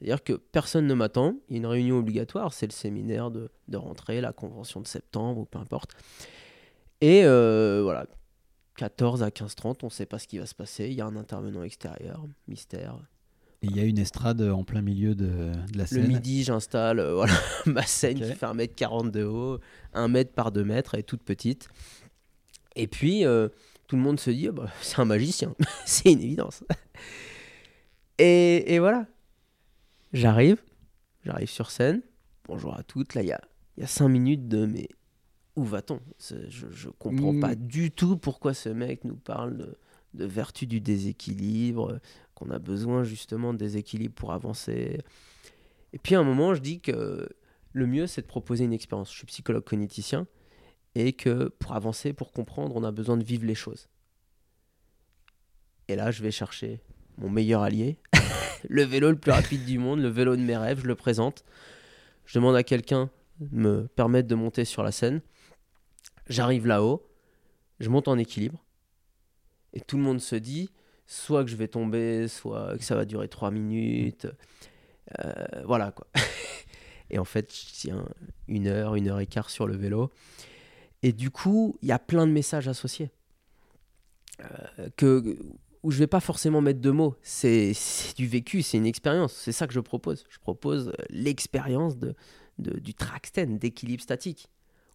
C'est-à-dire 0.01 0.25
que 0.25 0.33
personne 0.33 0.87
ne 0.87 0.95
m'attend. 0.95 1.37
Il 1.49 1.53
y 1.53 1.57
a 1.57 1.59
une 1.59 1.67
réunion 1.67 1.99
obligatoire, 1.99 2.55
c'est 2.55 2.67
le 2.67 2.73
séminaire 2.73 3.31
de, 3.31 3.51
de, 3.69 3.77
rentrée, 3.77 4.23
la 4.23 4.33
convention 4.33 4.81
de 4.81 4.87
septembre 4.87 5.41
ou 5.41 5.45
peu 5.45 5.59
importe. 5.59 5.91
Et 7.03 7.23
euh, 7.25 7.81
voilà, 7.83 8.07
14 8.77 9.23
à 9.23 9.29
15h30, 9.29 9.79
on 9.83 9.87
ne 9.87 9.91
sait 9.91 10.07
pas 10.07 10.19
ce 10.19 10.27
qui 10.27 10.39
va 10.39 10.47
se 10.47 10.55
passer. 10.55 10.89
Il 10.89 10.95
y 10.95 11.03
a 11.03 11.07
un 11.07 11.17
intervenant 11.17 11.63
extérieur, 11.63 12.25
mystère. 12.49 12.97
Et 13.63 13.67
il 13.67 13.77
y 13.77 13.81
a 13.81 13.85
une 13.85 13.99
estrade 13.99 14.41
en 14.41 14.65
plein 14.65 14.81
milieu 14.81 15.15
de, 15.15 15.53
la 15.75 15.85
scène. 15.85 16.03
Le 16.03 16.09
midi, 16.09 16.45
j'installe 16.45 16.99
euh, 16.99 17.13
voilà, 17.13 17.35
ma 17.67 17.83
scène 17.83 18.19
qui 18.19 18.33
fait 18.33 18.47
1m40 18.47 19.11
de 19.11 19.25
haut, 19.25 19.61
1 19.93 20.09
mètre 20.09 20.33
par 20.33 20.51
2 20.51 20.65
mètres, 20.65 20.95
elle 20.95 21.01
est 21.01 21.05
toute 21.05 21.23
petite. 21.23 21.69
Et 22.75 22.87
puis, 22.87 23.27
euh, 23.27 23.51
tout 23.87 23.97
le 23.97 24.03
monde 24.03 24.19
se 24.19 24.31
dit, 24.31 24.49
oh, 24.49 24.53
bah, 24.53 24.71
c'est 24.81 24.99
un 24.99 25.05
magicien, 25.05 25.55
c'est 25.85 26.11
une 26.11 26.23
évidence. 26.23 26.65
et, 28.17 28.75
et 28.75 28.79
voilà, 28.79 29.07
j'arrive, 30.13 30.63
j'arrive 31.25 31.49
sur 31.49 31.71
scène. 31.71 32.03
Bonjour 32.45 32.77
à 32.77 32.83
toutes, 32.83 33.15
là, 33.15 33.23
il 33.23 33.29
y 33.29 33.33
a, 33.33 33.41
y 33.77 33.83
a 33.83 33.87
5 33.87 34.09
minutes 34.09 34.49
de 34.49 34.67
mais 34.67 34.89
où 35.57 35.65
va-t-on? 35.65 36.01
Je 36.21 36.67
ne 36.67 36.93
comprends 36.93 37.39
pas 37.39 37.55
mm. 37.55 37.67
du 37.67 37.91
tout 37.91 38.17
pourquoi 38.17 38.55
ce 38.55 38.69
mec 38.69 39.05
nous 39.05 39.17
parle 39.17 39.57
de, 39.57 39.79
de 40.15 40.25
vertu 40.25 40.67
du 40.67 40.81
déséquilibre, 40.81 42.01
qu'on 42.35 42.51
a 42.51 42.59
besoin 42.59 43.05
justement 43.05 43.53
de 43.53 43.59
déséquilibre 43.59 44.15
pour 44.15 44.33
avancer. 44.33 44.99
Et 45.93 45.99
puis 45.99 46.15
à 46.15 46.21
un 46.21 46.25
moment, 46.25 46.55
je 46.55 46.61
dis 46.61 46.81
que 46.81 47.29
le 47.73 47.87
mieux, 47.87 48.07
c'est 48.07 48.23
de 48.23 48.27
proposer 48.27 48.65
une 48.65 48.73
expérience. 48.73 49.11
Je 49.11 49.19
suis 49.19 49.27
psychologue 49.27 49.65
cogniticien 49.65 50.27
et 50.95 51.13
que 51.13 51.49
pour 51.49 51.75
avancer, 51.75 52.13
pour 52.13 52.33
comprendre, 52.33 52.75
on 52.77 52.85
a 52.85 52.91
besoin 52.91 53.17
de 53.17 53.25
vivre 53.25 53.47
les 53.47 53.55
choses. 53.55 53.89
Et 55.89 55.97
là, 55.97 56.11
je 56.11 56.23
vais 56.23 56.31
chercher 56.31 56.81
mon 57.19 57.29
meilleur 57.29 57.63
allié, 57.63 57.99
le 58.69 58.83
vélo 58.83 59.11
le 59.11 59.17
plus 59.17 59.33
rapide 59.33 59.65
du 59.65 59.79
monde, 59.79 60.01
le 60.01 60.09
vélo 60.09 60.37
de 60.37 60.43
mes 60.43 60.57
rêves, 60.57 60.81
je 60.83 60.87
le 60.87 60.95
présente. 60.95 61.45
Je 62.27 62.39
demande 62.39 62.57
à 62.57 62.63
quelqu'un 62.63 63.11
de 63.41 63.57
me 63.57 63.87
permettre 63.89 64.29
de 64.29 64.35
monter 64.35 64.65
sur 64.65 64.83
la 64.83 64.93
scène. 64.93 65.21
J'arrive 66.29 66.67
là-haut, 66.67 67.07
je 67.81 67.89
monte 67.89 68.09
en 68.09 68.19
équilibre, 68.19 68.65
et 69.73 69.81
tout 69.81 69.97
le 69.97 70.03
monde 70.03 70.21
se 70.21 70.37
dit 70.37 70.71
soit 71.07 71.43
que 71.45 71.51
je 71.51 71.57
vais 71.57 71.69
tomber, 71.69 72.29
soit 72.29 72.77
que 72.79 72.85
ça 72.85 72.95
va 72.95 73.05
durer 73.05 73.29
trois 73.29 73.51
minutes. 73.51 74.29
Euh, 75.19 75.63
voilà 75.65 75.91
quoi. 75.91 76.07
et 77.11 77.19
en 77.19 77.25
fait, 77.25 77.53
je 77.53 77.73
tiens 77.73 78.09
une 78.47 78.69
heure, 78.69 78.95
une 78.95 79.09
heure 79.09 79.19
et 79.19 79.27
quart 79.27 79.51
sur 79.51 79.67
le 79.67 79.77
vélo. 79.77 80.13
Et 81.03 81.13
du 81.13 81.31
coup, 81.31 81.77
il 81.83 81.89
y 81.89 81.93
a 81.93 81.99
plein 81.99 82.27
de 82.27 82.33
messages 82.33 82.69
associés. 82.69 83.11
Euh, 84.41 84.89
que, 84.97 85.37
où 85.83 85.91
je 85.91 85.99
vais 85.99 86.07
pas 86.07 86.21
forcément 86.21 86.61
mettre 86.61 86.81
de 86.81 86.91
mots. 86.91 87.17
C'est 87.23 87.73
du 88.17 88.27
vécu, 88.27 88.63
c'est 88.63 88.77
une 88.77 88.87
expérience. 88.87 89.33
C'est 89.33 89.53
ça 89.53 89.67
que 89.67 89.73
je 89.73 89.81
propose. 89.81 90.25
Je 90.29 90.39
propose 90.39 90.93
l'expérience 91.09 91.97
de, 91.97 92.15
du 92.59 92.95
track 92.95 93.27
stand, 93.27 93.59
d'équilibre 93.59 94.03
statique. 94.03 94.49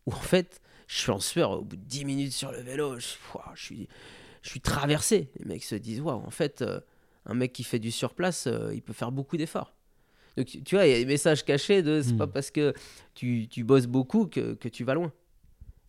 Où 0.05 0.11
en 0.11 0.19
fait, 0.19 0.61
je 0.87 0.97
suis 0.99 1.11
en 1.11 1.19
sueur 1.19 1.51
au 1.51 1.61
bout 1.63 1.75
de 1.75 1.83
10 1.83 2.05
minutes 2.05 2.33
sur 2.33 2.51
le 2.51 2.59
vélo. 2.59 2.99
Je, 2.99 3.07
je 3.55 3.61
suis, 3.61 3.87
je 4.43 4.49
suis 4.49 4.61
traversé. 4.61 5.29
Les 5.39 5.45
mecs 5.45 5.63
se 5.63 5.75
disent, 5.75 6.01
waouh, 6.01 6.23
en 6.23 6.29
fait, 6.29 6.61
euh, 6.61 6.79
un 7.25 7.33
mec 7.33 7.53
qui 7.53 7.63
fait 7.63 7.79
du 7.79 7.91
surplace, 7.91 8.45
euh, 8.47 8.71
il 8.73 8.83
peut 8.83 8.93
faire 8.93 9.11
beaucoup 9.11 9.37
d'efforts. 9.37 9.73
Donc, 10.37 10.47
tu 10.47 10.75
vois, 10.75 10.85
il 10.85 10.91
y 10.91 10.95
a 10.95 10.99
des 10.99 11.05
messages 11.05 11.45
cachés 11.45 11.81
de 11.81 12.01
c'est 12.01 12.17
pas 12.17 12.27
hmm. 12.27 12.31
parce 12.31 12.51
que 12.51 12.73
tu, 13.13 13.47
tu 13.47 13.63
bosses 13.63 13.87
beaucoup 13.87 14.27
que, 14.27 14.53
que, 14.53 14.67
tu 14.67 14.83
vas 14.83 14.93
loin. 14.93 15.11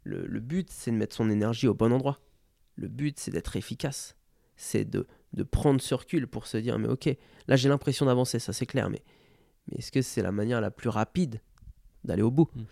Le, 0.04 0.24
le 0.24 0.40
but, 0.40 0.70
c'est 0.70 0.92
de 0.92 0.96
mettre 0.96 1.16
son 1.16 1.28
énergie 1.28 1.66
au 1.66 1.74
bon 1.74 1.92
endroit. 1.92 2.20
Le 2.76 2.88
but, 2.88 3.18
c'est 3.18 3.32
d'être 3.32 3.56
efficace. 3.56 4.15
C'est 4.56 4.88
de, 4.88 5.06
de 5.32 5.42
prendre 5.42 5.80
ce 5.80 5.94
recul 5.94 6.26
pour 6.26 6.46
se 6.46 6.56
dire, 6.56 6.78
mais 6.78 6.88
ok, 6.88 7.08
là 7.46 7.56
j'ai 7.56 7.68
l'impression 7.68 8.06
d'avancer, 8.06 8.38
ça 8.38 8.52
c'est 8.52 8.66
clair, 8.66 8.90
mais, 8.90 9.02
mais 9.68 9.78
est-ce 9.78 9.92
que 9.92 10.02
c'est 10.02 10.22
la 10.22 10.32
manière 10.32 10.60
la 10.60 10.70
plus 10.70 10.88
rapide 10.88 11.40
d'aller 12.04 12.22
au 12.22 12.30
bout? 12.30 12.48
Hmm. 12.54 12.64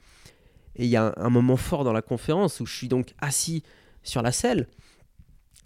Et 0.76 0.85
il 0.85 0.91
y 0.91 0.97
a 0.97 1.07
un, 1.07 1.26
un, 1.26 1.30
moment 1.30 1.57
fort 1.57 1.85
dans 1.85 1.93
la 1.93 2.03
conférence 2.03 2.59
où 2.61 2.66
je 2.66 2.74
suis 2.74 2.89
donc 2.89 3.14
assis 3.20 3.62
sur 4.03 4.22
la 4.22 4.32
selle 4.32 4.66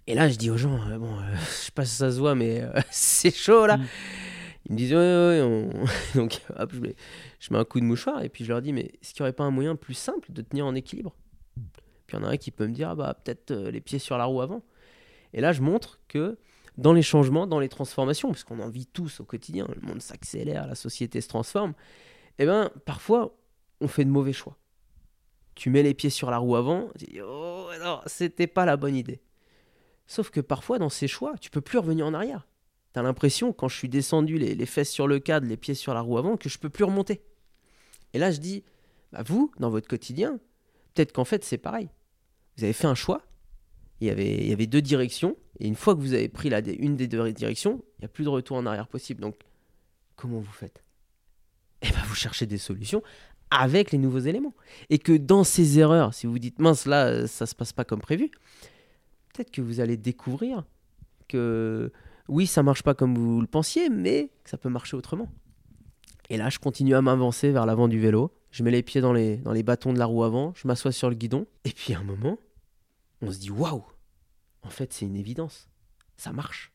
et 0.09 0.15
là, 0.15 0.27
je 0.31 0.37
dis 0.37 0.49
aux 0.49 0.57
gens, 0.57 0.81
euh, 0.89 0.97
bon, 0.97 1.19
euh, 1.19 1.37
je 1.39 1.65
sais 1.67 1.71
pas 1.71 1.85
si 1.85 1.95
ça 1.95 2.11
se 2.11 2.19
voit, 2.19 2.35
mais 2.35 2.63
euh, 2.63 2.81
c'est 2.91 3.35
chaud 3.35 3.67
là. 3.67 3.77
Mm. 3.77 3.87
Ils 4.67 4.73
me 4.73 4.77
disent, 4.79 4.95
ouais, 4.95 4.99
ouais, 4.99 5.87
Donc, 6.15 6.41
hop, 6.57 6.73
je 6.75 6.81
mets, 6.81 6.97
je 7.39 7.53
mets, 7.53 7.59
un 7.59 7.65
coup 7.65 7.79
de 7.79 7.85
mouchoir 7.85 8.23
et 8.23 8.31
puis 8.31 8.45
je 8.45 8.49
leur 8.49 8.63
dis, 8.63 8.73
mais 8.73 8.91
est-ce 9.03 9.13
qu'il 9.13 9.23
n'y 9.23 9.29
aurait 9.29 9.35
pas 9.35 9.45
un 9.45 9.51
moyen 9.51 9.77
plus 9.77 9.95
simple 9.95 10.33
de 10.33 10.41
tenir 10.41 10.65
en 10.65 10.75
équilibre? 10.75 11.15
Puis 12.07 12.17
il 12.17 12.21
y 12.21 12.25
en 12.25 12.27
a 12.27 12.31
un 12.31 12.37
qui 12.39 12.51
peut 12.51 12.67
me 12.67 12.73
dire, 12.73 12.89
ah, 12.89 12.95
bah, 12.95 13.21
peut-être 13.23 13.55
les 13.55 13.83
pieds 13.83 13.99
sur 13.99 14.17
la 14.17 14.25
roue 14.25 14.41
avant. 14.41 14.63
Et 15.33 15.41
là, 15.41 15.53
je 15.53 15.63
montre 15.63 16.01
que 16.09 16.39
dans 16.77 16.93
les 16.93 17.03
changements, 17.03 17.47
dans 17.47 17.61
les 17.61 17.69
transformations, 17.69 18.29
parce 18.29 18.45
qu'on 18.45 18.61
en 18.61 18.69
vit 18.69 18.87
tous 18.87 19.21
au 19.21 19.25
quotidien, 19.25 19.67
le 19.75 19.87
monde 19.87 20.01
s'accélère, 20.01 20.67
la 20.67 20.75
société 20.75 21.21
se 21.21 21.29
transforme, 21.29 21.75
eh 22.39 22.47
ben 22.47 22.71
parfois, 22.85 23.37
on 23.81 23.89
fait 23.89 24.05
de 24.05 24.11
mauvais 24.11 24.33
choix. 24.33 24.57
Tu 25.55 25.71
mets 25.71 25.83
les 25.83 25.95
pieds 25.95 26.11
sur 26.11 26.31
la 26.31 26.39
roue 26.39 26.55
avant, 26.55 26.89
tu 26.97 27.07
dis, 27.07 27.21
oh 27.21 27.69
c'était 28.07 28.47
pas 28.47 28.65
la 28.65 28.77
bonne 28.77 28.95
idée. 28.95 29.21
Sauf 30.07 30.31
que 30.31 30.41
parfois, 30.41 30.79
dans 30.79 30.89
ces 30.89 31.09
choix, 31.09 31.35
tu 31.41 31.51
peux 31.51 31.61
plus 31.61 31.79
revenir 31.79 32.07
en 32.07 32.15
arrière. 32.15 32.47
Tu 32.95 33.01
as 33.01 33.03
l'impression, 33.03 33.53
quand 33.53 33.69
je 33.69 33.77
suis 33.77 33.89
descendu 33.89 34.39
les, 34.39 34.67
fesses 34.67 34.91
sur 34.91 35.07
le 35.07 35.19
cadre, 35.19 35.47
les 35.47 35.57
pieds 35.57 35.75
sur 35.75 35.95
la 35.95 36.01
roue 36.01 36.17
avant, 36.17 36.37
que 36.37 36.49
je 36.49 36.59
peux 36.59 36.71
plus 36.71 36.85
remonter. 36.85 37.23
Et 38.15 38.19
là, 38.19 38.31
je 38.31 38.39
dis, 38.39 38.65
bah 39.13 39.23
vous, 39.27 39.53
dans 39.59 39.69
votre 39.69 39.89
quotidien, 39.89 40.39
peut-être 40.95 41.13
qu'en 41.13 41.25
fait, 41.25 41.45
c'est 41.45 41.59
pareil. 41.59 41.91
Vous 42.57 42.65
avez 42.65 42.73
fait 42.73 42.87
un 42.87 42.95
choix, 42.95 43.23
il 44.01 44.07
y, 44.07 44.11
avait, 44.53 44.67
deux 44.67 44.83
directions, 44.83 45.37
et 45.59 45.67
une 45.67 45.75
fois 45.75 45.97
que 45.97 46.01
vous 46.01 46.15
avez 46.15 46.29
pris 46.29 46.49
la, 46.51 46.61
une 46.61 46.97
des 46.97 47.09
deux 47.09 47.33
directions, 47.33 47.83
il 47.99 48.03
n'y 48.03 48.05
a 48.05 48.09
plus 48.09 48.25
de 48.25 48.29
retour 48.29 48.57
en 48.57 48.65
arrière 48.65 48.87
possible. 48.87 49.21
Donc, 49.21 49.37
comment 50.15 50.39
vous 50.39 50.53
faites? 50.53 50.85
Eh 51.83 51.89
bien, 51.89 52.03
vous 52.07 52.15
cherchez 52.15 52.47
des 52.47 52.59
solutions 52.59 53.03
avec 53.51 53.93
les 53.93 53.99
nouveaux 53.99 54.21
éléments. 54.21 54.55
Et 54.91 54.99
que 54.99 55.17
dans 55.17 55.43
ces 55.43 55.79
erreurs, 55.79 56.15
si 56.15 56.27
vous 56.27 56.39
dites, 56.39 56.59
mince, 56.59 56.87
là, 56.87 57.27
ça 57.27 57.47
se 57.47 57.55
passe 57.55 57.73
pas 57.73 57.85
comme 57.85 58.01
prévu, 58.01 58.31
peut-être 59.33 59.51
que 59.51 59.61
vous 59.61 59.81
allez 59.81 59.97
découvrir 59.97 60.65
que 61.29 61.93
oui, 62.29 62.47
ça 62.47 62.63
marche 62.63 62.83
pas 62.83 62.95
comme 62.95 63.17
vous 63.17 63.41
le 63.41 63.47
pensiez, 63.47 63.89
mais 63.89 64.31
que 64.45 64.51
ça 64.51 64.59
peut 64.59 64.69
marcher 64.69 64.97
autrement. 64.97 65.29
Et 66.31 66.37
là, 66.37 66.51
je 66.51 66.59
continue 66.59 66.95
à 66.95 67.03
m'avancer 67.03 67.51
vers 67.51 67.65
l'avant 67.65 67.89
du 67.89 67.99
vélo. 67.99 68.33
Je 68.51 68.63
mets 68.63 68.71
les 68.71 68.83
pieds 68.83 69.01
dans 69.01 69.13
les, 69.13 69.39
dans 69.39 69.53
les 69.53 69.63
bâtons 69.63 69.93
de 69.93 69.99
la 69.99 70.07
roue 70.07 70.25
avant, 70.25 70.53
je 70.55 70.69
m'assois 70.69 70.93
sur 70.93 71.09
le 71.09 71.17
guidon. 71.17 71.47
Et 71.65 71.71
puis 71.71 71.95
à 71.95 72.01
un 72.01 72.05
moment, 72.05 72.39
on 73.21 73.31
se 73.31 73.39
dit 73.39 73.51
waouh 73.51 73.85
En 74.63 74.71
fait, 74.71 74.93
c'est 74.93 75.07
une 75.07 75.17
évidence. 75.17 75.69
Ça 76.17 76.33
marche. 76.33 76.73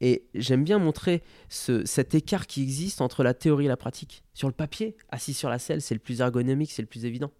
Et 0.00 0.26
j'aime 0.34 0.64
bien 0.64 0.78
montrer 0.78 1.22
ce, 1.48 1.84
cet 1.86 2.14
écart 2.14 2.46
qui 2.46 2.62
existe 2.62 3.00
entre 3.00 3.22
la 3.22 3.32
théorie 3.32 3.64
et 3.64 3.68
la 3.68 3.76
pratique. 3.76 4.22
Sur 4.34 4.48
le 4.48 4.54
papier, 4.54 4.96
assis 5.08 5.32
sur 5.32 5.48
la 5.48 5.58
selle, 5.58 5.80
c'est 5.80 5.94
le 5.94 6.00
plus 6.00 6.20
ergonomique, 6.20 6.70
c'est 6.70 6.82
le 6.82 6.88
plus 6.88 7.06
évident. 7.06 7.32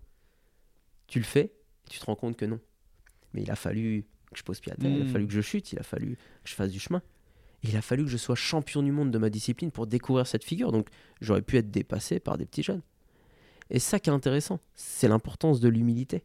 Tu 1.07 1.19
le 1.19 1.25
fais, 1.25 1.53
et 1.87 1.91
tu 1.91 1.99
te 1.99 2.07
rends 2.07 2.17
compte 2.17 2.37
que 2.37 2.47
non. 2.47 2.59
Mais 3.35 3.43
il 3.43 3.51
a 3.51 3.57
fallu 3.57 4.07
que 4.33 4.39
je 4.39 4.43
pose 4.43 4.61
pied 4.61 4.73
à 4.73 4.77
terre, 4.77 4.91
il 4.91 5.03
a 5.03 5.05
hmm. 5.05 5.09
fallu 5.09 5.27
que 5.27 5.35
je 5.35 5.41
chute, 5.43 5.73
il 5.73 5.79
a 5.79 5.83
fallu 5.83 6.17
que 6.17 6.49
je 6.49 6.55
fasse 6.55 6.71
du 6.71 6.81
chemin. 6.81 7.03
Et 7.63 7.69
il 7.69 7.77
a 7.77 7.83
fallu 7.83 8.05
que 8.05 8.11
je 8.11 8.17
sois 8.17 8.35
champion 8.35 8.83
du 8.83 8.93
monde 8.93 9.11
de 9.11 9.19
ma 9.19 9.29
discipline 9.29 9.71
pour 9.71 9.87
découvrir 9.87 10.27
cette 10.27 10.45
figure. 10.45 10.73
Donc 10.73 10.89
j'aurais 11.21 11.43
pu 11.43 11.59
être 11.59 11.71
dépassé 11.71 12.21
par 12.21 12.39
des 12.39 12.47
petits 12.47 12.63
jeunes. 12.63 12.83
Et 13.69 13.79
ça 13.79 13.99
qui 13.99 14.11
est 14.11 14.13
intéressant, 14.13 14.61
c'est 14.75 15.09
l'importance 15.09 15.61
de 15.61 15.69
l'humilité. 15.69 16.23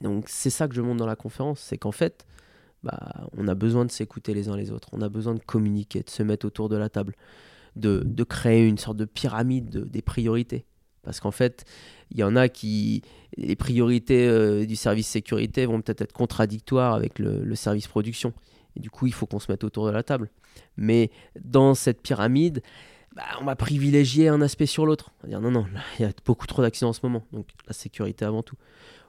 Donc 0.00 0.28
c'est 0.28 0.50
ça 0.50 0.68
que 0.68 0.74
je 0.74 0.80
montre 0.80 0.98
dans 0.98 1.06
la 1.06 1.16
conférence, 1.16 1.60
c'est 1.60 1.78
qu'en 1.78 1.92
fait, 1.92 2.26
bah, 2.82 3.28
on 3.36 3.48
a 3.48 3.54
besoin 3.54 3.84
de 3.86 3.90
s'écouter 3.90 4.34
les 4.34 4.48
uns 4.48 4.56
les 4.56 4.70
autres, 4.70 4.88
on 4.92 5.00
a 5.00 5.08
besoin 5.08 5.34
de 5.34 5.40
communiquer, 5.40 6.02
de 6.02 6.10
se 6.10 6.22
mettre 6.22 6.46
autour 6.46 6.68
de 6.68 6.76
la 6.76 6.90
table, 6.90 7.14
de, 7.76 8.24
créer 8.24 8.66
une 8.66 8.78
sorte 8.78 8.98
de 8.98 9.06
pyramide 9.06 9.90
des 9.90 10.02
priorités. 10.02 10.66
Parce 11.02 11.20
qu'en 11.20 11.30
fait, 11.30 11.64
il 12.10 12.18
y 12.18 12.22
en 12.22 12.36
a 12.36 12.48
qui. 12.48 13.02
Les 13.36 13.56
priorités 13.56 14.26
euh, 14.28 14.64
du 14.64 14.76
service 14.76 15.08
sécurité 15.08 15.66
vont 15.66 15.82
peut-être 15.82 16.02
être 16.02 16.12
contradictoires 16.12 16.94
avec 16.94 17.18
le, 17.18 17.54
service 17.54 17.88
production. 17.88 18.32
Et 18.76 18.80
du 18.80 18.90
coup, 18.90 19.06
il 19.06 19.12
faut 19.12 19.26
qu'on 19.26 19.40
se 19.40 19.50
mette 19.50 19.64
autour 19.64 19.86
de 19.86 19.90
la 19.90 20.02
table. 20.02 20.30
Mais 20.76 21.10
dans 21.40 21.74
cette 21.74 22.00
pyramide, 22.00 22.62
bah, 23.14 23.24
on 23.40 23.44
va 23.44 23.56
privilégier 23.56 24.28
un 24.28 24.40
aspect 24.40 24.66
sur 24.66 24.86
l'autre. 24.86 25.12
On 25.18 25.22
va 25.24 25.28
dire 25.28 25.40
non, 25.40 25.50
non, 25.50 25.66
il 25.98 26.02
y 26.02 26.04
a 26.08 26.12
beaucoup 26.24 26.46
trop 26.46 26.62
d'accidents 26.62 26.90
en 26.90 26.94
ce 26.94 27.00
moment. 27.02 27.26
Donc 27.32 27.48
la 27.66 27.72
sécurité 27.72 28.24
avant 28.24 28.42
tout. 28.42 28.56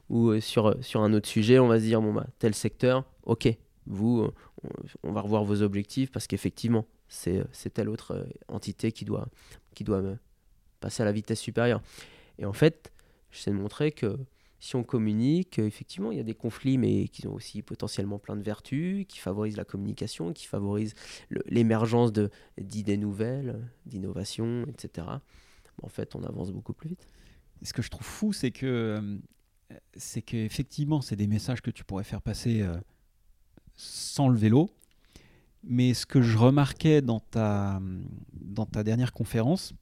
Ou 0.10 0.30
euh, 0.30 0.40
sur, 0.40 0.76
sur 0.84 1.02
un 1.02 1.14
autre 1.14 1.28
sujet, 1.28 1.60
on 1.60 1.68
va 1.68 1.80
se 1.80 1.86
dire 1.86 2.02
bon, 2.02 2.14
bah, 2.14 2.28
tel 2.40 2.54
secteur, 2.54 3.06
ok, 3.24 3.50
vous, 3.88 4.22
euh, 4.22 4.34
on, 5.04 5.12
va 5.12 5.22
revoir 5.22 5.44
vos 5.44 5.62
objectifs 5.62 6.12
parce 6.12 6.28
qu'effectivement, 6.28 6.86
c'est 7.08 7.74
telle 7.74 7.90
autre 7.90 8.28
entité 8.48 8.92
qui 8.92 9.06
doit, 9.06 9.28
qui 9.74 9.84
doit 9.84 10.02
passer 10.80 11.04
à 11.04 11.06
la 11.06 11.12
vitesse 11.12 11.40
supérieure. 11.40 11.82
Et 12.40 12.46
en 12.46 12.54
fait, 12.54 12.92
j'essaie 13.32 13.52
de 13.52 13.56
montrer 13.56 13.92
que 13.92 14.18
si 14.60 14.76
on 14.76 14.84
communique, 14.84 15.60
effectivement, 15.60 16.12
il 16.12 16.18
y 16.18 16.20
a 16.20 16.24
des 16.24 16.34
conflits, 16.34 16.80
mais 16.80 17.08
qui 17.08 17.28
ont 17.28 17.34
aussi 17.36 17.62
potentiellement 17.62 18.18
plein 18.18 18.36
de 18.36 18.42
vertus, 18.42 19.06
qui 19.08 19.20
favorisent 19.20 19.58
la 19.58 19.66
communication, 19.66 20.34
qui 20.34 20.48
favorisent 20.48 20.96
l'émergence 21.46 22.12
d'idées 22.58 22.98
nouvelles, 22.98 23.62
d'innovations, 23.86 24.66
etc. 24.68 25.08
en 25.84 25.88
fait, 25.88 26.16
on 26.16 26.24
avance 26.24 26.52
beaucoup 26.52 26.74
plus 26.74 26.90
vite. 26.90 27.08
ce 27.62 27.74
que 27.74 27.84
je 27.84 27.92
trouve 27.92 28.08
fou, 28.08 28.34
c'est 28.34 28.50
que 28.50 28.66
euh, 28.66 29.18
c'est 29.96 30.22
qu'effectivement, 30.22 31.02
c'est 31.02 31.16
des 31.16 31.28
messages 31.28 31.62
que 31.62 31.72
tu 31.72 31.84
pourrais 31.84 32.04
faire 32.04 32.22
passer 32.22 32.62
euh, 32.62 32.76
sans 33.76 34.30
le 34.30 34.38
vélo, 34.38 34.70
Mais 35.64 35.94
ce 35.94 36.06
que 36.06 36.22
je 36.22 36.38
remarquais 36.38 37.02
dans 37.02 37.20
ta, 37.20 37.82
dans 38.34 38.66
ta 38.66 38.84
dernière 38.84 39.14
conférence, 39.14 39.74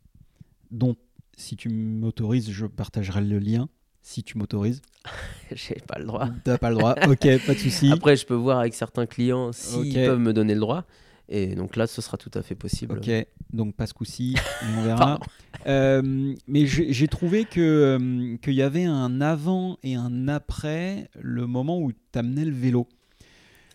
dont 0.71 0.95
si 1.37 1.55
tu 1.55 1.69
m'autorises, 1.69 2.51
je 2.51 2.65
partagerai 2.65 3.21
le 3.21 3.39
lien, 3.39 3.69
si 4.01 4.23
tu 4.23 4.37
m'autorises. 4.37 4.81
J'ai 5.51 5.75
pas 5.75 5.99
le 5.99 6.05
droit. 6.05 6.29
T'as 6.43 6.57
pas 6.57 6.69
le 6.69 6.77
droit, 6.77 6.95
ok, 7.07 7.45
pas 7.45 7.53
de 7.53 7.59
souci. 7.59 7.91
Après, 7.91 8.15
je 8.15 8.25
peux 8.25 8.33
voir 8.35 8.59
avec 8.59 8.73
certains 8.73 9.05
clients 9.05 9.51
s'ils 9.51 9.93
peuvent 9.93 10.19
me 10.19 10.33
donner 10.33 10.53
le 10.53 10.61
droit. 10.61 10.85
Et 11.29 11.55
donc 11.55 11.75
là, 11.75 11.87
ce 11.87 12.01
sera 12.01 12.17
tout 12.17 12.31
à 12.33 12.41
fait 12.41 12.55
possible. 12.55 12.97
Ok, 12.97 13.09
donc 13.53 13.75
pas 13.75 13.87
ce 13.87 13.93
coup-ci, 13.93 14.35
on 14.77 14.81
verra. 14.81 15.19
Euh, 15.67 16.33
mais 16.47 16.65
j'ai 16.65 17.07
trouvé 17.07 17.45
que 17.45 17.61
euh, 17.61 18.37
qu'il 18.37 18.53
y 18.53 18.61
avait 18.61 18.83
un 18.83 19.21
avant 19.21 19.77
et 19.83 19.95
un 19.95 20.27
après 20.27 21.09
le 21.19 21.47
moment 21.47 21.79
où 21.79 21.91
tu 21.91 22.19
amenais 22.19 22.45
le 22.45 22.55
vélo. 22.55 22.87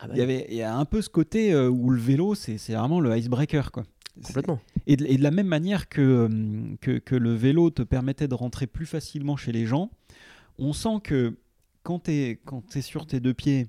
Ah 0.01 0.07
bah 0.07 0.13
il, 0.15 0.19
y 0.19 0.23
avait, 0.23 0.47
il 0.51 0.57
y 0.57 0.63
a 0.63 0.77
un 0.77 0.85
peu 0.85 1.03
ce 1.03 1.09
côté 1.09 1.53
euh, 1.53 1.69
où 1.69 1.91
le 1.91 2.01
vélo, 2.01 2.35
c'est 2.35 2.59
vraiment 2.69 3.01
le 3.01 3.17
icebreaker. 3.17 3.73
Quoi. 3.73 3.85
Complètement. 4.23 4.61
Et 4.87 4.97
de, 4.97 5.07
et 5.07 5.17
de, 5.17 5.23
la 5.23 5.31
même 5.31 5.47
manière 5.47 5.89
que, 5.89 6.29
que, 6.81 6.99
que, 6.99 7.15
le 7.15 7.35
vélo 7.35 7.71
te 7.71 7.83
permettait 7.83 8.29
de 8.29 8.35
rentrer 8.35 8.67
plus 8.67 8.87
facilement 8.87 9.37
chez 9.37 9.53
les 9.53 9.67
gens, 9.67 9.91
on 10.59 10.73
sent 10.73 11.01
que 11.03 11.37
quand 11.83 12.05
tu 12.05 12.11
es, 12.13 12.41
es, 12.75 12.81
sur 12.83 13.07
tes 13.07 13.21
deux 13.21 13.35
pieds, 13.35 13.69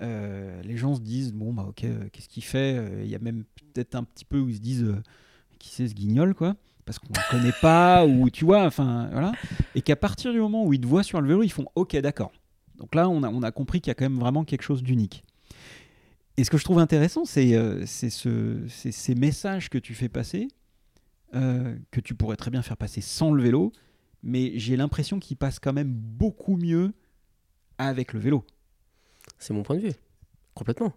euh, 0.00 0.62
les 0.62 0.76
gens 0.76 0.94
se 0.94 1.00
disent 1.00 1.32
bon 1.32 1.52
bah 1.52 1.66
ok 1.68 1.84
euh, 1.84 2.08
qu'est-ce 2.12 2.28
qu'il 2.28 2.44
fait? 2.44 2.76
Euh, 2.78 3.02
il 3.02 3.10
y 3.10 3.16
a 3.16 3.18
même 3.18 3.44
peut-être 3.74 3.96
un 3.96 4.04
petit 4.04 4.24
peu 4.24 4.38
où 4.38 4.48
ils 4.48 4.56
se 4.56 4.60
disent 4.60 4.94
qui 5.58 5.70
c'est 5.70 5.88
ce 5.88 5.94
guignol 5.94 6.34
quoi 6.34 6.56
parce 6.84 6.98
qu'on 6.98 7.08
ne 7.08 7.30
connaît 7.30 7.54
pas 7.60 8.06
ou 8.06 8.30
tu 8.30 8.44
vois 8.44 8.64
enfin 8.64 9.08
voilà 9.12 9.32
et 9.74 9.82
qu'à 9.82 9.96
partir 9.96 10.32
du 10.32 10.40
moment 10.40 10.64
où 10.64 10.72
ils 10.72 10.80
te 10.80 10.86
voient 10.86 11.02
sur 11.02 11.20
le 11.20 11.28
vélo 11.28 11.42
ils 11.42 11.52
font 11.52 11.66
ok 11.74 11.96
d'accord 11.96 12.32
donc 12.76 12.94
là 12.94 13.08
on 13.08 13.22
a, 13.22 13.28
on 13.28 13.42
a 13.42 13.50
compris 13.50 13.80
qu'il 13.80 13.90
y 13.90 13.92
a 13.92 13.94
quand 13.94 14.04
même 14.04 14.18
vraiment 14.18 14.44
quelque 14.44 14.62
chose 14.62 14.82
d'unique 14.82 15.24
et 16.36 16.44
ce 16.44 16.50
que 16.50 16.58
je 16.58 16.64
trouve 16.64 16.78
intéressant 16.78 17.24
c'est 17.24 17.86
ce, 17.86 18.62
ces 18.68 19.14
messages 19.14 19.68
que 19.68 19.78
tu 19.78 19.94
fais 19.94 20.08
passer 20.08 20.48
que 21.32 22.00
tu 22.02 22.14
pourrais 22.14 22.36
très 22.36 22.50
bien 22.50 22.62
faire 22.62 22.76
passer 22.76 23.00
sans 23.00 23.32
le 23.32 23.42
vélo 23.42 23.72
mais 24.22 24.52
j'ai 24.58 24.76
l'impression 24.76 25.18
qu'ils 25.18 25.36
passent 25.36 25.58
quand 25.58 25.72
même 25.72 25.92
beaucoup 25.92 26.56
mieux 26.56 26.92
avec 27.78 28.12
le 28.12 28.20
vélo 28.20 28.44
c'est 29.38 29.54
mon 29.54 29.62
point 29.62 29.76
de 29.76 29.82
vue. 29.82 29.92
Complètement. 30.54 30.92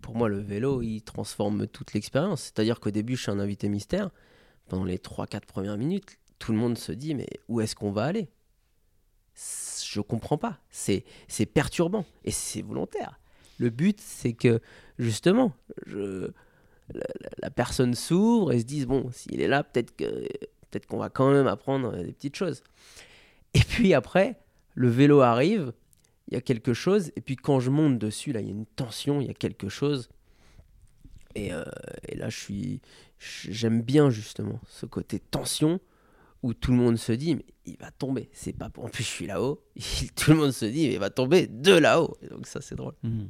Pour 0.00 0.16
moi, 0.16 0.28
le 0.28 0.38
vélo, 0.38 0.82
il 0.82 1.02
transforme 1.02 1.66
toute 1.66 1.92
l'expérience. 1.92 2.42
C'est-à-dire 2.42 2.80
qu'au 2.80 2.90
début, 2.90 3.16
je 3.16 3.22
suis 3.22 3.30
un 3.30 3.38
invité 3.38 3.68
mystère. 3.68 4.10
Pendant 4.68 4.84
les 4.84 4.98
3-4 4.98 5.46
premières 5.46 5.78
minutes, 5.78 6.18
tout 6.38 6.52
le 6.52 6.58
monde 6.58 6.76
se 6.76 6.92
dit 6.92 7.14
Mais 7.14 7.28
où 7.48 7.60
est-ce 7.60 7.74
qu'on 7.74 7.90
va 7.90 8.04
aller? 8.04 8.28
Je 9.84 10.00
comprends 10.00 10.38
pas. 10.38 10.58
C'est 10.70 11.04
perturbant. 11.52 12.04
Et 12.24 12.30
c'est 12.30 12.62
volontaire. 12.62 13.18
Le 13.58 13.70
but, 13.70 14.00
c'est 14.00 14.34
que, 14.34 14.60
justement, 14.98 15.52
je, 15.86 16.30
la, 17.42 17.50
personne 17.50 17.94
s'ouvre 17.94 18.52
et 18.52 18.60
se 18.60 18.64
dise 18.64 18.86
Bon, 18.86 19.10
s'il 19.12 19.40
est 19.40 19.48
là, 19.48 19.64
peut-être 19.64 19.96
que 19.96 20.26
peut-être 20.70 20.86
qu'on 20.86 20.98
va 20.98 21.08
quand 21.08 21.30
même 21.30 21.46
apprendre 21.46 21.96
des 21.96 22.12
petites 22.12 22.36
choses. 22.36 22.62
Et 23.54 23.60
puis 23.60 23.94
après, 23.94 24.38
le 24.74 24.88
vélo 24.88 25.20
arrive 25.20 25.72
il 26.28 26.34
y 26.34 26.36
a 26.36 26.40
quelque 26.40 26.74
chose. 26.74 27.10
Et 27.16 27.20
puis 27.20 27.36
quand 27.36 27.60
je 27.60 27.70
monte 27.70 27.98
dessus, 27.98 28.32
là, 28.32 28.40
il 28.40 28.46
y 28.46 28.50
a 28.50 28.52
une 28.52 28.66
tension, 28.66 29.20
il 29.20 29.26
y 29.26 29.30
a 29.30 29.34
quelque 29.34 29.68
chose. 29.68 30.08
Et, 31.34 31.52
euh, 31.52 31.64
là, 32.14 32.28
je 32.28 32.38
suis, 32.38 32.80
j'aime 33.18 33.82
bien 33.82 34.10
justement 34.10 34.60
ce 34.66 34.86
côté 34.86 35.18
tension 35.18 35.80
où 36.42 36.54
tout 36.54 36.70
le 36.70 36.76
monde 36.76 36.96
se 36.96 37.12
dit 37.12 37.34
mais 37.34 37.46
il 37.66 37.76
va 37.78 37.90
tomber. 37.90 38.28
C'est 38.32 38.56
pas 38.56 38.70
en 38.76 38.88
plus 38.88 39.02
je 39.02 39.08
suis 39.08 39.26
là-haut. 39.26 39.62
tout 40.16 40.30
le 40.30 40.36
monde 40.36 40.52
se 40.52 40.64
dit 40.64 40.86
mais 40.86 40.94
il 40.94 41.00
va 41.00 41.10
tomber 41.10 41.46
de 41.46 41.72
là-haut. 41.72 42.16
donc 42.30 42.46
ça 42.46 42.60
c'est 42.60 42.76
drôle. 42.76 42.94
Mmh 43.02 43.26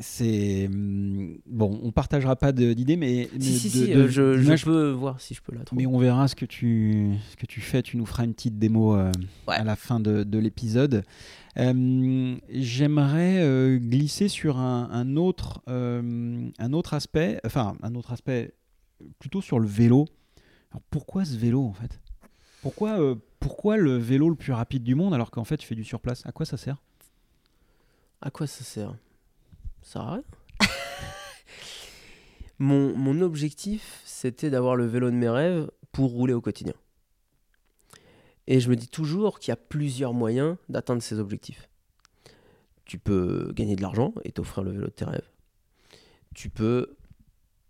c'est 0.00 0.66
hum, 0.66 1.38
bon, 1.46 1.78
on 1.82 1.92
partagera 1.92 2.34
pas 2.34 2.52
d'idées, 2.52 2.96
mais, 2.96 3.28
si, 3.38 3.58
si, 3.58 3.70
si, 3.70 3.92
euh, 3.92 4.08
je, 4.08 4.64
peux 4.64 4.90
voir 4.90 5.20
si 5.20 5.34
je 5.34 5.42
peux 5.42 5.54
la 5.54 5.64
trouver. 5.64 5.82
Mais 5.82 5.86
on 5.86 5.98
verra 5.98 6.26
ce 6.26 6.34
que 6.34 6.46
tu 6.46 7.12
ce 7.30 7.36
que 7.36 7.46
tu 7.46 7.60
fais. 7.60 7.82
Tu 7.82 7.96
nous 7.96 8.06
feras 8.06 8.24
une 8.24 8.34
petite 8.34 8.58
démo 8.58 8.96
euh, 8.96 9.12
à 9.46 9.62
la 9.62 9.76
fin 9.76 10.00
de, 10.00 10.24
de 10.24 10.38
l'épisode. 10.38 11.04
Hum, 11.56 12.40
j'aimerais 12.48 13.42
euh, 13.42 13.78
glisser 13.78 14.28
sur 14.28 14.58
un, 14.58 15.16
autre 15.16 15.62
un 15.66 16.72
autre 16.72 16.94
aspect, 16.94 17.38
enfin 17.44 17.76
un 17.82 17.94
autre 17.94 18.12
aspect 18.12 18.54
plutôt 19.18 19.42
sur 19.42 19.60
le 19.60 19.66
vélo. 19.66 20.06
Alors 20.72 20.82
pourquoi 20.90 21.24
ce 21.24 21.36
vélo 21.36 21.62
en 21.62 21.74
fait? 21.74 22.00
Pourquoi 22.62 22.98
pourquoi 23.38 23.76
le 23.76 23.96
vélo 23.96 24.28
le 24.28 24.36
plus 24.36 24.52
rapide 24.52 24.82
du 24.82 24.94
monde 24.94 25.14
alors 25.14 25.30
qu'en 25.30 25.44
fait 25.44 25.58
tu 25.58 25.66
fais 25.66 25.74
du 25.74 25.84
surplace? 25.84 26.22
À 26.24 26.32
quoi 26.32 26.46
ça 26.46 26.56
sert? 26.56 26.76
À 28.22 28.30
quoi 28.30 28.46
ça 28.46 28.64
sert? 28.64 28.94
Ça 29.82 30.20
mon, 32.58 32.96
mon 32.96 33.20
objectif, 33.20 34.02
c'était 34.04 34.50
d'avoir 34.50 34.76
le 34.76 34.86
vélo 34.86 35.10
de 35.10 35.16
mes 35.16 35.28
rêves 35.28 35.70
pour 35.92 36.10
rouler 36.10 36.34
au 36.34 36.40
quotidien. 36.40 36.74
Et 38.46 38.60
je 38.60 38.68
me 38.68 38.76
dis 38.76 38.88
toujours 38.88 39.38
qu'il 39.38 39.50
y 39.50 39.52
a 39.52 39.56
plusieurs 39.56 40.12
moyens 40.12 40.56
d'atteindre 40.68 41.02
ces 41.02 41.18
objectifs. 41.18 41.68
Tu 42.84 42.98
peux 42.98 43.52
gagner 43.54 43.76
de 43.76 43.82
l'argent 43.82 44.12
et 44.24 44.32
t'offrir 44.32 44.64
le 44.64 44.72
vélo 44.72 44.86
de 44.86 44.90
tes 44.90 45.04
rêves. 45.04 45.28
Tu 46.34 46.50
peux 46.50 46.96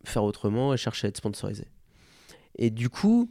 faire 0.05 0.25
autrement 0.25 0.73
et 0.73 0.79
chercher 0.79 1.07
à 1.07 1.11
être 1.11 1.19
sponsorisé. 1.19 1.67
Et 2.57 2.71
du 2.71 2.89
coup, 2.89 3.31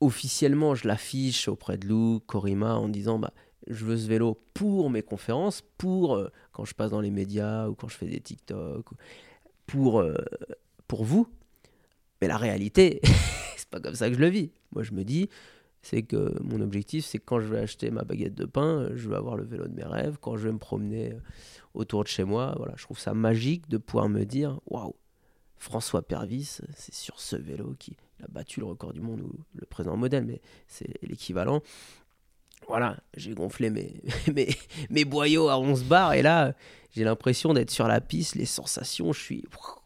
officiellement, 0.00 0.74
je 0.74 0.88
l'affiche 0.88 1.48
auprès 1.48 1.78
de 1.78 1.86
Lou, 1.86 2.20
Corima, 2.26 2.74
en 2.74 2.88
disant 2.88 3.18
bah, 3.18 3.32
je 3.66 3.84
veux 3.84 3.96
ce 3.96 4.06
vélo 4.06 4.40
pour 4.54 4.90
mes 4.90 5.02
conférences, 5.02 5.62
pour 5.76 6.16
euh, 6.16 6.28
quand 6.52 6.64
je 6.64 6.74
passe 6.74 6.90
dans 6.90 7.00
les 7.00 7.10
médias 7.10 7.68
ou 7.68 7.74
quand 7.74 7.88
je 7.88 7.96
fais 7.96 8.06
des 8.06 8.20
TikTok, 8.20 8.86
pour, 9.66 10.00
euh, 10.00 10.16
pour 10.86 11.04
vous. 11.04 11.28
Mais 12.20 12.28
la 12.28 12.36
réalité, 12.36 13.00
c'est 13.56 13.68
pas 13.68 13.80
comme 13.80 13.94
ça 13.94 14.08
que 14.08 14.14
je 14.14 14.20
le 14.20 14.28
vis. 14.28 14.50
Moi, 14.72 14.82
je 14.82 14.92
me 14.92 15.04
dis, 15.04 15.28
c'est 15.82 16.02
que 16.02 16.34
mon 16.42 16.60
objectif, 16.60 17.04
c'est 17.04 17.18
que 17.18 17.24
quand 17.24 17.40
je 17.40 17.46
vais 17.46 17.58
acheter 17.58 17.90
ma 17.90 18.02
baguette 18.02 18.34
de 18.34 18.44
pain, 18.44 18.88
je 18.94 19.08
vais 19.08 19.16
avoir 19.16 19.36
le 19.36 19.44
vélo 19.44 19.66
de 19.68 19.74
mes 19.74 19.84
rêves. 19.84 20.18
Quand 20.20 20.36
je 20.36 20.46
vais 20.46 20.52
me 20.52 20.58
promener 20.58 21.12
euh, 21.12 21.20
autour 21.74 22.02
de 22.04 22.08
chez 22.08 22.24
moi, 22.24 22.54
voilà, 22.56 22.74
je 22.76 22.84
trouve 22.84 22.98
ça 22.98 23.14
magique 23.14 23.68
de 23.68 23.78
pouvoir 23.78 24.08
me 24.08 24.24
dire, 24.24 24.60
waouh, 24.66 24.94
François 25.56 26.02
Pervis, 26.02 26.60
c'est 26.76 26.94
sur 26.94 27.18
ce 27.20 27.36
vélo 27.36 27.74
qui 27.78 27.96
a 28.22 28.28
battu 28.28 28.60
le 28.60 28.66
record 28.66 28.92
du 28.92 29.00
monde 29.00 29.20
ou 29.22 29.32
le 29.54 29.66
présent 29.66 29.96
modèle, 29.96 30.24
mais 30.24 30.40
c'est 30.68 31.02
l'équivalent 31.02 31.62
voilà, 32.68 32.98
j'ai 33.16 33.34
gonflé 33.34 33.70
mes, 33.70 33.94
mes, 34.34 34.48
mes, 34.90 35.04
boyaux 35.04 35.48
à 35.48 35.58
11 35.58 35.84
bars 35.84 36.12
et 36.12 36.22
là, 36.22 36.54
j'ai 36.94 37.02
l'impression 37.02 37.54
d'être 37.54 37.70
sur 37.70 37.88
la 37.88 38.00
piste, 38.00 38.34
les 38.34 38.44
sensations, 38.44 39.12
je 39.12 39.20
suis, 39.20 39.44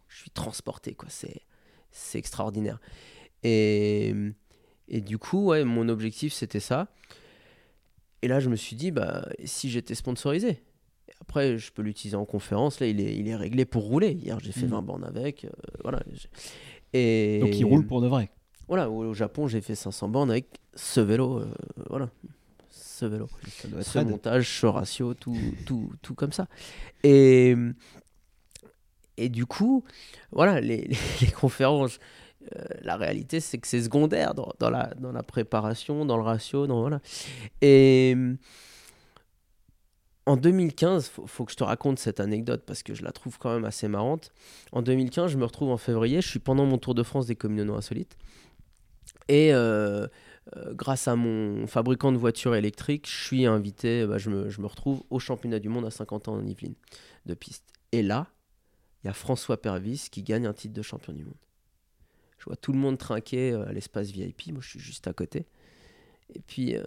je 0.09 0.19
suis 0.19 0.31
transporté, 0.31 0.95
quoi. 0.95 1.09
C'est, 1.09 1.43
c'est 1.93 2.19
extraordinaire. 2.19 2.81
Et, 3.45 4.15
et 4.89 5.01
du 5.01 5.19
coup, 5.19 5.47
ouais, 5.47 5.65
mon 5.65 5.89
objectif, 5.89 6.33
c'était 6.33 6.61
ça. 6.61 6.89
Et 8.23 8.29
là, 8.29 8.41
je 8.41 8.49
me 8.49 8.57
suis 8.57 8.77
dit, 8.77 8.91
bah, 8.91 9.29
si 9.45 9.71
j'étais 9.71 9.95
sponsorisé 9.95 10.63
Après, 11.21 11.59
je 11.59 11.73
peux 11.73 11.83
l'utiliser 11.83 12.17
en 12.17 12.25
conférence. 12.25 12.81
Là, 12.81 12.87
il 12.87 13.01
est, 13.01 13.17
il 13.17 13.29
est 13.29 13.37
réglé 13.37 13.65
pour 13.65 13.85
rouler. 13.85 14.13
Hier, 14.13 14.39
j'ai 14.41 14.53
fait 14.53 14.67
20 14.67 14.81
mmh. 14.81 14.85
bornes 14.85 15.05
avec. 15.05 15.45
Euh, 15.45 15.51
voilà. 15.83 16.03
Et, 16.93 17.41
Donc, 17.41 17.57
il 17.57 17.65
roule 17.65 17.87
pour 17.87 18.01
de 18.01 18.07
vrai 18.07 18.31
Voilà, 18.69 18.91
au 18.91 19.13
Japon, 19.13 19.49
j'ai 19.49 19.61
fait 19.61 19.75
500 19.75 20.09
bornes 20.09 20.31
avec 20.31 20.47
ce 20.75 21.01
vélo. 21.01 21.41
Euh, 21.41 21.53
voilà 21.89 22.11
ce 23.03 23.07
vélo. 23.07 23.29
Ce 23.83 23.99
montage, 23.99 24.61
ce 24.61 24.67
ratio, 24.67 25.15
tout, 25.15 25.37
tout, 25.67 25.93
tout 26.03 26.15
comme 26.15 26.33
ça. 26.33 26.47
Et, 27.03 27.57
et 29.17 29.29
du 29.29 29.47
coup, 29.47 29.85
voilà, 30.31 30.61
les, 30.61 30.89
les, 31.21 31.31
conférences, 31.31 31.99
euh, 32.55 32.65
la 32.83 32.97
réalité, 32.97 33.41
c'est 33.41 33.59
que 33.59 33.67
c'est 33.67 33.83
secondaire 33.83 34.35
dans, 34.35 34.53
dans, 34.59 34.71
la, 34.71 34.95
dans 34.99 35.13
la 35.13 35.23
préparation, 35.23 36.05
dans 36.05 36.17
le 36.17 36.23
ratio, 36.23 36.67
dans, 36.67 36.81
voilà. 36.81 37.01
Et 37.61 38.17
en 40.27 40.37
2015, 40.37 41.09
faut, 41.09 41.27
faut 41.27 41.45
que 41.45 41.51
je 41.51 41.57
te 41.57 41.65
raconte 41.65 41.99
cette 41.99 42.21
anecdote 42.21 42.63
parce 42.65 42.85
que 42.85 42.95
je 42.95 43.03
la 43.03 43.11
trouve 43.11 43.39
quand 43.39 43.53
même 43.53 43.65
assez 43.65 43.89
marrante. 43.89 44.31
En 44.71 44.83
2015, 44.83 45.33
je 45.33 45.39
me 45.39 45.45
retrouve 45.45 45.71
en 45.71 45.77
février, 45.77 46.21
je 46.21 46.29
suis 46.29 46.39
pendant 46.39 46.67
mon 46.67 46.79
tour 46.79 46.95
de 46.95 47.03
France 47.03 47.27
des 47.27 47.35
communautés 47.35 47.77
insolites. 47.77 48.17
Et 49.29 49.53
euh, 49.53 50.07
euh, 50.57 50.75
grâce 50.75 51.09
à 51.09 51.17
mon 51.17 51.67
fabricant 51.67 52.13
de 52.13 52.17
voitures 52.17 52.55
électriques, 52.55 53.09
je 53.09 53.25
suis 53.25 53.47
invité, 53.47 54.07
je, 54.17 54.31
me, 54.31 54.51
je, 54.51 54.61
me, 54.61 54.67
retrouve 54.67 55.05
au 55.11 55.19
championnat 55.19 55.61
du 55.61 55.69
monde 55.69 55.87
à 55.87 55.91
50 55.91 56.29
ans 56.29 56.35
en 56.35 56.47
Yvelines 56.47 56.75
de 57.27 57.35
piste. 57.35 57.65
Et 57.93 58.03
là, 58.03 58.27
il 59.03 59.07
y 59.07 59.11
a 59.11 59.13
François 59.13 59.61
Pervis 59.61 60.09
qui 60.11 60.23
gagne 60.23 60.47
un 60.47 60.53
titre 60.53 60.75
de 60.75 60.83
champion 60.83 61.13
du 61.13 61.25
monde. 61.25 61.35
Je 62.39 62.45
vois 62.47 62.57
tout 62.57 62.73
le 62.73 62.79
monde 62.79 62.99
trinquer 62.99 63.53
euh, 63.53 63.69
à 63.69 63.73
l'espace 63.73 64.11
VIP, 64.11 64.49
moi 64.49 64.61
je 64.61 64.71
suis 64.71 64.81
juste 64.81 65.07
à 65.07 65.13
côté. 65.13 65.47
Et 66.35 66.41
puis, 66.41 66.77
euh, 66.77 66.83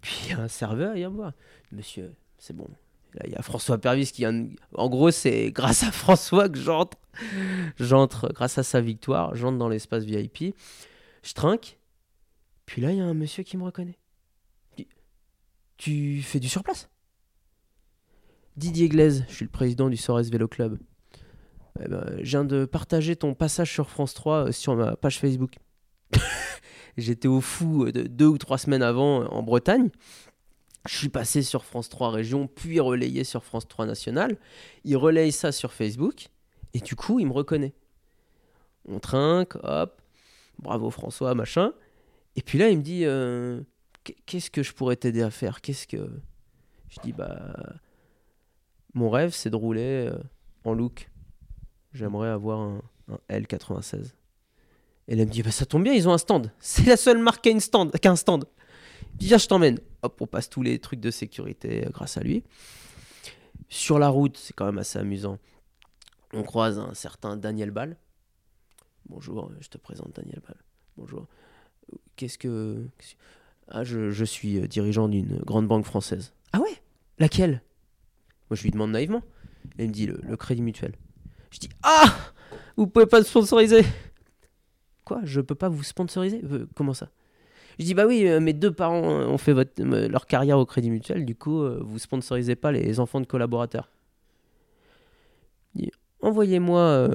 puis 0.00 0.32
un 0.32 0.48
serveur 0.48 0.94
vient 0.94 1.10
me 1.10 1.16
voir. 1.16 1.32
Monsieur, 1.72 2.14
c'est 2.38 2.54
bon, 2.54 2.68
il 3.24 3.32
y 3.32 3.36
a 3.36 3.42
François 3.42 3.78
Pervis 3.78 4.12
qui 4.12 4.24
En 4.26 4.88
gros, 4.88 5.10
c'est 5.10 5.50
grâce 5.50 5.82
à 5.82 5.92
François 5.92 6.48
que 6.48 6.58
j'entre. 6.58 6.98
J'entre, 7.78 8.32
grâce 8.32 8.58
à 8.58 8.62
sa 8.62 8.80
victoire, 8.80 9.34
j'entre 9.34 9.58
dans 9.58 9.68
l'espace 9.68 10.04
VIP. 10.04 10.54
Je 11.22 11.32
trinque. 11.32 11.78
Puis 12.66 12.82
là, 12.82 12.92
il 12.92 12.98
y 12.98 13.00
a 13.00 13.04
un 13.04 13.14
monsieur 13.14 13.42
qui 13.42 13.56
me 13.56 13.64
reconnaît. 13.64 13.98
Tu 15.76 16.22
fais 16.22 16.40
du 16.40 16.48
surplace? 16.48 16.88
Didier 18.56 18.88
Glaise, 18.88 19.24
je 19.28 19.34
suis 19.34 19.44
le 19.44 19.50
président 19.50 19.90
du 19.90 19.96
Sorès 19.96 20.30
Vélo 20.30 20.48
Club. 20.48 20.78
Eh 21.84 21.88
ben, 21.88 22.04
je 22.18 22.30
viens 22.30 22.44
de 22.44 22.64
partager 22.64 23.16
ton 23.16 23.34
passage 23.34 23.70
sur 23.70 23.90
France 23.90 24.14
3 24.14 24.48
euh, 24.48 24.52
sur 24.52 24.76
ma 24.76 24.96
page 24.96 25.18
Facebook. 25.18 25.56
J'étais 26.96 27.28
au 27.28 27.42
fou 27.42 27.84
euh, 27.84 27.92
de 27.92 28.02
deux 28.04 28.26
ou 28.26 28.38
trois 28.38 28.56
semaines 28.56 28.82
avant 28.82 29.22
euh, 29.22 29.26
en 29.26 29.42
Bretagne. 29.42 29.90
Je 30.86 30.96
suis 30.96 31.08
passé 31.08 31.42
sur 31.42 31.64
France 31.64 31.88
3 31.88 32.10
Région, 32.10 32.46
puis 32.46 32.80
relayé 32.80 33.24
sur 33.24 33.44
France 33.44 33.66
3 33.68 33.86
National. 33.86 34.36
Il 34.84 34.96
relaye 34.96 35.32
ça 35.32 35.52
sur 35.52 35.72
Facebook, 35.72 36.28
et 36.74 36.80
du 36.80 36.96
coup, 36.96 37.18
il 37.18 37.26
me 37.26 37.32
reconnaît. 37.32 37.74
On 38.88 38.98
trinque, 38.98 39.56
hop, 39.62 40.00
bravo 40.58 40.90
François, 40.90 41.34
machin. 41.34 41.72
Et 42.36 42.42
puis 42.42 42.58
là, 42.58 42.68
il 42.68 42.78
me 42.78 42.82
dit, 42.82 43.04
qu'est-ce 44.26 44.50
que 44.50 44.62
je 44.62 44.72
pourrais 44.72 44.96
t'aider 44.96 45.22
à 45.22 45.30
faire? 45.30 45.60
Qu'est-ce 45.60 45.86
que... 45.86 46.08
Je 46.88 47.00
dis, 47.02 47.12
bah, 47.12 47.54
mon 48.94 49.10
rêve, 49.10 49.32
c'est 49.32 49.50
de 49.50 49.56
rouler 49.56 50.10
en 50.64 50.72
look 50.72 51.08
j'aimerais 51.96 52.28
avoir 52.28 52.60
un, 52.60 52.80
L96. 53.30 54.12
Et 55.08 55.12
elle 55.12 55.18
me 55.18 55.24
dit, 55.24 55.42
bah, 55.42 55.50
ça 55.50 55.66
tombe 55.66 55.82
bien, 55.82 55.92
ils 55.92 56.08
ont 56.08 56.12
un 56.12 56.18
stand. 56.18 56.52
C'est 56.58 56.86
la 56.86 56.96
seule 56.96 57.18
marque 57.18 57.42
qui 57.42 57.48
a, 57.48 57.52
une 57.52 57.60
stand, 57.60 57.92
qui 57.92 58.08
un 58.08 58.16
stand. 58.16 58.44
viens, 59.18 59.38
je 59.38 59.46
t'emmène. 59.46 59.78
Hop, 60.06 60.20
on 60.20 60.26
passe 60.28 60.48
tous 60.48 60.62
les 60.62 60.78
trucs 60.78 61.00
de 61.00 61.10
sécurité 61.10 61.84
euh, 61.84 61.90
grâce 61.90 62.16
à 62.16 62.20
lui. 62.20 62.44
Sur 63.68 63.98
la 63.98 64.08
route, 64.08 64.36
c'est 64.36 64.52
quand 64.52 64.66
même 64.66 64.78
assez 64.78 65.00
amusant. 65.00 65.40
On 66.32 66.44
croise 66.44 66.78
un 66.78 66.94
certain 66.94 67.36
Daniel 67.36 67.72
Ball. 67.72 67.96
Bonjour, 69.08 69.50
je 69.58 69.68
te 69.68 69.78
présente 69.78 70.14
Daniel 70.14 70.40
Ball. 70.46 70.56
Bonjour. 70.96 71.26
Qu'est-ce 72.14 72.38
que. 72.38 72.86
Ah, 73.66 73.82
je, 73.82 74.24
suis 74.24 74.60
euh, 74.60 74.68
dirigeant 74.68 75.08
d'une 75.08 75.38
grande 75.38 75.66
banque 75.66 75.84
française. 75.84 76.32
Ah 76.52 76.60
ouais? 76.60 76.80
Laquelle? 77.18 77.62
Moi, 78.48 78.56
je 78.56 78.62
lui 78.62 78.70
demande 78.70 78.92
naïvement. 78.92 79.24
Elle 79.76 79.88
me 79.88 79.92
dit 79.92 80.06
le 80.06 80.36
Crédit 80.36 80.62
Mutuel. 80.62 80.94
Je 81.50 81.58
dis 81.58 81.68
Ah 81.82 82.16
Vous 82.76 82.86
pouvez 82.86 83.06
pas 83.06 83.24
sponsoriser 83.24 83.84
Quoi? 85.04 85.20
Je 85.24 85.40
peux 85.40 85.56
pas 85.56 85.68
vous 85.68 85.82
sponsoriser? 85.82 86.42
Euh, 86.44 86.68
Comment 86.76 86.94
ça? 86.94 87.10
Je 87.78 87.84
dis 87.84 87.94
Bah 87.94 88.06
oui, 88.06 88.26
euh, 88.26 88.40
mes 88.40 88.52
deux 88.52 88.72
parents 88.72 89.02
ont 89.02 89.38
fait 89.38 89.52
euh, 89.52 90.08
leur 90.08 90.26
carrière 90.26 90.58
au 90.58 90.66
Crédit 90.66 90.90
Mutuel, 90.90 91.24
du 91.24 91.34
coup, 91.34 91.66
vous 91.80 91.98
sponsorisez 91.98 92.56
pas 92.56 92.72
les 92.72 93.00
enfants 93.00 93.20
de 93.20 93.26
collaborateurs. 93.26 93.88
Envoyez-moi. 96.22 97.10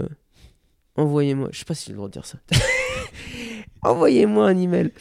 Envoyez-moi. 0.95 1.49
Je 1.51 1.59
sais 1.59 1.65
pas 1.65 1.73
si 1.73 1.87
j'ai 1.87 1.91
le 1.93 1.97
droit 1.97 2.07
de 2.07 2.13
dire 2.13 2.25
ça. 2.25 2.37
Envoyez-moi 3.81 4.47
un 4.47 4.57
email. 4.57 4.91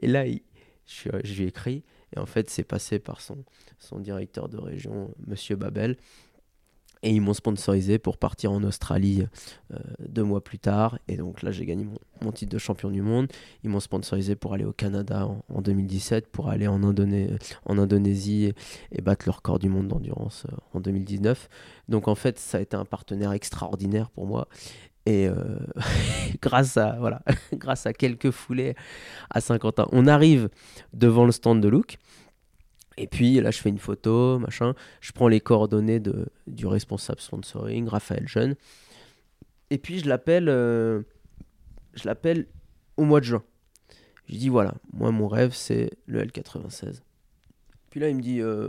Et 0.00 0.06
là, 0.06 0.24
je, 0.26 1.10
je, 1.24 1.34
lui 1.34 1.44
ai 1.44 1.48
écrit. 1.48 1.82
Et 2.14 2.18
en 2.20 2.26
fait, 2.26 2.48
c'est 2.48 2.62
passé 2.62 2.98
par 2.98 3.20
son, 3.20 3.44
son 3.78 3.98
directeur 3.98 4.48
de 4.48 4.58
région, 4.58 5.10
Monsieur 5.26 5.56
Babel. 5.56 5.96
Et 7.06 7.10
ils 7.10 7.20
m'ont 7.20 7.34
sponsorisé 7.34 8.00
pour 8.00 8.18
partir 8.18 8.50
en 8.50 8.64
Australie 8.64 9.28
euh, 9.72 9.78
deux 10.08 10.24
mois 10.24 10.42
plus 10.42 10.58
tard. 10.58 10.98
Et 11.06 11.16
donc 11.16 11.42
là, 11.42 11.52
j'ai 11.52 11.64
gagné 11.64 11.86
mon, 12.20 12.32
titre 12.32 12.50
de 12.50 12.58
champion 12.58 12.90
du 12.90 13.00
monde. 13.00 13.28
Ils 13.62 13.70
m'ont 13.70 13.78
sponsorisé 13.78 14.34
pour 14.34 14.54
aller 14.54 14.64
au 14.64 14.72
Canada 14.72 15.28
en, 15.48 15.62
2017, 15.62 16.26
pour 16.26 16.48
aller 16.48 16.66
en, 16.66 16.82
en 16.82 17.78
Indonésie 17.78 18.52
et, 18.90 19.02
battre 19.02 19.26
le 19.26 19.30
record 19.30 19.60
du 19.60 19.68
monde 19.68 19.86
d'endurance 19.86 20.46
euh, 20.50 20.56
en 20.74 20.80
2019. 20.80 21.48
Donc 21.88 22.08
en 22.08 22.16
fait, 22.16 22.40
ça 22.40 22.58
a 22.58 22.60
été 22.60 22.76
un 22.76 22.84
partenaire 22.84 23.30
extraordinaire 23.30 24.10
pour 24.10 24.26
moi. 24.26 24.48
Et 25.06 25.28
euh, 25.28 25.60
grâce, 26.42 26.76
à, 26.76 26.96
voilà, 26.98 27.22
grâce 27.52 27.86
à 27.86 27.92
quelques 27.92 28.32
foulées 28.32 28.74
à 29.30 29.40
Saint-Quentin, 29.40 29.86
on 29.92 30.08
arrive 30.08 30.48
devant 30.92 31.24
le 31.24 31.30
stand 31.30 31.60
de 31.60 31.68
Look. 31.68 31.98
Et 32.98 33.06
puis 33.06 33.40
là, 33.40 33.50
je 33.50 33.58
fais 33.58 33.68
une 33.68 33.78
photo, 33.78 34.38
machin. 34.38 34.74
Je 35.00 35.12
prends 35.12 35.28
les 35.28 35.40
coordonnées 35.40 36.00
de, 36.00 36.26
du 36.46 36.66
responsable 36.66 37.20
sponsoring, 37.20 37.88
Raphaël 37.88 38.26
Jeune. 38.26 38.56
Et 39.70 39.78
puis 39.78 39.98
je 39.98 40.08
l'appelle, 40.08 40.48
euh, 40.48 41.02
je 41.94 42.06
l'appelle 42.06 42.46
au 42.96 43.04
mois 43.04 43.20
de 43.20 43.26
juin. 43.26 43.42
Je 44.28 44.36
dis 44.36 44.48
voilà, 44.48 44.74
moi 44.92 45.10
mon 45.10 45.28
rêve 45.28 45.52
c'est 45.52 45.90
le 46.06 46.22
L96. 46.22 47.00
Puis 47.90 48.00
là 48.00 48.08
il 48.08 48.16
me 48.16 48.22
dit 48.22 48.40
euh, 48.40 48.68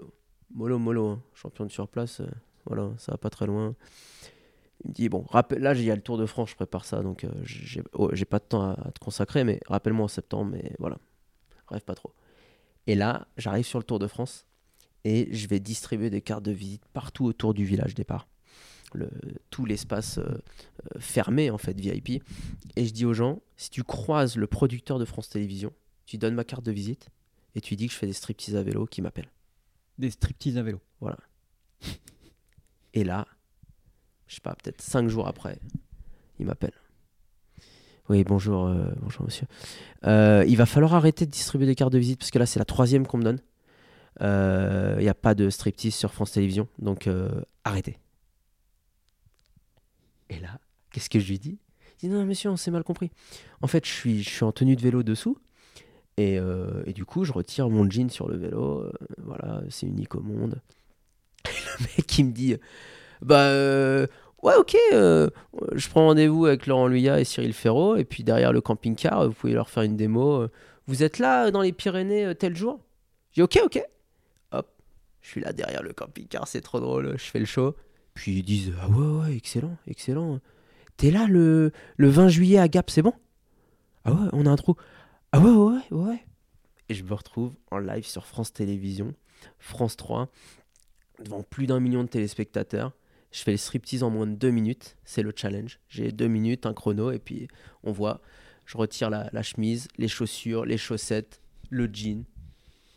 mollo 0.54 0.80
mollo, 0.80 1.08
hein, 1.08 1.22
champion 1.34 1.66
de 1.66 1.72
surplace, 1.72 2.22
euh, 2.22 2.28
voilà, 2.66 2.91
ça 2.98 3.12
va 3.12 3.18
pas 3.18 3.30
très 3.30 3.45
loin. 3.45 3.76
Il 4.84 4.90
me 4.90 4.94
dit 4.94 5.10
bon, 5.10 5.26
rappel, 5.30 5.62
là 5.62 5.74
il 5.74 5.84
y 5.84 5.91
a 5.91 5.95
le 5.95 6.02
Tour 6.02 6.18
de 6.18 6.26
France, 6.26 6.52
je 6.52 6.56
prépare 6.56 6.86
ça, 6.86 7.02
donc 7.02 7.26
j'ai 7.44 7.82
oh, 7.94 8.12
pas 8.30 8.40
de 8.40 8.45
temps 8.45 8.72
à 8.72 8.91
te 8.91 8.99
consacrer, 8.99 9.44
mais 9.44 9.60
rappelle-moi 9.68 10.06
en 10.06 10.10
septembre, 10.10 10.52
mais 10.52 10.74
voilà, 10.80 10.98
rêve 11.68 11.84
pas 11.84 11.95
trop. 11.95 12.14
Et 12.88 12.95
là, 12.95 13.27
j'arrive 13.38 13.65
sur 13.65 13.80
le 13.80 13.84
Tour 13.84 13.99
de 13.99 14.07
France 14.07 14.47
et 15.03 15.27
je 15.31 15.47
vais 15.47 15.59
distribuer 15.59 16.09
des 16.09 16.22
cartes 16.22 16.43
de 16.43 16.51
visite 16.51 16.84
partout 16.93 17.26
autour 17.26 17.53
du 17.53 17.65
village 17.65 17.93
départ. 17.93 18.27
Le, 18.93 19.09
tout 19.49 19.65
l'espace 19.65 20.18
euh, 20.18 20.23
euh, 20.23 20.99
fermé 20.99 21.49
en 21.49 21.57
fait 21.57 21.77
VIP 21.77 22.23
et 22.77 22.85
je 22.85 22.93
dis 22.93 23.03
aux 23.03 23.14
gens 23.14 23.41
si 23.57 23.69
tu 23.69 23.84
croises 23.84 24.38
le 24.38 24.47
producteur 24.47 24.97
de 24.97 25.03
France 25.03 25.27
Télévisions 25.27 25.73
tu 26.05 26.18
donnes 26.18 26.35
ma 26.35 26.45
carte 26.45 26.64
de 26.64 26.72
visite 26.72 27.09
et 27.53 27.59
tu 27.59 27.76
dis 27.76 27.88
que 27.88 27.93
je 27.93 27.97
fais 27.97 28.07
des 28.07 28.14
striptease 28.14 28.55
à 28.55 28.64
vélo 28.64 28.85
qui 28.85 29.01
m'appelle 29.01 29.30
des 29.97 30.09
striptease 30.09 30.57
à 30.57 30.64
vélo. 30.64 30.80
Voilà. 31.01 31.18
Et 32.93 33.03
là 33.03 33.27
je 34.26 34.35
sais 34.35 34.41
pas 34.41 34.55
peut-être 34.55 34.81
cinq 34.81 35.09
jours 35.09 35.27
après 35.27 35.59
il 36.39 36.45
m'appelle 36.45 36.72
oui, 38.10 38.24
bonjour, 38.24 38.68
euh, 38.68 38.88
bonjour 39.02 39.26
monsieur. 39.26 39.48
Euh, 40.06 40.46
il 40.48 40.56
va 40.56 40.66
falloir 40.66 40.96
arrêter 40.96 41.26
de 41.26 41.32
distribuer 41.32 41.66
des 41.66 41.76
cartes 41.76 41.92
de 41.92 41.98
visite 41.98 42.20
parce 42.20 42.32
que 42.32 42.40
là, 42.40 42.46
c'est 42.46 42.60
la 42.60 42.66
troisième 42.66 43.06
qu'on 43.06 43.18
me 43.18 43.24
donne. 43.24 43.40
Il 44.20 44.26
euh, 44.26 45.00
n'y 45.00 45.10
a 45.10 45.14
pas 45.14 45.36
de 45.36 45.50
striptease 45.50 45.94
sur 45.94 46.14
France 46.14 46.32
Télévisions, 46.32 46.68
donc 46.80 47.10
arrêtez. 47.64 47.98
Et 50.30 50.40
là, 50.40 50.60
qu'est-ce 50.92 51.10
que 51.10 51.20
je 51.20 51.28
lui 51.28 51.38
dis? 51.38 51.60
Il 52.02 52.10
dit 52.10 52.16
non, 52.16 52.26
monsieur, 52.26 52.50
on 52.50 52.58
s'est 52.58 52.72
mal 52.72 52.84
compris. 52.84 53.12
En 53.62 53.68
fait, 53.68 53.86
je 53.86 53.92
suis, 53.92 54.44
en 54.44 54.52
tenue 54.52 54.76
de 54.76 54.82
vélo 54.82 55.04
dessous. 55.04 55.38
Et, 56.18 56.40
et, 56.86 56.94
du 56.94 57.06
coup, 57.06 57.26
je 57.26 57.32
retire 57.32 57.70
mon 57.70 57.90
jean 57.90 58.10
sur 58.10 58.28
le 58.28 58.38
vélo. 58.38 58.92
voilà, 59.18 59.62
c'est 59.70 59.86
unique 59.86 60.16
au 60.16 60.22
monde. 60.22 60.62
Et 61.46 61.50
le 61.80 61.84
mec, 61.84 62.18
il 62.18 62.26
me 62.26 62.32
dit 62.32 62.56
Bah, 63.22 64.08
Ouais, 64.43 64.53
ok, 64.55 64.77
euh, 64.93 65.30
je 65.73 65.89
prends 65.89 66.05
rendez-vous 66.05 66.45
avec 66.45 66.68
Laurent 66.68 66.88
Luyat 66.88 67.19
et 67.19 67.23
Cyril 67.26 67.53
Ferraud, 67.53 67.95
et 67.95 68.05
puis 68.05 68.23
derrière 68.23 68.53
le 68.53 68.61
camping-car, 68.61 69.27
vous 69.27 69.34
pouvez 69.34 69.53
leur 69.53 69.69
faire 69.69 69.84
une 69.84 69.97
démo. 69.97 70.41
Euh, 70.43 70.51
vous 70.85 71.01
êtes 71.03 71.18
là 71.18 71.49
dans 71.49 71.61
les 71.61 71.73
Pyrénées 71.73 72.26
euh, 72.26 72.34
tel 72.35 72.55
jour? 72.55 72.80
J'ai 73.31 73.41
ok, 73.41 73.59
ok. 73.64 73.81
Hop, 74.51 74.68
je 75.22 75.30
suis 75.30 75.41
là 75.41 75.53
derrière 75.53 75.81
le 75.81 75.91
camping-car, 75.91 76.47
c'est 76.47 76.61
trop 76.61 76.80
drôle, 76.80 77.14
je 77.18 77.23
fais 77.26 77.39
le 77.39 77.45
show. 77.45 77.76
Puis 78.14 78.38
ils 78.38 78.43
disent 78.43 78.73
Ah 78.81 78.89
ouais, 78.89 79.22
ouais, 79.27 79.35
excellent, 79.35 79.76
excellent. 79.88 80.39
T'es 80.97 81.11
là 81.11 81.26
le, 81.27 81.72
le 81.97 82.09
20 82.09 82.27
juillet 82.30 82.59
à 82.59 82.68
Gap, 82.68 82.89
c'est 82.89 83.01
bon? 83.01 83.14
Ah 84.05 84.11
ouais, 84.14 84.30
on 84.34 84.45
a 84.45 84.51
un 84.51 84.55
trou. 84.55 84.76
Ah 85.31 85.39
ouais, 85.39 85.51
ouais, 85.51 85.81
ouais. 85.91 86.26
Et 86.89 86.93
je 86.93 87.03
me 87.03 87.14
retrouve 87.14 87.53
en 87.72 87.80
live 87.80 88.05
sur 88.05 88.26
France 88.26 88.53
Télévisions, 88.53 89.14
France 89.59 89.97
3, 89.97 90.30
devant 91.23 91.43
plus 91.43 91.68
d'un 91.68 91.80
million 91.80 92.03
de 92.03 92.07
téléspectateurs. 92.09 92.93
Je 93.32 93.41
fais 93.41 93.52
les 93.52 93.58
striptease 93.58 94.04
en 94.04 94.10
moins 94.10 94.28
de 94.28 94.36
deux 94.36 94.52
minutes. 94.52 94.95
C'est 95.04 95.22
le 95.22 95.34
challenge. 95.36 95.80
J'ai 95.90 96.12
deux 96.12 96.28
minutes, 96.28 96.66
un 96.66 96.74
chrono, 96.74 97.12
et 97.12 97.20
puis 97.20 97.48
on 97.84 97.91
voit. 97.91 98.22
Je 98.66 98.78
retire 98.78 99.10
la, 99.10 99.44
chemise, 99.44 99.88
les 99.98 100.10
chaussures, 100.10 100.66
les 100.66 100.78
chaussettes, 100.78 101.41
le 101.70 101.90
jean. 101.91 102.26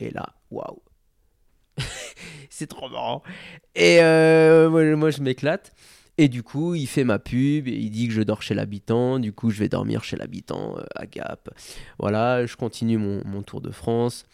Et 0.01 0.11
là, 0.11 0.35
waouh! 0.51 0.83
c'est 2.51 2.67
trop 2.67 2.89
marrant. 2.89 3.23
Et 3.75 4.01
euh, 4.01 4.97
moi, 4.97 5.11
je 5.11 5.23
m'éclate. 5.23 5.73
Et 6.19 6.29
du 6.29 6.43
coup, 6.43 6.75
il 6.75 6.87
fait 6.87 7.05
ma 7.05 7.19
pub, 7.19 7.69
il 7.69 7.91
dit 7.91 8.09
que 8.09 8.13
je 8.13 8.23
dors 8.23 8.43
chez 8.43 8.55
l'habitant. 8.55 9.19
Du 9.19 9.33
coup, 9.33 9.51
je 9.51 9.59
vais 9.61 9.69
dormir 9.69 10.03
chez 10.03 10.17
l'habitant 10.17 10.77
euh, 10.77 10.83
à 10.97 11.07
Gap. 11.07 11.51
Voilà, 11.99 12.45
je 12.47 12.57
continue 12.57 12.99
mon 12.99 13.43
tour 13.43 13.61
de 13.61 13.71
France. 13.71 14.27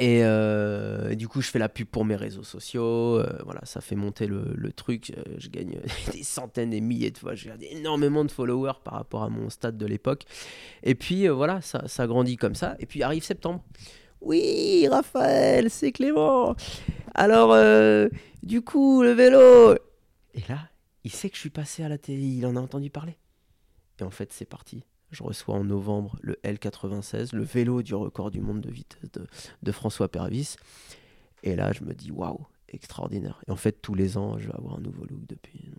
Euh, 0.00 1.10
et, 1.10 1.16
du 1.16 1.26
coup, 1.26 1.40
je 1.40 1.50
fais 1.50 1.58
la 1.58 1.68
pub 1.68 1.88
pour 1.88 2.04
mes 2.04 2.16
réseaux 2.16 2.44
sociaux. 2.44 3.18
Euh, 3.18 3.26
voilà, 3.44 3.60
ça 3.64 3.80
fait 3.80 3.96
monter 3.96 4.26
le, 4.26 4.72
truc. 4.72 5.10
Euh, 5.10 5.22
je 5.38 5.48
gagne 5.48 5.80
des 6.12 6.22
centaines 6.22 6.72
et 6.72 6.80
milliers 6.80 7.10
de 7.10 7.18
fois. 7.18 7.34
J'ai 7.34 7.52
énormément 7.70 8.24
de 8.24 8.30
followers 8.30 8.80
par 8.84 8.94
rapport 8.94 9.22
à 9.22 9.28
mon 9.28 9.50
stade 9.50 9.76
de 9.76 9.86
l'époque. 9.86 10.24
Et 10.82 10.94
puis, 10.94 11.26
voilà, 11.28 11.60
ça, 11.60 11.86
ça 11.88 12.06
grandit 12.06 12.36
comme 12.36 12.54
ça. 12.54 12.76
Et 12.78 12.86
puis 12.86 13.02
arrive 13.02 13.24
septembre. 13.24 13.64
Oui, 14.20 14.86
Raphaël, 14.88 15.70
c'est 15.70 15.92
Clément. 15.92 16.56
Alors, 17.14 17.56
du 18.42 18.62
coup, 18.62 19.02
le 19.02 19.10
vélo. 19.10 19.74
Et 20.34 20.42
là, 20.48 20.68
il 21.04 21.12
sait 21.12 21.30
que 21.30 21.36
je 21.36 21.40
suis 21.40 21.50
passé 21.50 21.82
à 21.82 21.88
la 21.88 21.98
télé. 21.98 22.22
Il 22.22 22.46
en 22.46 22.56
a 22.56 22.60
entendu 22.60 22.90
parler. 22.90 23.16
Et 24.00 24.04
en 24.04 24.10
fait, 24.10 24.32
c'est 24.32 24.44
parti. 24.44 24.84
Je 25.10 25.22
reçois 25.22 25.54
en 25.54 25.64
novembre 25.64 26.18
le 26.22 26.38
L96, 26.44 27.34
le 27.34 27.42
vélo 27.42 27.82
du 27.82 27.94
record 27.94 28.30
du 28.30 28.40
monde 28.40 28.60
de 28.60 28.70
vitesse 28.70 29.10
de, 29.62 29.72
François 29.72 30.08
Pervis. 30.08 30.56
Et 31.42 31.56
là, 31.56 31.72
je 31.72 31.84
me 31.84 31.94
dis, 31.94 32.10
waouh, 32.10 32.46
extraordinaire. 32.68 33.40
Et 33.46 33.50
en 33.50 33.56
fait, 33.56 33.80
tous 33.80 33.94
les 33.94 34.18
ans, 34.18 34.38
je 34.38 34.48
vais 34.48 34.54
avoir 34.54 34.76
un 34.76 34.80
nouveau 34.80 35.04
look 35.04 35.26
depuis. 35.26 35.70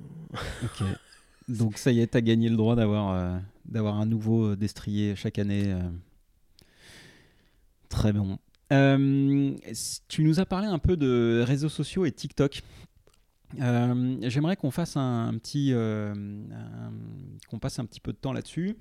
ok. 0.63 0.87
Donc 1.47 1.77
ça 1.79 1.91
y 1.91 1.99
est, 1.99 2.11
tu 2.11 2.17
as 2.17 2.21
gagné 2.21 2.47
le 2.47 2.55
droit 2.55 2.75
d'avoir 2.75 3.09
euh, 3.09 3.39
d'avoir 3.65 3.95
un 3.95 4.05
nouveau 4.05 4.55
destrier 4.55 5.15
chaque 5.15 5.39
année. 5.39 5.63
Euh. 5.65 5.81
Très 7.89 8.13
bon. 8.13 8.37
Euh, 8.71 9.55
tu 10.07 10.23
nous 10.23 10.39
as 10.39 10.45
parlé 10.45 10.67
un 10.67 10.77
peu 10.77 10.95
de 10.95 11.43
réseaux 11.45 11.69
sociaux 11.69 12.05
et 12.05 12.11
TikTok. 12.11 12.61
Euh, 13.59 14.17
j'aimerais 14.21 14.55
qu'on 14.55 14.69
fasse 14.69 14.95
un, 14.95 15.33
petit, 15.41 15.73
euh, 15.73 16.13
qu'on 17.49 17.57
passe 17.57 17.79
un 17.79 17.85
petit 17.85 17.99
peu 17.99 18.11
de 18.11 18.17
temps 18.17 18.33
là-dessus, 18.33 18.77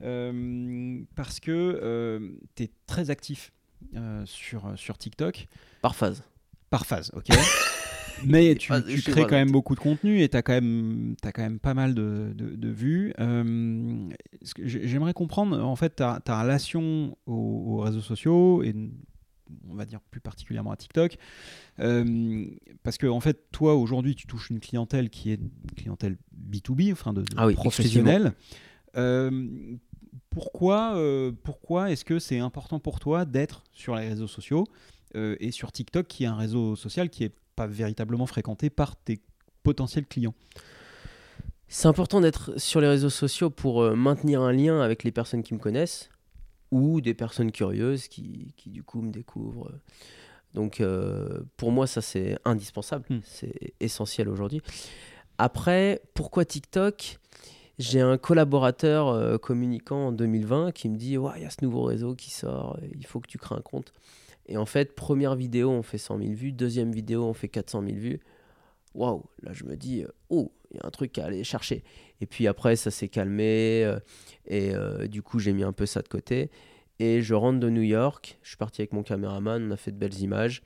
parce 0.00 1.40
que 1.40 2.36
tu 2.54 2.62
es 2.64 2.70
très 2.86 3.10
actif 3.10 3.52
sur, 4.24 4.72
sur 4.76 4.98
TikTok. 4.98 5.48
Par 5.82 5.94
phase. 5.94 6.22
Par 6.70 6.86
phase, 6.86 7.10
ok. 7.14 7.26
Mais 8.24 8.54
tu, 8.54 8.72
crées 9.02 9.22
quand 9.24 9.32
même 9.32 9.50
beaucoup 9.50 9.74
de 9.74 9.80
contenu 9.80 10.22
et 10.22 10.28
tu 10.30 10.36
as, 10.38 10.42
quand 10.42 10.54
même, 10.54 11.16
as 11.22 11.32
quand 11.32 11.42
même 11.42 11.58
pas 11.58 11.74
mal 11.74 11.94
de, 11.94 12.32
de, 12.34 12.68
vues. 12.70 13.12
J'aimerais 14.64 15.12
comprendre, 15.12 15.62
en 15.62 15.76
fait, 15.76 15.96
ta, 15.96 16.20
ta 16.24 16.40
relation 16.40 17.16
aux, 17.26 17.64
aux, 17.66 17.80
réseaux 17.80 18.00
sociaux 18.00 18.62
et 18.62 18.74
on 19.68 19.74
va 19.74 19.84
dire 19.84 20.00
plus 20.10 20.20
particulièrement 20.20 20.72
à 20.72 20.76
TikTok. 20.76 21.16
Euh, 21.80 22.46
parce 22.82 22.98
que 22.98 23.06
en 23.06 23.20
fait, 23.20 23.50
toi 23.52 23.74
aujourd'hui, 23.74 24.14
tu 24.14 24.26
touches 24.26 24.50
une 24.50 24.60
clientèle 24.60 25.10
qui 25.10 25.30
est 25.30 25.40
une 25.40 25.50
clientèle 25.76 26.16
B2B, 26.34 26.92
enfin 26.92 27.12
de, 27.12 27.24
ah 27.36 27.48
professionnelle. 27.52 28.32
Euh, 28.96 29.76
pourquoi, 30.30 30.96
euh, 30.96 31.32
pourquoi 31.44 31.90
est-ce 31.90 32.04
que 32.04 32.18
c'est 32.18 32.38
important 32.38 32.78
pour 32.78 33.00
toi 33.00 33.24
d'être 33.24 33.64
sur 33.72 33.94
les 33.96 34.08
réseaux 34.08 34.28
sociaux 34.28 34.66
et 35.14 35.50
sur 35.50 35.72
TikTok, 35.72 36.06
qui 36.06 36.24
est 36.24 36.26
un 36.26 36.36
réseau 36.36 36.76
social 36.76 37.08
qui 37.08 37.22
n'est 37.22 37.32
pas 37.54 37.66
véritablement 37.66 38.26
fréquenté 38.26 38.68
par 38.68 38.96
tes 38.96 39.18
potentiels 39.62 40.04
clients? 40.06 40.34
C'est 41.68 41.88
important 41.88 42.20
d'être 42.20 42.60
sur 42.60 42.82
les 42.82 42.88
réseaux 42.88 43.08
sociaux 43.08 43.48
pour 43.48 43.96
maintenir 43.96 44.42
un 44.42 44.52
lien 44.52 44.82
avec 44.82 45.04
les 45.04 45.12
personnes 45.12 45.42
qui 45.42 45.54
me 45.54 45.58
connaissent 45.58 46.10
ou 46.70 47.00
des 47.00 47.14
personnes 47.14 47.50
curieuses 47.50 48.08
qui, 48.08 48.52
qui 48.58 48.68
du 48.68 48.82
coup 48.82 49.00
me 49.00 49.10
découvrent. 49.10 49.72
Donc 50.54 50.80
euh, 50.80 51.40
pour 51.56 51.70
moi 51.70 51.86
ça 51.86 52.00
c'est 52.00 52.38
indispensable, 52.44 53.04
hmm. 53.10 53.20
c'est 53.24 53.74
essentiel 53.80 54.28
aujourd'hui. 54.28 54.62
Après, 55.38 56.00
pourquoi 56.14 56.44
TikTok? 56.44 57.18
J'ai 57.78 58.00
un 58.00 58.16
collaborateur 58.16 59.08
euh, 59.08 59.38
communicant 59.38 60.08
en 60.08 60.12
2020 60.12 60.72
qui 60.72 60.88
me 60.88 60.96
dit 60.96 61.12
il 61.12 61.42
y 61.42 61.44
a 61.44 61.50
ce 61.50 61.62
nouveau 61.62 61.82
réseau 61.82 62.14
qui 62.14 62.30
sort, 62.30 62.78
il 62.94 63.06
faut 63.06 63.20
que 63.20 63.28
tu 63.28 63.38
crées 63.38 63.54
un 63.54 63.60
compte. 63.60 63.92
Et 64.46 64.56
en 64.56 64.66
fait, 64.66 64.94
première 64.94 65.34
vidéo, 65.34 65.70
on 65.70 65.82
fait 65.82 65.98
100 65.98 66.18
000 66.18 66.32
vues, 66.32 66.52
deuxième 66.52 66.92
vidéo, 66.92 67.24
on 67.24 67.34
fait 67.34 67.48
400 67.48 67.82
000 67.86 67.96
vues. 67.96 68.20
Waouh, 68.94 69.24
là 69.42 69.52
je 69.52 69.64
me 69.64 69.76
dis, 69.76 70.04
oh, 70.30 70.52
il 70.70 70.78
y 70.78 70.80
a 70.80 70.86
un 70.86 70.90
truc 70.90 71.18
à 71.18 71.26
aller 71.26 71.44
chercher. 71.44 71.84
Et 72.20 72.26
puis 72.26 72.46
après, 72.46 72.76
ça 72.76 72.90
s'est 72.90 73.08
calmé. 73.08 73.84
Euh, 73.84 73.98
et 74.46 74.74
euh, 74.74 75.06
du 75.06 75.22
coup, 75.22 75.38
j'ai 75.38 75.52
mis 75.52 75.62
un 75.62 75.72
peu 75.72 75.86
ça 75.86 76.02
de 76.02 76.08
côté. 76.08 76.50
Et 76.98 77.22
je 77.22 77.34
rentre 77.34 77.60
de 77.60 77.70
New 77.70 77.82
York. 77.82 78.38
Je 78.42 78.48
suis 78.48 78.56
parti 78.56 78.80
avec 78.80 78.92
mon 78.92 79.02
caméraman. 79.02 79.68
On 79.68 79.70
a 79.70 79.76
fait 79.76 79.92
de 79.92 79.98
belles 79.98 80.18
images. 80.20 80.62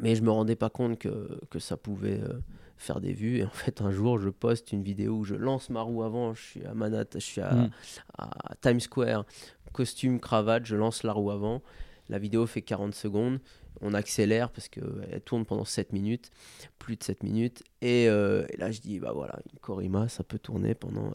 Mais 0.00 0.14
je 0.14 0.22
me 0.22 0.30
rendais 0.30 0.56
pas 0.56 0.70
compte 0.70 0.98
que, 0.98 1.40
que 1.50 1.58
ça 1.58 1.76
pouvait 1.76 2.20
euh, 2.20 2.40
faire 2.78 3.00
des 3.00 3.12
vues. 3.12 3.38
Et 3.38 3.44
en 3.44 3.50
fait, 3.50 3.80
un 3.82 3.90
jour, 3.90 4.18
je 4.18 4.28
poste 4.28 4.72
une 4.72 4.82
vidéo 4.82 5.18
où 5.18 5.24
je 5.24 5.34
lance 5.34 5.70
ma 5.70 5.82
roue 5.82 6.02
avant. 6.02 6.34
Je 6.34 6.42
suis 6.42 6.64
à 6.64 6.74
Manhattan, 6.74 7.18
je 7.18 7.24
suis 7.24 7.40
à, 7.40 7.54
mm. 7.54 7.70
à 8.18 8.54
Times 8.60 8.80
Square, 8.80 9.24
costume, 9.72 10.20
cravate. 10.20 10.66
Je 10.66 10.76
lance 10.76 11.02
la 11.02 11.12
roue 11.12 11.30
avant. 11.30 11.62
La 12.08 12.18
vidéo 12.18 12.46
fait 12.46 12.62
40 12.62 12.94
secondes 12.94 13.38
on 13.80 13.94
accélère 13.94 14.50
parce 14.50 14.68
qu'elle 14.68 15.20
tourne 15.24 15.44
pendant 15.44 15.64
7 15.64 15.92
minutes, 15.92 16.30
plus 16.78 16.96
de 16.96 17.02
7 17.02 17.22
minutes. 17.22 17.62
Euh, 17.84 18.46
et, 18.50 18.56
là, 18.56 18.70
je 18.70 18.80
dis, 18.80 18.98
bah 18.98 19.12
voilà, 19.14 19.38
une 19.52 19.58
Corima, 19.60 20.08
ça 20.08 20.24
peut 20.24 20.38
tourner 20.38 20.74
pendant 20.74 21.12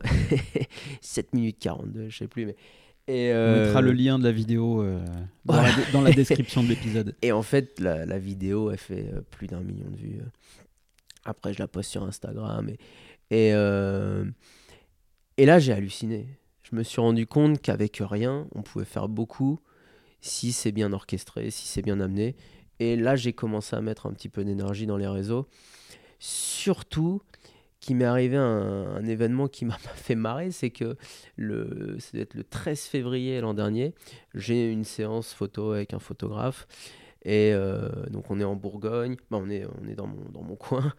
7 1.01 1.33
minutes 1.33 1.57
42, 1.59 2.09
je 2.09 2.17
sais 2.17 2.27
plus. 2.27 2.45
Mais... 2.45 2.55
Et 3.05 3.33
On 3.33 3.65
mettra 3.65 3.81
le 3.81 3.91
lien 3.91 4.17
de 4.17 4.23
la 4.23 4.31
vidéo 4.31 4.81
euh, 4.81 5.03
dans, 5.43 6.01
la, 6.01 6.11
description 6.13 6.63
de 6.63 6.69
l'épisode. 6.69 7.15
Et 7.21 7.33
en 7.33 7.41
fait, 7.41 7.79
la, 7.81 8.17
vidéo, 8.17 8.71
elle 8.71 8.77
fait 8.77 9.09
euh, 9.13 9.21
plus 9.29 9.47
d'un 9.47 9.59
million 9.59 9.89
de 9.89 9.97
vues. 9.97 10.21
Après, 11.25 11.53
je 11.53 11.59
la 11.59 11.67
poste 11.67 11.91
sur 11.91 12.03
Instagram. 12.03 12.69
Et, 13.29 13.49
et, 13.49 13.49
et 15.37 15.45
là, 15.45 15.59
j'ai 15.59 15.73
halluciné. 15.73 16.27
Je 16.63 16.75
me 16.75 16.83
suis 16.83 17.01
rendu 17.01 17.27
compte 17.27 17.61
qu'avec 17.61 18.01
rien, 18.01 18.47
on 18.55 18.61
pouvait 18.61 18.85
faire 18.85 19.07
beaucoup 19.07 19.59
si 20.21 20.53
c'est 20.53 20.71
bien 20.71 20.93
orchestré, 20.93 21.51
si 21.51 21.67
c'est 21.67 21.81
bien 21.81 21.99
amené. 21.99 22.35
Et 22.79 22.95
là, 22.95 23.15
j'ai 23.15 23.33
commencé 23.33 23.75
à 23.75 23.81
mettre 23.81 24.05
un 24.05 24.13
petit 24.13 24.29
peu 24.29 24.43
d'énergie 24.43 24.87
dans 24.87 24.97
les 24.97 25.07
réseaux. 25.07 25.47
Surtout, 26.19 27.21
qui 27.79 27.95
m'est 27.95 28.05
arrivé 28.05 28.37
un, 28.37 29.03
événement 29.05 29.49
qui 29.49 29.65
m'a 29.65 29.77
fait 29.77 30.15
marrer, 30.15 30.51
c'est 30.51 30.69
que 30.69 30.95
le, 31.35 31.97
être 32.13 32.33
le 32.33 32.43
13 32.43 32.81
février 32.81 33.41
l'an 33.41 33.53
dernier, 33.53 33.93
j'ai 34.33 34.71
une 34.71 34.85
séance 34.85 35.33
photo 35.33 35.71
avec 35.71 35.93
un 35.93 35.99
photographe. 35.99 36.65
Et 37.25 37.53
euh, 37.53 37.89
donc 38.09 38.29
on 38.29 38.39
est 38.39 38.43
en 38.43 38.55
Bourgogne, 38.55 39.15
on 39.31 39.49
est, 39.49 39.65
on 39.81 39.87
est 39.87 39.95
dans, 39.95 40.07
mon, 40.07 40.29
dans 40.29 40.41
mon 40.41 40.55
coin. 40.57 40.93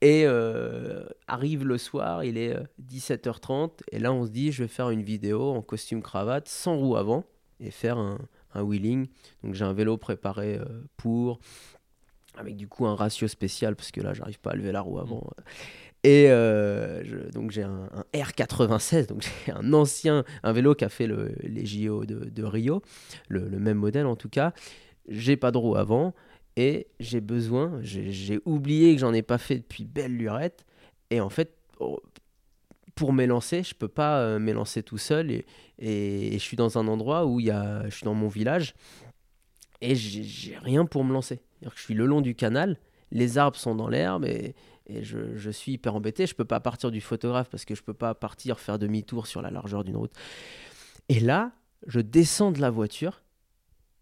Et 0.00 0.24
euh, 0.26 1.04
arrive 1.26 1.64
le 1.64 1.78
soir, 1.78 2.24
il 2.24 2.38
est 2.38 2.56
17h30, 2.82 3.80
et 3.90 3.98
là 3.98 4.12
on 4.12 4.26
se 4.26 4.30
dit 4.30 4.52
je 4.52 4.62
vais 4.62 4.68
faire 4.68 4.90
une 4.90 5.02
vidéo 5.02 5.50
en 5.50 5.62
costume 5.62 6.02
cravate, 6.02 6.48
sans 6.48 6.76
roue 6.76 6.96
avant, 6.96 7.24
et 7.60 7.70
faire 7.70 7.98
un, 7.98 8.18
un 8.54 8.62
wheeling. 8.62 9.08
Donc 9.42 9.54
j'ai 9.54 9.64
un 9.64 9.72
vélo 9.72 9.96
préparé 9.96 10.56
euh, 10.56 10.64
pour, 10.96 11.40
avec 12.36 12.56
du 12.56 12.68
coup 12.68 12.86
un 12.86 12.94
ratio 12.94 13.28
spécial, 13.28 13.76
parce 13.76 13.90
que 13.90 14.00
là 14.00 14.14
j'arrive 14.14 14.40
pas 14.40 14.52
à 14.52 14.54
lever 14.54 14.72
la 14.72 14.80
roue 14.80 14.98
avant. 14.98 15.26
Mm. 15.38 15.42
Et 16.04 16.26
euh, 16.28 17.02
donc 17.32 17.50
j'ai 17.50 17.62
un, 17.62 17.88
R96, 18.12 19.06
donc 19.06 19.22
j'ai 19.46 19.52
un 19.52 19.72
ancien, 19.72 20.24
un 20.42 20.52
vélo 20.52 20.74
qui 20.74 20.84
a 20.84 20.90
fait 20.90 21.06
le, 21.06 21.34
les 21.42 21.64
JO 21.64 22.04
de, 22.04 22.44
Rio, 22.44 22.82
le, 23.28 23.48
même 23.48 23.78
modèle 23.78 24.06
en 24.06 24.14
tout 24.14 24.28
cas. 24.28 24.52
J'ai 25.08 25.36
pas 25.36 25.50
de 25.50 25.58
roue 25.58 25.76
avant 25.76 26.14
et 26.56 26.86
j'ai 27.00 27.20
besoin, 27.20 27.78
j'ai 27.82 28.40
oublié 28.44 28.94
que 28.94 29.00
j'en 29.00 29.12
ai 29.12 29.22
pas 29.22 29.38
fait 29.38 29.56
depuis 29.56 29.84
belle 29.84 30.16
lurette. 30.16 30.64
Et 31.10 31.20
en 31.20 31.28
fait, 31.28 31.56
oh, 31.80 32.00
pour 32.94 33.12
m'élancer, 33.12 33.62
je 33.62 33.74
peux 33.74 33.88
pas 33.88 34.20
euh, 34.20 34.38
m'élancer 34.38 34.82
tout 34.82 34.98
seul 34.98 35.30
et, 35.30 35.44
je 35.78 36.38
suis 36.38 36.56
dans 36.56 36.78
un 36.78 36.86
endroit 36.86 37.26
où 37.26 37.40
il 37.40 37.46
y 37.46 37.50
a, 37.50 37.84
je 37.88 37.94
suis 37.94 38.04
dans 38.04 38.14
mon 38.14 38.28
village 38.28 38.74
et 39.80 39.94
j'ai 39.96 40.56
rien 40.58 40.86
pour 40.86 41.04
me 41.04 41.12
lancer. 41.12 41.40
je 41.62 41.80
suis 41.80 41.94
le 41.94 42.06
long 42.06 42.20
du 42.20 42.34
canal, 42.34 42.78
les 43.10 43.36
arbres 43.36 43.56
sont 43.56 43.74
dans 43.74 43.88
l'herbe 43.88 44.24
et, 44.24 44.54
et 44.86 45.02
je, 45.02 45.34
je, 45.36 45.50
suis 45.50 45.72
hyper 45.72 45.94
embêté. 45.94 46.26
Je 46.26 46.34
peux 46.34 46.44
pas 46.44 46.60
partir 46.60 46.90
du 46.90 47.00
photographe 47.00 47.48
parce 47.50 47.64
que 47.64 47.74
je 47.74 47.82
peux 47.82 47.94
pas 47.94 48.14
partir 48.14 48.60
faire 48.60 48.78
demi-tour 48.78 49.26
sur 49.26 49.42
la 49.42 49.50
largeur 49.50 49.82
d'une 49.82 49.96
route. 49.96 50.12
Et 51.08 51.20
là, 51.20 51.52
je 51.86 52.00
descends 52.00 52.52
de 52.52 52.60
la 52.60 52.70
voiture 52.70 53.23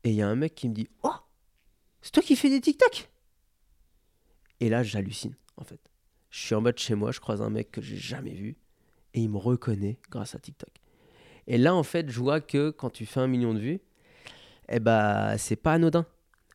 et 0.05 0.11
il 0.11 0.17
y 0.17 0.23
a 0.23 0.29
un 0.29 0.35
mec 0.35 0.55
qui 0.55 0.69
me 0.69 0.75
dit 0.75 0.89
Oh, 1.03 1.15
c'est 2.01 2.13
toi 2.13 2.23
qui 2.23 2.37
fais 2.37 2.49
des 2.49 2.61
TikTok? 2.61 3.09
Et 4.61 4.69
là, 4.69 4.83
j'hallucine 4.83 5.35
en 5.57 5.65
fait. 5.65 5.81
Je 6.31 6.41
suis 6.41 6.55
en 6.55 6.61
mode 6.61 6.79
chez 6.79 6.95
moi, 6.95 7.13
je 7.13 7.21
croise 7.21 7.43
un 7.43 7.51
mec 7.51 7.71
que 7.71 7.83
j'ai 7.83 7.97
jamais 7.97 8.33
vu 8.33 8.57
et 9.15 9.21
il 9.21 9.31
me 9.31 9.37
reconnaît 9.37 9.99
grâce 10.11 10.35
à 10.35 10.39
TikTok. 10.39 10.71
Et 11.47 11.59
là, 11.59 11.75
en 11.75 11.83
fait, 11.83 12.09
je 12.09 12.19
vois 12.19 12.41
que 12.41 12.71
quand 12.71 12.91
tu 12.91 13.07
fais 13.07 13.21
un 13.21 13.27
million 13.27 13.53
de 13.53 13.59
vues, 13.59 13.81
eh 14.69 14.81
ben, 14.81 15.37
c'est 15.39 15.57
pas 15.57 15.75
anodin. 15.75 16.07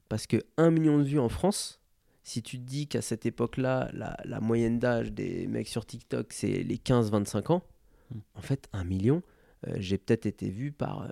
Parce 0.09 0.25
que 0.25 0.37
un 0.57 0.71
million 0.71 0.97
de 0.97 1.03
vues 1.03 1.19
en 1.19 1.29
France, 1.29 1.81
si 2.23 2.41
tu 2.41 2.57
te 2.57 2.63
dis 2.63 2.87
qu'à 2.87 3.01
cette 3.01 3.25
époque-là, 3.25 3.89
la, 3.93 4.39
moyenne 4.39 4.79
d'âge 4.79 5.11
des 5.11 5.47
mecs 5.47 5.67
sur 5.67 5.85
TikTok, 5.85 6.31
c'est 6.31 6.63
les 6.63 6.77
15-25 6.77 7.51
ans, 7.51 7.63
hmm. 8.11 8.19
en 8.35 8.41
fait, 8.41 8.69
un 8.73 8.83
million, 8.83 9.21
euh, 9.67 9.75
j'ai 9.77 9.97
peut-être 9.97 10.25
été 10.25 10.49
vu 10.49 10.71
par 10.71 11.03
euh, 11.03 11.09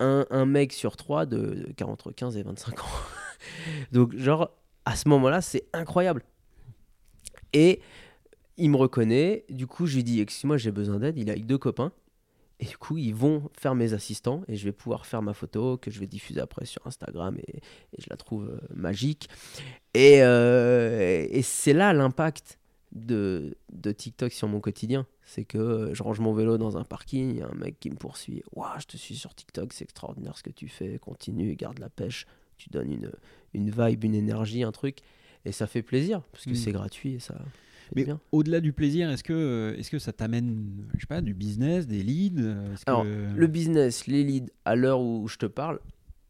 un, 0.00 0.26
un, 0.30 0.46
mec 0.46 0.72
sur 0.72 0.96
trois 0.96 1.26
de, 1.26 1.66
de 1.76 1.84
entre 1.84 2.12
15 2.12 2.36
et 2.36 2.42
25 2.42 2.80
ans. 2.80 2.86
Donc, 3.92 4.16
genre, 4.16 4.50
à 4.84 4.96
ce 4.96 5.08
moment-là, 5.08 5.40
c'est 5.40 5.64
incroyable. 5.72 6.22
Et 7.52 7.80
il 8.56 8.70
me 8.70 8.76
reconnaît. 8.76 9.44
Du 9.48 9.66
coup, 9.66 9.86
je 9.86 9.96
lui 9.96 10.04
dis 10.04 10.20
Excuse-moi, 10.20 10.56
j'ai 10.56 10.70
besoin 10.70 10.98
d'aide. 10.98 11.18
Il 11.18 11.28
est 11.28 11.32
avec 11.32 11.46
deux 11.46 11.58
copains. 11.58 11.92
Et 12.58 12.64
du 12.64 12.78
coup, 12.78 12.96
ils 12.96 13.14
vont 13.14 13.50
faire 13.58 13.74
mes 13.74 13.92
assistants 13.92 14.42
et 14.48 14.56
je 14.56 14.64
vais 14.64 14.72
pouvoir 14.72 15.04
faire 15.04 15.20
ma 15.20 15.34
photo 15.34 15.76
que 15.76 15.90
je 15.90 16.00
vais 16.00 16.06
diffuser 16.06 16.40
après 16.40 16.64
sur 16.64 16.86
Instagram 16.86 17.36
et, 17.46 17.60
je 17.98 18.06
la 18.08 18.16
trouve 18.16 18.48
euh, 18.48 18.58
magique. 18.74 19.28
Et, 19.92 20.22
euh, 20.22 21.26
et 21.28 21.42
c'est 21.42 21.74
là 21.74 21.92
l'impact 21.92 22.58
de, 22.92 23.58
de, 23.72 23.92
TikTok 23.92 24.32
sur 24.32 24.48
mon 24.48 24.60
quotidien. 24.60 25.06
C'est 25.28 25.44
que 25.44 25.58
euh, 25.58 25.94
je 25.94 26.02
range 26.04 26.20
mon 26.20 26.32
vélo 26.32 26.56
dans 26.56 26.78
un 26.78 26.84
parking, 26.84 27.30
il 27.30 27.38
y 27.38 27.42
a 27.42 27.48
un 27.48 27.54
mec 27.54 27.80
qui 27.80 27.90
me 27.90 27.96
poursuit. 27.96 28.42
Waouh, 28.52 28.78
je 28.78 28.86
te 28.86 28.96
suis 28.96 29.16
sur 29.16 29.34
TikTok, 29.34 29.72
c'est 29.72 29.84
extraordinaire 29.84 30.38
ce 30.38 30.44
que 30.44 30.50
tu 30.50 30.68
fais. 30.68 30.98
Continue, 30.98 31.54
garde 31.56 31.80
la 31.80 31.88
pêche. 31.88 32.26
Tu 32.56 32.70
donnes 32.70 32.92
une, 32.92 33.10
une 33.52 33.70
vibe, 33.70 34.04
une 34.04 34.14
énergie, 34.14 34.62
un 34.62 34.72
truc. 34.72 35.00
Et 35.44 35.52
ça 35.52 35.66
fait 35.66 35.82
plaisir 35.82 36.22
parce 36.32 36.44
que 36.44 36.50
mm. 36.50 36.54
c'est 36.54 36.72
gratuit 36.72 37.14
et 37.14 37.18
ça. 37.18 37.36
Mais 37.94 38.06
au-delà 38.32 38.60
du 38.60 38.72
plaisir, 38.72 39.10
est-ce 39.10 39.22
que, 39.22 39.32
euh, 39.32 39.78
est 39.78 39.88
que 39.88 39.98
ça 39.98 40.12
t'amène, 40.12 40.88
je 40.94 41.00
sais 41.00 41.06
pas, 41.06 41.20
du 41.20 41.34
business, 41.34 41.86
des 41.86 42.02
leads 42.02 42.42
Alors, 42.86 43.04
le 43.04 43.46
business, 43.46 44.06
les 44.06 44.24
leads, 44.24 44.52
à 44.64 44.74
l'heure 44.74 45.00
où 45.00 45.28
je 45.28 45.36
te 45.36 45.46
parle, 45.46 45.80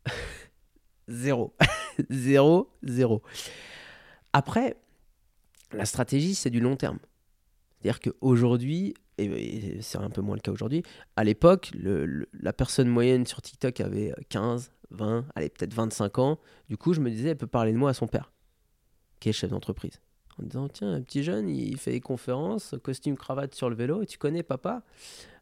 zéro. 1.08 1.54
zéro, 2.10 2.70
zéro. 2.82 3.22
Après, 4.32 4.76
la 5.72 5.84
stratégie, 5.84 6.34
c'est 6.34 6.50
du 6.50 6.60
long 6.60 6.76
terme. 6.76 6.98
C'est-à-dire 7.80 8.00
qu'aujourd'hui, 8.00 8.94
et, 9.18 9.78
c'est 9.80 9.98
un 9.98 10.10
peu 10.10 10.20
moins 10.20 10.36
le 10.36 10.40
cas 10.40 10.52
aujourd'hui. 10.52 10.82
À 11.16 11.24
l'époque, 11.24 11.70
la 11.74 12.52
personne 12.52 12.88
moyenne 12.88 13.26
sur 13.26 13.42
TikTok 13.42 13.80
avait 13.80 14.14
15, 14.28 14.72
20, 14.90 15.26
allez, 15.34 15.48
peut-être 15.48 15.74
25 15.74 16.18
ans. 16.18 16.38
Du 16.68 16.76
coup, 16.76 16.92
je 16.92 17.00
me 17.00 17.10
disais, 17.10 17.30
elle 17.30 17.36
peut 17.36 17.46
parler 17.46 17.72
de 17.72 17.78
moi 17.78 17.90
à 17.90 17.94
son 17.94 18.06
père, 18.06 18.32
qui 19.20 19.28
est 19.28 19.32
chef 19.32 19.50
d'entreprise. 19.50 20.00
En 20.38 20.44
disant, 20.44 20.68
tiens, 20.68 20.92
un 20.92 21.00
petit 21.00 21.22
jeune, 21.22 21.48
il 21.48 21.78
fait 21.78 21.92
des 21.92 22.00
conférences, 22.00 22.74
costume, 22.82 23.16
cravate 23.16 23.54
sur 23.54 23.70
le 23.70 23.76
vélo, 23.76 24.02
et 24.02 24.06
tu 24.06 24.18
connais 24.18 24.42
papa? 24.42 24.82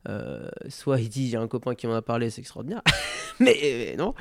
Euh, 0.08 0.48
Soit 0.68 1.00
il 1.00 1.08
dit, 1.08 1.30
j'ai 1.30 1.36
un 1.36 1.48
copain 1.48 1.74
qui 1.74 1.86
m'en 1.86 1.94
a 1.94 2.02
parlé, 2.02 2.30
c'est 2.30 2.40
extraordinaire. 2.40 2.82
mais, 3.40 3.96
non. 3.98 4.14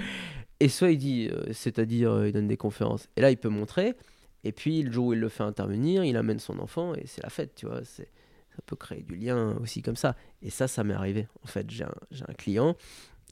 Et 0.60 0.70
soit 0.70 0.92
il 0.92 0.98
dit, 0.98 1.30
euh, 1.32 1.52
c'est-à-dire, 1.52 2.12
euh, 2.12 2.28
il 2.28 2.34
donne 2.34 2.48
des 2.48 2.58
conférences. 2.58 3.08
Et 3.16 3.22
là, 3.22 3.30
il 3.30 3.38
peut 3.38 3.50
montrer. 3.50 3.96
Et 4.44 4.52
puis, 4.52 4.84
le 4.84 4.92
jour 4.92 5.08
où 5.08 5.14
il 5.14 5.20
le 5.20 5.30
fait 5.30 5.44
intervenir, 5.44 6.04
il 6.04 6.18
amène 6.18 6.40
son 6.40 6.60
enfant, 6.60 6.94
et 6.96 7.08
c'est 7.08 7.24
la 7.24 7.30
fête, 7.30 7.56
tu 7.56 7.66
vois. 7.66 7.84
C'est 7.84 8.10
ça 8.56 8.62
peut 8.66 8.76
créer 8.76 9.02
du 9.02 9.16
lien 9.16 9.58
aussi 9.58 9.82
comme 9.82 9.96
ça. 9.96 10.16
Et 10.42 10.50
ça, 10.50 10.68
ça 10.68 10.84
m'est 10.84 10.94
arrivé. 10.94 11.28
En 11.44 11.48
fait, 11.48 11.70
j'ai 11.70 11.86
un, 11.86 12.34
client, 12.38 12.76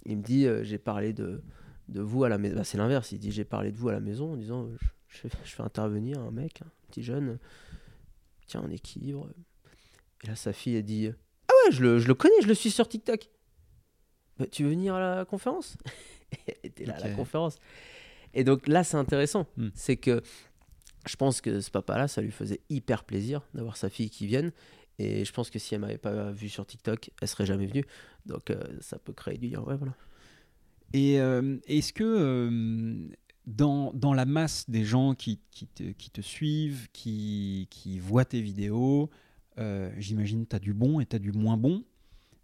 il 0.05 0.17
me 0.17 0.23
dit, 0.23 0.47
j'ai 0.63 0.77
parlé 0.77 1.13
de, 1.13 1.43
de 1.89 2.01
vous 2.01 2.23
à 2.23 2.29
la 2.29 2.38
maison. 2.38 2.55
Bah, 2.55 2.63
c'est 2.63 2.77
l'inverse, 2.77 3.11
il 3.11 3.19
dit, 3.19 3.31
j'ai 3.31 3.45
parlé 3.45 3.71
de 3.71 3.77
vous 3.77 3.89
à 3.89 3.93
la 3.93 3.99
maison 3.99 4.33
en 4.33 4.35
disant, 4.35 4.67
je, 5.07 5.27
fais, 5.27 5.61
intervenir 5.61 6.19
un 6.19 6.31
mec, 6.31 6.61
un 6.63 6.71
petit 6.88 7.03
jeune, 7.03 7.38
tiens, 8.47 8.61
en 8.61 8.71
équilibre. 8.71 9.29
Et 10.23 10.27
là, 10.27 10.35
sa 10.35 10.53
fille, 10.53 10.75
elle 10.75 10.83
dit, 10.83 11.09
ah 11.47 11.53
ouais, 11.65 11.71
je 11.71 11.83
le, 11.83 11.99
je 11.99 12.07
le 12.07 12.15
connais, 12.15 12.41
je 12.41 12.47
le 12.47 12.55
suis 12.55 12.71
sur 12.71 12.88
TikTok. 12.88 13.29
Bah, 14.39 14.47
tu 14.51 14.63
veux 14.63 14.69
venir 14.69 14.95
à 14.95 15.17
la 15.17 15.25
conférence? 15.25 15.77
Elle 16.47 16.55
était 16.63 16.85
là 16.85 16.95
à 16.95 17.07
la 17.07 17.13
conférence. 17.13 17.57
Et 18.33 18.45
donc 18.45 18.67
là, 18.67 18.85
c'est 18.85 18.95
intéressant. 18.95 19.45
Hmm. 19.57 19.67
C'est 19.75 19.97
que 19.97 20.23
je 21.06 21.15
pense 21.15 21.41
que 21.41 21.60
ce 21.60 21.72
papa-là, 21.72 22.07
ça 22.07 22.22
lui 22.22 22.32
faisait 22.32 22.61
hyper 22.69 23.03
plaisir 23.03 23.41
d'avoir 23.53 23.78
sa 23.78 23.90
fille 23.90 24.10
qui 24.10 24.28
vienne. 24.28 24.52
Et 24.99 25.26
je 25.26 25.34
pense 25.34 25.49
que 25.49 25.57
si 25.57 25.73
elle 25.73 25.82
m'avait 25.82 25.98
pas 25.98 26.32
vu 26.32 26.49
sur 26.49 26.65
TikTok, 26.65 27.10
elle 27.22 27.28
serait 27.28 27.45
jamais 27.45 27.65
venue. 27.65 27.86
Donc 28.26 28.49
euh, 28.49 28.61
ça 28.82 28.99
peut 28.99 29.14
créer 29.14 29.38
du 29.38 29.49
lien. 29.49 29.61
Voilà. 29.61 29.95
Et 30.94 31.19
euh, 31.19 31.57
est-ce 31.68 31.91
que 31.94 32.03
euh, 32.03 33.10
dans, 33.48 33.94
dans, 33.94 34.14
la 34.14 34.26
masse 34.26 34.69
des 34.69 34.84
gens 34.84 35.15
qui, 35.15 35.40
qui 35.49 35.68
te, 35.68 36.22
suivent, 36.22 36.90
qui, 36.94 37.68
qui, 37.72 37.98
voient 37.99 38.26
tes 38.26 38.41
vidéos, 38.41 39.10
j'imagine 39.98 40.45
tu 40.45 40.56
as 40.56 40.60
du 40.60 40.73
bon 40.73 40.99
et 40.99 41.06
tu 41.06 41.15
as 41.15 41.19
du 41.19 41.32
moins 41.32 41.57
bon. 41.57 41.84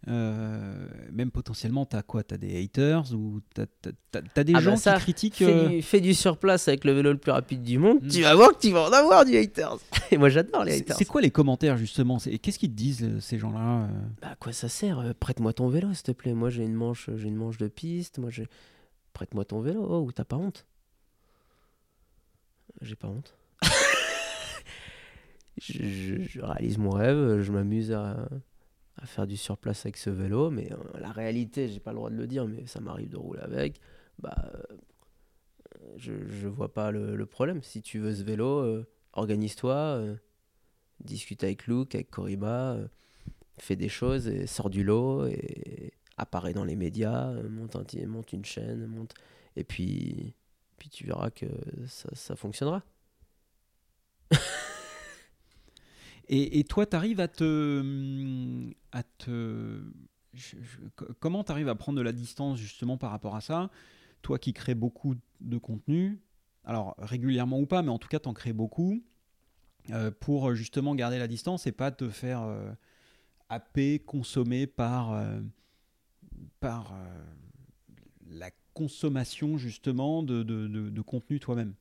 Euh, 0.06 0.86
même 1.12 1.30
potentiellement, 1.30 1.84
tu 1.84 1.96
as 1.96 2.02
quoi? 2.02 2.22
Tu 2.22 2.34
as 2.34 2.38
des 2.38 2.62
haters 2.62 3.12
ou 3.12 3.40
tu 3.54 3.60
as, 3.60 4.44
des 4.44 4.54
ah 4.54 4.60
gens 4.60 4.76
bah 4.84 4.94
qui 4.94 5.02
critiquent 5.02 5.34
fais, 5.36 5.44
euh, 5.44 5.68
du, 5.68 5.82
fais, 5.82 6.00
du, 6.00 6.14
surplace 6.14 6.68
avec 6.68 6.84
le 6.84 6.92
vélo 6.92 7.10
le 7.12 7.18
plus 7.18 7.32
rapide 7.32 7.62
du 7.62 7.78
monde, 7.78 8.02
hmm. 8.02 8.08
tu 8.08 8.22
vas 8.22 8.34
voir 8.34 8.52
que 8.52 8.60
tu 8.60 8.70
vas 8.70 8.88
en 8.88 8.92
avoir 8.92 9.24
du 9.24 9.36
haters. 9.36 9.76
Et 10.12 10.16
moi 10.16 10.28
j'adore 10.28 10.64
les 10.64 10.78
haters. 10.78 10.96
C'est 10.96 11.04
quoi 11.04 11.20
les 11.20 11.32
commentaires 11.32 11.76
justement? 11.76 12.18
Qu'est-ce 12.18 12.58
qu'ils 12.58 12.70
te 12.70 12.76
disent 12.76 13.02
euh, 13.02 13.20
ces 13.20 13.38
gens-là 13.38 13.88
Bah 14.22 14.36
quoi 14.38 14.52
ça 14.52 14.68
sert? 14.68 15.14
Prête-moi 15.18 15.52
ton 15.52 15.68
vélo 15.68 15.92
s'il 15.92 16.04
te 16.04 16.12
plaît. 16.12 16.32
Moi 16.32 16.48
j'ai 16.48 16.64
une 16.64 16.74
manche, 16.74 17.10
j'ai 17.16 17.28
une 17.28 17.36
manche 17.36 17.58
de 17.58 17.66
piste. 17.66 18.18
Moi 18.18 18.30
j'ai 18.30 18.46
prête-moi 19.12 19.44
ton 19.44 19.60
vélo. 19.60 19.84
Oh 19.86 20.00
ou 20.06 20.12
t'as 20.12 20.24
pas 20.24 20.36
honte? 20.36 20.64
J'ai 22.80 22.94
pas 22.94 23.08
honte. 23.08 23.36
je, 25.60 26.22
je, 26.22 26.40
réalise 26.40 26.78
mon 26.78 26.90
rêve, 26.90 27.40
je 27.40 27.50
m'amuse 27.50 27.90
à 27.90 28.28
à 29.00 29.06
faire 29.06 29.26
du 29.26 29.36
surplace 29.36 29.86
avec 29.86 29.96
ce 29.96 30.10
vélo, 30.10 30.50
mais 30.50 30.72
euh, 30.72 30.76
la 30.98 31.12
réalité, 31.12 31.68
j'ai 31.68 31.80
pas 31.80 31.92
le 31.92 31.96
droit 31.96 32.10
de 32.10 32.16
le 32.16 32.26
dire, 32.26 32.46
mais 32.46 32.66
ça 32.66 32.80
m'arrive 32.80 33.08
de 33.10 33.16
rouler 33.16 33.40
avec. 33.40 33.80
Bah, 34.18 34.34
euh, 34.54 34.76
je, 35.96 36.12
je 36.28 36.48
vois 36.48 36.72
pas 36.72 36.90
le, 36.90 37.24
problème. 37.26 37.62
Si 37.62 37.80
tu 37.82 38.00
veux 38.00 38.14
ce 38.14 38.22
vélo, 38.22 38.58
euh, 38.60 38.86
organise-toi, 39.12 40.02
discute 41.00 41.44
avec 41.44 41.66
Luke, 41.66 41.94
avec 41.94 42.10
Koriba, 42.10 42.78
fais 43.58 43.76
des 43.76 43.88
choses 43.88 44.28
et 44.28 44.46
sors 44.46 44.70
du 44.70 44.84
lot 44.84 45.26
et 45.26 45.92
apparaît 46.16 46.52
dans 46.52 46.64
les 46.64 46.76
médias, 46.76 47.32
monte, 47.48 47.76
un, 47.76 48.06
monte 48.06 48.32
une 48.32 48.44
chaîne, 48.44 48.86
monte 48.86 49.14
et 49.56 49.64
puis, 49.64 50.34
puis 50.76 50.88
tu 50.88 51.06
verras 51.06 51.30
que 51.30 51.46
ça 51.86 52.34
fonctionnera. 52.36 52.82
Et, 56.28 56.64
toi, 56.64 56.84
tu 56.86 56.96
arrives 56.96 57.20
à 57.20 57.28
te. 57.28 57.82
Te 59.18 59.82
comment 61.20 61.42
tu 61.42 61.52
arrives 61.52 61.68
à 61.68 61.74
prendre 61.74 61.98
de 61.98 62.02
la 62.02 62.12
distance 62.12 62.58
justement 62.58 62.98
par 62.98 63.10
rapport 63.10 63.34
à 63.34 63.40
ça? 63.40 63.70
Toi 64.22 64.38
qui 64.38 64.52
crées 64.52 64.74
beaucoup 64.74 65.14
de 65.40 65.58
contenu, 65.58 66.20
alors 66.64 66.94
régulièrement 66.98 67.58
ou 67.60 67.66
pas, 67.66 67.82
mais 67.82 67.88
en 67.88 67.98
tout 67.98 68.08
cas, 68.08 68.18
tu 68.18 68.32
crées 68.32 68.52
beaucoup, 68.52 69.02
euh, 69.90 70.10
pour 70.10 70.54
justement 70.54 70.94
garder 70.94 71.18
la 71.18 71.28
distance 71.28 71.66
et 71.66 71.72
pas 71.72 71.90
te 71.90 72.08
faire 72.10 72.42
euh, 72.42 72.70
happer, 73.48 74.00
consommer 74.00 74.66
par, 74.66 75.12
euh, 75.14 75.40
la 78.26 78.50
consommation 78.74 79.56
justement 79.56 80.22
de 80.22 81.00
contenu 81.00 81.40
toi-même? 81.40 81.74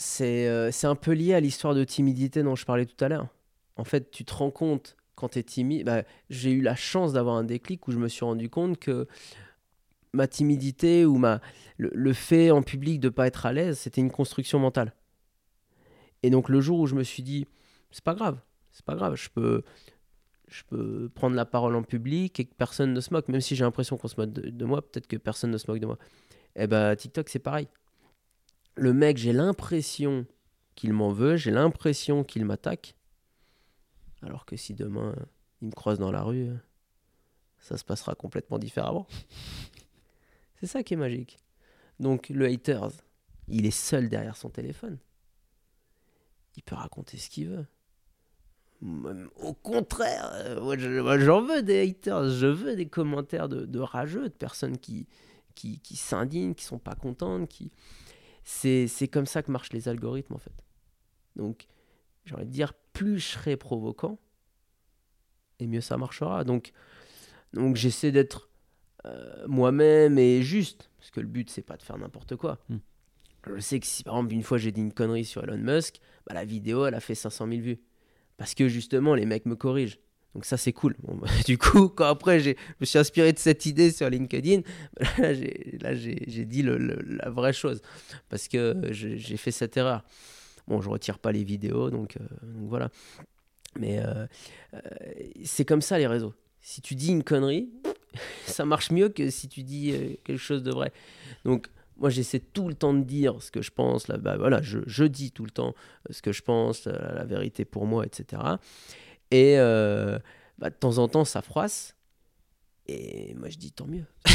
Euh, 0.00 0.70
c'est 0.72 0.86
un 0.86 0.94
peu 0.94 1.12
lié 1.12 1.34
à 1.34 1.40
l'histoire 1.40 1.74
de 1.74 1.84
timidité 1.84 2.42
dont 2.42 2.56
je 2.56 2.64
parlais 2.64 2.86
tout 2.86 3.02
à 3.04 3.08
l'heure. 3.08 3.28
En 3.76 3.84
fait, 3.84 4.10
tu 4.10 4.24
te 4.24 4.34
rends 4.34 4.50
compte 4.50 4.96
quand 5.14 5.30
tu 5.30 5.38
es 5.38 5.42
timide. 5.42 5.86
Bah, 5.86 6.02
j'ai 6.30 6.50
eu 6.50 6.60
la 6.60 6.76
chance 6.76 7.12
d'avoir 7.12 7.36
un 7.36 7.44
déclic 7.44 7.86
où 7.88 7.92
je 7.92 7.98
me 7.98 8.08
suis 8.08 8.24
rendu 8.24 8.48
compte 8.48 8.78
que 8.78 9.06
ma 10.12 10.26
timidité 10.26 11.04
ou 11.06 11.16
ma, 11.16 11.40
le, 11.78 12.12
fait 12.12 12.50
en 12.50 12.62
public 12.62 13.00
de 13.00 13.08
pas 13.08 13.26
être 13.26 13.46
à 13.46 13.52
l'aise, 13.52 13.78
c'était 13.78 14.00
une 14.00 14.10
construction 14.10 14.58
mentale. 14.58 14.94
Et 16.22 16.30
donc 16.30 16.48
le 16.48 16.60
jour 16.60 16.80
où 16.80 16.86
je 16.86 16.94
me 16.94 17.02
suis 17.02 17.22
dit, 17.22 17.46
c'est 17.90 18.04
pas 18.04 18.14
grave, 18.14 18.38
c'est 18.72 18.84
pas 18.84 18.94
grave, 18.94 19.16
je 19.16 19.28
peux, 19.30 19.62
je 20.48 20.62
peux 20.68 21.10
prendre 21.14 21.34
la 21.34 21.46
parole 21.46 21.74
en 21.74 21.82
public 21.82 22.38
et 22.38 22.44
que 22.44 22.54
personne 22.54 22.92
ne 22.92 23.00
se 23.00 23.12
moque, 23.12 23.28
même 23.28 23.40
si 23.40 23.56
j'ai 23.56 23.64
l'impression 23.64 23.96
qu'on 23.96 24.08
se 24.08 24.20
moque 24.20 24.32
de, 24.32 24.64
moi, 24.64 24.82
peut-être 24.82 25.06
que 25.06 25.16
personne 25.16 25.50
ne 25.50 25.58
se 25.58 25.70
moque 25.70 25.80
de 25.80 25.86
moi. 25.86 25.98
Et 26.54 26.64
eh 26.64 26.66
ben 26.66 26.94
TikTok 26.94 27.30
c'est 27.30 27.38
pareil 27.38 27.66
le 28.74 28.92
mec, 28.92 29.18
j'ai 29.18 29.32
l'impression 29.32 30.26
qu'il 30.74 30.92
m'en 30.92 31.12
veut, 31.12 31.36
j'ai 31.36 31.50
l'impression 31.50 32.24
qu'il 32.24 32.44
m'attaque. 32.44 32.96
Alors 34.22 34.46
que 34.46 34.56
si 34.56 34.74
demain 34.74 35.14
il 35.60 35.68
me 35.68 35.72
croise 35.72 35.98
dans 35.98 36.10
la 36.10 36.22
rue, 36.22 36.50
ça 37.58 37.76
se 37.76 37.84
passera 37.84 38.14
complètement 38.14 38.58
différemment. 38.58 39.06
C'est 40.60 40.66
ça 40.66 40.82
qui 40.82 40.94
est 40.94 40.96
magique. 40.96 41.38
Donc 42.00 42.28
le 42.28 42.46
haters, 42.46 42.90
il 43.48 43.66
est 43.66 43.70
seul 43.70 44.08
derrière 44.08 44.36
son 44.36 44.48
téléphone. 44.48 44.98
Il 46.56 46.62
peut 46.62 46.74
raconter 46.74 47.16
ce 47.16 47.30
qu'il 47.30 47.48
veut. 47.48 47.66
Au 49.40 49.54
contraire, 49.54 50.58
moi 50.60 50.76
j'en 51.18 51.40
veux 51.40 51.62
des 51.62 51.88
haters, 51.88 52.30
je 52.30 52.48
veux 52.48 52.74
des 52.74 52.86
commentaires 52.86 53.48
de, 53.48 53.78
rageux, 53.78 54.24
de 54.24 54.34
personnes 54.34 54.76
qui, 54.76 55.06
qui, 55.54 55.78
qui 55.78 55.94
s'indignent, 55.94 56.54
qui 56.54 56.64
sont 56.64 56.80
pas 56.80 56.96
contentes, 56.96 57.48
qui, 57.48 57.70
c'est 58.44 59.08
comme 59.08 59.26
ça 59.26 59.42
que 59.42 59.50
marchent 59.50 59.72
les 59.72 59.88
algorithmes 59.88 60.34
en 60.34 60.38
fait. 60.38 60.64
Donc, 61.36 61.66
j'ai 62.24 62.34
envie 62.34 62.44
de 62.44 62.50
dire, 62.50 62.74
plus 62.92 63.18
je 63.18 63.28
serai 63.28 63.56
provoquant, 63.56 64.18
et 65.58 65.66
mieux 65.66 65.80
ça 65.80 65.96
marchera. 65.96 66.44
Donc, 66.44 66.72
donc 67.52 67.76
j'essaie 67.76 68.12
d'être 68.12 68.48
euh, 69.04 69.46
moi-même 69.48 70.18
et 70.18 70.42
juste, 70.42 70.90
parce 70.98 71.10
que 71.10 71.20
le 71.20 71.26
but, 71.26 71.50
c'est 71.50 71.62
pas 71.62 71.76
de 71.76 71.82
faire 71.82 71.98
n'importe 71.98 72.36
quoi. 72.36 72.58
Hmm. 72.68 72.78
Je 73.46 73.60
sais 73.60 73.80
que 73.80 73.86
si 73.86 74.04
par 74.04 74.14
exemple, 74.14 74.34
une 74.34 74.42
fois 74.42 74.58
j'ai 74.58 74.70
dit 74.70 74.80
une 74.80 74.92
connerie 74.92 75.24
sur 75.24 75.42
Elon 75.42 75.58
Musk, 75.58 75.98
bah, 76.26 76.34
la 76.34 76.44
vidéo, 76.44 76.86
elle 76.86 76.94
a 76.94 77.00
fait 77.00 77.16
500 77.16 77.48
000 77.48 77.60
vues. 77.60 77.80
Parce 78.36 78.54
que 78.54 78.68
justement, 78.68 79.14
les 79.14 79.26
mecs 79.26 79.46
me 79.46 79.56
corrigent. 79.56 79.98
Donc 80.34 80.44
ça 80.44 80.56
c'est 80.56 80.72
cool. 80.72 80.96
Bah, 81.02 81.28
du 81.46 81.58
coup, 81.58 81.88
quand 81.88 82.06
après 82.06 82.40
je 82.40 82.50
me 82.80 82.86
suis 82.86 82.98
inspiré 82.98 83.32
de 83.32 83.38
cette 83.38 83.66
idée 83.66 83.90
sur 83.90 84.08
LinkedIn, 84.08 84.62
là 85.18 85.94
j'ai 85.94 86.44
dit 86.44 86.62
la 86.62 87.30
vraie 87.30 87.52
chose 87.52 87.80
parce 88.28 88.48
que 88.48 88.76
j'ai 88.90 89.36
fait 89.36 89.50
cette 89.50 89.76
erreur. 89.76 90.04
Bon, 90.68 90.80
je 90.80 90.88
retire 90.88 91.18
pas 91.18 91.32
les 91.32 91.44
vidéos, 91.44 91.90
donc, 91.90 92.16
euh, 92.16 92.24
voilà. 92.68 92.90
Mais 93.78 93.98
euh, 93.98 94.26
euh, 94.74 94.80
c'est 95.44 95.64
comme 95.64 95.82
ça 95.82 95.98
les 95.98 96.06
réseaux. 96.06 96.34
Si 96.60 96.80
tu 96.80 96.94
dis 96.94 97.08
une 97.08 97.24
connerie, 97.24 97.70
ça 98.46 98.64
marche 98.64 98.90
mieux 98.90 99.08
que 99.08 99.30
si 99.30 99.48
tu 99.48 99.62
dis 99.62 100.18
quelque 100.24 100.38
chose 100.38 100.62
de 100.62 100.70
vrai. 100.70 100.92
Donc 101.44 101.68
moi 101.96 102.10
j'essaie 102.10 102.40
tout 102.40 102.68
le 102.68 102.74
temps 102.74 102.94
de 102.94 103.02
dire 103.02 103.42
ce 103.42 103.50
que 103.50 103.62
je 103.62 103.70
pense. 103.70 104.08
Là, 104.08 104.18
bah, 104.18 104.36
voilà, 104.36 104.62
je, 104.62 104.78
je, 104.86 105.04
dis 105.04 105.32
tout 105.32 105.44
le 105.44 105.50
temps 105.50 105.74
ce 106.10 106.22
que 106.22 106.32
je 106.32 106.42
pense, 106.42 106.86
la 106.86 107.24
vérité 107.24 107.64
pour 107.64 107.86
moi, 107.86 108.04
etc. 108.06 108.42
Et 109.32 109.58
euh, 109.58 110.18
bah, 110.58 110.68
de 110.68 110.74
temps 110.74 110.98
en 110.98 111.08
temps, 111.08 111.24
ça 111.24 111.40
froisse. 111.40 111.96
Et 112.86 113.34
moi, 113.34 113.48
je 113.48 113.56
dis 113.56 113.72
tant 113.72 113.86
mieux. 113.86 114.04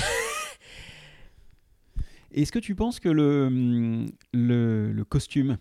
Est-ce 2.31 2.51
que 2.51 2.57
tu 2.59 2.73
penses 2.73 2.99
que 2.99 3.09
le, 3.09 4.07
le, 4.33 5.03
costume 5.03 5.59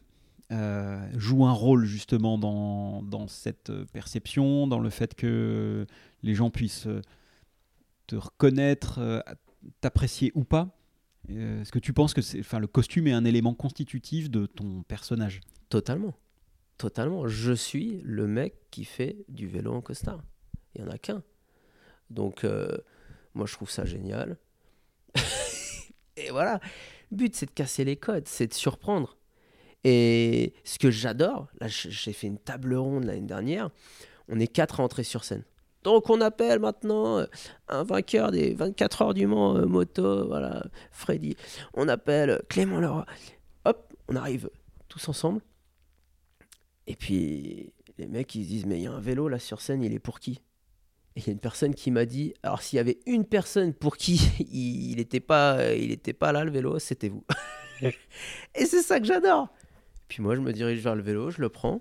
euh, 0.52 1.06
joue 1.16 1.44
un 1.44 1.52
rôle 1.52 1.84
justement 1.84 2.38
dans, 2.38 3.02
dans, 3.02 3.28
cette 3.28 3.70
perception, 3.92 4.66
dans 4.66 4.80
le 4.80 4.88
fait 4.90 5.14
que 5.14 5.86
les 6.22 6.34
gens 6.34 6.48
puissent 6.50 6.88
te 8.06 8.16
reconnaître, 8.16 8.98
euh, 9.00 9.20
t'apprécier 9.82 10.32
ou 10.34 10.44
pas? 10.44 10.78
Est-ce 11.28 11.72
que 11.72 11.78
tu 11.78 11.92
penses 11.92 12.14
que 12.14 12.20
le 12.56 12.66
costume 12.66 13.06
est 13.08 13.12
un 13.12 13.24
élément 13.24 13.52
constitutif 13.52 14.30
de 14.30 14.46
ton 14.46 14.82
personnage? 14.84 15.40
Totalement. 15.68 16.14
Totalement. 16.78 17.27
Je 17.27 17.53
suis 17.53 18.01
le 18.05 18.27
mec 18.27 18.55
qui 18.70 18.85
fait 18.85 19.16
du 19.28 19.47
vélo 19.47 19.74
en 19.74 19.81
costard. 19.81 20.23
Il 20.74 20.82
n'y 20.82 20.89
en 20.89 20.93
a 20.93 20.98
qu'un. 20.98 21.23
Donc, 22.11 22.44
euh, 22.44 22.69
moi, 23.35 23.47
je 23.47 23.55
trouve 23.55 23.70
ça 23.70 23.85
génial. 23.85 24.36
et 26.16 26.31
voilà. 26.31 26.61
Le 27.11 27.16
but, 27.16 27.35
c'est 27.35 27.47
de 27.47 27.51
casser 27.53 27.85
les 27.85 27.97
codes, 27.97 28.27
c'est 28.27 28.47
de 28.47 28.55
surprendre. 28.55 29.16
Et 29.85 30.55
ce 30.65 30.78
que 30.78 30.90
j'adore, 30.90 31.48
là, 31.61 31.69
j'ai 31.69 32.12
fait 32.12 32.27
une 32.27 32.39
table 32.39 32.74
ronde 32.74 33.05
l'année 33.05 33.20
dernière. 33.20 33.70
On 34.28 34.40
est 34.40 34.48
quatre 34.48 34.81
à 34.81 34.82
entrer 34.82 35.05
sur 35.05 35.24
scène. 35.24 35.44
Donc 35.85 36.11
on 36.11 36.20
appelle 36.20 36.59
maintenant 36.59 37.19
euh, 37.19 37.27
un 37.69 37.85
vainqueur 37.85 38.32
des 38.32 38.55
24 38.55 39.03
heures 39.03 39.15
du 39.15 39.28
Mans 39.28 39.57
euh, 39.57 39.66
moto, 39.66 40.27
voilà, 40.27 40.65
Freddy. 40.90 41.36
On 41.74 41.86
appelle 41.86 42.43
Clément 42.48 42.81
Leroy. 42.81 43.07
Hop, 43.65 43.94
on 44.09 44.16
arrive 44.16 44.51
tous 44.89 45.09
ensemble. 45.09 45.40
Et 46.86 46.96
puis 46.96 47.72
les 47.98 48.06
mecs 48.06 48.34
ils 48.34 48.44
se 48.44 48.48
disent 48.48 48.66
mais 48.66 48.78
il 48.78 48.82
y 48.82 48.86
a 48.86 48.92
un 48.92 49.00
vélo 49.00 49.28
là 49.28 49.38
sur 49.38 49.60
scène, 49.60 49.82
il 49.82 49.92
est 49.92 49.98
pour 49.98 50.20
qui? 50.20 50.42
Et 51.14 51.20
il 51.20 51.26
y 51.26 51.30
a 51.30 51.32
une 51.32 51.40
personne 51.40 51.74
qui 51.74 51.90
m'a 51.90 52.04
dit 52.04 52.34
alors 52.42 52.62
s'il 52.62 52.76
y 52.76 52.80
avait 52.80 52.98
une 53.06 53.24
personne 53.24 53.72
pour 53.74 53.96
qui 53.96 54.20
il 54.50 54.96
n'était 54.96 55.20
pas 55.20 55.58
pas 56.18 56.32
là 56.32 56.44
le 56.44 56.50
vélo, 56.50 56.78
c'était 56.78 57.08
vous. 57.08 57.24
Et 57.82 58.64
c'est 58.64 58.82
ça 58.82 59.00
que 59.00 59.06
j'adore. 59.06 59.48
Puis 60.08 60.22
moi 60.22 60.34
je 60.34 60.40
me 60.40 60.52
dirige 60.52 60.80
vers 60.80 60.94
le 60.94 61.02
vélo, 61.02 61.30
je 61.30 61.40
le 61.40 61.48
prends. 61.48 61.80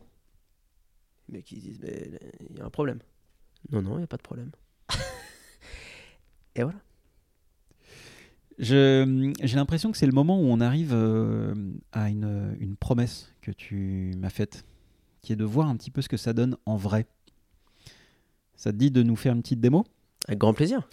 Les 1.29 1.37
mecs 1.37 1.51
ils 1.51 1.59
disent 1.59 1.79
mais 1.81 2.11
il 2.49 2.57
y 2.57 2.61
a 2.61 2.65
un 2.65 2.69
problème. 2.69 2.99
Non, 3.71 3.81
non, 3.81 3.95
il 3.95 3.99
n'y 3.99 4.03
a 4.03 4.07
pas 4.07 4.17
de 4.17 4.21
problème. 4.21 4.51
Et 6.55 6.63
voilà. 6.63 6.79
J'ai 8.57 9.55
l'impression 9.55 9.91
que 9.91 9.97
c'est 9.97 10.05
le 10.05 10.13
moment 10.13 10.39
où 10.39 10.45
on 10.45 10.61
arrive 10.61 10.91
euh, 10.93 11.53
à 11.91 12.09
une, 12.09 12.75
promesse 12.79 13.33
que 13.41 13.51
tu 13.51 14.13
m'as 14.17 14.29
faite, 14.29 14.65
qui 15.25 15.33
est 15.33 15.35
de 15.35 15.43
voir 15.43 15.67
un 15.67 15.75
petit 15.75 15.91
peu 15.91 16.01
ce 16.01 16.07
que 16.07 16.17
ça 16.17 16.33
donne 16.33 16.55
en 16.65 16.77
vrai. 16.77 17.07
Ça 18.55 18.71
te 18.71 18.77
dit 18.77 18.91
de 18.91 19.03
nous 19.03 19.15
faire 19.15 19.33
une 19.33 19.41
petite 19.41 19.59
démo? 19.59 19.83
Avec 20.27 20.39
grand 20.39 20.53
plaisir. 20.53 20.87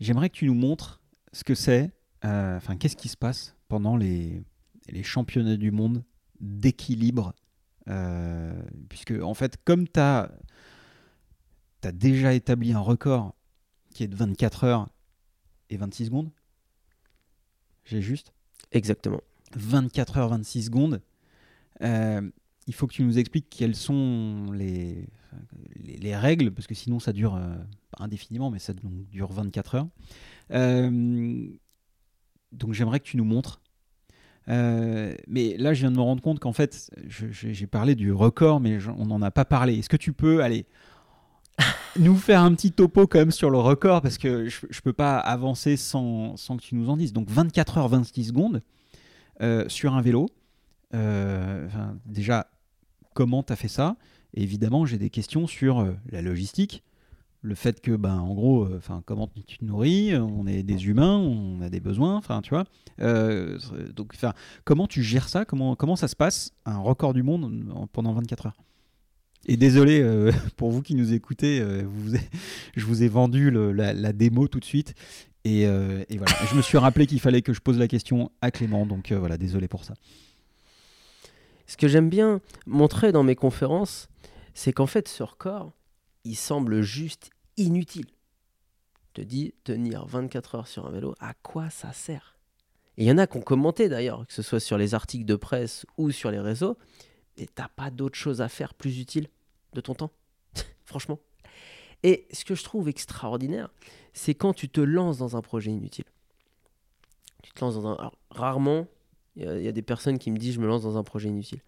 J'aimerais 0.00 0.28
que 0.28 0.34
tu 0.34 0.46
nous 0.46 0.54
montres 0.54 1.00
ce 1.32 1.44
que 1.44 1.54
c'est, 1.54 1.92
euh, 2.24 2.56
enfin 2.56 2.76
qu'est-ce 2.76 2.96
qui 2.96 3.08
se 3.08 3.16
passe 3.16 3.54
pendant 3.68 3.96
les, 3.96 4.42
les 4.88 5.02
championnats 5.02 5.56
du 5.56 5.70
monde 5.70 6.02
d'équilibre. 6.40 7.34
Euh, 7.88 8.60
puisque 8.88 9.12
en 9.22 9.34
fait, 9.34 9.56
comme 9.64 9.88
tu 9.88 10.00
as 10.00 10.30
déjà 11.92 12.34
établi 12.34 12.72
un 12.72 12.80
record 12.80 13.34
qui 13.94 14.02
est 14.02 14.08
de 14.08 14.16
24 14.16 14.64
heures 14.64 14.88
et 15.70 15.76
26 15.76 16.06
secondes. 16.06 16.30
J'ai 17.84 18.02
juste 18.02 18.32
Exactement. 18.72 19.20
24 19.54 20.18
heures 20.18 20.28
26 20.28 20.64
secondes. 20.64 21.00
Euh, 21.80 22.30
il 22.68 22.74
faut 22.74 22.86
que 22.86 22.92
tu 22.92 23.02
nous 23.02 23.18
expliques 23.18 23.48
quelles 23.50 23.74
sont 23.74 24.52
les, 24.52 25.08
les, 25.82 26.14
règles, 26.14 26.52
parce 26.52 26.66
que 26.66 26.74
sinon 26.74 27.00
ça 27.00 27.12
dure 27.12 27.34
euh, 27.34 27.56
indéfiniment, 27.98 28.50
mais 28.50 28.58
ça 28.58 28.74
dure 28.74 29.32
24 29.32 29.74
heures. 29.74 29.88
Euh, 30.52 31.48
donc 32.52 32.74
j'aimerais 32.74 33.00
que 33.00 33.06
tu 33.06 33.16
nous 33.16 33.24
montres. 33.24 33.60
mais 34.46 35.56
là, 35.58 35.72
je 35.72 35.80
viens 35.80 35.90
de 35.90 35.96
me 35.96 36.02
rendre 36.02 36.22
compte 36.22 36.40
qu'en 36.40 36.52
fait, 36.52 36.90
j'ai 37.08 37.66
parlé 37.66 37.94
du 37.94 38.12
record, 38.12 38.60
mais 38.60 38.78
on 38.98 39.06
n'en 39.06 39.22
a 39.22 39.30
pas 39.30 39.46
parlé. 39.46 39.78
Est-ce 39.78 39.88
que 39.88 39.96
tu 39.96 40.12
peux, 40.12 40.42
aller 40.42 40.66
nous 41.98 42.16
faire 42.16 42.42
un 42.42 42.54
petit 42.54 42.72
topo 42.72 43.06
quand 43.06 43.18
même 43.18 43.30
sur 43.30 43.48
le 43.48 43.58
record? 43.58 44.02
Parce 44.02 44.18
que 44.18 44.46
je, 44.48 44.66
ne 44.66 44.80
peux 44.82 44.92
pas 44.92 45.18
avancer 45.18 45.78
sans, 45.78 46.36
sans, 46.36 46.58
que 46.58 46.62
tu 46.62 46.74
nous 46.74 46.90
en 46.90 46.98
dises. 46.98 47.14
Donc 47.14 47.30
24 47.30 47.78
h 47.78 47.88
26 47.88 48.24
secondes 48.24 48.62
euh, 49.40 49.64
sur 49.68 49.94
un 49.94 50.02
vélo. 50.02 50.28
Euh, 50.94 51.68
déjà, 52.06 52.46
comment 53.18 53.42
tu 53.42 53.52
as 53.52 53.56
fait 53.56 53.68
ça 53.68 53.96
Et 54.34 54.42
Évidemment, 54.44 54.86
j'ai 54.86 54.98
des 54.98 55.10
questions 55.10 55.48
sur 55.48 55.80
euh, 55.80 55.92
la 56.10 56.22
logistique. 56.22 56.84
Le 57.42 57.56
fait 57.56 57.80
que, 57.80 57.96
ben, 57.96 58.18
en 58.18 58.34
gros, 58.34 58.68
enfin, 58.76 59.02
comment 59.06 59.28
tu 59.46 59.58
te 59.58 59.64
nourris 59.64 60.16
On 60.16 60.46
est 60.46 60.62
des 60.62 60.86
humains, 60.86 61.16
on 61.16 61.60
a 61.60 61.68
des 61.68 61.80
besoins, 61.80 62.16
enfin, 62.16 62.40
tu 62.42 62.50
vois. 62.50 62.64
donc, 63.94 64.12
enfin, 64.14 64.32
comment 64.64 64.88
tu 64.88 65.02
gères 65.04 65.28
ça? 65.28 65.44
Comment, 65.44 65.76
comment 65.76 65.94
ça 65.94 66.08
se 66.08 66.16
passe 66.16 66.52
un 66.64 66.78
record 66.78 67.14
du 67.14 67.22
monde 67.22 67.88
pendant 67.92 68.12
24 68.12 68.46
heures? 68.46 68.56
Et 69.46 69.56
désolé 69.56 70.00
euh, 70.00 70.30
pour 70.56 70.70
vous 70.70 70.82
qui 70.82 70.94
nous 70.94 71.12
écoutez, 71.12 71.60
euh, 71.60 71.82
je 72.76 72.84
vous 72.84 73.02
ai 73.02 73.08
vendu 73.08 73.50
la, 73.50 74.12
démo 74.12 74.46
tout 74.46 74.60
de 74.60 74.64
suite. 74.64 74.94
Euh, 75.46 76.04
et, 76.10 76.18
voilà, 76.18 76.32
je 76.50 76.54
me 76.54 76.62
suis 76.62 76.76
rappelé 76.76 77.06
qu'il 77.06 77.20
fallait 77.20 77.40
que 77.40 77.54
je 77.54 77.60
pose 77.60 77.78
la 77.78 77.88
question 77.88 78.30
à 78.42 78.50
Clément, 78.50 78.84
donc 78.84 79.12
voilà, 79.12 79.38
désolé 79.38 79.66
pour 79.66 79.84
ça. 79.84 79.94
Ce 81.68 81.76
que 81.76 81.86
j'aime 81.86 82.08
bien 82.08 82.40
montrer 82.66 83.12
dans 83.12 83.22
mes 83.22 83.36
conférences, 83.36 84.08
c'est 84.54 84.72
qu'en 84.72 84.86
fait, 84.86 85.06
ce 85.06 85.22
record, 85.22 85.72
il 86.24 86.34
semble 86.34 86.80
juste 86.80 87.30
inutile. 87.58 88.06
Je 89.08 89.20
te 89.22 89.26
dis, 89.26 89.54
tenir 89.64 90.06
24 90.06 90.54
heures 90.54 90.66
sur 90.66 90.86
un 90.86 90.90
vélo, 90.90 91.14
à 91.20 91.34
quoi 91.34 91.68
ça 91.68 91.92
sert? 91.92 92.38
Il 92.96 93.06
y 93.06 93.12
en 93.12 93.18
a 93.18 93.26
qui 93.26 93.36
ont 93.36 93.42
commenté 93.42 93.88
d'ailleurs, 93.88 94.26
que 94.26 94.32
ce 94.32 94.42
soit 94.42 94.60
sur 94.60 94.78
les 94.78 94.94
articles 94.94 95.26
de 95.26 95.36
presse 95.36 95.84
ou 95.98 96.10
sur 96.10 96.30
les 96.30 96.40
réseaux, 96.40 96.78
et 97.36 97.46
t'as 97.46 97.68
pas 97.68 97.90
d'autre 97.90 98.16
chose 98.16 98.40
à 98.40 98.48
faire 98.48 98.74
plus 98.74 98.98
utile 98.98 99.28
de 99.74 99.80
ton 99.82 99.94
temps, 99.94 100.10
franchement. 100.84 101.20
Et 102.02 102.26
ce 102.32 102.46
que 102.46 102.54
je 102.54 102.64
trouve 102.64 102.88
extraordinaire, 102.88 103.70
c'est 104.14 104.34
quand 104.34 104.54
tu 104.54 104.70
te 104.70 104.80
lances 104.80 105.18
dans 105.18 105.36
un 105.36 105.42
projet 105.42 105.70
inutile. 105.70 106.06
Tu 107.42 107.52
te 107.52 107.60
lances 107.60 107.74
dans 107.74 107.88
un. 107.88 108.10
rarement, 108.30 108.86
il 109.38 109.62
y, 109.62 109.68
a 109.68 109.72
des 109.72 109.82
personnes 109.82 110.18
qui 110.18 110.30
me 110.30 110.36
disent 110.36 110.54
je 110.54 110.60
me 110.60 110.66
lance 110.66 110.82
dans 110.82 110.96
un 110.96 111.04
projet 111.04 111.28
inutile. 111.28 111.60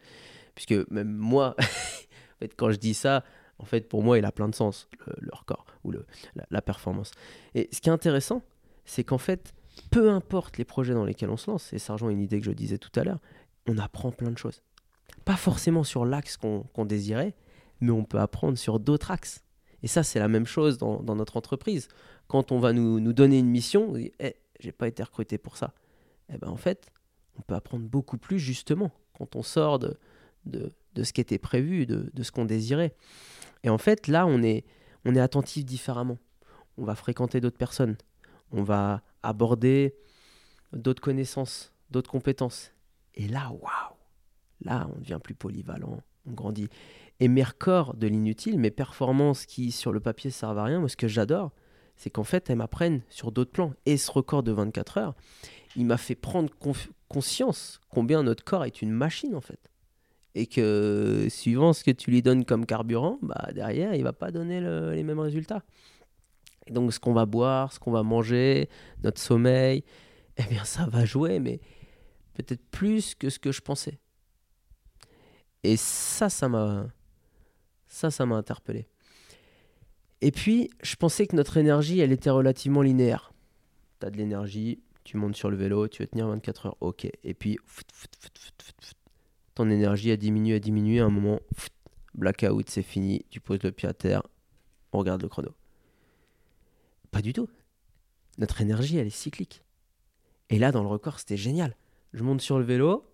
Puisque 0.54 0.90
même 0.90 1.12
moi, 1.12 1.54
en 1.58 2.38
fait, 2.40 2.54
quand 2.56 2.70
je 2.70 2.76
dis 2.76 2.94
ça, 2.94 3.24
en 3.58 3.64
fait, 3.64 3.88
pour 3.88 4.02
moi, 4.02 4.18
il 4.18 4.24
a 4.24 4.32
plein 4.32 4.48
de 4.48 4.54
sens, 4.54 4.88
le, 5.06 5.30
record 5.32 5.66
ou 5.84 5.90
le, 5.90 6.06
la, 6.50 6.62
performance. 6.62 7.10
Et 7.54 7.68
ce 7.72 7.80
qui 7.80 7.88
est 7.88 7.92
intéressant, 7.92 8.42
c'est 8.84 9.04
qu'en 9.04 9.18
fait, 9.18 9.52
peu 9.90 10.10
importe 10.10 10.58
les 10.58 10.64
projets 10.64 10.94
dans 10.94 11.04
lesquels 11.04 11.30
on 11.30 11.36
se 11.36 11.50
lance, 11.50 11.72
et 11.72 11.78
ça 11.78 11.92
rejoint 11.92 12.10
une 12.10 12.20
idée 12.20 12.40
que 12.40 12.46
je 12.46 12.52
disais 12.52 12.78
tout 12.78 12.98
à 12.98 13.04
l'heure, 13.04 13.20
on 13.68 13.78
apprend 13.78 14.10
plein 14.10 14.30
de 14.30 14.38
choses. 14.38 14.62
Pas 15.24 15.36
forcément 15.36 15.84
sur 15.84 16.04
l'axe 16.04 16.36
qu'on 16.36 16.84
désirait, 16.84 17.34
mais 17.80 17.90
on 17.90 18.04
peut 18.04 18.18
apprendre 18.18 18.56
sur 18.56 18.80
d'autres 18.80 19.10
axes. 19.10 19.44
Et 19.82 19.86
ça, 19.86 20.02
c'est 20.02 20.18
la 20.18 20.28
même 20.28 20.46
chose 20.46 20.78
dans, 20.78 21.02
notre 21.14 21.36
entreprise. 21.36 21.88
Quand 22.28 22.52
on 22.52 22.58
va 22.58 22.72
nous, 22.72 23.12
donner 23.12 23.38
une 23.38 23.48
mission, 23.48 23.90
on 23.90 23.92
dit 23.92 24.12
hey, 24.18 24.34
eh, 24.34 24.36
j'ai 24.60 24.72
pas 24.72 24.88
été 24.88 25.02
recruté 25.02 25.38
pour 25.38 25.56
ça. 25.56 25.72
Eh 26.32 26.38
ben 26.38 26.48
en 26.48 26.56
fait, 26.56 26.90
on 27.40 27.42
peut 27.42 27.54
apprendre 27.54 27.88
beaucoup 27.88 28.18
plus 28.18 28.38
justement 28.38 28.92
quand 29.14 29.34
on 29.34 29.42
sort 29.42 29.78
de, 29.78 29.96
de, 30.44 31.02
ce 31.02 31.12
qui 31.12 31.22
était 31.22 31.38
prévu, 31.38 31.86
de, 31.86 32.22
ce 32.22 32.30
qu'on 32.30 32.44
désirait. 32.44 32.94
Et 33.64 33.70
en 33.70 33.78
fait, 33.78 34.08
là, 34.08 34.26
on 34.26 34.42
est, 34.42 34.64
on 35.06 35.14
est 35.14 35.20
attentif 35.20 35.64
différemment. 35.64 36.18
On 36.76 36.84
va 36.84 36.94
fréquenter 36.94 37.40
d'autres 37.40 37.56
personnes. 37.56 37.96
On 38.52 38.62
va 38.62 39.02
aborder 39.22 39.94
d'autres 40.74 41.02
connaissances, 41.02 41.72
d'autres 41.90 42.10
compétences. 42.10 42.72
Et 43.14 43.26
là, 43.26 43.50
waouh 43.50 43.96
Là, 44.62 44.90
on 44.94 45.00
devient 45.00 45.18
plus 45.22 45.34
polyvalent, 45.34 46.02
on 46.26 46.32
grandit. 46.32 46.68
Et 47.18 47.28
mes 47.28 47.42
records 47.42 47.94
de 47.94 48.06
l'inutile, 48.06 48.58
mes 48.58 48.70
performances 48.70 49.46
qui 49.46 49.72
sur 49.72 49.90
le 49.90 50.00
papier 50.00 50.30
servent 50.30 50.58
à 50.58 50.64
rien, 50.64 50.80
moi 50.80 50.88
ce 50.90 50.98
que 50.98 51.08
j'adore, 51.08 51.52
c'est 51.96 52.10
qu'en 52.10 52.24
fait 52.24 52.50
elles 52.50 52.58
m'apprennent 52.58 53.00
sur 53.08 53.32
d'autres 53.32 53.52
plans. 53.52 53.72
Et 53.86 53.96
ce 53.96 54.10
record 54.10 54.42
de 54.42 54.52
24 54.52 54.98
heures, 54.98 55.14
il 55.76 55.86
m'a 55.86 55.96
fait 55.96 56.14
prendre 56.14 56.50
conscience 57.08 57.80
combien 57.88 58.22
notre 58.22 58.44
corps 58.44 58.64
est 58.64 58.82
une 58.82 58.90
machine 58.90 59.34
en 59.34 59.40
fait. 59.40 59.60
Et 60.34 60.46
que 60.46 61.26
suivant 61.28 61.72
ce 61.72 61.82
que 61.82 61.90
tu 61.90 62.10
lui 62.10 62.22
donnes 62.22 62.44
comme 62.44 62.66
carburant, 62.66 63.18
bah 63.22 63.48
derrière 63.52 63.94
il 63.94 64.04
va 64.04 64.12
pas 64.12 64.30
donner 64.30 64.60
les 64.60 65.02
mêmes 65.02 65.18
résultats. 65.18 65.62
Donc 66.70 66.92
ce 66.92 67.00
qu'on 67.00 67.12
va 67.12 67.26
boire, 67.26 67.72
ce 67.72 67.80
qu'on 67.80 67.90
va 67.90 68.02
manger, 68.02 68.68
notre 69.02 69.20
sommeil, 69.20 69.84
eh 70.36 70.44
bien 70.44 70.64
ça 70.64 70.86
va 70.86 71.04
jouer, 71.04 71.40
mais 71.40 71.60
peut-être 72.34 72.64
plus 72.70 73.14
que 73.14 73.28
ce 73.28 73.38
que 73.38 73.52
je 73.52 73.60
pensais. 73.60 73.98
Et 75.62 75.76
ça, 75.76 76.28
ça 76.30 76.48
m'a, 76.48 76.86
ça, 77.86 78.10
ça 78.10 78.24
m'a 78.24 78.36
interpellé. 78.36 78.86
Et 80.22 80.30
puis, 80.30 80.70
je 80.82 80.96
pensais 80.96 81.26
que 81.26 81.36
notre 81.36 81.56
énergie, 81.56 82.00
elle 82.00 82.12
était 82.12 82.30
relativement 82.30 82.82
linéaire. 82.82 83.32
Tu 84.00 84.06
as 84.06 84.10
de 84.10 84.16
l'énergie, 84.16 84.80
tu 85.10 85.16
montes 85.16 85.34
sur 85.34 85.50
le 85.50 85.56
vélo, 85.56 85.88
tu 85.88 86.02
veux 86.02 86.06
tenir 86.06 86.28
24 86.28 86.66
heures, 86.66 86.76
ok. 86.80 87.10
Et 87.24 87.34
puis, 87.34 87.58
ton 89.56 89.68
énergie 89.68 90.12
a 90.12 90.16
diminué, 90.16 90.54
a 90.54 90.60
diminué. 90.60 91.00
À 91.00 91.06
un 91.06 91.10
moment, 91.10 91.40
blackout, 92.14 92.70
c'est 92.70 92.84
fini. 92.84 93.26
Tu 93.28 93.40
poses 93.40 93.60
le 93.64 93.72
pied 93.72 93.88
à 93.88 93.92
terre, 93.92 94.22
on 94.92 94.98
regarde 94.98 95.20
le 95.20 95.28
chrono. 95.28 95.50
Pas 97.10 97.22
du 97.22 97.32
tout. 97.32 97.48
Notre 98.38 98.60
énergie, 98.60 98.98
elle 98.98 99.08
est 99.08 99.10
cyclique. 99.10 99.64
Et 100.48 100.60
là, 100.60 100.70
dans 100.70 100.82
le 100.82 100.88
record, 100.88 101.18
c'était 101.18 101.36
génial. 101.36 101.74
Je 102.12 102.22
monte 102.22 102.40
sur 102.40 102.60
le 102.60 102.64
vélo, 102.64 103.04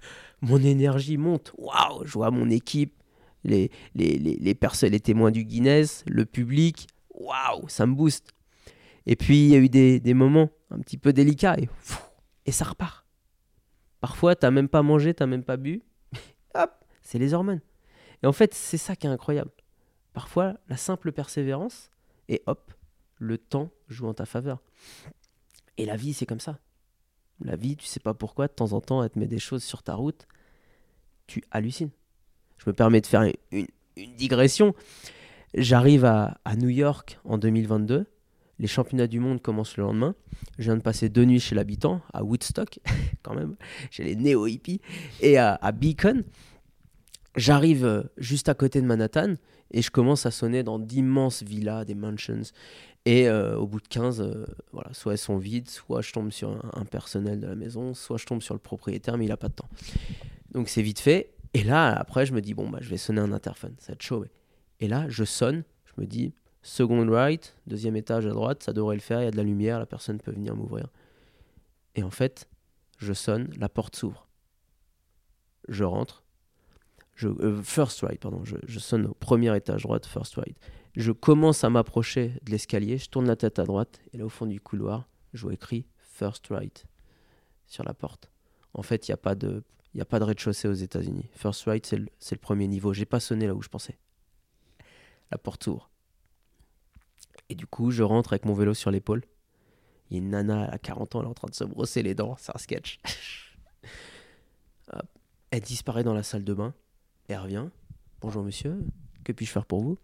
mon 0.40 0.58
énergie 0.58 1.18
monte. 1.18 1.52
Waouh, 1.56 2.04
je 2.04 2.14
vois 2.14 2.32
mon 2.32 2.50
équipe, 2.50 3.00
les, 3.44 3.70
les, 3.94 4.18
les, 4.18 4.54
personnes, 4.56 4.90
les 4.90 4.98
témoins 4.98 5.30
du 5.30 5.44
Guinness, 5.44 6.02
le 6.08 6.24
public. 6.24 6.88
Waouh, 7.10 7.68
ça 7.68 7.86
me 7.86 7.94
booste. 7.94 8.32
Et 9.06 9.16
puis, 9.16 9.44
il 9.44 9.48
y 9.48 9.54
a 9.54 9.58
eu 9.58 9.68
des, 9.68 10.00
des 10.00 10.14
moments 10.14 10.50
un 10.70 10.78
petit 10.80 10.96
peu 10.96 11.12
délicats 11.12 11.56
et, 11.58 11.68
et 12.46 12.52
ça 12.52 12.64
repart. 12.64 13.06
Parfois, 14.00 14.36
tu 14.36 14.44
n'as 14.44 14.50
même 14.50 14.68
pas 14.68 14.82
mangé, 14.82 15.14
tu 15.14 15.22
n'as 15.22 15.26
même 15.26 15.44
pas 15.44 15.56
bu. 15.56 15.82
Hop, 16.54 16.70
c'est 17.02 17.18
les 17.18 17.34
hormones. 17.34 17.60
Et 18.22 18.26
en 18.26 18.32
fait, 18.32 18.54
c'est 18.54 18.78
ça 18.78 18.96
qui 18.96 19.06
est 19.06 19.10
incroyable. 19.10 19.50
Parfois, 20.12 20.54
la 20.68 20.76
simple 20.76 21.12
persévérance, 21.12 21.90
et 22.28 22.42
hop, 22.46 22.72
le 23.18 23.36
temps 23.36 23.70
joue 23.88 24.06
en 24.06 24.14
ta 24.14 24.26
faveur. 24.26 24.62
Et 25.76 25.84
la 25.84 25.96
vie, 25.96 26.14
c'est 26.14 26.24
comme 26.24 26.40
ça. 26.40 26.58
La 27.40 27.56
vie, 27.56 27.76
tu 27.76 27.86
sais 27.86 28.00
pas 28.00 28.14
pourquoi, 28.14 28.46
de 28.46 28.52
temps 28.52 28.72
en 28.72 28.80
temps, 28.80 29.02
elle 29.02 29.10
te 29.10 29.18
met 29.18 29.26
des 29.26 29.40
choses 29.40 29.64
sur 29.64 29.82
ta 29.82 29.94
route, 29.94 30.26
tu 31.26 31.42
hallucines. 31.50 31.90
Je 32.58 32.70
me 32.70 32.72
permets 32.72 33.00
de 33.00 33.06
faire 33.06 33.22
une, 33.50 33.66
digression. 34.16 34.74
J'arrive 35.54 36.04
à, 36.04 36.40
à 36.44 36.56
New 36.56 36.68
York 36.68 37.18
en 37.24 37.36
2022 37.38 38.06
les 38.58 38.66
championnats 38.66 39.06
du 39.06 39.20
monde 39.20 39.42
commencent 39.42 39.76
le 39.76 39.84
lendemain. 39.84 40.14
Je 40.58 40.64
viens 40.64 40.76
de 40.76 40.82
passer 40.82 41.08
deux 41.08 41.24
nuits 41.24 41.40
chez 41.40 41.54
l'habitant, 41.54 42.00
à 42.12 42.22
Woodstock, 42.22 42.78
quand 43.22 43.34
même, 43.34 43.56
chez 43.90 44.04
les 44.04 44.16
néo-hippies, 44.16 44.80
et 45.20 45.38
à, 45.38 45.72
Beacon. 45.72 46.24
J'arrive 47.36 47.84
euh, 47.84 48.02
juste 48.16 48.48
à 48.48 48.54
côté 48.54 48.80
de 48.80 48.86
Manhattan 48.86 49.34
et 49.72 49.82
je 49.82 49.90
commence 49.90 50.24
à 50.24 50.30
sonner 50.30 50.62
dans 50.62 50.78
d'immenses 50.78 51.42
villas, 51.42 51.84
des 51.84 51.96
mansions. 51.96 52.42
Et 53.06 53.28
euh, 53.28 53.58
au 53.58 53.66
bout 53.66 53.80
de 53.80 53.88
15, 53.88 54.20
euh, 54.20 54.46
voilà, 54.72 54.94
soit 54.94 55.12
elles 55.12 55.18
sont 55.18 55.36
vides, 55.36 55.68
soit 55.68 56.00
je 56.00 56.12
tombe 56.12 56.30
sur 56.30 56.50
un, 56.74 56.84
personnel 56.84 57.40
de 57.40 57.48
la 57.48 57.56
maison, 57.56 57.92
soit 57.92 58.18
je 58.18 58.24
tombe 58.24 58.40
sur 58.40 58.54
le 58.54 58.60
propriétaire, 58.60 59.18
mais 59.18 59.24
il 59.24 59.28
n'a 59.28 59.36
pas 59.36 59.48
de 59.48 59.54
temps. 59.54 59.68
Donc 60.52 60.68
c'est 60.68 60.80
vite 60.80 61.00
fait. 61.00 61.34
Et 61.54 61.64
là, 61.64 61.92
après, 61.92 62.24
je 62.24 62.32
me 62.32 62.40
dis, 62.40 62.54
bon, 62.54 62.70
bah, 62.70 62.78
je 62.80 62.88
vais 62.88 62.96
sonner 62.96 63.20
un 63.20 63.32
interphone, 63.32 63.74
ça 63.78 63.88
va 63.88 63.94
être 63.94 64.02
chaud. 64.02 64.24
Et 64.80 64.88
là, 64.88 65.06
je 65.08 65.24
sonne, 65.24 65.64
je 65.84 66.00
me 66.00 66.06
dis, 66.06 66.32
Second 66.66 67.06
right, 67.10 67.54
deuxième 67.66 67.94
étage 67.94 68.26
à 68.26 68.30
droite, 68.30 68.62
ça 68.62 68.72
devrait 68.72 68.96
le 68.96 69.02
faire, 69.02 69.20
il 69.20 69.26
y 69.26 69.28
a 69.28 69.30
de 69.30 69.36
la 69.36 69.42
lumière, 69.42 69.78
la 69.78 69.84
personne 69.84 70.18
peut 70.18 70.32
venir 70.32 70.56
m'ouvrir. 70.56 70.88
Et 71.94 72.02
en 72.02 72.10
fait, 72.10 72.48
je 72.96 73.12
sonne, 73.12 73.50
la 73.58 73.68
porte 73.68 73.94
s'ouvre. 73.94 74.26
Je 75.68 75.84
rentre. 75.84 76.24
Je, 77.16 77.28
euh, 77.28 77.62
first 77.62 78.00
right, 78.00 78.18
pardon, 78.18 78.42
je, 78.44 78.78
sonne 78.78 79.08
au 79.08 79.12
premier 79.12 79.54
étage 79.54 79.82
droite, 79.82 80.06
first 80.06 80.36
right. 80.36 80.56
Je 80.96 81.12
commence 81.12 81.64
à 81.64 81.70
m'approcher 81.70 82.38
de 82.44 82.50
l'escalier, 82.50 82.96
je 82.96 83.10
tourne 83.10 83.26
la 83.26 83.36
tête 83.36 83.58
à 83.58 83.64
droite, 83.64 84.00
et 84.14 84.16
là 84.16 84.24
au 84.24 84.30
fond 84.30 84.46
du 84.46 84.58
couloir, 84.58 85.06
je 85.34 85.42
vois 85.42 85.52
écrit 85.52 85.86
first 85.98 86.46
right 86.46 86.86
sur 87.66 87.84
la 87.84 87.92
porte. 87.92 88.30
En 88.72 88.82
fait, 88.82 89.06
il 89.06 89.10
n'y 89.10 89.14
a 89.14 89.18
pas 89.18 89.34
de, 89.34 89.62
de 89.94 90.02
rez-de-chaussée 90.24 90.68
aux 90.68 90.72
États-Unis. 90.72 91.28
First 91.32 91.64
right, 91.64 91.84
c'est 91.84 91.98
le, 91.98 92.06
le 92.06 92.38
premier 92.38 92.68
niveau. 92.68 92.94
J'ai 92.94 93.04
pas 93.04 93.20
sonné 93.20 93.46
là 93.46 93.54
où 93.54 93.60
je 93.60 93.68
pensais. 93.68 93.98
La 95.30 95.36
porte 95.36 95.64
s'ouvre. 95.64 95.90
Et 97.54 97.56
du 97.56 97.68
coup, 97.68 97.92
je 97.92 98.02
rentre 98.02 98.32
avec 98.32 98.46
mon 98.46 98.52
vélo 98.52 98.74
sur 98.74 98.90
l'épaule. 98.90 99.22
Il 100.10 100.16
y 100.16 100.20
a 100.20 100.22
une 100.24 100.30
nana 100.30 100.64
à 100.64 100.76
40 100.76 101.14
ans, 101.14 101.20
elle 101.20 101.26
est 101.26 101.30
en 101.30 101.34
train 101.34 101.46
de 101.46 101.54
se 101.54 101.62
brosser 101.62 102.02
les 102.02 102.12
dents. 102.12 102.34
C'est 102.36 102.50
un 102.52 102.58
sketch. 102.58 102.98
elle 105.52 105.60
disparaît 105.60 106.02
dans 106.02 106.14
la 106.14 106.24
salle 106.24 106.42
de 106.42 106.52
bain. 106.52 106.74
Elle 107.28 107.38
revient. 107.38 107.68
Bonjour 108.20 108.42
monsieur, 108.42 108.84
que 109.22 109.30
puis-je 109.30 109.52
faire 109.52 109.66
pour 109.66 109.82
vous? 109.84 109.96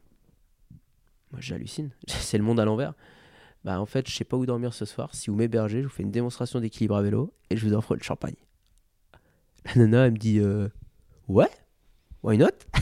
Moi 1.33 1.41
j'hallucine. 1.41 1.91
C'est 2.07 2.39
le 2.39 2.45
monde 2.45 2.61
à 2.61 2.65
l'envers. 2.65 2.95
Bah 3.65 3.81
en 3.81 3.87
fait, 3.87 4.09
je 4.09 4.15
sais 4.15 4.23
pas 4.23 4.37
où 4.37 4.47
dormir 4.47 4.73
ce 4.73 4.85
soir. 4.85 5.13
Si 5.13 5.29
vous 5.29 5.35
m'hébergez, 5.35 5.83
je 5.83 5.89
vous 5.89 5.93
fais 5.93 6.05
une 6.05 6.13
démonstration 6.13 6.61
d'équilibre 6.61 6.95
à 6.95 7.03
vélo 7.03 7.35
et 7.51 7.57
je 7.57 7.67
vous 7.67 7.75
offre 7.75 7.97
le 7.97 8.03
champagne. 8.05 8.37
La 9.65 9.75
nana, 9.75 10.07
elle 10.07 10.13
me 10.13 10.19
dit 10.19 10.39
euh, 10.39 10.69
Ouais, 11.27 11.51
why 12.23 12.39
not? 12.39 12.47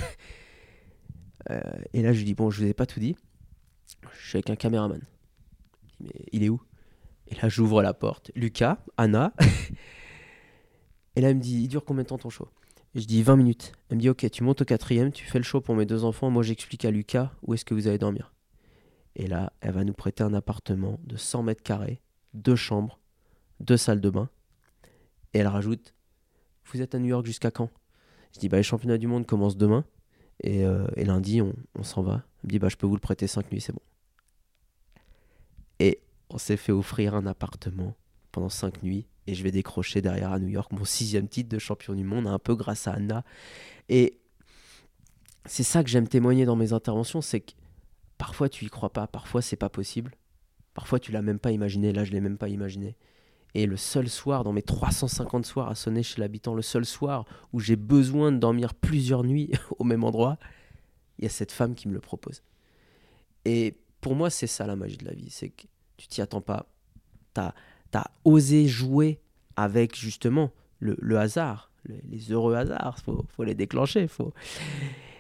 Euh, 1.51 1.63
Et 1.95 2.03
là, 2.03 2.13
je 2.13 2.19
lui 2.19 2.27
dis 2.27 2.35
Bon, 2.35 2.51
je 2.51 2.61
vous 2.61 2.69
ai 2.69 2.75
pas 2.75 2.85
tout 2.85 3.01
dit 3.01 3.17
je 4.19 4.29
suis 4.29 4.37
avec 4.37 4.51
un 4.51 4.57
caméraman. 4.57 5.01
Mais 6.01 6.11
il 6.33 6.45
est 6.45 6.49
où? 6.49 6.61
Et 7.29 7.35
là, 7.37 7.49
j'ouvre 7.49 7.83
la 7.83 7.95
porte. 7.95 8.31
Lucas, 8.35 8.79
Anna. 8.97 9.33
et 11.17 11.21
là, 11.21 11.31
elle 11.31 11.37
me 11.37 11.41
dit 11.41 11.63
Il 11.63 11.69
dure 11.69 11.85
combien 11.85 12.03
de 12.03 12.09
temps 12.09 12.19
ton 12.19 12.31
show? 12.31 12.49
Et 12.95 13.01
Je 13.01 13.07
dis 13.07 13.23
20 13.23 13.37
minutes. 13.37 13.73
Elle 13.89 13.97
me 13.97 14.03
dit 14.03 14.11
Ok, 14.11 14.29
tu 14.31 14.43
montes 14.43 14.63
au 14.63 14.65
quatrième, 14.65 15.13
tu 15.13 15.25
fais 15.25 15.39
le 15.39 15.45
show 15.45 15.61
pour 15.61 15.75
mes 15.75 15.87
deux 15.87 16.05
enfants. 16.05 16.31
Moi, 16.31 16.43
j'explique 16.43 16.85
à 16.85 16.91
Lucas 16.91 17.33
où 17.43 17.55
est-ce 17.55 17.65
que 17.65 17.75
vous 17.75 17.87
allez 17.87 17.99
dormir. 17.99 18.33
Et 19.17 19.27
là, 19.27 19.53
elle 19.61 19.73
va 19.73 19.85
nous 19.85 19.93
prêter 19.93 20.23
un 20.23 20.33
appartement 20.33 21.01
de 21.05 21.17
100 21.17 21.43
mètres 21.43 21.63
carrés, 21.63 22.01
deux 22.35 22.57
chambres, 22.57 23.01
deux 23.61 23.77
salles 23.77 24.01
de 24.01 24.11
bain. 24.11 24.31
Et 25.35 25.39
elle 25.39 25.49
rajoute 25.49 25.95
Vous 26.67 26.81
êtes 26.81 26.95
à 26.95 26.99
New 26.99 27.09
York 27.09 27.27
jusqu'à 27.27 27.51
quand? 27.51 27.71
Je 28.35 28.41
dis 28.41 28.49
bah, 28.49 28.57
Les 28.57 28.63
championnats 28.63 28.99
du 28.99 29.07
monde 29.07 29.27
commencent 29.27 29.57
demain. 29.57 29.85
Et, 30.43 30.65
euh, 30.65 30.87
lundi, 30.97 31.43
on, 31.43 31.53
on 31.75 31.83
s'en 31.83 32.03
va. 32.03 32.23
Elle 32.43 32.47
me 32.47 32.51
dit 32.51 32.59
bah, 32.59 32.69
Je 32.69 32.77
peux 32.77 32.87
vous 32.87 32.95
le 32.95 33.01
prêter 33.01 33.27
5 33.27 33.51
nuits, 33.53 33.61
c'est 33.61 33.73
bon. 33.73 33.83
Et 35.81 36.01
on 36.31 36.39
s'est 36.39 36.57
fait 36.57 36.73
offrir 36.73 37.15
un 37.15 37.27
appartement 37.27 37.95
pendant 38.33 38.49
cinq 38.49 38.83
nuits. 38.83 39.07
Et 39.27 39.35
je 39.35 39.43
vais 39.43 39.51
décrocher 39.51 40.01
derrière 40.01 40.33
à 40.33 40.39
New 40.39 40.49
York 40.49 40.73
mon 40.73 40.85
sixième 40.85 41.29
titre 41.29 41.51
de 41.51 41.59
champion 41.59 41.95
du 41.95 42.05
monde, 42.05 42.27
un 42.27 42.39
peu 42.39 42.55
grâce 42.55 42.89
à 42.89 42.93
Anna. 42.93 43.25
Et 43.89 44.19
c'est 45.45 45.63
ça 45.63 45.83
que 45.83 45.91
j'aime 45.91 46.09
témoigner 46.09 46.45
dans 46.45 46.57
mes 46.57 46.73
interventions, 46.73 47.21
c'est 47.21 47.41
que 47.41 47.53
parfois 48.17 48.49
tu 48.49 48.65
y 48.65 48.69
crois 48.69 48.93
pas, 48.93 49.07
parfois 49.07 49.43
c'est 49.43 49.57
pas 49.57 49.71
possible, 49.71 50.15
parfois 50.75 50.99
tu 50.99 51.13
l'as 51.13 51.23
même 51.23 51.39
pas 51.39 51.53
imaginé, 51.53 51.93
là 51.93 52.05
je 52.05 52.13
l'ai 52.13 52.21
même 52.21 52.39
pas 52.39 52.49
imaginé. 52.49 52.97
Et 53.55 53.67
le 53.67 53.77
seul 53.77 54.09
soir, 54.09 54.45
dans 54.45 54.53
mes 54.53 54.63
350 54.63 55.47
soirs 55.47 55.69
à 55.69 55.75
sonner 55.75 56.03
chez 56.03 56.21
l'habitant, 56.21 56.55
le 56.55 56.63
seul 56.63 56.85
soir 56.85 57.25
où 57.53 57.61
j'ai 57.61 57.77
besoin 57.77 58.31
de 58.31 58.37
dormir 58.37 58.75
plusieurs 58.75 59.25
nuits 59.25 59.51
au 59.79 59.85
même 59.85 60.05
endroit, 60.05 60.39
il 61.19 61.25
y 61.25 61.27
a 61.27 61.31
cette 61.31 61.53
femme 61.53 61.75
qui 61.75 61.89
me 61.89 61.95
le 61.95 62.01
propose. 62.01 62.43
Et 63.45 63.79
pour 64.01 64.15
moi, 64.15 64.31
c'est 64.31 64.47
ça 64.47 64.67
la 64.67 64.77
magie 64.77 64.97
de 64.97 65.05
la 65.05 65.13
vie. 65.13 65.31
C'est 65.31 65.51
que 65.51 65.67
tu 65.97 66.07
t'y 66.07 66.21
attends 66.21 66.41
pas. 66.41 66.67
Tu 67.35 67.41
as, 67.41 68.11
osé 68.25 68.67
jouer 68.67 69.21
avec 69.57 69.97
justement 69.97 70.53
le, 70.81 71.19
hasard, 71.19 71.71
les, 71.85 72.33
heureux 72.33 72.55
hasards. 72.55 72.99
Il 73.07 73.15
faut, 73.29 73.45
les 73.45 73.55
déclencher. 73.55 74.07
Faut... 74.07 74.33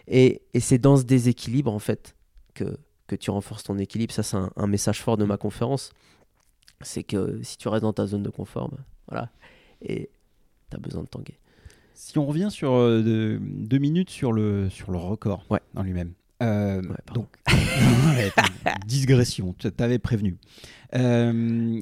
Et, 0.06 0.42
c'est 0.58 0.78
dans 0.78 0.96
ce 0.96 1.04
déséquilibre, 1.04 1.72
en 1.72 1.78
fait, 1.78 2.16
que, 2.54 2.78
que 3.06 3.16
tu 3.16 3.30
renforces 3.30 3.64
ton 3.64 3.78
équilibre. 3.78 4.12
Ça, 4.12 4.22
c'est 4.22 4.36
un, 4.36 4.66
message 4.66 5.02
fort 5.02 5.16
de 5.16 5.24
ma 5.24 5.36
conférence. 5.36 5.92
C'est 6.80 7.02
que 7.02 7.42
si 7.42 7.58
tu 7.58 7.68
restes 7.68 7.82
dans 7.82 7.92
ta 7.92 8.06
zone 8.06 8.22
de 8.22 8.30
confort, 8.30 8.70
ben, 8.70 8.84
voilà. 9.08 9.30
Et 9.82 10.10
tu 10.70 10.76
as 10.76 10.80
besoin 10.80 11.02
de 11.02 11.08
tanguer. 11.08 11.38
Si 11.94 12.16
on 12.16 12.26
revient 12.26 12.48
sur 12.50 12.74
euh, 12.74 13.40
deux, 13.40 13.78
minutes 13.78 14.10
sur 14.10 14.32
le, 14.32 14.70
sur 14.70 14.92
le 14.92 14.98
record 14.98 15.44
ouais. 15.50 15.60
en 15.74 15.82
lui-même. 15.82 16.12
Euh, 16.42 16.82
donc, 17.14 17.28
digression, 18.86 19.54
tu 19.58 19.70
t'avais 19.72 19.98
prévenu. 19.98 20.36
Euh, 20.94 21.80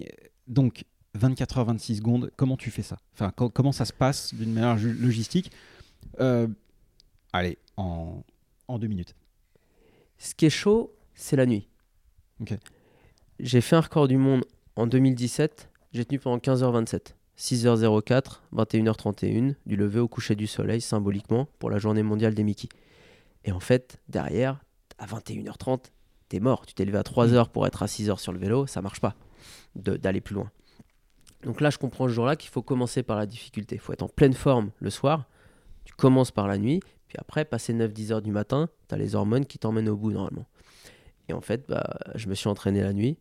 donc, 0.48 0.84
24 1.14 1.58
h 1.60 1.64
26 1.66 1.96
secondes, 1.96 2.30
comment 2.36 2.56
tu 2.56 2.70
fais 2.70 2.82
ça? 2.82 2.98
Enfin, 3.14 3.32
comment 3.32 3.72
ça 3.72 3.84
se 3.84 3.92
passe 3.92 4.34
d'une 4.34 4.52
manière 4.52 4.76
logistique? 4.76 5.50
Euh, 6.20 6.46
Allez, 7.32 7.58
en, 7.76 8.22
en 8.68 8.78
deux 8.78 8.86
minutes. 8.86 9.14
Ce 10.16 10.34
qui 10.34 10.46
est 10.46 10.50
chaud, 10.50 10.94
c'est 11.14 11.36
la 11.36 11.44
nuit. 11.44 11.68
J'ai 13.38 13.60
fait 13.60 13.76
un 13.76 13.80
record 13.80 14.08
du 14.08 14.16
monde 14.16 14.44
en 14.74 14.86
2017. 14.86 15.68
J'ai 15.92 16.04
tenu 16.06 16.18
pendant 16.18 16.38
15h27. 16.38 17.14
6h04, 17.38 18.40
21h31, 18.54 19.54
du 19.66 19.76
lever 19.76 20.00
au 20.00 20.08
coucher 20.08 20.34
du 20.34 20.46
soleil, 20.46 20.80
symboliquement, 20.80 21.46
pour 21.58 21.68
la 21.68 21.78
journée 21.78 22.02
mondiale 22.02 22.34
des 22.34 22.44
Mickey. 22.44 22.70
Et 23.46 23.52
en 23.52 23.60
fait, 23.60 23.98
derrière, 24.08 24.60
à 24.98 25.06
21h30, 25.06 25.84
t'es 26.28 26.40
mort. 26.40 26.66
Tu 26.66 26.74
t'es 26.74 26.84
levé 26.84 26.98
à 26.98 27.02
3h 27.02 27.48
pour 27.48 27.66
être 27.66 27.82
à 27.82 27.86
6h 27.86 28.18
sur 28.18 28.32
le 28.32 28.38
vélo, 28.38 28.66
ça 28.66 28.82
marche 28.82 29.00
pas 29.00 29.14
d'aller 29.74 30.20
plus 30.20 30.34
loin. 30.34 30.50
Donc 31.42 31.60
là, 31.60 31.70
je 31.70 31.78
comprends 31.78 32.08
ce 32.08 32.12
jour-là 32.12 32.34
qu'il 32.34 32.50
faut 32.50 32.62
commencer 32.62 33.02
par 33.02 33.16
la 33.16 33.26
difficulté. 33.26 33.76
Il 33.76 33.78
faut 33.78 33.92
être 33.92 34.02
en 34.02 34.08
pleine 34.08 34.32
forme 34.32 34.72
le 34.80 34.90
soir. 34.90 35.26
Tu 35.84 35.94
commences 35.94 36.32
par 36.32 36.48
la 36.48 36.58
nuit, 36.58 36.80
puis 37.06 37.16
après, 37.20 37.44
passer 37.44 37.72
9-10 37.72 38.12
heures 38.12 38.22
du 38.22 38.32
matin, 38.32 38.68
tu 38.88 38.94
as 38.94 38.98
les 38.98 39.14
hormones 39.14 39.46
qui 39.46 39.58
t'emmènent 39.58 39.88
au 39.88 39.96
bout 39.96 40.10
normalement. 40.10 40.46
Et 41.28 41.32
en 41.32 41.40
fait, 41.40 41.68
bah, 41.68 41.98
je 42.16 42.28
me 42.28 42.34
suis 42.34 42.48
entraîné 42.48 42.80
la 42.80 42.92
nuit. 42.92 43.18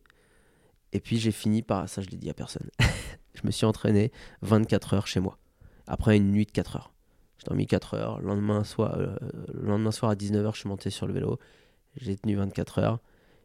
Et 0.92 1.00
puis 1.00 1.18
j'ai 1.18 1.32
fini 1.32 1.62
par, 1.62 1.88
ça 1.88 2.00
je 2.00 2.08
l'ai 2.08 2.16
dit 2.16 2.30
à 2.30 2.34
personne, 2.34 2.68
je 3.34 3.42
me 3.44 3.50
suis 3.50 3.66
entraîné 3.66 4.12
24 4.42 4.94
heures 4.94 5.06
chez 5.06 5.20
moi. 5.20 5.38
Après 5.86 6.16
une 6.16 6.30
nuit 6.30 6.46
de 6.46 6.52
4 6.52 6.76
heures. 6.76 6.95
J'ai 7.38 7.44
dormi 7.46 7.66
4 7.66 7.94
heures. 7.94 8.20
Le 8.20 8.28
lendemain 8.28 8.64
soir, 8.64 8.94
euh, 8.96 9.16
le 9.52 9.68
lendemain 9.68 9.90
soir 9.90 10.10
à 10.10 10.14
19h, 10.14 10.54
je 10.54 10.60
suis 10.60 10.68
monté 10.68 10.90
sur 10.90 11.06
le 11.06 11.12
vélo. 11.12 11.38
J'ai 11.96 12.16
tenu 12.16 12.36
24 12.36 12.78
heures. 12.78 13.00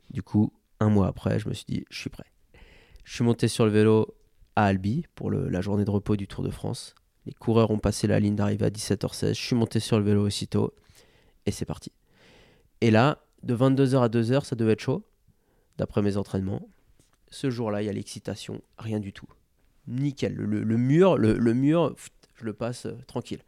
Du 0.09 0.23
coup, 0.23 0.53
un 0.79 0.89
mois 0.89 1.07
après, 1.07 1.39
je 1.39 1.47
me 1.47 1.53
suis 1.53 1.65
dit, 1.67 1.85
je 1.89 1.99
suis 1.99 2.09
prêt. 2.09 2.25
Je 3.03 3.13
suis 3.13 3.23
monté 3.23 3.47
sur 3.47 3.65
le 3.65 3.71
vélo 3.71 4.15
à 4.55 4.65
Albi 4.65 5.05
pour 5.15 5.31
la 5.31 5.61
journée 5.61 5.85
de 5.85 5.91
repos 5.91 6.15
du 6.15 6.27
Tour 6.27 6.43
de 6.43 6.49
France. 6.49 6.95
Les 7.25 7.33
coureurs 7.33 7.71
ont 7.71 7.77
passé 7.77 8.07
la 8.07 8.19
ligne 8.19 8.35
d'arrivée 8.35 8.65
à 8.65 8.69
17h16. 8.69 9.29
Je 9.29 9.33
suis 9.33 9.55
monté 9.55 9.79
sur 9.79 9.97
le 9.99 10.05
vélo 10.05 10.25
aussitôt. 10.25 10.73
Et 11.45 11.51
c'est 11.51 11.65
parti. 11.65 11.91
Et 12.81 12.91
là, 12.91 13.19
de 13.43 13.55
22h 13.55 14.03
à 14.03 14.07
2h, 14.09 14.43
ça 14.43 14.55
devait 14.55 14.73
être 14.73 14.81
chaud, 14.81 15.03
d'après 15.77 16.01
mes 16.01 16.17
entraînements. 16.17 16.67
Ce 17.29 17.49
jour-là, 17.49 17.81
il 17.81 17.85
y 17.85 17.89
a 17.89 17.93
l'excitation, 17.93 18.61
rien 18.77 18.99
du 18.99 19.13
tout. 19.13 19.27
Nickel. 19.87 20.35
Le, 20.35 20.77
mur, 20.77 21.17
le, 21.17 21.53
mur, 21.53 21.95
je 22.35 22.45
le 22.45 22.53
passe 22.53 22.87
euh, 22.87 22.97
tranquille. 23.07 23.41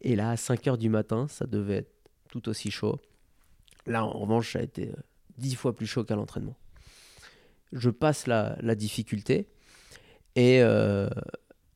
Et 0.00 0.16
là, 0.16 0.30
à 0.30 0.34
5h 0.34 0.78
du 0.78 0.88
matin, 0.88 1.26
ça 1.28 1.46
devait 1.46 1.76
être 1.76 1.92
tout 2.28 2.48
aussi 2.48 2.70
chaud. 2.70 3.00
Là, 3.86 4.04
en 4.04 4.18
revanche, 4.18 4.52
ça 4.52 4.60
a 4.60 4.62
été 4.62 4.88
euh, 4.88 4.94
dix 5.38 5.54
fois 5.54 5.74
plus 5.74 5.86
chaud 5.86 6.04
qu'à 6.04 6.16
l'entraînement. 6.16 6.56
Je 7.72 7.90
passe 7.90 8.26
la, 8.26 8.74
difficulté. 8.74 9.48
Et 10.36 10.62
euh, 10.62 11.08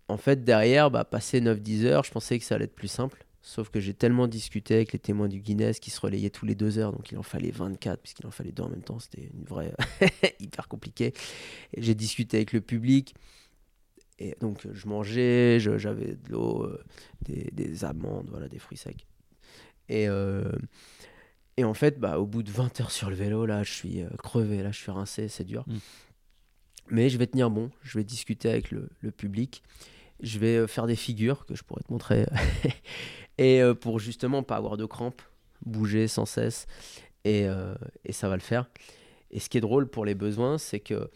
en 0.09 0.17
fait, 0.17 0.45
derrière, 0.45 0.91
bah, 0.91 1.05
passer 1.05 1.41
9-10 1.41 1.85
heures, 1.85 2.05
je 2.05 2.11
pensais 2.11 2.39
que 2.39 2.45
ça 2.45 2.55
allait 2.55 2.65
être 2.65 2.75
plus 2.75 2.89
simple. 2.89 3.25
Sauf 3.43 3.71
que 3.71 3.81
j'ai 3.81 3.95
tellement 3.95 4.27
discuté 4.27 4.75
avec 4.75 4.93
les 4.93 4.99
témoins 4.99 5.29
du 5.29 5.41
Guinness 5.41 5.81
qui 5.81 5.91
se 5.91 6.01
relayaient 6.01 6.31
tous 6.31 6.45
les 6.45 6.55
deux 6.55 6.79
heures, 6.79 6.93
donc 6.93 7.11
il 7.13 7.19
en 7.19 7.23
fallait 7.23 7.51
24, 7.51 8.01
puisqu'il 8.01 8.27
en 8.27 8.31
fallait 8.31 8.53
deux 8.53 8.63
en 8.63 8.69
même 8.69 8.83
temps, 8.83 8.99
c'était 8.99 9.31
une 9.33 9.45
vraie 9.45 9.73
hyper 10.41 10.69
compliqué. 10.69 11.15
J'ai 11.77 11.95
discuté 11.95 12.39
avec 12.39 12.53
le 12.53 12.61
public, 12.61 13.15
et 14.19 14.37
donc 14.41 14.67
je 14.73 14.87
mangeais, 14.89 15.59
j'avais 15.61 16.15
de 16.15 16.31
l'eau, 16.31 16.65
euh, 16.65 16.83
des, 17.23 17.85
amandes, 17.85 18.29
voilà, 18.31 18.49
des 18.49 18.59
fruits 18.59 18.79
secs. 18.79 19.07
Et, 19.89 20.09
euh, 20.09 20.51
et 21.57 21.65
en 21.65 21.75
fait, 21.75 21.99
bah, 21.99 22.19
au 22.19 22.27
bout 22.27 22.43
de 22.43 22.51
20 22.51 22.81
heures 22.81 22.91
sur 22.91 23.11
le 23.11 23.17
vélo, 23.17 23.47
là, 23.47 23.63
je 23.63 23.73
suis 23.73 24.03
euh, 24.03 24.09
crevé, 24.19 24.63
là, 24.63 24.73
je 24.73 24.79
suis 24.79 24.91
rincé, 24.91 25.29
c'est 25.29 25.45
dur. 25.45 25.65
Mm. 25.67 25.77
Mais 26.91 27.09
je 27.11 27.19
vais 27.19 27.27
tenir 27.27 27.51
bon, 27.51 27.71
je 27.83 27.99
vais 27.99 28.05
discuter 28.05 28.49
avec 28.49 28.71
le, 28.71 28.89
le 29.01 29.11
public, 29.11 29.63
je 30.21 30.39
vais 30.39 30.67
faire 30.67 30.87
des 30.87 30.97
figures 30.97 31.47
que 31.47 31.55
je 31.55 31.63
pourrais 31.63 31.83
te 31.83 31.93
montrer 31.93 32.27
et 33.39 33.61
pour 33.81 33.99
justement 33.99 34.43
pas 34.43 34.57
avoir 34.57 34.79
de 34.79 34.87
crampes, 34.87 35.21
bouger 35.65 36.09
sans 36.09 36.25
cesse, 36.25 36.67
et, 37.25 37.47
et, 38.07 38.13
ça 38.13 38.31
va 38.31 38.37
le 38.37 38.41
faire. 38.41 38.71
Et 39.31 39.39
ce 39.39 39.51
qui 39.51 39.59
est 39.59 39.61
drôle 39.61 39.87
pour 39.87 40.07
les 40.07 40.15
besoins, 40.15 40.57
c'est 40.57 40.81
que 40.81 41.11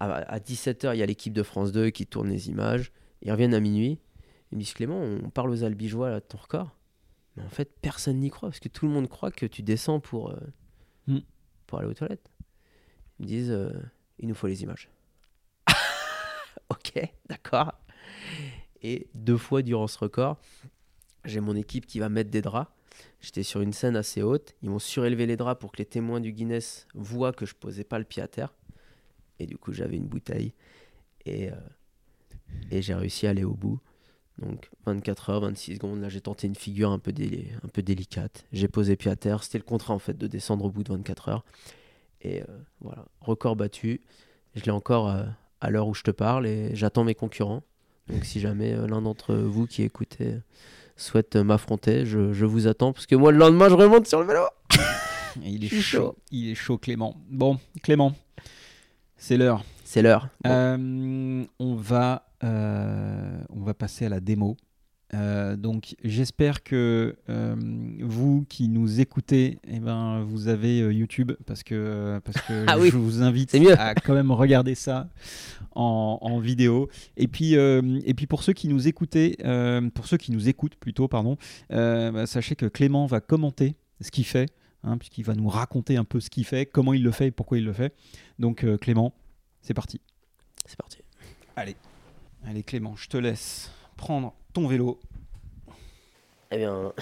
à, 0.00 0.38
17h, 0.38 0.94
il 0.94 0.98
y 0.98 1.02
a 1.02 1.06
l'équipe 1.06 1.32
de 1.32 1.42
France 1.42 1.72
2 1.72 1.90
qui 1.90 2.06
tourne 2.06 2.30
les 2.30 2.48
images, 2.48 2.92
ils 3.22 3.30
reviennent 3.30 3.54
à 3.54 3.60
minuit, 3.60 3.98
ils 4.50 4.56
me 4.56 4.62
disent 4.62 4.72
Clément, 4.72 4.98
on 4.98 5.30
parle 5.30 5.50
aux 5.50 5.62
albigeois 5.62 6.10
là, 6.10 6.20
de 6.20 6.24
ton 6.24 6.38
record. 6.38 6.76
Mais 7.36 7.42
en 7.42 7.48
fait, 7.48 7.70
personne 7.80 8.18
n'y 8.18 8.30
croit, 8.30 8.48
parce 8.48 8.60
que 8.60 8.68
tout 8.68 8.86
le 8.86 8.92
monde 8.92 9.08
croit 9.08 9.30
que 9.30 9.46
tu 9.46 9.62
descends 9.62 10.00
pour, 10.00 10.30
euh, 10.30 10.40
mm. 11.06 11.18
pour 11.66 11.78
aller 11.78 11.88
aux 11.88 11.94
toilettes. 11.94 12.30
Ils 13.18 13.22
me 13.22 13.26
disent, 13.28 13.72
il 14.18 14.28
nous 14.28 14.34
faut 14.34 14.46
les 14.46 14.62
images. 14.62 14.88
ok, 16.70 16.92
d'accord. 17.28 17.72
Et 18.82 19.08
deux 19.14 19.36
fois 19.36 19.62
durant 19.62 19.86
ce 19.86 19.98
record, 19.98 20.38
j'ai 21.24 21.40
mon 21.40 21.54
équipe 21.54 21.86
qui 21.86 21.98
va 21.98 22.08
mettre 22.08 22.30
des 22.30 22.42
draps. 22.42 22.70
J'étais 23.20 23.42
sur 23.42 23.60
une 23.60 23.72
scène 23.72 23.96
assez 23.96 24.22
haute. 24.22 24.54
Ils 24.62 24.70
m'ont 24.70 24.78
surélevé 24.78 25.26
les 25.26 25.36
draps 25.36 25.60
pour 25.60 25.72
que 25.72 25.78
les 25.78 25.86
témoins 25.86 26.20
du 26.20 26.32
Guinness 26.32 26.86
voient 26.94 27.32
que 27.32 27.46
je 27.46 27.54
posais 27.54 27.84
pas 27.84 27.98
le 27.98 28.04
pied 28.04 28.22
à 28.22 28.28
terre. 28.28 28.54
Et 29.40 29.46
du 29.46 29.56
coup, 29.56 29.72
j'avais 29.72 29.96
une 29.96 30.06
bouteille. 30.06 30.52
Et, 31.24 31.48
euh, 31.48 31.54
et 32.70 32.82
j'ai 32.82 32.94
réussi 32.94 33.26
à 33.26 33.30
aller 33.30 33.44
au 33.44 33.54
bout. 33.54 33.80
Donc 34.38 34.70
24 34.86 35.30
heures, 35.30 35.40
26 35.40 35.74
secondes. 35.74 36.00
Là, 36.00 36.08
j'ai 36.08 36.20
tenté 36.20 36.46
une 36.46 36.54
figure 36.54 36.90
un 36.90 36.98
peu, 36.98 37.12
un 37.64 37.68
peu 37.68 37.82
délicate. 37.82 38.44
J'ai 38.52 38.68
posé 38.68 38.96
pied 38.96 39.10
à 39.10 39.16
terre. 39.16 39.42
C'était 39.42 39.58
le 39.58 39.64
contrat 39.64 39.94
en 39.94 39.98
fait 39.98 40.16
de 40.16 40.26
descendre 40.26 40.64
au 40.66 40.70
bout 40.70 40.84
de 40.84 40.92
24 40.92 41.28
heures. 41.28 41.44
Et 42.22 42.42
euh, 42.42 42.46
voilà, 42.80 43.06
record 43.20 43.56
battu. 43.56 44.02
Je 44.54 44.64
l'ai 44.64 44.70
encore 44.70 45.08
euh, 45.08 45.24
à 45.60 45.70
l'heure 45.70 45.88
où 45.88 45.94
je 45.94 46.02
te 46.02 46.10
parle 46.10 46.46
et 46.46 46.74
j'attends 46.74 47.04
mes 47.04 47.14
concurrents. 47.14 47.62
Donc 48.08 48.24
si 48.24 48.40
jamais 48.40 48.74
l'un 48.88 49.02
d'entre 49.02 49.34
vous 49.34 49.66
qui 49.66 49.82
écoutez 49.82 50.34
souhaite 50.96 51.36
m'affronter, 51.36 52.04
je, 52.04 52.44
vous 52.44 52.66
attends 52.66 52.92
parce 52.92 53.06
que 53.06 53.14
moi 53.14 53.30
le 53.30 53.38
lendemain 53.38 53.68
je 53.68 53.74
remonte 53.74 54.06
sur 54.06 54.20
le 54.20 54.26
vélo. 54.26 54.42
il 55.42 55.64
est 55.64 55.68
chaud. 55.68 56.16
Il 56.32 56.50
est 56.50 56.54
chaud 56.56 56.76
Clément. 56.76 57.16
Bon, 57.30 57.60
Clément, 57.82 58.16
c'est 59.20 59.36
l'heure. 59.36 59.64
C'est 59.84 60.02
l'heure. 60.02 60.28
Euh, 60.46 61.44
on 61.58 61.74
va 61.74 62.26
euh, 62.42 63.38
on 63.50 63.60
va 63.60 63.74
passer 63.74 64.06
à 64.06 64.08
la 64.08 64.18
démo. 64.18 64.56
Euh, 65.12 65.56
donc 65.56 65.94
j'espère 66.02 66.62
que 66.62 67.16
vous 68.00 68.46
qui 68.48 68.68
nous 68.68 69.00
écoutez, 69.00 69.58
eh 69.68 69.78
ben, 69.78 70.22
vous 70.22 70.48
avez 70.48 70.78
YouTube 70.78 71.32
parce 71.44 71.62
que, 71.62 72.18
parce 72.24 72.40
que 72.46 72.64
ah 72.66 72.76
je 72.78 72.96
vous 72.96 73.22
invite 73.22 73.54
à 73.76 73.94
quand 73.94 74.14
même 74.14 74.32
regarder 74.32 74.74
ça 74.74 75.10
en, 75.74 76.40
vidéo. 76.40 76.88
Et 77.18 77.28
puis, 77.28 77.54
et 77.54 78.14
puis 78.14 78.26
pour 78.26 78.42
ceux 78.42 78.54
qui 78.54 78.68
nous 78.68 78.88
écoutez, 78.88 79.36
pour 79.94 80.06
ceux 80.06 80.16
qui 80.16 80.32
nous 80.32 80.48
écoutent 80.48 80.76
plutôt, 80.76 81.08
pardon, 81.08 81.36
bah, 81.68 82.26
sachez 82.26 82.56
que 82.56 82.66
Clément 82.66 83.04
va 83.06 83.20
commenter 83.20 83.76
ce 84.00 84.10
qu'il 84.10 84.24
fait, 84.24 84.46
hein, 84.84 84.98
puisqu'il 84.98 85.24
va 85.24 85.34
nous 85.34 85.48
raconter 85.48 85.96
un 85.96 86.04
peu 86.04 86.20
ce 86.20 86.30
qu'il 86.30 86.44
fait, 86.44 86.66
comment 86.66 86.92
il 86.92 87.02
le 87.02 87.10
fait 87.10 87.28
et 87.28 87.30
pourquoi 87.30 87.58
il 87.58 87.64
le 87.64 87.72
fait. 87.72 87.94
Donc 88.38 88.64
Clément, 88.78 89.12
c'est 89.62 89.74
parti. 89.74 90.00
C'est 90.66 90.76
parti. 90.76 90.98
Allez, 91.56 91.76
allez 92.46 92.62
Clément, 92.62 92.96
je 92.96 93.08
te 93.08 93.16
laisse 93.16 93.70
prendre 93.96 94.34
ton 94.52 94.66
vélo 94.66 94.98
Eh 96.50 96.56
bien, 96.58 96.92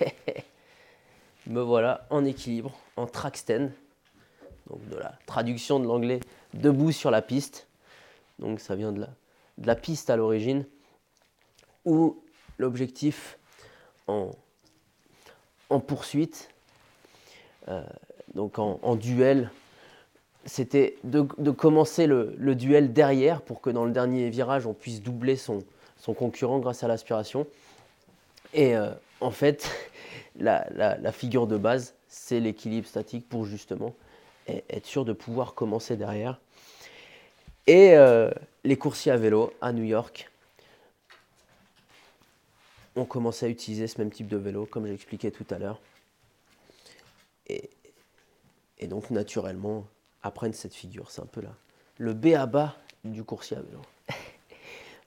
me 1.46 1.60
voilà 1.60 2.06
en 2.10 2.24
équilibre, 2.24 2.78
en 2.96 3.06
track 3.06 3.36
stand. 3.36 3.72
Donc 4.68 4.88
de 4.88 4.96
la 4.96 5.18
traduction 5.26 5.78
de 5.78 5.86
l'anglais 5.86 6.20
debout 6.54 6.92
sur 6.92 7.10
la 7.10 7.22
piste. 7.22 7.68
Donc 8.38 8.60
ça 8.60 8.74
vient 8.74 8.92
de 8.92 9.00
la, 9.00 9.08
de 9.58 9.66
la 9.66 9.76
piste 9.76 10.10
à 10.10 10.16
l'origine. 10.16 10.66
Où 11.84 12.22
l'objectif 12.58 13.38
en, 14.08 14.30
en 15.70 15.80
poursuite, 15.80 16.48
euh, 16.48 16.55
donc 18.34 18.58
en, 18.58 18.96
duel, 18.96 19.50
c'était 20.44 20.96
de, 21.04 21.22
commencer 21.50 22.06
le, 22.06 22.54
duel 22.54 22.92
derrière 22.92 23.40
pour 23.42 23.60
que 23.60 23.70
dans 23.70 23.84
le 23.84 23.92
dernier 23.92 24.28
virage 24.30 24.66
on 24.66 24.74
puisse 24.74 25.02
doubler 25.02 25.36
son, 25.36 25.64
concurrent 26.14 26.58
grâce 26.58 26.84
à 26.84 26.88
l'aspiration. 26.88 27.46
Et 28.54 28.76
euh, 28.76 28.90
en 29.20 29.30
fait, 29.30 29.70
la, 30.38 31.12
figure 31.12 31.46
de 31.46 31.56
base, 31.56 31.94
c'est 32.08 32.40
l'équilibre 32.40 32.86
statique 32.86 33.28
pour 33.28 33.44
justement 33.44 33.94
être 34.46 34.86
sûr 34.86 35.04
de 35.04 35.12
pouvoir 35.12 35.54
commencer 35.54 35.96
derrière. 35.96 36.38
Et 37.66 37.96
euh, 37.96 38.30
les 38.62 38.76
coursiers 38.76 39.10
à 39.10 39.16
vélo 39.16 39.52
à 39.60 39.72
New 39.72 39.82
York 39.82 40.30
ont 42.94 43.04
commencé 43.04 43.46
à 43.46 43.48
utiliser 43.48 43.88
ce 43.88 43.98
même 43.98 44.10
type 44.10 44.28
de 44.28 44.36
vélo, 44.36 44.66
comme 44.66 44.86
j'expliquais 44.86 45.32
tout 45.32 45.46
à 45.50 45.58
l'heure. 45.58 45.80
Et, 47.48 47.70
et, 48.78 48.86
donc, 48.86 49.10
naturellement, 49.10 49.86
apprennent 50.22 50.52
cette 50.52 50.74
figure. 50.74 51.10
C'est 51.10 51.22
un 51.22 51.26
peu 51.26 51.40
là 51.40 51.54
le 51.98 52.12
B 52.12 52.28
à 52.34 52.46
bas 52.46 52.76
du 53.04 53.24
coursier 53.24 53.56
à 53.56 53.60
vélo. 53.60 53.80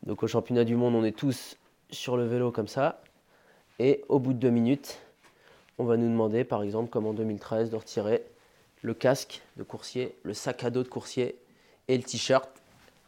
Donc 0.04 0.24
au 0.24 0.28
championnat 0.28 0.64
du 0.64 0.76
monde, 0.76 0.96
on 0.96 1.04
est 1.04 1.16
tous 1.16 1.58
sur 1.90 2.18
le 2.18 2.26
vélo 2.26 2.52
comme 2.52 2.68
ça. 2.68 3.02
Et 3.80 4.04
au 4.10 4.20
bout 4.20 4.34
de 4.34 4.40
deux 4.40 4.50
minutes, 4.50 5.00
on 5.78 5.86
va 5.86 5.98
nous 5.98 6.10
demander, 6.10 6.44
par 6.44 6.64
exemple, 6.64 6.90
comme 6.90 7.06
en 7.06 7.14
2013, 7.14 7.70
de 7.70 7.76
retirer 7.76 8.24
le 8.82 8.94
casque 8.94 9.42
de 9.58 9.64
coursier, 9.64 10.16
le 10.24 10.34
sac 10.34 10.64
à 10.64 10.70
dos 10.70 10.84
de 10.84 10.88
coursier 10.88 11.38
et 11.88 11.98
le 11.98 12.04
t-shirt. 12.04 12.50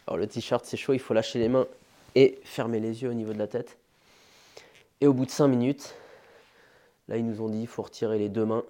Alors 0.07 0.17
le 0.17 0.27
t-shirt, 0.27 0.65
c'est 0.65 0.77
chaud, 0.77 0.93
il 0.93 0.99
faut 0.99 1.13
lâcher 1.13 1.39
les 1.39 1.49
mains 1.49 1.67
et 2.15 2.39
fermer 2.43 2.79
les 2.79 3.03
yeux 3.03 3.09
au 3.09 3.13
niveau 3.13 3.33
de 3.33 3.39
la 3.39 3.47
tête. 3.47 3.77
Et 4.99 5.07
au 5.07 5.13
bout 5.13 5.25
de 5.25 5.31
cinq 5.31 5.47
minutes, 5.47 5.95
là, 7.07 7.17
ils 7.17 7.25
nous 7.25 7.41
ont 7.41 7.49
dit, 7.49 7.61
il 7.61 7.67
faut 7.67 7.81
retirer 7.81 8.19
les 8.19 8.29
deux 8.29 8.45
mains. 8.45 8.63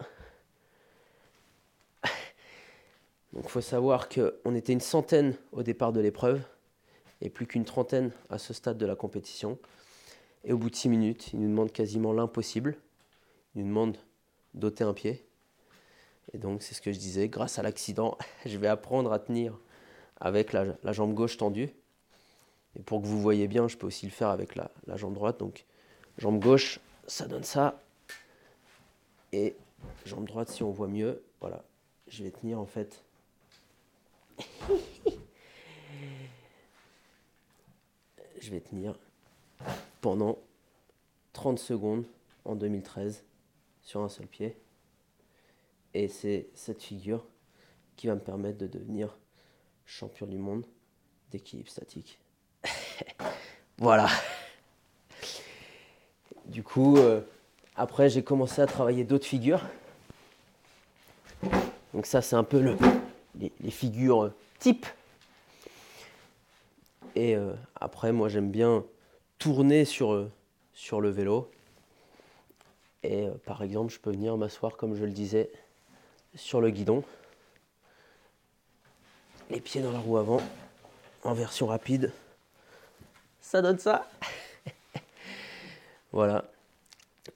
Donc 3.33 3.43
il 3.45 3.49
faut 3.49 3.61
savoir 3.61 4.09
qu'on 4.09 4.55
était 4.55 4.73
une 4.73 4.81
centaine 4.81 5.35
au 5.51 5.63
départ 5.63 5.93
de 5.93 6.01
l'épreuve 6.01 6.41
et 7.21 7.29
plus 7.29 7.47
qu'une 7.47 7.65
trentaine 7.65 8.11
à 8.29 8.37
ce 8.37 8.53
stade 8.53 8.77
de 8.77 8.85
la 8.85 8.95
compétition. 8.95 9.57
Et 10.43 10.53
au 10.53 10.57
bout 10.57 10.69
de 10.69 10.75
six 10.75 10.89
minutes, 10.89 11.33
il 11.33 11.39
nous 11.39 11.49
demande 11.49 11.71
quasiment 11.71 12.13
l'impossible. 12.13 12.75
Il 13.55 13.61
nous 13.61 13.67
demande 13.67 13.97
d'ôter 14.53 14.83
un 14.83 14.93
pied. 14.93 15.25
Et 16.33 16.37
donc, 16.37 16.63
c'est 16.63 16.73
ce 16.73 16.81
que 16.81 16.91
je 16.91 16.97
disais, 16.97 17.29
grâce 17.29 17.59
à 17.59 17.61
l'accident, 17.61 18.17
je 18.45 18.57
vais 18.57 18.67
apprendre 18.67 19.13
à 19.13 19.19
tenir 19.19 19.57
avec 20.19 20.51
la, 20.51 20.75
jambe 20.91 21.13
gauche 21.13 21.37
tendue. 21.37 21.69
Et 22.75 22.81
pour 22.81 23.01
que 23.01 23.07
vous 23.07 23.21
voyez 23.21 23.47
bien, 23.47 23.67
je 23.67 23.77
peux 23.77 23.87
aussi 23.87 24.05
le 24.05 24.11
faire 24.11 24.29
avec 24.29 24.55
la 24.55 24.69
jambe 24.95 25.13
droite. 25.13 25.39
Donc, 25.39 25.65
jambe 26.17 26.39
gauche, 26.39 26.79
ça 27.07 27.27
donne 27.27 27.43
ça. 27.43 27.79
Et 29.33 29.55
jambe 30.05 30.25
droite, 30.25 30.49
si 30.49 30.63
on 30.63 30.71
voit 30.71 30.87
mieux, 30.87 31.23
voilà, 31.39 31.63
je 32.07 32.23
vais 32.23 32.31
tenir 32.31 32.59
en 32.59 32.65
fait 32.65 33.03
je 38.39 38.49
vais 38.49 38.61
tenir 38.61 38.97
pendant 40.01 40.39
30 41.33 41.59
secondes 41.59 42.05
en 42.45 42.55
2013 42.55 43.23
sur 43.81 44.01
un 44.01 44.09
seul 44.09 44.27
pied. 44.27 44.57
Et 45.93 46.07
c'est 46.07 46.49
cette 46.55 46.81
figure 46.81 47.25
qui 47.95 48.07
va 48.07 48.15
me 48.15 48.19
permettre 48.19 48.57
de 48.57 48.67
devenir 48.67 49.17
champion 49.85 50.25
du 50.25 50.37
monde 50.37 50.65
d'équilibre 51.31 51.69
statique. 51.69 52.19
voilà. 53.77 54.07
Du 56.45 56.63
coup, 56.63 56.97
euh, 56.97 57.21
après, 57.75 58.09
j'ai 58.09 58.23
commencé 58.23 58.61
à 58.61 58.67
travailler 58.67 59.03
d'autres 59.03 59.25
figures. 59.25 59.61
Donc 61.93 62.05
ça, 62.05 62.21
c'est 62.21 62.35
un 62.35 62.43
peu 62.43 62.59
le, 62.61 62.77
les, 63.39 63.71
figures 63.71 64.31
type 64.59 64.85
et 67.15 67.35
euh, 67.35 67.53
après, 67.79 68.11
moi, 68.11 68.29
j'aime 68.29 68.51
bien 68.51 68.85
tourner 69.37 69.85
sur, 69.85 70.13
euh, 70.13 70.31
sur 70.73 71.01
le 71.01 71.09
vélo. 71.09 71.51
Et 73.03 73.25
euh, 73.25 73.31
par 73.45 73.63
exemple, 73.63 73.93
je 73.93 73.99
peux 73.99 74.11
venir 74.11 74.37
m'asseoir, 74.37 74.77
comme 74.77 74.95
je 74.95 75.03
le 75.03 75.11
disais, 75.11 75.51
sur 76.35 76.61
le 76.61 76.69
guidon. 76.69 77.03
Les 79.49 79.59
pieds 79.59 79.81
dans 79.81 79.91
la 79.91 79.99
roue 79.99 80.17
avant, 80.17 80.41
en 81.23 81.33
version 81.33 81.67
rapide. 81.67 82.13
Ça 83.41 83.61
donne 83.61 83.79
ça. 83.79 84.07
voilà. 86.11 86.45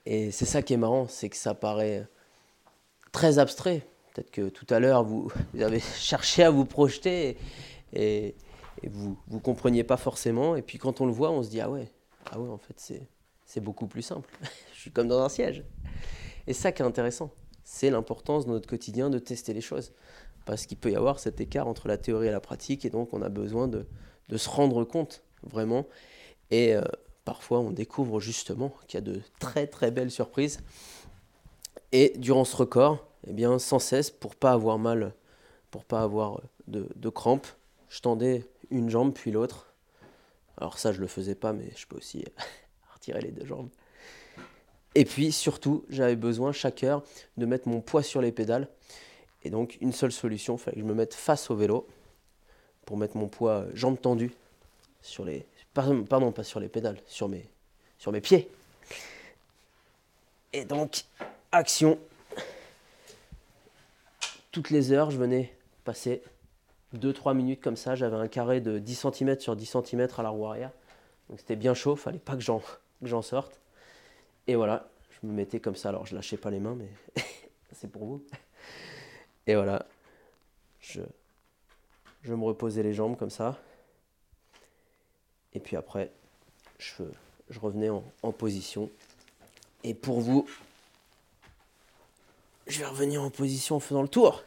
Et 0.05 0.31
c'est 0.31 0.45
ça 0.45 0.61
qui 0.61 0.73
est 0.73 0.77
marrant, 0.77 1.07
c'est 1.07 1.30
que 1.30 1.35
ça 1.35 1.53
paraît 1.53 2.07
très 3.11 3.39
abstrait. 3.39 3.85
Peut-être 4.16 4.32
que 4.32 4.48
tout 4.48 4.66
à 4.70 4.80
l'heure, 4.80 5.04
vous, 5.04 5.30
avez 5.60 5.80
cherché 5.98 6.44
à 6.44 6.50
vous 6.50 6.66
projeter 6.66 7.38
et, 7.94 8.36
vous 8.88 9.18
ne 9.32 9.40
compreniez 9.40 9.84
pas 9.84 9.98
forcément. 9.98 10.56
Et 10.56 10.62
puis 10.62 10.78
quand 10.78 11.02
on 11.02 11.06
le 11.06 11.12
voit, 11.12 11.32
on 11.32 11.42
se 11.42 11.50
dit 11.50 11.60
Ah 11.60 11.70
ouais, 11.70 11.92
ah 12.32 12.40
ouais 12.40 12.50
en 12.50 12.58
fait, 12.58 12.94
c'est 13.46 13.60
beaucoup 13.60 13.88
plus 13.88 14.02
simple. 14.02 14.30
Je 14.74 14.80
suis 14.80 14.92
comme 14.92 15.08
dans 15.08 15.22
un 15.22 15.30
siège. 15.30 15.64
Et 16.48 16.54
ça 16.54 16.72
qui 16.72 16.82
est 16.82 16.86
intéressant, 16.86 17.32
c'est 17.64 17.90
l'importance 17.90 18.46
dans 18.46 18.54
notre 18.54 18.70
quotidien 18.70 19.10
de 19.10 19.20
tester 19.20 19.54
les 19.54 19.62
choses. 19.62 19.92
Parce 20.46 20.66
qu'il 20.66 20.78
peut 20.78 20.92
y 20.92 20.96
avoir 20.96 21.20
cet 21.20 21.42
écart 21.42 21.68
entre 21.68 21.88
la 21.88 21.98
théorie 21.98 22.28
et 22.28 22.32
la 22.32 22.40
pratique, 22.40 22.86
et 22.86 22.90
donc 22.90 23.14
on 23.14 23.22
a 23.22 23.30
besoin 23.30 23.68
de, 23.68 23.88
se 24.38 24.48
rendre 24.48 24.84
compte 24.84 25.24
vraiment. 25.42 25.88
Et 26.52 26.76
euh, 26.76 26.84
parfois, 27.24 27.60
on 27.60 27.72
découvre 27.72 28.20
justement 28.20 28.72
qu'il 28.88 28.98
y 28.98 29.00
a 29.00 29.02
de 29.02 29.22
très 29.40 29.66
très 29.66 29.90
belles 29.90 30.12
surprises. 30.12 30.60
Et 31.92 32.14
durant 32.18 32.46
ce 32.46 32.56
record, 32.56 33.08
eh 33.27 33.34
bien, 33.34 33.60
sans 33.60 33.80
cesse, 33.80 34.11
pour 34.11 34.35
pas 34.35 34.52
avoir 34.52 34.77
mal, 34.77 35.14
pour 35.72 35.85
pas 35.85 36.02
avoir 36.02 36.41
de, 36.68 37.10
crampes, 37.10 37.47
je 37.89 38.02
tendais 38.02 38.43
une 38.72 38.89
jambe 38.89 39.14
puis 39.14 39.31
l'autre. 39.31 39.73
Alors 40.57 40.77
ça, 40.77 40.93
je 40.93 41.02
le 41.02 41.07
faisais 41.07 41.35
pas, 41.35 41.53
mais 41.53 41.72
je 41.76 41.85
peux 41.88 41.97
aussi 41.97 42.26
retirer 42.93 43.22
les 43.22 43.31
deux 43.31 43.45
jambes. 43.45 43.69
Et 44.95 45.06
puis 45.06 45.31
surtout, 45.31 45.85
j'avais 45.89 46.15
besoin 46.15 46.52
chaque 46.52 46.84
heure 46.84 47.03
de 47.38 47.45
mettre 47.45 47.68
mon 47.68 47.81
poids 47.81 48.03
sur 48.03 48.22
les 48.22 48.31
pédales. 48.31 48.69
Et 49.43 49.49
donc, 49.49 49.77
une 49.81 49.91
seule 49.91 50.11
solution, 50.11 50.56
il 50.56 50.60
fallait 50.60 50.76
que 50.76 50.81
je 50.81 50.88
me 50.88 50.93
mette 50.93 51.14
face 51.14 51.52
au 51.52 51.56
vélo 51.56 51.88
pour 52.85 52.97
mettre 52.97 53.18
mon 53.18 53.27
poids 53.27 53.52
euh, 53.52 53.72
jambes 53.73 53.99
tendues 53.99 54.31
sur 55.02 55.26
les. 55.26 55.45
Pardon, 55.73 56.31
pas 56.31 56.43
sur 56.43 56.61
les 56.61 56.69
pédales, 56.69 57.02
sur 57.06 57.27
mes, 57.27 57.49
sur 57.97 58.14
mes 58.14 58.22
pieds. 58.22 58.49
Et 60.53 60.64
donc, 60.64 61.03
action. 61.52 61.99
Toutes 64.56 64.69
les 64.69 64.94
heures, 64.94 65.11
je 65.11 65.18
venais 65.18 65.53
passer 65.84 66.23
2-3 66.95 67.36
minutes 67.36 67.60
comme 67.60 67.76
ça. 67.76 67.94
J'avais 67.94 68.15
un 68.15 68.30
carré 68.30 68.61
de 68.61 68.80
10 68.80 69.07
cm 69.11 69.38
sur 69.41 69.53
10 69.53 69.65
cm 69.65 70.07
à 70.18 70.23
la 70.23 70.30
roue 70.30 70.48
arrière. 70.48 70.72
Donc 71.30 71.40
c'était 71.40 71.57
bien 71.57 71.73
chaud, 71.73 71.98
fallait 71.98 72.19
pas 72.19 72.38
que 72.38 72.41
j'en 72.41 73.22
sorte. 73.22 73.60
Et 74.48 74.56
voilà, 74.56 74.88
je 75.10 75.27
me 75.27 75.34
mettais 75.34 75.60
comme 75.60 75.76
ça. 75.76 75.90
Alors 75.90 76.06
je 76.06 76.15
lâchais 76.15 76.38
pas 76.38 76.52
les 76.52 76.61
mains, 76.61 76.73
mais 76.73 76.88
c'est 77.73 77.91
pour 77.91 78.06
vous. 78.06 78.23
Et 79.45 79.56
voilà, 79.56 79.86
je, 80.80 81.02
me 82.23 82.45
reposais 82.45 82.82
les 82.82 82.94
jambes 82.94 83.18
comme 83.18 83.32
ça. 83.32 83.60
Et 85.52 85.60
puis 85.60 85.76
après, 85.76 86.14
je, 86.77 87.03
revenais 87.60 87.90
en, 87.90 88.06
en 88.23 88.32
position. 88.32 88.90
Et 89.84 89.94
pour 89.94 90.22
vous, 90.22 90.48
je 92.68 92.80
vais 92.80 92.86
revenir 92.86 93.22
en 93.22 93.30
position 93.30 93.76
en 93.76 93.80
faisant 93.80 94.02
le 94.02 94.08
tour. 94.08 94.44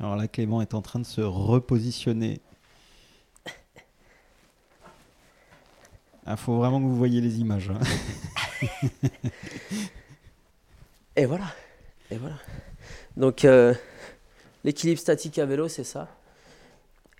Alors 0.00 0.16
là, 0.16 0.28
Clément 0.28 0.62
est 0.62 0.74
en 0.74 0.82
train 0.82 1.00
de 1.00 1.06
se 1.06 1.20
repositionner 1.20 2.40
Il 6.28 6.32
ah, 6.32 6.36
faut 6.36 6.58
vraiment 6.58 6.78
que 6.78 6.84
vous 6.84 6.94
voyez 6.94 7.22
les 7.22 7.40
images. 7.40 7.70
Hein. 7.70 7.80
et 11.16 11.24
voilà. 11.24 11.46
Et 12.10 12.18
voilà. 12.18 12.34
Donc, 13.16 13.46
euh, 13.46 13.72
l'équilibre 14.62 15.00
statique 15.00 15.38
à 15.38 15.46
vélo, 15.46 15.68
c'est 15.68 15.84
ça. 15.84 16.14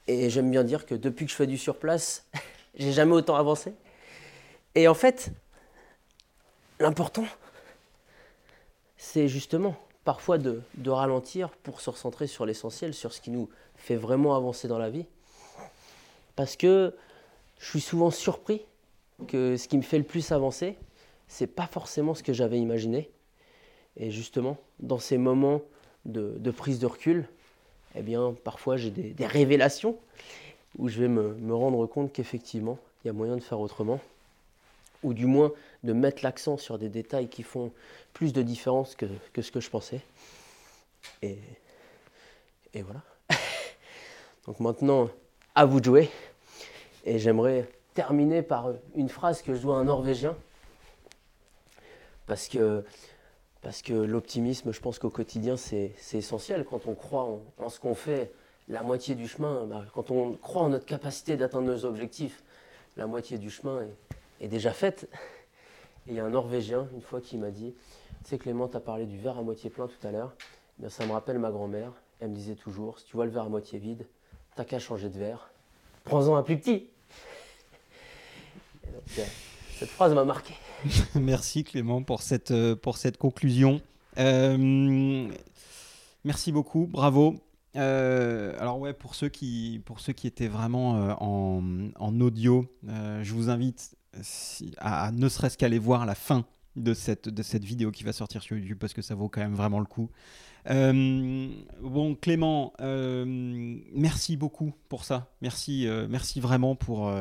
Et 0.08 0.28
j'aime 0.28 0.50
bien 0.50 0.62
dire 0.62 0.84
que 0.84 0.94
depuis 0.94 1.24
que 1.24 1.30
je 1.30 1.36
fais 1.36 1.46
du 1.46 1.56
surplace, 1.56 2.26
j'ai 2.74 2.92
jamais 2.92 3.12
autant 3.12 3.36
avancé. 3.36 3.72
Et 4.74 4.88
en 4.88 4.94
fait, 4.94 5.30
l'important, 6.78 7.24
c'est 8.96 9.28
justement 9.28 9.76
parfois 10.04 10.38
de, 10.38 10.62
de, 10.74 10.90
ralentir 10.90 11.50
pour 11.50 11.80
se 11.80 11.90
recentrer 11.90 12.26
sur 12.26 12.46
l'essentiel, 12.46 12.94
sur 12.94 13.12
ce 13.12 13.20
qui 13.20 13.30
nous 13.30 13.48
fait 13.76 13.96
vraiment 13.96 14.34
avancer 14.34 14.68
dans 14.68 14.78
la 14.78 14.90
vie. 14.90 15.06
Parce 16.36 16.56
que 16.56 16.94
je 17.58 17.68
suis 17.68 17.80
souvent 17.80 18.10
surpris 18.10 18.62
que 19.26 19.56
ce 19.56 19.68
qui 19.68 19.76
me 19.76 19.82
fait 19.82 19.98
le 19.98 20.04
plus 20.04 20.32
avancer, 20.32 20.76
c'est 21.26 21.46
pas 21.46 21.66
forcément 21.66 22.14
ce 22.14 22.22
que 22.22 22.32
j'avais 22.32 22.58
imaginé. 22.58 23.10
Et 23.96 24.10
justement, 24.10 24.56
dans 24.78 24.98
ces 24.98 25.18
moments 25.18 25.60
de, 26.04 26.50
prise 26.50 26.78
de 26.78 26.86
recul, 26.86 27.28
eh 27.94 28.02
bien, 28.02 28.34
parfois 28.44 28.76
j'ai 28.76 28.90
des, 28.90 29.26
révélations 29.26 29.98
où 30.76 30.88
je 30.88 31.00
vais 31.00 31.08
me, 31.08 31.54
rendre 31.54 31.86
compte 31.86 32.12
qu'effectivement, 32.12 32.78
il 33.02 33.08
y 33.08 33.10
a 33.10 33.12
moyen 33.12 33.36
de 33.36 33.42
faire 33.42 33.60
autrement, 33.60 34.00
ou 35.02 35.14
du 35.14 35.26
moins 35.26 35.52
de 35.84 35.92
mettre 35.92 36.24
l'accent 36.24 36.56
sur 36.56 36.78
des 36.78 36.88
détails 36.88 37.28
qui 37.28 37.42
font 37.42 37.72
plus 38.12 38.32
de 38.32 38.42
différence 38.42 38.94
que, 38.96 39.06
ce 39.40 39.50
que 39.50 39.60
je 39.60 39.70
pensais. 39.70 40.00
Et, 41.22 41.38
et 42.74 42.82
voilà. 42.82 43.02
Donc 44.46 44.60
maintenant, 44.60 45.08
à 45.54 45.64
vous 45.64 45.80
de 45.80 45.84
jouer. 45.84 46.10
Et 47.04 47.18
j'aimerais 47.18 47.68
terminer 47.94 48.42
par 48.42 48.72
une 48.94 49.08
phrase 49.08 49.42
que 49.42 49.54
je 49.54 49.60
dois 49.60 49.76
à 49.76 49.80
un 49.80 49.84
Norvégien. 49.84 50.36
Parce 52.26 52.46
que, 52.46 52.84
parce 53.60 53.82
que 53.82 53.92
l'optimisme, 53.92 54.72
je 54.72 54.80
pense 54.80 55.00
qu'au 55.00 55.10
quotidien, 55.10 55.56
c'est 55.56 55.94
essentiel. 56.12 56.64
Quand 56.64 56.86
on 56.86 56.94
croit 56.94 57.28
en, 57.58 57.68
ce 57.68 57.80
qu'on 57.80 57.96
fait, 57.96 58.30
la 58.68 58.82
moitié 58.82 59.14
du 59.14 59.26
chemin, 59.26 59.64
bah, 59.66 59.84
quand 59.94 60.10
on 60.10 60.32
croit 60.34 60.62
en 60.62 60.68
notre 60.68 60.86
capacité 60.86 61.36
d'atteindre 61.36 61.66
nos 61.66 61.84
objectifs, 61.84 62.42
la 62.96 63.06
moitié 63.06 63.38
du 63.38 63.50
chemin 63.50 63.86
est, 64.40 64.48
déjà 64.48 64.72
faite. 64.72 65.08
Et 66.06 66.12
il 66.12 66.14
y 66.14 66.20
a 66.20 66.24
un 66.24 66.30
Norvégien, 66.30 66.88
une 66.94 67.02
fois, 67.02 67.20
qui 67.20 67.36
m'a 67.36 67.50
dit 67.50 67.74
Tu 68.24 68.30
sais, 68.30 68.38
Clément, 68.38 68.68
tu 68.68 68.76
as 68.76 68.80
parlé 68.80 69.06
du 69.06 69.18
verre 69.18 69.38
à 69.38 69.42
moitié 69.42 69.70
plein 69.70 69.86
tout 69.86 70.06
à 70.06 70.10
l'heure. 70.10 70.34
Eh 70.82 70.88
ça 70.88 71.06
me 71.06 71.12
rappelle 71.12 71.38
ma 71.38 71.50
grand-mère. 71.50 71.92
Elle 72.20 72.30
me 72.30 72.34
disait 72.34 72.54
toujours 72.54 72.98
Si 72.98 73.06
tu 73.06 73.16
vois 73.16 73.24
le 73.24 73.30
verre 73.30 73.44
à 73.44 73.48
moitié 73.48 73.78
vide, 73.78 74.06
t'as 74.56 74.64
qu'à 74.64 74.78
changer 74.78 75.08
de 75.08 75.18
verre. 75.18 75.50
Prends-en 76.04 76.36
un 76.36 76.42
plus 76.42 76.58
petit. 76.58 76.88
Cette 79.78 79.90
phrase 79.90 80.14
m'a 80.14 80.24
marqué. 80.24 80.54
merci 81.14 81.64
Clément 81.64 82.02
pour 82.02 82.22
cette, 82.22 82.50
euh, 82.50 82.76
conclusion. 83.18 83.80
Euh, 84.18 85.28
merci 86.24 86.52
beaucoup, 86.52 86.86
bravo. 86.86 87.36
Euh, 87.78 88.54
alors 88.58 88.78
ouais, 88.78 88.92
pour 88.92 89.14
ceux 89.14 89.28
qui, 89.28 89.80
pour 89.84 90.00
ceux 90.00 90.12
qui 90.12 90.26
étaient 90.26 90.48
vraiment 90.48 91.16
en, 91.22 91.62
en, 91.94 92.20
audio, 92.20 92.66
je 92.84 93.32
vous 93.32 93.50
invite 93.50 93.96
à, 94.78 95.12
ne 95.12 95.28
serait-ce 95.28 95.56
qu'aller 95.56 95.78
voir 95.78 96.04
la 96.04 96.14
fin 96.14 96.44
de 96.76 96.94
cette, 96.94 97.28
de 97.28 97.42
vidéo 97.64 97.90
qui 97.90 98.04
va 98.04 98.12
sortir 98.12 98.42
sur 98.42 98.56
YouTube 98.56 98.78
parce 98.78 98.92
que 98.92 99.02
ça 99.02 99.14
vaut 99.14 99.28
quand 99.28 99.40
même 99.40 99.54
vraiment 99.54 99.80
le 99.80 99.86
coup. 99.86 100.10
bon, 100.66 102.14
Clément, 102.20 102.72
merci 102.80 104.36
beaucoup 104.36 104.72
pour 104.88 105.04
ça. 105.04 105.32
Merci, 105.40 105.86
merci 106.08 106.40
vraiment 106.40 106.74
pour 106.74 107.12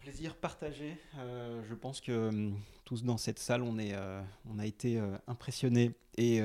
plaisir 0.00 0.34
partagé. 0.34 0.96
Euh, 1.18 1.60
je 1.68 1.74
pense 1.74 2.00
que 2.00 2.28
hum, 2.28 2.58
tous 2.84 3.04
dans 3.04 3.18
cette 3.18 3.38
salle, 3.38 3.62
on, 3.62 3.78
est, 3.78 3.94
euh, 3.94 4.20
on 4.50 4.58
a 4.58 4.66
été 4.66 4.98
euh, 4.98 5.16
impressionnés. 5.28 5.92
Et, 6.16 6.42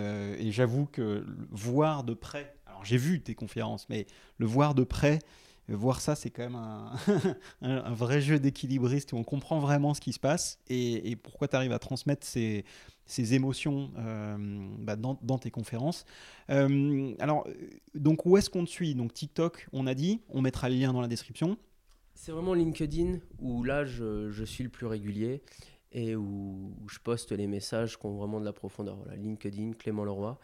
j'avoue 0.51 0.85
que 0.85 1.25
voir 1.49 2.03
de 2.03 2.13
près, 2.13 2.55
alors 2.65 2.85
j'ai 2.85 2.97
vu 2.97 3.21
tes 3.21 3.35
conférences, 3.35 3.89
mais 3.89 4.05
le 4.37 4.45
voir 4.45 4.73
de 4.73 4.85
près, 4.85 5.19
voir 5.67 5.99
ça, 5.99 6.15
c'est 6.15 6.29
quand 6.29 6.43
même 6.43 6.55
un, 7.61 7.93
vrai 7.93 8.21
jeu 8.21 8.39
d'équilibriste 8.39 9.11
où 9.11 9.17
on 9.17 9.25
comprend 9.25 9.59
vraiment 9.59 9.93
ce 9.93 9.99
qui 9.99 10.13
se 10.13 10.19
passe 10.19 10.59
et, 10.69 11.17
pourquoi 11.17 11.49
tu 11.49 11.57
arrives 11.57 11.73
à 11.73 11.79
transmettre 11.79 12.25
ces, 12.25 12.63
émotions 13.33 13.91
bah, 14.79 14.95
dans, 14.95 15.19
dans, 15.21 15.39
tes 15.39 15.51
conférences? 15.51 16.05
alors, 16.47 17.45
donc 17.95 18.25
où 18.25 18.37
est-ce 18.37 18.49
qu'on 18.49 18.63
te 18.63 18.69
suit? 18.69 18.95
Donc 18.95 19.13
TikTok, 19.13 19.67
on 19.73 19.87
a 19.87 19.93
dit, 19.93 20.21
on 20.29 20.41
mettra 20.41 20.69
le 20.69 20.75
lien 20.75 20.93
dans 20.93 21.01
la 21.01 21.09
description. 21.09 21.57
C'est 22.15 22.31
vraiment 22.31 22.53
LinkedIn 22.53 23.19
où 23.39 23.63
là 23.63 23.85
je, 23.85 24.43
suis 24.45 24.63
le 24.63 24.69
plus 24.69 24.87
régulier 24.87 25.43
et 25.91 26.15
où, 26.15 26.75
je 26.89 26.97
poste 26.99 27.31
les 27.33 27.45
messages 27.45 27.99
qui 27.99 28.05
ont 28.05 28.15
vraiment 28.15 28.39
de 28.39 28.45
la 28.45 28.53
profondeur. 28.53 28.97
LinkedIn, 29.15 29.73
Clément 29.73 30.03
Leroy. 30.03 30.39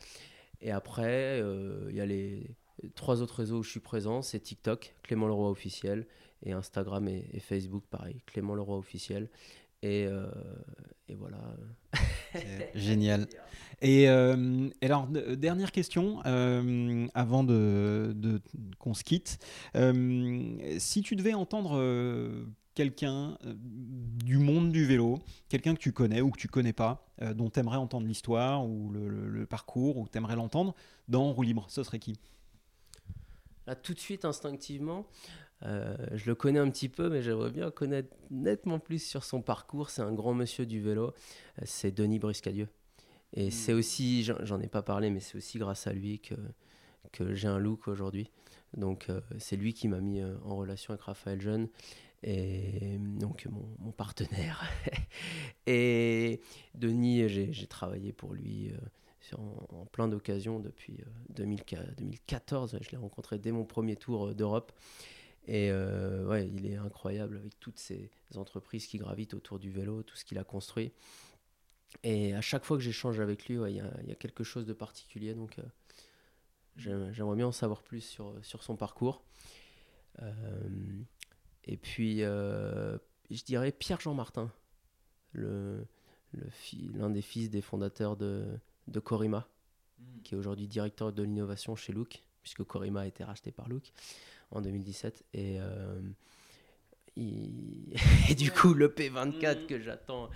Et 0.61 0.72
après, 0.72 1.41
euh, 1.41 1.88
il 1.89 1.95
y 1.95 2.02
a 2.02 2.06
les 2.06 2.56
trois 2.95 3.22
autres 3.22 3.35
réseaux 3.35 3.60
où 3.60 3.64
je 3.64 3.69
suis 3.69 3.80
présent 3.80 4.22
c'est 4.22 4.39
TikTok, 4.39 4.95
Clément 5.02 5.27
Leroy 5.27 5.49
officiel, 5.49 6.06
et 6.43 6.52
Instagram 6.52 7.07
et, 7.07 7.30
et 7.34 7.39
Facebook, 7.39 7.84
pareil, 7.89 8.22
Clément 8.26 8.53
Leroy 8.53 8.77
officiel. 8.77 9.30
Et, 9.84 10.06
euh, 10.06 10.26
et 11.08 11.16
voilà. 11.16 11.40
Génial. 12.76 13.28
Et, 13.82 14.08
euh, 14.10 14.70
alors, 14.82 15.08
dernière 15.08 15.72
question, 15.72 16.22
euh, 16.26 17.08
avant 17.16 17.44
de, 17.44 18.14
de 18.16 18.40
qu'on 18.78 18.94
se 18.94 19.03
quitte. 19.03 19.40
si 20.78 21.02
tu 21.02 21.16
devais 21.16 21.34
entendre 21.34 22.45
quelqu'un 22.76 23.38
du 23.44 24.38
monde 24.38 24.72
du 24.72 24.86
vélo, 24.86 25.20
quelqu'un 25.49 25.74
que 25.74 25.80
tu 25.80 25.91
connais 25.91 26.22
ou 26.22 26.30
que 26.30 26.40
tu 26.40 26.48
connais 26.48 26.74
pas, 26.74 27.08
dont 27.36 27.49
tu 27.49 27.60
aimerais 27.60 27.78
entendre 27.78 28.08
l'histoire 28.08 28.66
ou 28.66 28.91
le, 28.91 29.10
le, 29.10 29.45
parcours, 29.45 29.98
ou 29.98 30.08
tu 30.08 30.18
aimerais 30.18 30.36
l'entendre, 30.36 30.76
dans 31.08 31.34
Roue 31.34 31.44
Libre, 31.44 31.66
ce 31.70 31.84
serait 31.84 31.99
qui? 31.99 32.18
Là, 33.68 33.76
tout 33.76 33.94
de 33.94 33.99
suite, 33.99 34.26
instinctivement, 34.26 35.06
euh, 35.64 35.96
je 36.14 36.26
le 36.28 36.36
connais 36.36 36.60
un 36.60 36.70
petit 36.70 36.90
peu, 36.90 37.10
mais 37.10 37.22
j'aimerais 37.22 37.52
bien 37.52 37.72
connaître 37.72 38.16
nettement 38.32 38.80
plus 38.80 39.00
sur 39.04 39.24
son 39.24 39.42
parcours. 39.42 39.90
C'est 39.90 40.02
un 40.02 40.14
grand 40.14 40.34
monsieur 40.34 40.66
du 40.66 40.82
vélo, 40.82 41.08
euh, 41.08 41.62
c'est 41.66 41.92
Denis 41.92 42.20
Briscadieu. 42.20 42.68
Et 43.34 43.48
Hmm. 43.48 43.52
c'est 43.52 43.74
aussi, 43.74 44.24
j'en- 44.24 44.60
ai 44.60 44.68
pas 44.68 44.82
parlé, 44.82 45.10
mais 45.10 45.20
c'est 45.22 45.38
aussi 45.38 45.58
grâce 45.60 45.88
à 45.88 45.94
lui 45.94 46.20
que, 46.20 46.36
que 47.12 47.34
j'ai 47.34 47.48
un 47.48 47.60
look 47.60 47.88
aujourd'hui. 47.88 48.30
Donc 48.76 49.10
euh, 49.10 49.22
c'est 49.38 49.56
lui 49.58 49.74
qui 49.74 49.88
m'a 49.88 50.00
mis 50.02 50.22
en 50.24 50.56
relation 50.56 50.92
avec 50.94 51.04
Raphaël 51.04 51.42
Jeune, 51.42 51.68
et 52.24 52.98
donc 53.20 53.46
mon, 53.50 53.66
mon 53.80 53.92
partenaire. 53.92 54.64
et 55.68 56.40
Denis, 56.76 57.28
j'ai 57.30 57.68
travaillé 57.68 58.14
pour 58.14 58.34
lui 58.34 58.70
euh, 58.70 58.78
sur- 59.20 59.40
en, 59.40 59.68
en 59.82 59.86
plein 59.86 60.08
d'occasions 60.08 60.60
depuis 60.60 60.98
euh, 61.02 61.06
2004 61.36 61.96
2014. 61.98 62.78
Je 62.82 62.90
l'ai 62.92 62.98
rencontré 62.98 63.40
dès 63.40 63.52
mon 63.52 63.66
premier 63.66 63.96
tour 63.96 64.34
d'Europe. 64.36 64.72
Et 65.47 65.69
euh, 65.72 66.26
ouais, 66.27 66.47
il 66.47 66.65
est 66.68 66.76
incroyable 66.76 67.38
avec 67.38 67.59
toutes 67.59 67.80
ces 67.80 68.11
entreprises 68.35 68.85
qui 68.88 68.97
gravitent 68.97 69.34
autour 69.34 69.59
du 69.59 69.72
vélo, 69.72 70.03
tout 70.03 70.15
ce 70.15 70.23
qu'il 70.23 70.38
a 70.38 70.43
construit. 70.43 70.91
Et 72.03 72.34
à 72.35 72.41
chaque 72.41 72.63
fois 72.63 72.77
que 72.77 72.84
j'échange 72.84 73.19
avec 73.19 73.47
lui, 73.47 73.57
ouais, 73.57 73.73
il 73.73 73.77
y, 73.77 73.81
a- 73.81 73.93
il 74.03 74.09
y 74.09 74.11
a 74.11 74.15
quelque 74.15 74.43
chose 74.43 74.65
de 74.65 74.73
particulier. 74.73 75.34
Donc 75.34 75.57
euh, 75.59 75.63
j'aime- 76.77 77.11
j'aimerais 77.11 77.35
bien 77.35 77.47
en 77.47 77.51
savoir 77.51 77.81
plus 77.81 78.01
sur, 78.01 78.34
sur 78.43 78.63
son 78.63 78.76
parcours. 78.76 79.23
Euh, 80.22 80.34
et 81.65 81.77
puis, 81.77 82.19
je 82.19 83.43
dirais 83.45 83.72
Pierre-Jean 83.72 84.13
Martin, 84.13 84.51
le, 85.34 85.85
le 86.34 86.49
fi- 86.49 86.89
l'un 86.93 87.09
des 87.09 87.22
fils 87.22 87.49
des 87.49 87.61
fondateurs 87.61 88.15
de, 88.15 88.45
de 88.88 88.99
Corima, 88.99 89.47
qui 90.23 90.35
est 90.35 90.38
aujourd'hui 90.38 90.68
directeur 90.68 91.13
de 91.13 91.23
l'innovation 91.23 91.76
chez 91.76 91.93
Look, 91.93 92.23
puisque 92.41 92.63
Corima 92.63 93.01
a 93.01 93.05
été 93.05 93.23
racheté 93.23 93.51
par 93.51 93.69
Look 93.69 93.91
en 94.52 94.61
2017. 94.61 95.23
Et, 95.34 95.57
euh, 95.60 95.99
il- 97.15 97.94
et 98.30 98.36
du 98.36 98.52
coup, 98.52 98.73
le 98.73 98.90
P24 98.90 99.65
que 99.68 99.80
j'attends, 99.80 100.30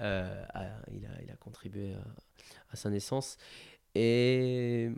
euh, 0.00 0.44
a- 0.54 0.66
il, 0.92 1.04
a, 1.06 1.22
il 1.22 1.30
a 1.30 1.36
contribué 1.36 1.94
à, 1.94 2.04
à 2.72 2.76
sa 2.76 2.90
naissance. 2.90 3.36
Et 3.94 4.90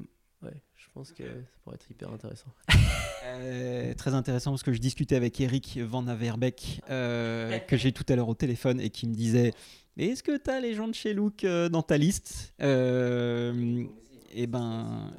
ouais, 0.42 0.62
je 0.76 0.86
pense 0.92 1.12
que 1.12 1.24
ça 1.24 1.58
pourrait 1.62 1.76
être 1.76 1.90
hyper 1.90 2.10
intéressant. 2.12 2.50
Euh, 3.24 3.94
très 3.94 4.14
intéressant 4.14 4.50
parce 4.50 4.64
que 4.64 4.72
je 4.72 4.80
discutais 4.80 5.14
avec 5.14 5.40
Eric 5.40 5.78
Van 5.78 6.04
Averbeck 6.08 6.80
euh, 6.90 7.56
que 7.60 7.76
j'ai 7.76 7.92
tout 7.92 8.04
à 8.08 8.16
l'heure 8.16 8.28
au 8.28 8.34
téléphone 8.34 8.80
et 8.80 8.90
qui 8.90 9.06
me 9.06 9.14
disait 9.14 9.52
Est-ce 9.96 10.24
que 10.24 10.36
tu 10.36 10.50
as 10.50 10.58
les 10.60 10.74
gens 10.74 10.88
de 10.88 10.92
chez 10.94 11.14
Look 11.14 11.44
euh, 11.44 11.68
dans 11.68 11.82
ta 11.82 11.96
liste? 11.98 12.52
Euh, 12.60 13.84
Eh 14.32 14.48
ben, 14.48 15.12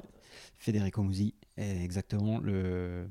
Federico 0.58 1.02
Musi 1.02 1.34
est 1.56 1.82
exactement 1.82 2.38
le 2.40 3.08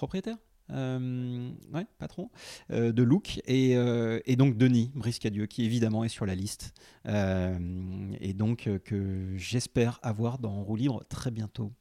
propriétaire 0.00 0.38
euh, 0.70 1.50
ouais, 1.74 1.86
patron 1.98 2.30
euh, 2.70 2.90
de 2.90 3.02
Look 3.02 3.42
et, 3.46 3.76
euh, 3.76 4.20
et 4.24 4.36
donc 4.36 4.56
Denis 4.56 4.90
Briscadieu 4.94 5.44
qui 5.44 5.64
évidemment 5.64 6.04
est 6.04 6.08
sur 6.08 6.24
la 6.24 6.34
liste 6.34 6.72
et 7.06 8.32
donc 8.32 8.68
que 8.84 9.32
j'espère 9.36 9.98
avoir 10.02 10.38
dans 10.38 10.62
Roue 10.62 10.76
Libre 10.76 11.04
très 11.10 11.30
bientôt. 11.30 11.72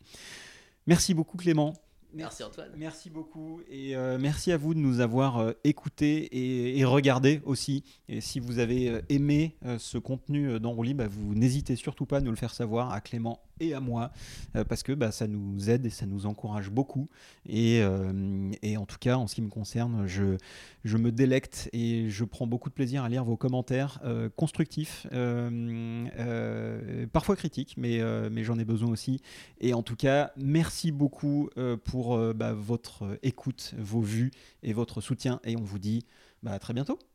Merci 0.86 1.14
beaucoup 1.14 1.38
Clément. 1.38 1.74
Merci 2.14 2.44
Antoine. 2.44 2.72
Merci 2.76 3.10
beaucoup 3.12 3.62
et 3.70 3.96
euh, 3.96 4.18
merci 4.20 4.52
à 4.52 4.58
vous 4.58 4.74
de 4.74 4.80
nous 4.80 5.00
avoir 5.00 5.38
euh, 5.38 5.52
écoutés 5.64 6.24
et, 6.36 6.80
et 6.80 6.86
regardés 6.86 7.42
aussi. 7.46 7.84
Et 8.08 8.20
si 8.20 8.40
vous 8.40 8.58
avez 8.58 9.02
aimé 9.10 9.56
euh, 9.66 9.78
ce 9.78 10.00
contenu 10.00 10.50
euh, 10.50 10.60
dans 10.60 10.72
Rouli, 10.72 10.96
bah, 10.96 11.08
vous 11.08 11.36
n'hésitez 11.36 11.76
surtout 11.76 12.08
pas 12.08 12.18
à 12.18 12.22
nous 12.22 12.32
le 12.32 12.38
faire 12.38 12.54
savoir 12.54 12.92
à 12.92 13.02
Clément 13.02 13.40
et 13.60 13.74
à 13.74 13.80
moi 13.80 14.12
euh, 14.56 14.64
parce 14.64 14.84
que 14.84 14.92
bah, 14.92 15.12
ça 15.12 15.28
nous 15.28 15.70
aide 15.70 15.86
et 15.86 15.90
ça 15.90 16.06
nous 16.06 16.26
encourage 16.26 16.70
beaucoup. 16.70 17.10
Et, 17.46 17.82
euh, 17.82 18.52
et 18.62 18.78
en 18.78 18.86
tout 18.86 18.98
cas, 19.00 19.18
en 19.18 19.28
ce 19.28 19.36
qui 19.36 19.42
me 19.42 19.50
concerne, 19.50 20.08
je, 20.08 20.38
je 20.84 20.98
me 20.98 21.12
délecte 21.12 21.70
et 21.74 22.10
je 22.10 22.24
prends 22.24 22.48
beaucoup 22.48 22.70
de 22.70 22.74
plaisir 22.74 23.04
à 23.04 23.10
lire 23.10 23.24
vos 23.24 23.38
commentaires 23.38 24.00
euh, 24.04 24.30
constructifs, 24.36 25.08
euh, 25.14 27.06
parfois 27.12 27.36
critiques, 27.36 27.76
mais, 27.78 28.00
mais 28.30 28.44
j'en 28.44 28.58
ai 28.60 28.66
besoin 28.66 28.90
aussi. 28.90 29.22
Et 29.60 29.74
en 29.74 29.84
tout 29.84 29.96
cas, 29.96 30.32
merci 30.38 30.92
beaucoup 30.92 31.50
pour 31.84 32.18
bah, 32.34 32.54
votre 32.54 33.20
écoute, 33.24 33.74
vos 33.78 34.02
vues 34.02 34.32
et 34.64 34.74
votre 34.74 35.02
soutien. 35.02 35.40
Et 35.44 35.56
on 35.58 35.64
vous 35.64 35.80
dit 35.80 36.06
bah, 36.44 36.52
à 36.52 36.60
très 36.60 36.74
bientôt. 36.74 37.00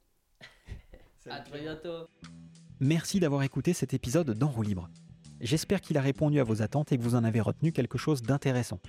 À 1.27 1.41
très 1.41 1.63
bientôt. 1.63 2.07
Merci 2.81 3.19
d'avoir 3.19 3.43
écouté 3.45 3.73
cet 3.73 3.95
épisode 3.95 4.33
d'En 4.33 4.49
roue 4.49 4.63
libre. 4.63 4.91
J'espère 5.45 5.83
qu'il 5.83 5.99
a 5.99 6.01
répondu 6.01 6.41
à 6.41 6.45
vos 6.45 6.63
attentes 6.63 6.91
et 6.91 6.97
que 6.97 7.03
vous 7.03 7.17
en 7.17 7.23
avez 7.23 7.43
retenu 7.43 7.71
quelque 7.71 7.99
chose 7.99 8.23
d'intéressant. 8.23 8.81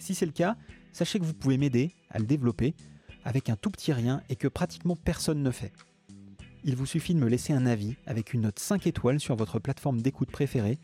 Si 0.00 0.16
c'est 0.16 0.26
le 0.26 0.32
cas, 0.32 0.56
sachez 0.92 1.20
que 1.20 1.24
vous 1.24 1.34
pouvez 1.34 1.56
m'aider 1.56 1.94
à 2.10 2.18
le 2.18 2.26
développer 2.26 2.74
avec 3.24 3.48
un 3.48 3.54
tout 3.54 3.70
petit 3.70 3.92
rien 3.92 4.20
et 4.28 4.34
que 4.34 4.48
pratiquement 4.48 4.96
personne 4.96 5.40
ne 5.40 5.52
fait. 5.52 5.72
Il 6.64 6.74
vous 6.74 6.84
suffit 6.84 7.14
de 7.14 7.20
me 7.20 7.28
laisser 7.28 7.52
un 7.52 7.64
avis 7.64 7.94
avec 8.06 8.34
une 8.34 8.40
note 8.40 8.58
5 8.58 8.88
étoiles 8.88 9.20
sur 9.20 9.36
votre 9.36 9.60
plateforme 9.60 10.02
d'écoute 10.02 10.32
préférée 10.32 10.80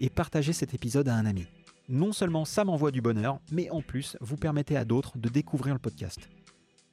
et 0.00 0.08
partager 0.08 0.54
cet 0.54 0.72
épisode 0.72 1.10
à 1.10 1.14
un 1.14 1.26
ami. 1.26 1.46
Non 1.90 2.12
seulement 2.12 2.46
ça 2.46 2.64
m'envoie 2.64 2.90
du 2.90 3.02
bonheur, 3.02 3.40
mais 3.52 3.68
en 3.68 3.82
plus 3.82 4.16
vous 4.22 4.38
permettez 4.38 4.78
à 4.78 4.86
d'autres 4.86 5.18
de 5.18 5.28
découvrir 5.28 5.74
le 5.74 5.80
podcast. 5.80 6.26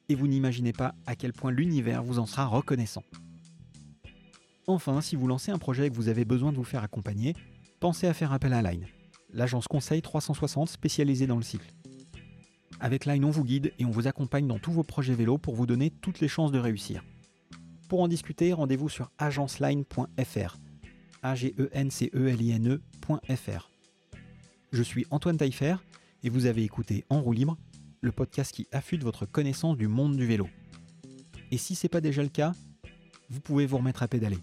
Et 0.10 0.16
vous 0.16 0.28
n'imaginez 0.28 0.74
pas 0.74 0.94
à 1.06 1.16
quel 1.16 1.32
point 1.32 1.52
l'univers 1.52 2.04
vous 2.04 2.20
en 2.20 2.26
sera 2.26 2.48
reconnaissant. 2.48 3.04
Enfin, 4.68 5.02
si 5.02 5.16
vous 5.16 5.28
lancez 5.28 5.52
un 5.52 5.60
projet 5.60 5.88
et 5.88 5.90
que 5.92 5.96
vous 5.96 6.10
avez 6.10 6.26
besoin 6.26 6.52
de 6.52 6.58
vous 6.58 6.64
faire 6.64 6.84
accompagner, 6.84 7.36
pensez 7.80 8.08
à 8.08 8.14
faire 8.14 8.34
appel 8.34 8.52
à 8.54 8.64
Line, 8.64 8.88
l'agence 9.32 9.68
conseil 9.68 10.02
360 10.02 10.70
spécialisée 10.70 11.28
dans 11.28 11.36
le 11.36 11.44
cycle. 11.44 11.72
Avec 12.80 13.06
Line, 13.06 13.26
on 13.26 13.30
vous 13.30 13.44
guide 13.44 13.74
et 13.78 13.86
on 13.86 13.92
vous 13.92 14.08
accompagne 14.08 14.48
dans 14.48 14.58
tous 14.58 14.72
vos 14.72 14.84
projets 14.84 15.14
vélo 15.14 15.38
pour 15.38 15.56
vous 15.56 15.68
donner 15.68 15.92
toutes 15.92 16.20
les 16.20 16.28
chances 16.28 16.52
de 16.52 16.60
réussir. 16.60 17.04
Pour 17.88 18.02
en 18.02 18.08
discuter, 18.08 18.54
rendez-vous 18.54 18.90
sur 18.90 19.12
agenceline.fr. 19.20 20.58
a 21.22 21.36
g 21.36 21.54
e 21.60 21.70
n 21.72 21.92
c 21.92 22.10
e 22.14 22.28
l 22.28 22.42
i 22.42 22.52
n 22.52 22.68
e.fr. 22.68 23.70
Je 24.72 24.84
suis 24.84 25.06
Antoine 25.12 25.38
Taillefer 25.38 25.76
et 26.24 26.30
vous 26.30 26.48
avez 26.48 26.64
écouté 26.64 27.06
En 27.10 27.22
roue 27.22 27.34
libre, 27.34 27.58
le 28.02 28.12
podcast 28.12 28.52
qui 28.52 28.68
affûte 28.72 29.04
votre 29.04 29.26
connaissance 29.28 29.78
du 29.78 29.88
monde 29.88 30.18
du 30.18 30.26
vélo. 30.26 30.50
Et 31.52 31.58
si 31.58 31.76
c'est 31.76 31.90
pas 31.90 32.02
déjà 32.02 32.24
le 32.24 32.30
cas, 32.30 32.54
vous 33.30 33.40
pouvez 33.40 33.68
vous 33.68 33.78
remettre 33.78 34.04
à 34.04 34.08
pédaler. 34.08 34.40